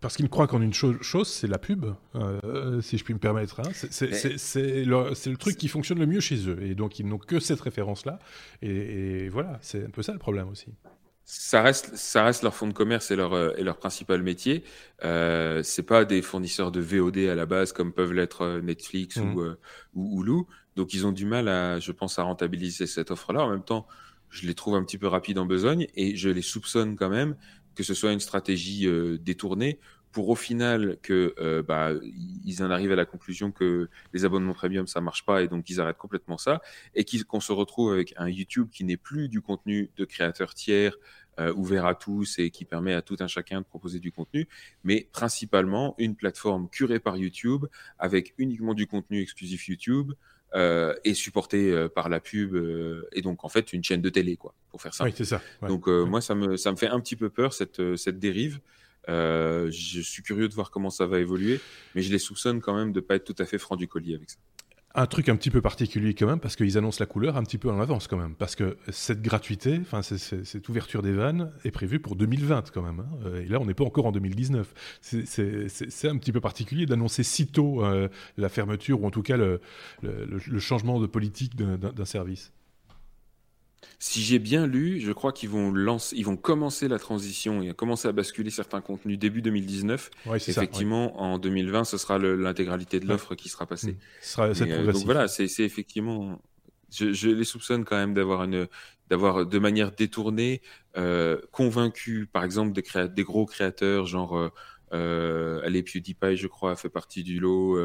Parce 0.00 0.16
qu'ils 0.16 0.30
croient 0.30 0.46
qu'en 0.46 0.62
une 0.62 0.72
cho 0.72 1.00
chose, 1.02 1.28
c'est 1.28 1.46
la 1.46 1.58
pub, 1.58 1.84
euh, 2.14 2.80
si 2.80 2.96
je 2.96 3.04
puis 3.04 3.12
me 3.12 3.18
permettre. 3.18 3.60
Hein. 3.60 3.70
C'est 3.72 4.84
le, 4.84 5.10
le, 5.10 5.36
truc 5.36 5.56
qui 5.56 5.68
fonctionne 5.68 5.98
le 5.98 6.06
mieux 6.06 6.20
chez 6.20 6.48
eux. 6.48 6.62
Et 6.62 6.74
donc, 6.74 6.98
ils 6.98 7.06
n'ont 7.06 7.18
que 7.18 7.38
cette 7.40 7.60
référence-là. 7.60 8.18
Et, 8.62 9.24
et, 9.24 9.28
voilà, 9.28 9.58
c'est 9.60 9.84
un 9.84 9.90
peu 9.90 10.02
ça 10.02 10.12
le 10.12 10.18
problème 10.18 10.48
aussi 10.48 10.72
ça 11.34 11.62
reste, 11.62 11.96
ça 11.96 12.24
reste 12.24 12.42
leur 12.42 12.54
fonds 12.54 12.66
de 12.66 12.74
commerce 12.74 13.10
et 13.10 13.16
leur, 13.16 13.32
euh, 13.32 13.54
et 13.56 13.62
leur 13.62 13.78
principal 13.78 14.22
métier. 14.22 14.64
Euh, 15.02 15.62
c'est 15.62 15.82
pas 15.82 16.04
des 16.04 16.20
fournisseurs 16.20 16.70
de 16.70 16.80
VOD 16.80 17.16
à 17.20 17.34
la 17.34 17.46
base 17.46 17.72
comme 17.72 17.94
peuvent 17.94 18.12
l'être 18.12 18.42
euh, 18.42 18.60
Netflix 18.60 19.16
mmh. 19.16 19.34
ou, 19.34 19.40
euh, 19.40 19.58
ou 19.94 20.22
Hulu. 20.22 20.42
Donc 20.76 20.92
ils 20.92 21.06
ont 21.06 21.12
du 21.12 21.24
mal 21.24 21.48
à, 21.48 21.80
je 21.80 21.90
pense, 21.90 22.18
à 22.18 22.22
rentabiliser 22.22 22.86
cette 22.86 23.10
offre-là. 23.10 23.44
En 23.44 23.48
même 23.48 23.64
temps, 23.64 23.86
je 24.28 24.46
les 24.46 24.54
trouve 24.54 24.74
un 24.74 24.84
petit 24.84 24.98
peu 24.98 25.06
rapides 25.06 25.38
en 25.38 25.46
besogne 25.46 25.86
et 25.94 26.16
je 26.16 26.28
les 26.28 26.42
soupçonne 26.42 26.96
quand 26.96 27.08
même 27.08 27.34
que 27.74 27.82
ce 27.82 27.94
soit 27.94 28.12
une 28.12 28.20
stratégie 28.20 28.86
euh, 28.86 29.18
détournée 29.18 29.78
pour 30.12 30.28
au 30.28 30.34
final 30.34 30.98
que 31.02 31.34
euh, 31.38 31.62
bah, 31.62 31.92
ils 32.44 32.62
en 32.62 32.70
arrivent 32.70 32.92
à 32.92 32.96
la 32.96 33.06
conclusion 33.06 33.50
que 33.50 33.88
les 34.12 34.24
abonnements 34.24 34.52
premium 34.52 34.86
ça 34.86 35.00
marche 35.00 35.24
pas 35.24 35.42
et 35.42 35.48
donc 35.48 35.70
ils 35.70 35.80
arrêtent 35.80 35.96
complètement 35.96 36.36
ça 36.36 36.60
et 36.94 37.04
qu'on 37.26 37.40
se 37.40 37.52
retrouve 37.52 37.92
avec 37.92 38.12
un 38.18 38.28
YouTube 38.28 38.68
qui 38.70 38.84
n'est 38.84 38.98
plus 38.98 39.28
du 39.28 39.40
contenu 39.40 39.90
de 39.96 40.04
créateurs 40.04 40.54
tiers 40.54 40.96
euh, 41.40 41.52
ouvert 41.54 41.86
à 41.86 41.94
tous 41.94 42.38
et 42.38 42.50
qui 42.50 42.64
permet 42.64 42.94
à 42.94 43.02
tout 43.02 43.16
un 43.20 43.26
chacun 43.26 43.60
de 43.60 43.66
proposer 43.66 44.00
du 44.00 44.12
contenu, 44.12 44.48
mais 44.84 45.08
principalement 45.12 45.94
une 45.98 46.14
plateforme 46.14 46.68
curée 46.68 46.98
par 46.98 47.16
YouTube 47.16 47.66
avec 47.98 48.34
uniquement 48.38 48.74
du 48.74 48.86
contenu 48.86 49.20
exclusif 49.20 49.68
YouTube. 49.68 50.12
Euh, 50.54 50.94
et 51.02 51.14
supporté 51.14 51.70
euh, 51.70 51.88
par 51.88 52.10
la 52.10 52.20
pub 52.20 52.54
euh, 52.54 53.08
et 53.12 53.22
donc 53.22 53.42
en 53.42 53.48
fait 53.48 53.72
une 53.72 53.82
chaîne 53.82 54.02
de 54.02 54.10
télé 54.10 54.36
quoi 54.36 54.54
pour 54.70 54.82
faire 54.82 54.92
ça. 54.92 55.04
Oui, 55.04 55.12
c'est 55.16 55.24
ça. 55.24 55.40
Ouais. 55.62 55.68
Donc 55.68 55.86
ouais. 55.86 56.04
moi 56.04 56.20
ça 56.20 56.34
me 56.34 56.58
ça 56.58 56.70
me 56.70 56.76
fait 56.76 56.88
un 56.88 57.00
petit 57.00 57.16
peu 57.16 57.30
peur 57.30 57.54
cette 57.54 57.96
cette 57.96 58.18
dérive. 58.18 58.60
Je 59.08 60.00
suis 60.02 60.22
curieux 60.22 60.48
de 60.48 60.54
voir 60.54 60.70
comment 60.70 60.90
ça 60.90 61.06
va 61.06 61.20
évoluer, 61.20 61.58
mais 61.94 62.02
je 62.02 62.12
les 62.12 62.18
soupçonne 62.18 62.60
quand 62.60 62.76
même 62.76 62.92
de 62.92 63.00
pas 63.00 63.14
être 63.14 63.24
tout 63.24 63.42
à 63.42 63.46
fait 63.46 63.56
franc 63.56 63.76
du 63.76 63.88
collier 63.88 64.14
avec 64.14 64.28
ça. 64.28 64.36
Un 64.94 65.06
truc 65.06 65.30
un 65.30 65.36
petit 65.36 65.50
peu 65.50 65.62
particulier 65.62 66.14
quand 66.14 66.26
même, 66.26 66.38
parce 66.38 66.54
qu'ils 66.54 66.76
annoncent 66.76 66.98
la 67.00 67.06
couleur 67.06 67.38
un 67.38 67.42
petit 67.44 67.56
peu 67.56 67.70
en 67.70 67.80
avance 67.80 68.08
quand 68.08 68.18
même, 68.18 68.34
parce 68.34 68.54
que 68.56 68.76
cette 68.90 69.22
gratuité, 69.22 69.80
cette 70.02 70.68
ouverture 70.68 71.00
des 71.00 71.12
vannes 71.12 71.50
est 71.64 71.70
prévue 71.70 71.98
pour 71.98 72.14
2020 72.14 72.70
quand 72.72 72.82
même, 72.82 73.00
hein, 73.00 73.30
et 73.42 73.46
là 73.46 73.58
on 73.58 73.64
n'est 73.64 73.72
pas 73.72 73.84
encore 73.84 74.04
en 74.04 74.12
2019. 74.12 75.00
C'est 75.00 76.08
un 76.08 76.18
petit 76.18 76.32
peu 76.32 76.40
particulier 76.40 76.84
d'annoncer 76.84 77.22
si 77.22 77.46
tôt 77.46 77.82
euh, 77.82 78.08
la 78.36 78.50
fermeture 78.50 79.02
ou 79.02 79.06
en 79.06 79.10
tout 79.10 79.22
cas 79.22 79.38
le 79.38 80.58
changement 80.58 81.00
de 81.00 81.06
politique 81.06 81.56
d'un 81.56 82.04
service. 82.04 82.52
Si 83.98 84.20
j'ai 84.22 84.38
bien 84.38 84.66
lu, 84.66 85.00
je 85.00 85.12
crois 85.12 85.32
qu'ils 85.32 85.48
vont 85.48 85.70
lancer, 85.72 86.16
ils 86.16 86.24
vont 86.24 86.36
commencer 86.36 86.88
la 86.88 86.98
transition 86.98 87.62
et 87.62 87.72
commencer 87.72 88.08
à 88.08 88.12
basculer 88.12 88.50
certains 88.50 88.80
contenus 88.80 89.18
début 89.18 89.42
2019. 89.42 90.10
Ouais, 90.26 90.36
effectivement, 90.36 91.08
ça, 91.08 91.14
ouais. 91.14 91.20
en 91.20 91.38
2020, 91.38 91.84
ce 91.84 91.98
sera 91.98 92.18
l'intégralité 92.18 93.00
de 93.00 93.06
l'offre 93.06 93.30
ouais. 93.30 93.36
qui 93.36 93.48
sera 93.48 93.66
passée. 93.66 93.92
Mmh. 93.92 93.98
Ce 94.22 94.32
sera, 94.32 94.46
euh, 94.48 94.92
donc 94.92 95.04
voilà, 95.04 95.28
c'est 95.28 95.46
effectivement. 95.60 96.40
Je, 96.90 97.12
je, 97.12 97.30
les 97.30 97.44
soupçonne 97.44 97.84
quand 97.84 97.96
même 97.96 98.12
d'avoir 98.12 98.44
une, 98.44 98.68
d'avoir 99.08 99.46
de 99.46 99.58
manière 99.58 99.92
détournée 99.92 100.62
euh, 100.96 101.38
convaincu, 101.50 102.28
par 102.30 102.44
exemple, 102.44 102.72
des, 102.72 102.82
créa 102.82 103.08
des 103.08 103.24
gros 103.24 103.46
créateurs 103.46 104.06
genre. 104.06 104.36
Euh, 104.36 104.48
euh, 104.94 105.62
allez, 105.64 105.82
PewDiePie, 105.82 106.36
je 106.36 106.46
crois, 106.46 106.76
fait 106.76 106.90
partie 106.90 107.22
du 107.22 107.40
lot. 107.40 107.78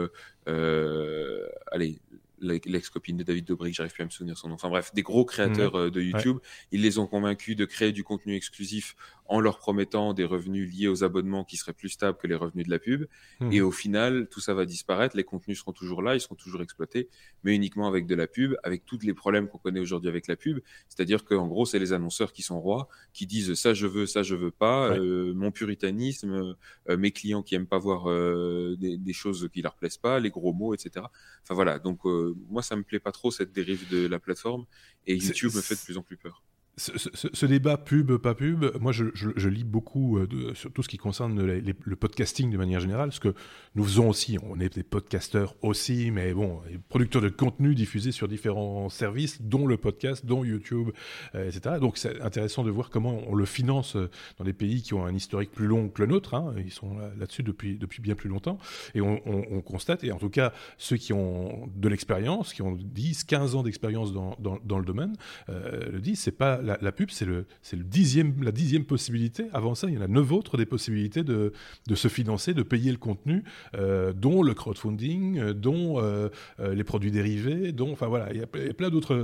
Euh, 0.47 1.47
allez, 1.71 1.99
l'ex-copine 2.39 3.17
de 3.17 3.23
David 3.23 3.45
Dobrik, 3.45 3.73
j'arrive 3.73 3.93
plus 3.93 4.03
à 4.03 4.05
me 4.05 4.11
souvenir 4.11 4.37
son 4.37 4.49
nom. 4.49 4.55
Enfin 4.55 4.69
bref, 4.69 4.93
des 4.93 5.03
gros 5.03 5.25
créateurs 5.25 5.75
mmh. 5.75 5.89
de 5.89 6.01
YouTube, 6.01 6.35
ouais. 6.35 6.41
ils 6.71 6.81
les 6.81 6.99
ont 6.99 7.07
convaincus 7.07 7.55
de 7.55 7.65
créer 7.65 7.91
du 7.91 8.03
contenu 8.03 8.35
exclusif 8.35 8.95
en 9.29 9.39
leur 9.39 9.57
promettant 9.57 10.13
des 10.13 10.25
revenus 10.25 10.73
liés 10.73 10.87
aux 10.87 11.03
abonnements 11.03 11.43
qui 11.43 11.57
seraient 11.57 11.73
plus 11.73 11.89
stables 11.89 12.17
que 12.17 12.27
les 12.27 12.35
revenus 12.35 12.65
de 12.65 12.71
la 12.71 12.79
pub. 12.79 13.05
Mmh. 13.39 13.51
Et 13.51 13.61
au 13.61 13.71
final, 13.71 14.27
tout 14.29 14.39
ça 14.39 14.53
va 14.53 14.65
disparaître, 14.65 15.15
les 15.15 15.23
contenus 15.23 15.59
seront 15.59 15.73
toujours 15.73 16.01
là, 16.01 16.15
ils 16.15 16.21
seront 16.21 16.35
toujours 16.35 16.61
exploités, 16.61 17.09
mais 17.43 17.55
uniquement 17.55 17.87
avec 17.87 18.05
de 18.07 18.15
la 18.15 18.27
pub, 18.27 18.55
avec 18.63 18.85
tous 18.85 18.99
les 19.03 19.13
problèmes 19.13 19.47
qu'on 19.47 19.57
connaît 19.57 19.79
aujourd'hui 19.79 20.09
avec 20.09 20.27
la 20.27 20.35
pub. 20.35 20.59
C'est-à-dire 20.89 21.25
qu'en 21.25 21.47
gros, 21.47 21.65
c'est 21.65 21.79
les 21.79 21.93
annonceurs 21.93 22.33
qui 22.33 22.41
sont 22.41 22.59
rois, 22.59 22.87
qui 23.13 23.25
disent 23.25 23.53
ça 23.55 23.73
je 23.73 23.87
veux, 23.87 24.05
ça 24.05 24.23
je 24.23 24.35
veux 24.35 24.51
pas, 24.51 24.91
ouais. 24.91 24.99
euh, 24.99 25.33
mon 25.33 25.51
puritanisme, 25.51 26.55
euh, 26.89 26.97
mes 26.97 27.11
clients 27.11 27.43
qui 27.43 27.55
aiment 27.55 27.67
pas 27.67 27.79
voir 27.79 28.09
euh, 28.09 28.75
des, 28.79 28.97
des, 28.97 29.13
choses 29.13 29.49
qui 29.51 29.61
leur 29.61 29.75
plaisent 29.75 29.97
pas, 29.97 30.19
les 30.19 30.29
gros 30.29 30.53
mots, 30.53 30.73
etc. 30.73 31.05
Enfin 31.43 31.53
voilà, 31.53 31.79
donc 31.79 32.01
moi 32.49 32.61
ça 32.61 32.75
me 32.75 32.83
plaît 32.83 32.99
pas 32.99 33.11
trop 33.11 33.31
cette 33.31 33.51
dérive 33.51 33.89
de 33.89 34.07
la 34.07 34.19
plateforme 34.19 34.65
et 35.05 35.15
YouTube 35.15 35.51
me 35.55 35.61
fait 35.61 35.75
de 35.75 35.79
plus 35.79 35.97
en 35.97 36.03
plus 36.03 36.17
peur 36.17 36.43
ce, 36.77 37.45
débat 37.47 37.77
pub, 37.77 38.17
pas 38.17 38.35
pub, 38.35 38.65
moi 38.79 38.91
je, 38.91 39.47
lis 39.49 39.63
beaucoup 39.63 40.17
euh, 40.17 40.53
sur 40.53 40.71
tout 40.71 40.83
ce 40.83 40.87
qui 40.87 40.97
concerne 40.97 41.41
le 41.41 41.95
podcasting 41.95 42.51
de 42.51 42.57
manière 42.57 42.79
générale, 42.79 43.09
parce 43.09 43.19
que 43.19 43.33
nous 43.75 43.83
faisons 43.83 44.09
aussi, 44.09 44.37
on 44.43 44.59
est 44.59 44.75
des 44.75 44.83
podcasteurs 44.83 45.55
aussi, 45.63 46.11
mais 46.11 46.33
bon, 46.33 46.61
producteurs 46.89 47.21
de 47.21 47.29
contenu 47.29 47.73
diffusés 47.73 48.11
sur 48.11 48.27
différents 48.27 48.89
services, 48.89 49.41
dont 49.41 49.65
le 49.65 49.77
podcast, 49.77 50.25
dont 50.25 50.43
YouTube, 50.43 50.89
euh, 51.33 51.49
etc. 51.49 51.77
Donc 51.81 51.97
c'est 51.97 52.21
intéressant 52.21 52.63
de 52.63 52.69
voir 52.69 52.91
comment 52.91 53.21
on 53.27 53.33
le 53.33 53.45
finance 53.45 53.95
euh, 53.95 54.09
dans 54.37 54.45
des 54.45 54.53
pays 54.53 54.83
qui 54.83 54.93
ont 54.93 55.05
un 55.05 55.15
historique 55.15 55.51
plus 55.51 55.67
long 55.67 55.89
que 55.89 56.03
le 56.03 56.07
nôtre, 56.07 56.35
hein. 56.35 56.53
ils 56.63 56.71
sont 56.71 56.97
là-dessus 57.17 57.41
depuis, 57.41 57.79
bien 57.99 58.15
plus 58.15 58.29
longtemps, 58.29 58.59
et 58.93 59.01
on, 59.01 59.17
constate, 59.61 60.03
et 60.03 60.11
en 60.11 60.17
tout 60.17 60.29
cas 60.29 60.53
ceux 60.77 60.97
qui 60.97 61.11
ont 61.11 61.67
de 61.75 61.89
l'expérience, 61.89 62.53
qui 62.53 62.61
ont 62.61 62.73
10, 62.73 63.23
15 63.23 63.55
ans 63.55 63.63
d'expérience 63.63 64.13
dans, 64.13 64.37
dans, 64.39 64.79
le 64.79 64.85
domaine, 64.85 65.15
le 65.47 65.99
disent, 65.99 66.19
c'est 66.19 66.31
pas 66.31 66.61
la, 66.81 66.91
pub, 66.91 67.09
c'est 67.11 67.25
le, 67.25 67.45
le 67.71 67.83
dixième, 67.83 68.43
la 68.43 68.51
dixième 68.51 68.85
possibilité. 68.85 69.45
Avant 69.53 69.75
ça, 69.75 69.87
il 69.87 69.95
y 69.95 69.97
en 69.97 70.01
a 70.01 70.07
neuf 70.07 70.31
autres 70.31 70.57
des 70.57 70.65
possibilités 70.65 71.23
de, 71.23 71.53
de 71.87 71.95
se 71.95 72.07
financer, 72.07 72.53
de 72.53 72.63
payer 72.63 72.91
le 72.91 72.97
contenu, 72.97 73.43
euh, 73.75 74.13
dont 74.13 74.43
le 74.43 74.53
crowdfunding, 74.53 75.39
euh, 75.39 75.53
dont 75.53 76.01
euh, 76.01 76.29
les 76.59 76.83
produits 76.83 77.11
dérivés, 77.11 77.71
dont, 77.71 77.91
enfin 77.91 78.07
voilà, 78.07 78.31
il 78.33 78.39
y 78.39 78.43
a, 78.43 78.47
plein 78.47 78.89
d'autres 78.89 79.15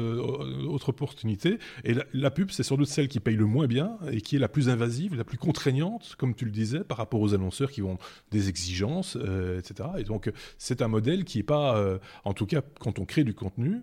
autres 0.67 0.89
opportunités. 0.89 1.59
Et 1.83 1.93
la, 2.13 2.31
pub, 2.31 2.51
c'est 2.51 2.63
sans 2.63 2.77
doute 2.77 2.87
celle 2.87 3.07
qui 3.07 3.19
paye 3.19 3.35
le 3.35 3.45
moins 3.45 3.67
bien 3.67 3.97
et 4.11 4.21
qui 4.21 4.35
est 4.35 4.39
la 4.39 4.47
plus 4.47 4.69
invasive, 4.69 5.15
la 5.15 5.23
plus 5.23 5.37
contraignante, 5.37 6.15
comme 6.17 6.33
tu 6.35 6.45
le 6.45 6.51
disais, 6.51 6.81
par 6.81 6.97
rapport 6.97 7.21
aux 7.21 7.33
annonceurs 7.33 7.71
qui 7.71 7.81
ont 7.81 7.97
des 8.31 8.49
exigences, 8.49 9.17
etc. 9.57 9.89
Et 9.97 10.03
donc, 10.03 10.31
c'est 10.57 10.81
un 10.81 10.87
modèle 10.87 11.23
qui 11.23 11.39
n'est 11.39 11.43
pas, 11.43 11.99
en 12.23 12.33
tout 12.33 12.45
cas, 12.45 12.61
quand 12.79 12.99
on 12.99 13.05
crée 13.05 13.23
du 13.23 13.33
contenu 13.33 13.81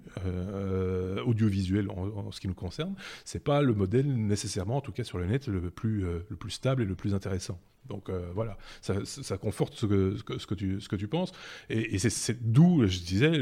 audiovisuel 1.24 1.90
en, 1.90 2.26
en, 2.26 2.30
ce 2.32 2.40
qui 2.40 2.48
nous 2.48 2.54
concerne, 2.54 2.94
c'est 3.24 3.42
pas 3.42 3.49
le 3.62 3.74
modèle 3.74 4.06
nécessairement, 4.06 4.76
en 4.76 4.80
tout 4.80 4.92
cas 4.92 5.04
sur 5.04 5.18
le 5.18 5.26
net, 5.26 5.46
le 5.48 5.70
plus, 5.70 6.04
euh, 6.04 6.20
le 6.28 6.36
plus 6.36 6.50
stable 6.50 6.82
et 6.82 6.84
le 6.84 6.94
plus 6.94 7.14
intéressant. 7.14 7.58
Donc 7.88 8.08
euh, 8.08 8.30
voilà, 8.34 8.56
ça, 8.82 9.38
conforte 9.38 9.74
ce 9.74 9.86
que, 9.86 10.16
ce, 10.38 10.46
que, 10.46 10.54
tu, 10.54 10.80
ce 10.80 10.88
que 10.88 10.96
tu 10.96 11.08
penses. 11.08 11.32
Et, 11.70 11.98
c'est 11.98 12.52
d'où, 12.52 12.86
je 12.86 13.00
disais, 13.00 13.32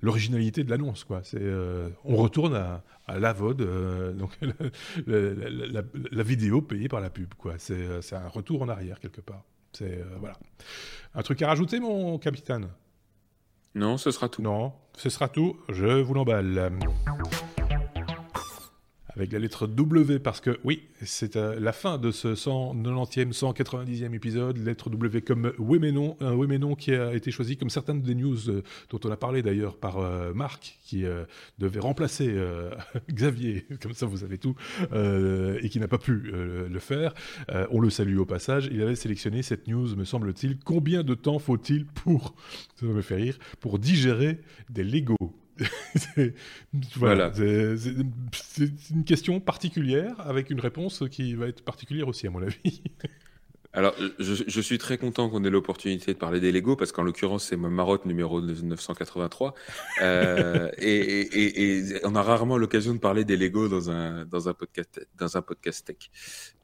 l'originalité 0.00 0.62
de 0.62 0.70
l'annonce. 0.70 1.04
quoi. 1.04 1.22
C'est 1.24 1.40
euh, 1.40 1.88
on 2.04 2.16
retourne 2.16 2.54
à, 2.54 2.84
à 3.06 3.18
l'AVOD, 3.18 4.16
donc 4.16 4.38
la, 5.06 5.82
la, 6.12 6.22
vidéo 6.22 6.62
payée 6.62 6.88
par 6.88 7.00
la 7.00 7.10
pub. 7.10 7.34
quoi. 7.34 7.54
C'est 7.58 8.12
un 8.12 8.28
retour 8.28 8.62
en 8.62 8.68
arrière 8.68 9.00
quelque 9.00 9.20
part. 9.20 9.42
C'est 9.72 10.00
voilà. 10.20 10.38
Un 11.14 11.22
truc 11.22 11.42
à 11.42 11.48
rajouter, 11.48 11.80
mon 11.80 12.18
capitaine? 12.18 12.68
Non, 13.74 13.96
ce 13.98 14.10
sera 14.10 14.28
tout. 14.28 14.42
Non, 14.42 14.72
ce 14.96 15.10
sera 15.10 15.28
tout. 15.28 15.56
Je 15.68 16.00
vous 16.00 16.14
l'emballe 16.14 16.72
avec 19.16 19.32
la 19.32 19.38
lettre 19.38 19.66
W, 19.66 20.18
parce 20.18 20.40
que 20.40 20.58
oui, 20.64 20.82
c'est 21.02 21.36
euh, 21.36 21.58
la 21.58 21.72
fin 21.72 21.98
de 21.98 22.10
ce 22.10 22.34
190e, 22.34 23.32
190e 23.32 24.14
épisode, 24.14 24.58
lettre 24.58 24.90
W 24.90 25.22
comme 25.22 25.52
oui 25.58 25.78
mais 25.78 25.92
non, 25.92 26.16
un 26.20 26.74
qui 26.74 26.92
a 26.92 27.14
été 27.14 27.30
choisi 27.30 27.56
comme 27.56 27.70
certaines 27.70 28.02
des 28.02 28.14
news 28.14 28.50
euh, 28.50 28.62
dont 28.90 29.00
on 29.04 29.10
a 29.10 29.16
parlé 29.16 29.42
d'ailleurs 29.42 29.76
par 29.76 29.98
euh, 29.98 30.34
Marc, 30.34 30.78
qui 30.84 31.04
devait 31.58 31.80
remplacer 31.80 32.34
Xavier, 33.10 33.66
comme 33.82 33.92
ça 33.92 34.06
vous 34.06 34.18
savez 34.18 34.38
tout, 34.38 34.54
et 34.92 35.68
qui 35.68 35.80
n'a 35.80 35.88
pas 35.88 35.98
pu 35.98 36.12
le 36.32 36.78
faire. 36.78 37.12
on 37.70 37.80
le 37.80 37.90
salue 37.90 38.18
au 38.18 38.26
passage. 38.26 38.68
Il 38.70 38.80
avait 38.82 38.94
sélectionné 38.94 39.42
cette 39.42 39.66
news, 39.66 39.96
me 39.96 40.04
semble-t-il. 40.04 40.58
Combien 40.58 41.02
de 41.02 41.14
temps 41.14 41.38
faut-il 41.38 41.86
pour, 41.86 42.34
ça 42.76 42.86
me 42.86 43.02
fait 43.02 43.16
rire, 43.16 43.38
pour 43.60 43.78
digérer 43.78 44.40
des 44.70 44.84
Lego 44.84 45.16
voilà, 46.96 47.32
c'est 47.34 48.70
une 48.90 49.04
question 49.04 49.40
particulière 49.40 50.14
avec 50.20 50.50
une 50.50 50.60
réponse 50.60 51.04
qui 51.10 51.34
va 51.34 51.48
être 51.48 51.64
particulière 51.64 52.08
aussi 52.08 52.26
à 52.26 52.30
mon 52.30 52.42
avis. 52.42 52.82
Alors, 53.76 53.94
je, 54.18 54.60
suis 54.62 54.78
très 54.78 54.96
content 54.96 55.28
qu'on 55.28 55.44
ait 55.44 55.50
l'opportunité 55.50 56.14
de 56.14 56.18
parler 56.18 56.40
des 56.40 56.50
Lego 56.50 56.76
parce 56.76 56.92
qu'en 56.92 57.02
l'occurrence, 57.02 57.44
c'est 57.44 57.58
ma 57.58 57.68
marotte 57.68 58.06
numéro 58.06 58.40
983. 58.40 59.54
Euh, 60.00 60.70
et, 60.78 62.00
on 62.02 62.14
a 62.14 62.22
rarement 62.22 62.56
l'occasion 62.56 62.94
de 62.94 62.98
parler 62.98 63.26
des 63.26 63.36
Lego 63.36 63.68
dans 63.68 63.90
un, 63.90 64.24
dans 64.24 64.48
un, 64.48 64.54
podcast, 64.54 65.06
dans 65.18 65.36
un 65.36 65.42
podcast 65.42 65.86
tech. 65.86 66.10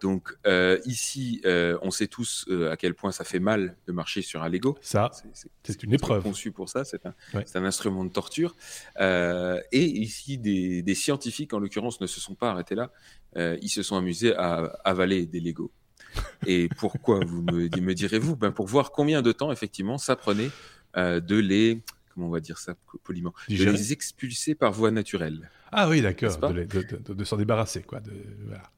Donc, 0.01 0.34
euh, 0.47 0.78
ici, 0.86 1.43
euh, 1.44 1.76
on 1.82 1.90
sait 1.90 2.06
tous 2.06 2.48
à 2.70 2.78
quel 2.78 2.94
point 2.94 3.12
ça 3.12 3.24
fait 3.24 3.40
mal 3.40 3.76
de 3.86 3.93
marcher 3.93 4.22
sur 4.22 4.43
un 4.43 4.48
Lego. 4.48 4.78
Ça, 4.80 5.10
c'est 5.64 5.82
une 5.82 5.93
épreuve. 5.93 6.22
conçu 6.22 6.51
pour 6.51 6.70
ça, 6.70 6.84
c'est 6.84 7.05
un, 7.05 7.14
un, 7.34 7.64
instrument 7.64 8.06
de 8.06 8.10
torture. 8.10 8.56
et 8.98 9.60
ici, 9.72 10.39
des, 10.39 10.82
des, 10.82 10.94
scientifiques, 10.94 11.52
en 11.52 11.59
l'occurrence, 11.59 12.01
ne 12.01 12.06
se 12.06 12.20
sont 12.20 12.34
pas 12.34 12.52
arrêtés 12.52 12.74
là. 12.74 12.90
ils 13.36 13.68
se 13.68 13.82
sont 13.82 13.97
amusés 13.97 14.34
à 14.34 14.78
avaler 14.82 15.26
des 15.26 15.40
Lego. 15.40 15.70
Et 16.47 16.68
pourquoi, 16.76 17.20
vous 17.24 17.43
me, 17.43 17.68
me 17.80 17.94
direz-vous? 17.94 18.36
Ben 18.36 18.52
Pour 18.52 18.66
voir 18.66 18.93
combien 18.93 19.22
de 19.22 19.32
temps, 19.32 19.52
effectivement, 19.52 19.98
ça 19.98 20.16
prenait 20.16 20.51
euh, 20.97 21.20
de 21.20 21.36
les, 21.36 21.80
comment 22.14 22.26
on 22.26 22.30
va 22.30 22.40
dire 22.40 22.59
ça 22.59 22.74
poliment, 23.05 23.32
de 23.48 23.64
les 23.64 23.93
expulser 23.93 24.55
par 24.55 24.72
voie 24.72 24.90
naturelle. 24.90 25.51
Ah 25.74 25.89
oui, 25.89 26.03
d'accord, 26.03 26.36
de, 26.39 27.24
s'en 27.24 27.36
débarrasser, 27.39 27.82
quoi. 27.82 28.01
De, 28.01 28.12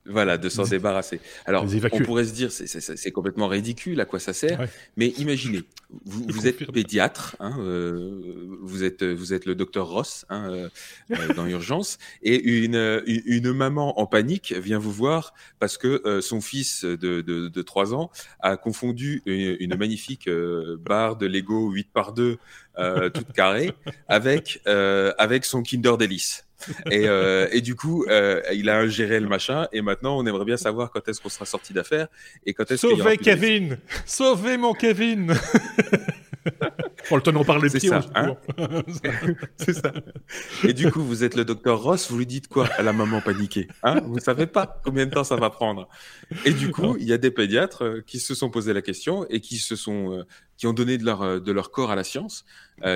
voilà. 0.07 0.39
de 0.39 0.49
s'en 0.49 0.63
débarrasser. 0.71 1.21
Alors, 1.45 1.67
on 1.93 1.99
pourrait 2.01 2.25
se 2.25 2.33
dire, 2.33 2.53
c'est 2.53 3.11
complètement 3.11 3.49
ridicule, 3.49 4.01
à 4.01 4.05
quoi 4.05 4.21
ça 4.21 4.33
sert, 4.33 4.65
mais 4.97 5.09
imaginez, 5.19 5.65
vous, 6.05 6.47
êtes 6.47 6.71
pédiatre, 6.71 7.37
hein, 7.41 7.57
euh, 7.59 8.49
vous, 8.63 8.85
êtes, 8.85 9.03
vous 9.03 9.33
êtes 9.33 9.45
le 9.45 9.55
docteur 9.55 9.89
Ross 9.89 10.25
hein, 10.29 10.49
euh, 10.51 10.69
euh, 11.11 11.35
dans 11.35 11.47
Urgence, 11.47 11.99
et 12.23 12.43
une, 12.43 13.03
une, 13.07 13.53
maman 13.53 14.01
en 14.01 14.07
panique 14.07 14.53
vient 14.53 14.79
vous 14.79 14.93
voir 14.93 15.35
parce 15.59 15.77
que 15.79 16.21
son 16.21 16.41
fils 16.41 16.85
de, 16.85 17.21
de, 17.21 17.63
3 17.63 17.95
ans 17.95 18.11
a 18.41 18.57
confondu 18.57 19.23
une, 19.27 19.75
magnifique 19.77 20.29
barre 20.81 21.17
de 21.17 21.27
Lego 21.27 21.71
8 21.71 21.89
par 21.93 22.13
2 22.13 22.39
toute 23.13 23.33
carrée 23.33 23.73
avec, 24.09 24.61
avec 24.67 25.45
son 25.45 25.63
Kinder 25.63 25.97
Delice. 25.99 26.44
Et, 26.91 27.09
euh, 27.09 27.49
et, 27.53 27.61
du 27.61 27.75
coup, 27.75 28.05
euh, 28.09 28.41
il 28.53 28.69
a 28.69 28.79
ingéré 28.79 29.21
le 29.21 29.29
machin. 29.29 29.67
Et 29.73 29.83
maintenant, 29.83 30.19
on 30.19 30.27
aimerait 30.27 30.45
bien 30.45 30.57
savoir 30.57 30.91
quand 30.91 31.07
est-ce 31.09 31.21
qu'on 31.21 31.29
sera 31.29 31.45
sorti 31.45 31.73
d'affaire 31.73 32.09
et 32.47 32.55
quand 32.55 32.71
est-ce 32.71 32.89
Sauvez 32.89 33.19
Kevin 33.19 33.79
Sauvez 34.07 34.57
mon 34.57 34.73
Kevin 34.73 35.35
On 37.11 37.17
le 37.17 37.23
tenant 37.23 37.45
par 37.45 37.59
les 37.59 37.71
pieds. 37.71 37.89
Ça, 37.89 38.01
hein 38.15 38.37
c'est 39.57 39.75
ça. 39.75 39.93
Et 40.63 40.73
du 40.73 40.91
coup, 40.91 41.03
vous 41.03 41.25
êtes 41.25 41.35
le 41.35 41.45
docteur 41.45 41.83
Ross, 41.83 42.11
vous 42.11 42.19
lui 42.19 42.27
dites 42.27 42.49
quoi 42.49 42.67
à 42.79 42.83
la 42.83 42.93
maman 42.93 43.21
paniquée 43.21 43.69
hein? 43.83 44.01
Vous 44.07 44.19
savez 44.19 44.47
pas 44.47 44.81
combien 44.85 45.07
de 45.07 45.11
temps 45.11 45.25
ça 45.25 45.37
va 45.37 45.51
prendre. 45.51 45.89
Et 46.45 46.53
du 46.53 46.71
coup, 46.71 46.97
il 46.99 47.07
y 47.07 47.13
a 47.13 47.19
des 47.19 47.31
pédiatres 47.31 47.85
euh, 47.85 48.01
qui 48.07 48.19
se 48.19 48.35
sont 48.35 48.51
posé 48.51 48.73
la 48.73 48.83
question 48.83 49.27
et 49.29 49.41
qui 49.41 49.59
se 49.59 49.77
sont, 49.77 50.13
euh, 50.13 50.25
qui 50.57 50.67
ont 50.67 50.73
donné 50.73 50.99
de 50.99 51.05
leur, 51.05 51.23
euh, 51.23 51.41
de 51.41 51.53
leur 51.53 51.71
corps 51.71 51.91
à 51.91 51.97
la 51.97 52.05
science, 52.05 52.45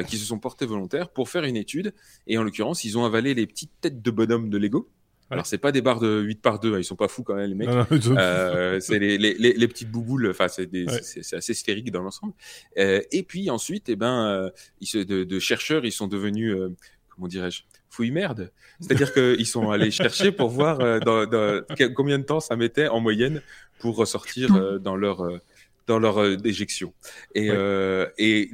qui 0.08 0.18
se 0.18 0.24
sont 0.24 0.38
portés 0.38 0.66
volontaires 0.66 1.08
pour 1.08 1.28
faire 1.28 1.44
une 1.44 1.56
étude. 1.56 1.94
Et 2.26 2.36
en 2.36 2.42
l'occurrence, 2.42 2.84
ils 2.84 2.98
ont 2.98 3.04
avalé 3.04 3.34
les 3.34 3.46
petites 3.46 3.72
têtes 3.80 4.02
de 4.02 4.10
bonhomme 4.10 4.50
de 4.50 4.58
Lego. 4.58 4.90
Alors 5.30 5.46
c'est 5.46 5.58
pas 5.58 5.72
des 5.72 5.82
barres 5.82 6.00
de 6.00 6.20
8 6.20 6.40
par 6.40 6.58
2, 6.58 6.74
hein, 6.74 6.78
ils 6.78 6.84
sont 6.84 6.96
pas 6.96 7.08
fous 7.08 7.22
quand 7.22 7.34
même 7.34 7.48
les 7.48 7.54
mecs. 7.54 7.68
euh, 7.68 8.80
c'est 8.80 8.98
les, 8.98 9.18
les, 9.18 9.34
les, 9.34 9.68
petites 9.68 9.90
bouboules, 9.90 10.30
enfin 10.30 10.48
c'est 10.48 10.68
c'est 11.02 11.36
assez 11.36 11.54
sphérique 11.54 11.90
dans 11.90 12.02
l'ensemble. 12.02 12.32
Euh, 12.78 13.02
et 13.12 13.22
puis 13.22 13.50
ensuite, 13.50 13.88
eh 13.88 13.96
ben, 13.96 14.26
euh, 14.26 14.50
ils 14.80 15.06
de, 15.06 15.24
de, 15.24 15.38
chercheurs, 15.38 15.84
ils 15.84 15.92
sont 15.92 16.06
devenus, 16.06 16.54
euh, 16.54 16.74
comment 17.10 17.28
dirais-je, 17.28 17.62
fouille 17.90 18.10
merde. 18.10 18.50
C'est-à-dire 18.80 19.12
qu'ils 19.12 19.46
sont 19.46 19.70
allés 19.70 19.90
chercher 19.90 20.32
pour 20.32 20.48
voir 20.48 20.80
euh, 20.80 20.98
dans, 21.00 21.26
dans, 21.26 21.62
combien 21.94 22.18
de 22.18 22.24
temps 22.24 22.40
ça 22.40 22.56
mettait 22.56 22.88
en 22.88 23.00
moyenne 23.00 23.42
pour 23.80 23.96
ressortir 23.96 24.80
dans 24.80 24.96
leur 24.96 25.28
dans 25.86 25.98
leur 25.98 26.36
déjection. 26.36 26.92
Et, 27.34 27.48
et 28.18 28.50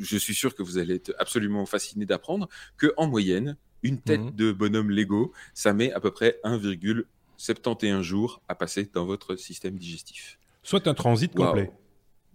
je 0.00 0.16
suis 0.16 0.34
sûr 0.34 0.54
que 0.54 0.62
vous 0.62 0.78
allez 0.78 0.96
être 0.96 1.14
absolument 1.18 1.66
fasciné 1.66 2.06
d'apprendre 2.06 2.48
que 2.76 2.92
en 2.96 3.06
moyenne, 3.06 3.56
une 3.84 3.98
tête 4.00 4.20
mhm. 4.20 4.30
de 4.32 4.52
bonhomme 4.52 4.90
Lego, 4.90 5.32
ça 5.52 5.72
met 5.72 5.92
à 5.92 6.00
peu 6.00 6.10
près 6.10 6.40
1,71 6.42 8.02
jours 8.02 8.42
à 8.48 8.56
passer 8.56 8.90
dans 8.92 9.04
votre 9.04 9.36
système 9.36 9.76
digestif. 9.76 10.38
Soit 10.62 10.88
un 10.88 10.94
transit 10.94 11.32
complet. 11.32 11.70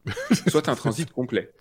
Soit 0.47 0.69
un 0.69 0.76
transit 0.76 1.11
complet. 1.11 1.51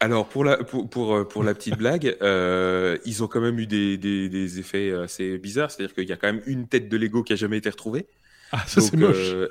Alors 0.00 0.26
pour 0.28 0.44
la 0.44 0.56
pour 0.56 0.88
pour, 0.88 1.14
euh, 1.14 1.24
pour 1.24 1.44
la 1.44 1.54
petite 1.54 1.76
blague, 1.76 2.16
euh, 2.22 2.96
ils 3.04 3.22
ont 3.22 3.28
quand 3.28 3.40
même 3.40 3.58
eu 3.58 3.66
des, 3.66 3.98
des, 3.98 4.58
effets 4.58 4.92
assez 4.92 5.36
bizarres, 5.38 5.70
c'est-à-dire 5.70 5.94
qu'il 5.94 6.08
y 6.08 6.12
a 6.12 6.16
quand 6.16 6.32
même 6.32 6.42
une 6.46 6.66
tête 6.66 6.88
de 6.88 6.96
Lego 6.96 7.22
qui 7.22 7.34
a 7.34 7.36
jamais 7.36 7.58
été 7.58 7.68
retrouvée. 7.68 8.06
Ah 8.50 8.64
ça 8.66 8.80
c'est 8.80 8.96
moche. 8.96 9.16
Euh, 9.18 9.46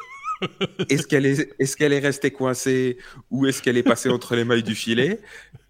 est-ce 0.89 1.07
qu'elle 1.07 1.25
est, 1.25 1.53
est, 1.59 1.75
qu'elle 1.75 1.93
est 1.93 1.99
restée 1.99 2.31
coincée 2.31 2.97
ou 3.29 3.45
est-ce 3.45 3.61
qu'elle 3.61 3.77
est 3.77 3.83
passée 3.83 4.09
entre 4.09 4.35
les 4.35 4.43
mailles 4.43 4.63
du 4.63 4.75
filet? 4.75 5.19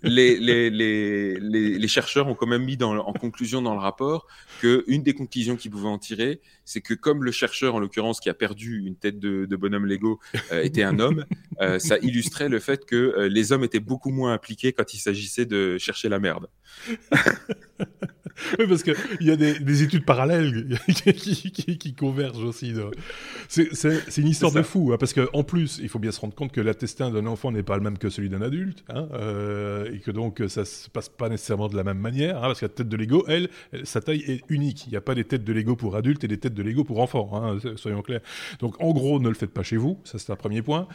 Les, 0.01 0.37
les, 0.37 0.69
les, 0.69 1.37
les, 1.39 1.87
chercheurs 1.89 2.27
ont 2.27 2.35
quand 2.35 2.47
même 2.47 2.63
mis 2.63 2.81
en 2.81 3.11
conclusion 3.11 3.61
dans 3.61 3.73
le 3.73 3.81
rapport 3.81 4.27
que 4.61 4.85
une 4.87 5.03
des 5.03 5.13
conclusions 5.13 5.57
qu'ils 5.57 5.71
pouvaient 5.71 5.89
en 5.89 5.97
tirer, 5.97 6.39
c'est 6.63 6.79
que 6.79 6.93
comme 6.93 7.25
le 7.25 7.31
chercheur, 7.31 7.75
en 7.75 7.79
l'occurrence, 7.79 8.21
qui 8.21 8.29
a 8.29 8.33
perdu 8.33 8.81
une 8.85 8.95
tête 8.95 9.19
de, 9.19 9.45
de 9.45 9.55
bonhomme 9.57 9.85
Lego, 9.85 10.21
euh, 10.53 10.63
était 10.63 10.83
un 10.83 10.99
homme, 10.99 11.25
euh, 11.61 11.79
ça 11.79 11.97
illustrait 11.97 12.47
le 12.47 12.59
fait 12.59 12.85
que 12.85 12.95
euh, 12.95 13.27
les 13.27 13.51
hommes 13.51 13.65
étaient 13.65 13.81
beaucoup 13.81 14.11
moins 14.11 14.31
impliqués 14.31 14.71
quand 14.71 14.93
il 14.93 14.99
s'agissait 14.99 15.45
de 15.45 15.77
chercher 15.77 16.07
la 16.07 16.19
merde. 16.19 16.47
oui, 18.59 18.65
parce 18.67 18.83
qu'il 18.83 18.95
y 19.21 19.31
a 19.31 19.35
des, 19.35 19.83
études 19.83 20.05
parallèles 20.05 20.77
qui, 20.87 21.93
convergent 21.93 22.43
aussi. 22.43 22.73
C'est 23.47 24.17
une 24.17 24.27
histoire 24.27 24.51
de 24.51 24.61
fou, 24.61 24.91
hein, 24.93 24.97
parce 24.99 25.13
qu'en 25.13 25.43
plus, 25.43 25.79
il 25.81 25.89
faut 25.89 25.99
bien 25.99 26.11
se 26.11 26.19
rendre 26.19 26.35
compte 26.35 26.51
que 26.51 26.61
l'intestin 26.61 27.11
d'un 27.11 27.25
enfant 27.25 27.51
n'est 27.51 27.63
pas 27.63 27.77
le 27.77 27.83
même 27.83 27.97
que 27.97 28.09
celui 28.09 28.29
d'un 28.29 28.41
adulte, 28.41 28.83
hein, 28.89 29.07
euh, 29.13 29.93
et 29.93 29.99
que 29.99 30.11
donc 30.11 30.43
ça 30.47 30.65
se 30.65 30.89
passe 30.89 31.09
pas 31.09 31.29
nécessairement 31.29 31.67
de 31.67 31.75
la 31.75 31.83
même 31.83 31.99
manière, 31.99 32.37
hein, 32.37 32.47
parce 32.47 32.59
que 32.59 32.65
la 32.65 32.69
tête 32.69 32.89
de 32.89 32.97
Lego, 32.97 33.23
elle, 33.27 33.49
sa 33.83 34.01
taille 34.01 34.23
est 34.27 34.41
unique. 34.49 34.85
Il 34.87 34.91
n'y 34.91 34.97
a 34.97 35.01
pas 35.01 35.15
des 35.15 35.23
têtes 35.23 35.43
de 35.43 35.53
Lego 35.53 35.75
pour 35.75 35.95
adultes 35.95 36.23
et 36.23 36.27
des 36.27 36.37
têtes 36.37 36.53
de 36.53 36.63
Lego 36.63 36.83
pour 36.83 36.99
enfants, 36.99 37.57
soyons 37.75 38.01
clairs. 38.01 38.21
Donc 38.59 38.75
en 38.81 38.91
gros, 38.91 39.19
ne 39.19 39.29
le 39.29 39.35
faites 39.35 39.53
pas 39.53 39.63
chez 39.63 39.77
vous, 39.77 39.99
ça 40.03 40.19
c'est 40.19 40.31
un 40.31 40.35
premier 40.35 40.61
point. 40.61 40.87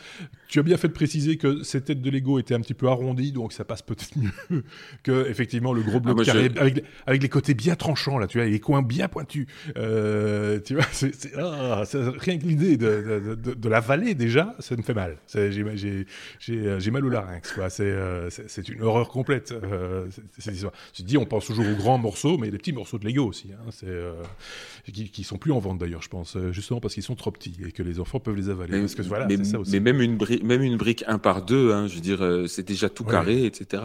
Tu 0.49 0.59
as 0.59 0.63
bien 0.63 0.77
fait 0.77 0.89
de 0.89 0.93
préciser 0.93 1.37
que 1.37 1.63
ces 1.63 1.81
têtes 1.81 2.01
de 2.01 2.11
Lego 2.11 2.39
étaient 2.39 2.55
un 2.55 2.61
petit 2.61 2.75
peu 2.75 2.89
arrondies, 2.89 3.33
donc 3.33 3.53
ça 3.53 3.65
passe 3.65 3.83
peut-être 3.83 4.17
mieux 4.17 4.65
que 5.03 5.29
effectivement 5.29 5.73
le 5.73 5.83
gros 5.83 6.01
bloc 6.01 6.19
ah, 6.21 6.25
carré 6.25 6.51
avec, 6.57 6.85
avec, 7.07 7.23
les 7.23 7.29
côtés 7.35 7.55
bien 7.55 7.75
tranchants 7.75 8.19
là, 8.19 8.29
tu 8.29 8.39
vois, 8.39 8.47
les 8.47 8.61
coins 8.61 8.83
bien 8.83 9.09
pointus. 9.09 9.47
Euh, 9.77 10.61
tu 10.65 10.75
vois, 10.75 10.85
c'est, 10.93 11.13
ah, 11.37 11.83
rien 12.19 12.39
que 12.39 12.45
l'idée 12.45 12.77
de, 12.77 13.35
de, 13.35 13.55
de, 13.55 13.69
la 13.69 13.81
vallée 13.81 14.15
déjà, 14.15 14.55
ça 14.61 14.77
me 14.77 14.83
fait 14.83 14.95
mal. 14.95 15.17
J'ai, 15.35 16.07
j'ai, 16.39 16.91
mal 16.93 17.05
au 17.05 17.09
larynx, 17.09 17.53
quoi. 17.53 17.71
C'est, 17.71 17.83
euh, 17.85 18.31
une 18.69 18.83
horreur 18.83 19.09
complète. 19.09 19.53
Euh, 19.53 20.07
cette 20.39 20.55
histoire. 20.55 20.73
Je 20.97 21.03
dis, 21.03 21.19
on 21.19 21.25
pense 21.25 21.47
toujours 21.47 21.67
aux 21.67 21.75
grands 21.75 21.99
morceaux, 21.99 22.39
mais 22.39 22.51
les 22.51 22.59
petits 22.59 22.73
morceaux 22.73 22.99
de 22.99 23.07
Lego 23.07 23.27
aussi, 23.27 23.51
hein, 23.53 23.71
c'est, 23.71 24.93
qui, 24.93 25.11
qui, 25.11 25.25
sont 25.25 25.37
plus 25.37 25.51
en 25.51 25.59
vente 25.59 25.79
d'ailleurs, 25.79 26.03
je 26.03 26.09
pense, 26.09 26.37
justement 26.53 26.79
parce 26.79 26.95
qu'ils 26.95 27.03
sont 27.03 27.17
trop 27.17 27.33
petits 27.33 27.57
et 27.67 27.73
que 27.73 27.83
les 27.83 27.99
enfants 27.99 28.21
peuvent 28.21 28.37
les 28.37 28.49
avaler. 28.49 28.75
Mais, 28.75 28.81
parce 28.81 28.95
que, 28.95 29.03
voilà, 29.03 29.27
mais, 29.27 29.43
ça 29.43 29.59
aussi. 29.59 29.73
mais 29.73 29.81
même 29.81 30.01
une 30.01 30.17
brique, 30.17 30.45
même 30.45 30.63
une 30.63 30.77
brique 30.77 31.03
un 31.09 31.19
par 31.19 31.43
deux, 31.43 31.73
hein, 31.73 31.89
je 31.89 31.97
veux 31.97 32.01
dire, 32.01 32.45
c'est 32.47 32.67
déjà 32.67 32.89
tout 32.89 33.05
carré, 33.05 33.45
etc. 33.45 33.83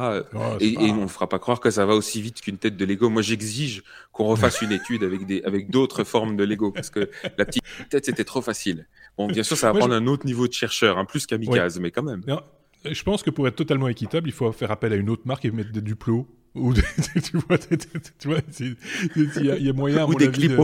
et, 0.60 0.74
et 0.74 0.92
on 0.92 1.04
ne 1.04 1.08
fera 1.08 1.28
pas 1.28 1.40
croire 1.40 1.60
que 1.60 1.72
ça 1.72 1.86
va 1.88 1.96
aussi 1.96 2.22
vite 2.22 2.42
qu'une 2.42 2.58
tête 2.58 2.78
de 2.78 2.86
Lego. 2.86 3.10
Moi, 3.10 3.24
j'exige 3.30 3.84
qu'on 4.12 4.26
refasse 4.26 4.62
une 4.62 4.72
étude 4.72 5.04
avec 5.04 5.26
des 5.26 5.42
avec 5.44 5.70
d'autres 5.70 6.04
formes 6.04 6.36
de 6.36 6.44
Lego 6.44 6.72
parce 6.72 6.90
que 6.90 7.10
la 7.38 7.46
petite 7.46 7.64
tête 7.90 8.06
c'était 8.06 8.24
trop 8.24 8.42
facile. 8.42 8.88
Bon, 9.18 9.28
bien 9.28 9.44
sûr, 9.44 9.58
ça 9.58 9.72
va 9.72 9.80
prendre 9.80 9.94
un 9.94 10.08
autre 10.08 10.26
niveau 10.26 10.48
de 10.48 10.54
chercheur, 10.54 10.98
un 10.98 11.06
plus 11.06 11.26
qu'Amicaz, 11.26 11.80
mais 11.80 11.92
quand 11.92 12.04
même. 12.04 12.24
je 12.86 13.04
pense 13.04 13.24
que 13.24 13.30
pour 13.30 13.48
être 13.48 13.56
totalement 13.56 13.88
équitable, 13.88 14.30
il 14.30 14.34
faut 14.34 14.52
faire 14.52 14.72
appel 14.72 14.94
à 14.94 14.96
une 14.96 15.10
autre 15.10 15.24
marque 15.26 15.46
et 15.46 15.52
mettre 15.52 15.72
des 15.72 15.82
Duplo. 15.82 16.28
Ou 16.56 16.74
tu 17.24 17.38
vois, 17.38 17.58
il 18.58 19.46
y, 19.46 19.70
a 19.70 19.74
moyen. 19.74 20.06
Ou 20.08 20.16
des 20.16 20.32
clips 20.32 20.60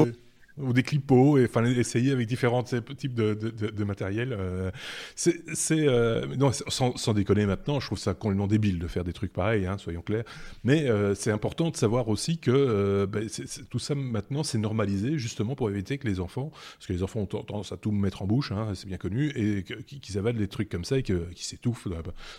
ou 0.58 0.74
des 0.74 0.84
clipos, 0.84 1.38
et 1.38 1.46
enfin 1.46 1.66
essayer 1.66 2.12
avec 2.12 2.28
différents 2.28 2.64
types 2.64 3.14
de, 3.14 3.34
de, 3.34 3.84
matériel. 3.84 4.34
Euh, 4.38 4.72
c'est, 5.16 5.42
euh, 5.72 6.26
non, 6.38 6.52
sans, 6.52 6.96
sans, 6.96 7.14
déconner 7.14 7.46
maintenant, 7.46 7.80
je 7.80 7.88
trouve 7.88 7.98
ça 7.98 8.14
complètement 8.14 8.48
débile 8.48 8.80
de 8.80 8.88
faire 8.88 9.04
des 9.04 9.14
trucs 9.14 9.34
pareils, 9.34 9.66
hein, 9.66 9.78
soyons 9.78 10.02
clairs. 10.02 10.24
Mais 10.64 10.90
euh, 10.90 11.14
c'est 11.14 11.32
important 11.32 11.72
de 11.72 11.76
savoir 11.76 12.08
aussi 12.08 12.38
que 12.38 13.06
ben, 13.06 13.28
tout 13.70 13.80
ça 13.80 13.96
maintenant 13.96 14.44
c'est 14.44 14.58
normalisé 14.58 15.18
justement 15.18 15.56
pour 15.56 15.70
éviter 15.70 15.98
que 15.98 16.08
les 16.08 16.20
enfants, 16.20 16.52
parce 16.52 16.88
que 16.88 16.94
les 16.94 17.04
enfants 17.04 17.20
ont 17.22 17.26
tendance 17.26 17.72
à 17.72 17.78
tout 17.78 17.92
mettre 17.92 18.22
en 18.22 18.28
bouche, 18.28 18.52
hein, 18.52 18.72
c'est 18.76 18.88
bien 18.88 18.98
connu, 18.98 19.32
et 19.36 19.64
qu'ils 19.64 20.18
avalent 20.18 20.38
des 20.38 20.48
trucs 20.48 20.70
comme 20.70 20.86
ça 20.86 20.98
et 20.98 21.04
qu'ils 21.04 21.26
s'étouffent, 21.36 21.88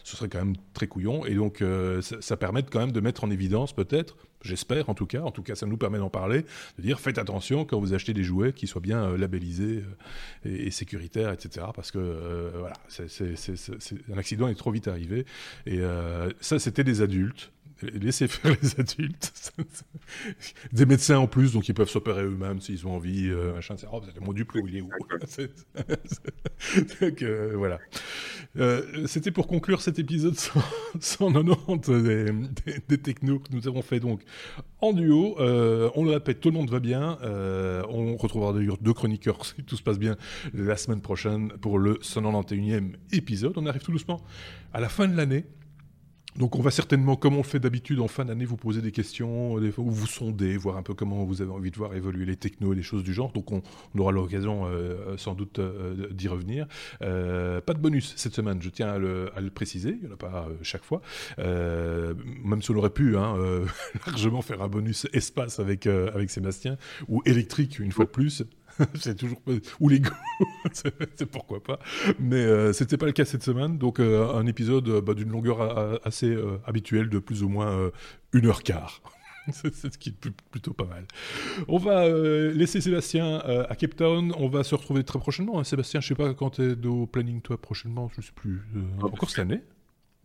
ce 0.05 0.17
serait 0.17 0.29
quand 0.29 0.39
même 0.39 0.57
très 0.73 0.87
couillon. 0.87 1.27
Et 1.27 1.35
donc 1.35 1.63
ça, 2.01 2.17
ça 2.21 2.37
permet 2.37 2.63
quand 2.63 2.81
même 2.81 2.93
de 2.93 3.01
mettre 3.01 3.25
en 3.25 3.31
évidence 3.31 3.75
peut-être 3.75 4.17
j'espère 4.47 4.89
en 4.89 4.95
tout 4.95 5.07
cas, 5.07 5.23
en 5.23 5.31
tout 5.31 5.43
cas 5.43 5.55
ça 5.55 5.67
nous 5.67 5.77
permet 5.77 5.99
d'en 5.99 6.11
parler, 6.11 6.45
de 6.79 6.83
dire 6.83 7.01
faites 7.01 7.19
attention 7.19 7.65
quand 7.65 7.79
vous 7.79 7.95
achetez 7.95 8.15
des 8.15 8.25
jouets 8.25 8.53
qui 8.53 8.67
soient 8.67 8.81
bien 8.81 9.05
euh, 9.05 9.19
labellisés 9.19 9.85
euh, 10.47 10.67
et, 10.67 10.71
sécuritaires, 10.71 11.33
etc. 11.33 11.67
Parce 11.75 11.91
que 11.91 11.99
euh, 11.99 12.51
voilà, 12.59 12.77
un 14.13 14.19
accident 14.19 14.49
est 14.49 14.55
trop 14.55 14.71
vite 14.71 14.89
arrivé. 14.89 15.27
Et 15.67 15.81
ça, 16.41 16.59
c'était 16.59 16.85
des 16.85 17.03
adultes 17.03 17.53
laisser 17.83 18.29
faire 18.29 18.57
les 18.63 18.81
adultes. 18.81 19.53
Des 20.73 20.87
médecins 20.87 21.19
en 21.19 21.27
plus, 21.27 21.53
donc 21.53 21.69
ils 21.69 21.75
peuvent 21.75 21.89
s'opérer 21.89 22.25
eux-mêmes 22.25 22.61
s'ils 22.61 22.87
ont 22.87 22.95
envie. 22.95 23.29
Euh, 23.29 23.55
machin, 23.55 23.77
c'est 23.77 23.87
oh, 23.93 24.03
mon 24.21 24.33
duple, 24.33 24.63
il 24.67 24.77
est 24.77 24.81
où? 24.81 24.91
Donc, 27.01 27.23
euh, 27.23 27.55
voilà. 27.57 27.79
Euh, 28.59 29.07
C'était 29.07 29.31
pour 29.31 29.47
conclure 29.47 29.83
cet 29.83 29.99
épisode 29.99 30.37
190 31.01 31.91
des, 32.03 32.25
des, 32.25 32.33
des, 32.89 32.99
technos 32.99 33.41
que 33.41 33.53
nous 33.53 33.69
avons 33.69 33.83
fait 33.83 34.01
donc 34.01 34.23
en 34.81 34.93
duo. 34.93 35.37
Euh, 35.39 35.91
on 35.95 36.05
le 36.05 36.13
répète, 36.13 36.41
tout 36.41 36.49
le 36.49 36.55
monde 36.55 36.71
va 36.71 36.81
bien. 36.81 37.19
On 37.23 38.17
retrouvera 38.17 38.53
d'ailleurs 38.53 38.79
deux 38.81 38.95
chroniqueurs 38.95 39.45
si 39.45 39.63
tout 39.63 39.77
se 39.77 39.83
passe 39.83 39.99
bien 39.99 40.17
la 40.55 40.77
semaine 40.77 41.01
prochaine 41.01 41.49
pour 41.61 41.79
le 41.79 41.95
191e 41.97 42.93
épisode. 43.13 43.53
On 43.57 43.67
arrive 43.67 43.83
tout 43.83 43.93
doucement 43.93 44.23
à 44.73 44.81
la 44.81 44.89
fin 44.89 45.09
de 45.09 45.17
l'année. 45.17 45.45
Donc 46.39 46.57
on 46.57 46.61
va 46.61 46.71
certainement, 46.71 47.17
comme 47.17 47.35
on 47.35 47.39
le 47.39 47.43
fait 47.45 47.59
d'habitude 47.59 48.01
en 48.01 48.09
fin 48.09 48.25
d'année, 48.25 48.45
vous 48.45 48.57
poser 48.57 48.83
des 48.83 48.93
questions, 48.93 49.55
ou 49.55 49.91
vous 49.91 50.07
sonder, 50.07 50.57
voir 50.57 50.77
un 50.77 50.83
peu 50.83 50.95
comment 50.95 51.25
vous 51.25 51.41
avez 51.41 51.51
envie 51.51 51.71
de 51.71 51.77
voir 51.77 51.95
évoluer 51.95 52.27
les 52.27 52.37
technos 52.37 52.73
et 52.73 52.77
les 52.77 52.83
choses 52.83 53.03
du 53.03 53.15
genre. 53.15 53.33
Donc 53.33 53.53
on, 53.53 53.63
aura 53.99 54.13
l'occasion 54.13 54.67
euh, 54.67 55.17
sans 55.17 55.35
doute 55.35 55.59
euh, 55.59 56.09
d'y 56.13 56.29
revenir. 56.29 56.67
Euh, 57.03 57.61
pas 57.61 57.73
de 57.73 57.79
bonus 57.79 58.13
cette 58.17 58.35
semaine, 58.35 58.61
je 58.61 58.69
tiens 58.69 58.89
à 58.89 58.99
le, 58.99 59.31
préciser, 59.55 59.97
il 60.01 60.07
n'y 60.07 60.13
en 60.13 60.15
a 60.15 60.17
pas 60.17 60.49
chaque 60.63 60.85
fois. 60.85 61.01
même 61.39 62.61
si 62.61 62.71
on 62.71 62.77
aurait 62.77 62.91
pu 62.91 63.17
hein, 63.17 63.37
largement 64.07 64.43
faire 64.43 64.61
un 64.61 64.69
bonus 64.69 65.07
espace 65.13 65.59
avec, 65.61 65.87
avec 65.87 66.31
Sébastien, 66.31 66.77
ou 67.09 67.23
électrique 67.25 67.79
une 67.79 67.93
fois 67.93 68.05
de 68.05 68.11
plus. 68.11 68.45
c'est 69.01 69.17
toujours 69.17 69.41
ou 69.81 69.89
les 69.89 70.03
c'est 70.73 71.27
pourquoi 71.27 71.63
pas. 71.63 71.79
Mais 72.19 72.37
euh, 72.37 72.73
c'était 72.73 72.97
pas 72.97 73.07
le 73.07 73.13
cas 73.13 73.25
cette 73.25 73.43
semaine, 73.43 73.79
donc 73.79 74.01
euh, 74.01 74.33
un 74.35 74.47
épisode 74.47 74.89
euh, 74.89 75.01
bah, 75.01 75.15
d'une 75.15 75.31
longueur 75.31 76.01
assez 76.07 76.37
habituelle 76.67 77.09
de 77.09 77.19
plus 77.19 77.43
ou 77.43 77.49
moins 77.49 77.91
une 78.33 78.47
heure 78.47 78.63
quart. 78.63 79.01
c'est 79.53 79.73
ce 79.73 79.99
qui 79.99 80.11
est 80.11 80.31
plutôt 80.51 80.73
pas 80.73 80.87
mal. 80.87 81.07
On 81.69 81.79
va 81.79 82.09
laisser 82.09 82.81
Sébastien 82.81 83.39
à 83.39 83.77
Cape 83.77 83.97
Town. 83.97 84.33
On 84.37 84.49
va 84.49 84.65
se 84.65 84.75
retrouver 84.75 85.05
très 85.05 85.19
prochainement. 85.19 85.61
Hein. 85.61 85.65
Sébastien, 85.65 86.01
je 86.01 86.09
sais 86.09 86.15
pas 86.15 86.35
quand 86.35 86.51
tu 86.51 86.73
es 86.73 86.87
au 86.87 87.07
planning 87.07 87.41
toi 87.41 87.61
prochainement, 87.61 88.11
je 88.17 88.23
sais 88.23 88.33
plus. 88.35 88.63
encore 89.01 89.31
cette 89.31 89.41
année 89.41 89.63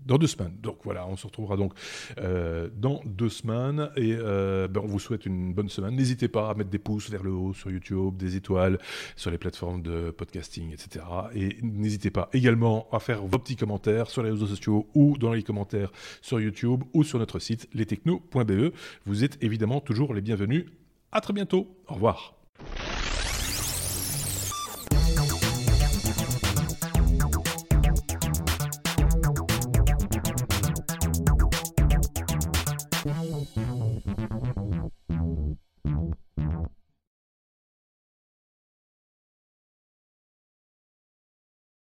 dans 0.05 0.17
deux 0.17 0.27
semaines. 0.27 0.55
Donc 0.61 0.79
voilà, 0.83 1.07
on 1.07 1.15
se 1.15 1.25
retrouvera 1.27 1.57
donc 1.57 1.73
euh, 2.19 2.69
dans 2.75 3.01
deux 3.05 3.29
semaines 3.29 3.89
et 3.95 4.15
euh, 4.17 4.67
ben, 4.67 4.81
on 4.83 4.87
vous 4.87 4.99
souhaite 4.99 5.25
une 5.25 5.53
bonne 5.53 5.69
semaine. 5.69 5.95
N'hésitez 5.95 6.27
pas 6.27 6.49
à 6.49 6.53
mettre 6.53 6.69
des 6.69 6.79
pouces 6.79 7.09
vers 7.09 7.23
le 7.23 7.31
haut 7.31 7.53
sur 7.53 7.71
YouTube, 7.71 8.17
des 8.17 8.35
étoiles 8.35 8.79
sur 9.15 9.31
les 9.31 9.37
plateformes 9.37 9.81
de 9.81 10.11
podcasting, 10.11 10.71
etc. 10.71 11.05
Et 11.35 11.57
n'hésitez 11.61 12.11
pas 12.11 12.29
également 12.33 12.87
à 12.91 12.99
faire 12.99 13.21
vos 13.21 13.39
petits 13.39 13.55
commentaires 13.55 14.09
sur 14.09 14.23
les 14.23 14.31
réseaux 14.31 14.47
sociaux 14.47 14.87
ou 14.93 15.17
dans 15.17 15.33
les 15.33 15.43
commentaires 15.43 15.91
sur 16.21 16.39
YouTube 16.39 16.83
ou 16.93 17.03
sur 17.03 17.19
notre 17.19 17.39
site 17.39 17.67
lestechno.be. 17.73 18.73
Vous 19.05 19.23
êtes 19.23 19.37
évidemment 19.43 19.81
toujours 19.81 20.13
les 20.13 20.21
bienvenus. 20.21 20.65
À 21.11 21.21
très 21.21 21.33
bientôt. 21.33 21.67
Au 21.87 21.95
revoir. 21.95 22.35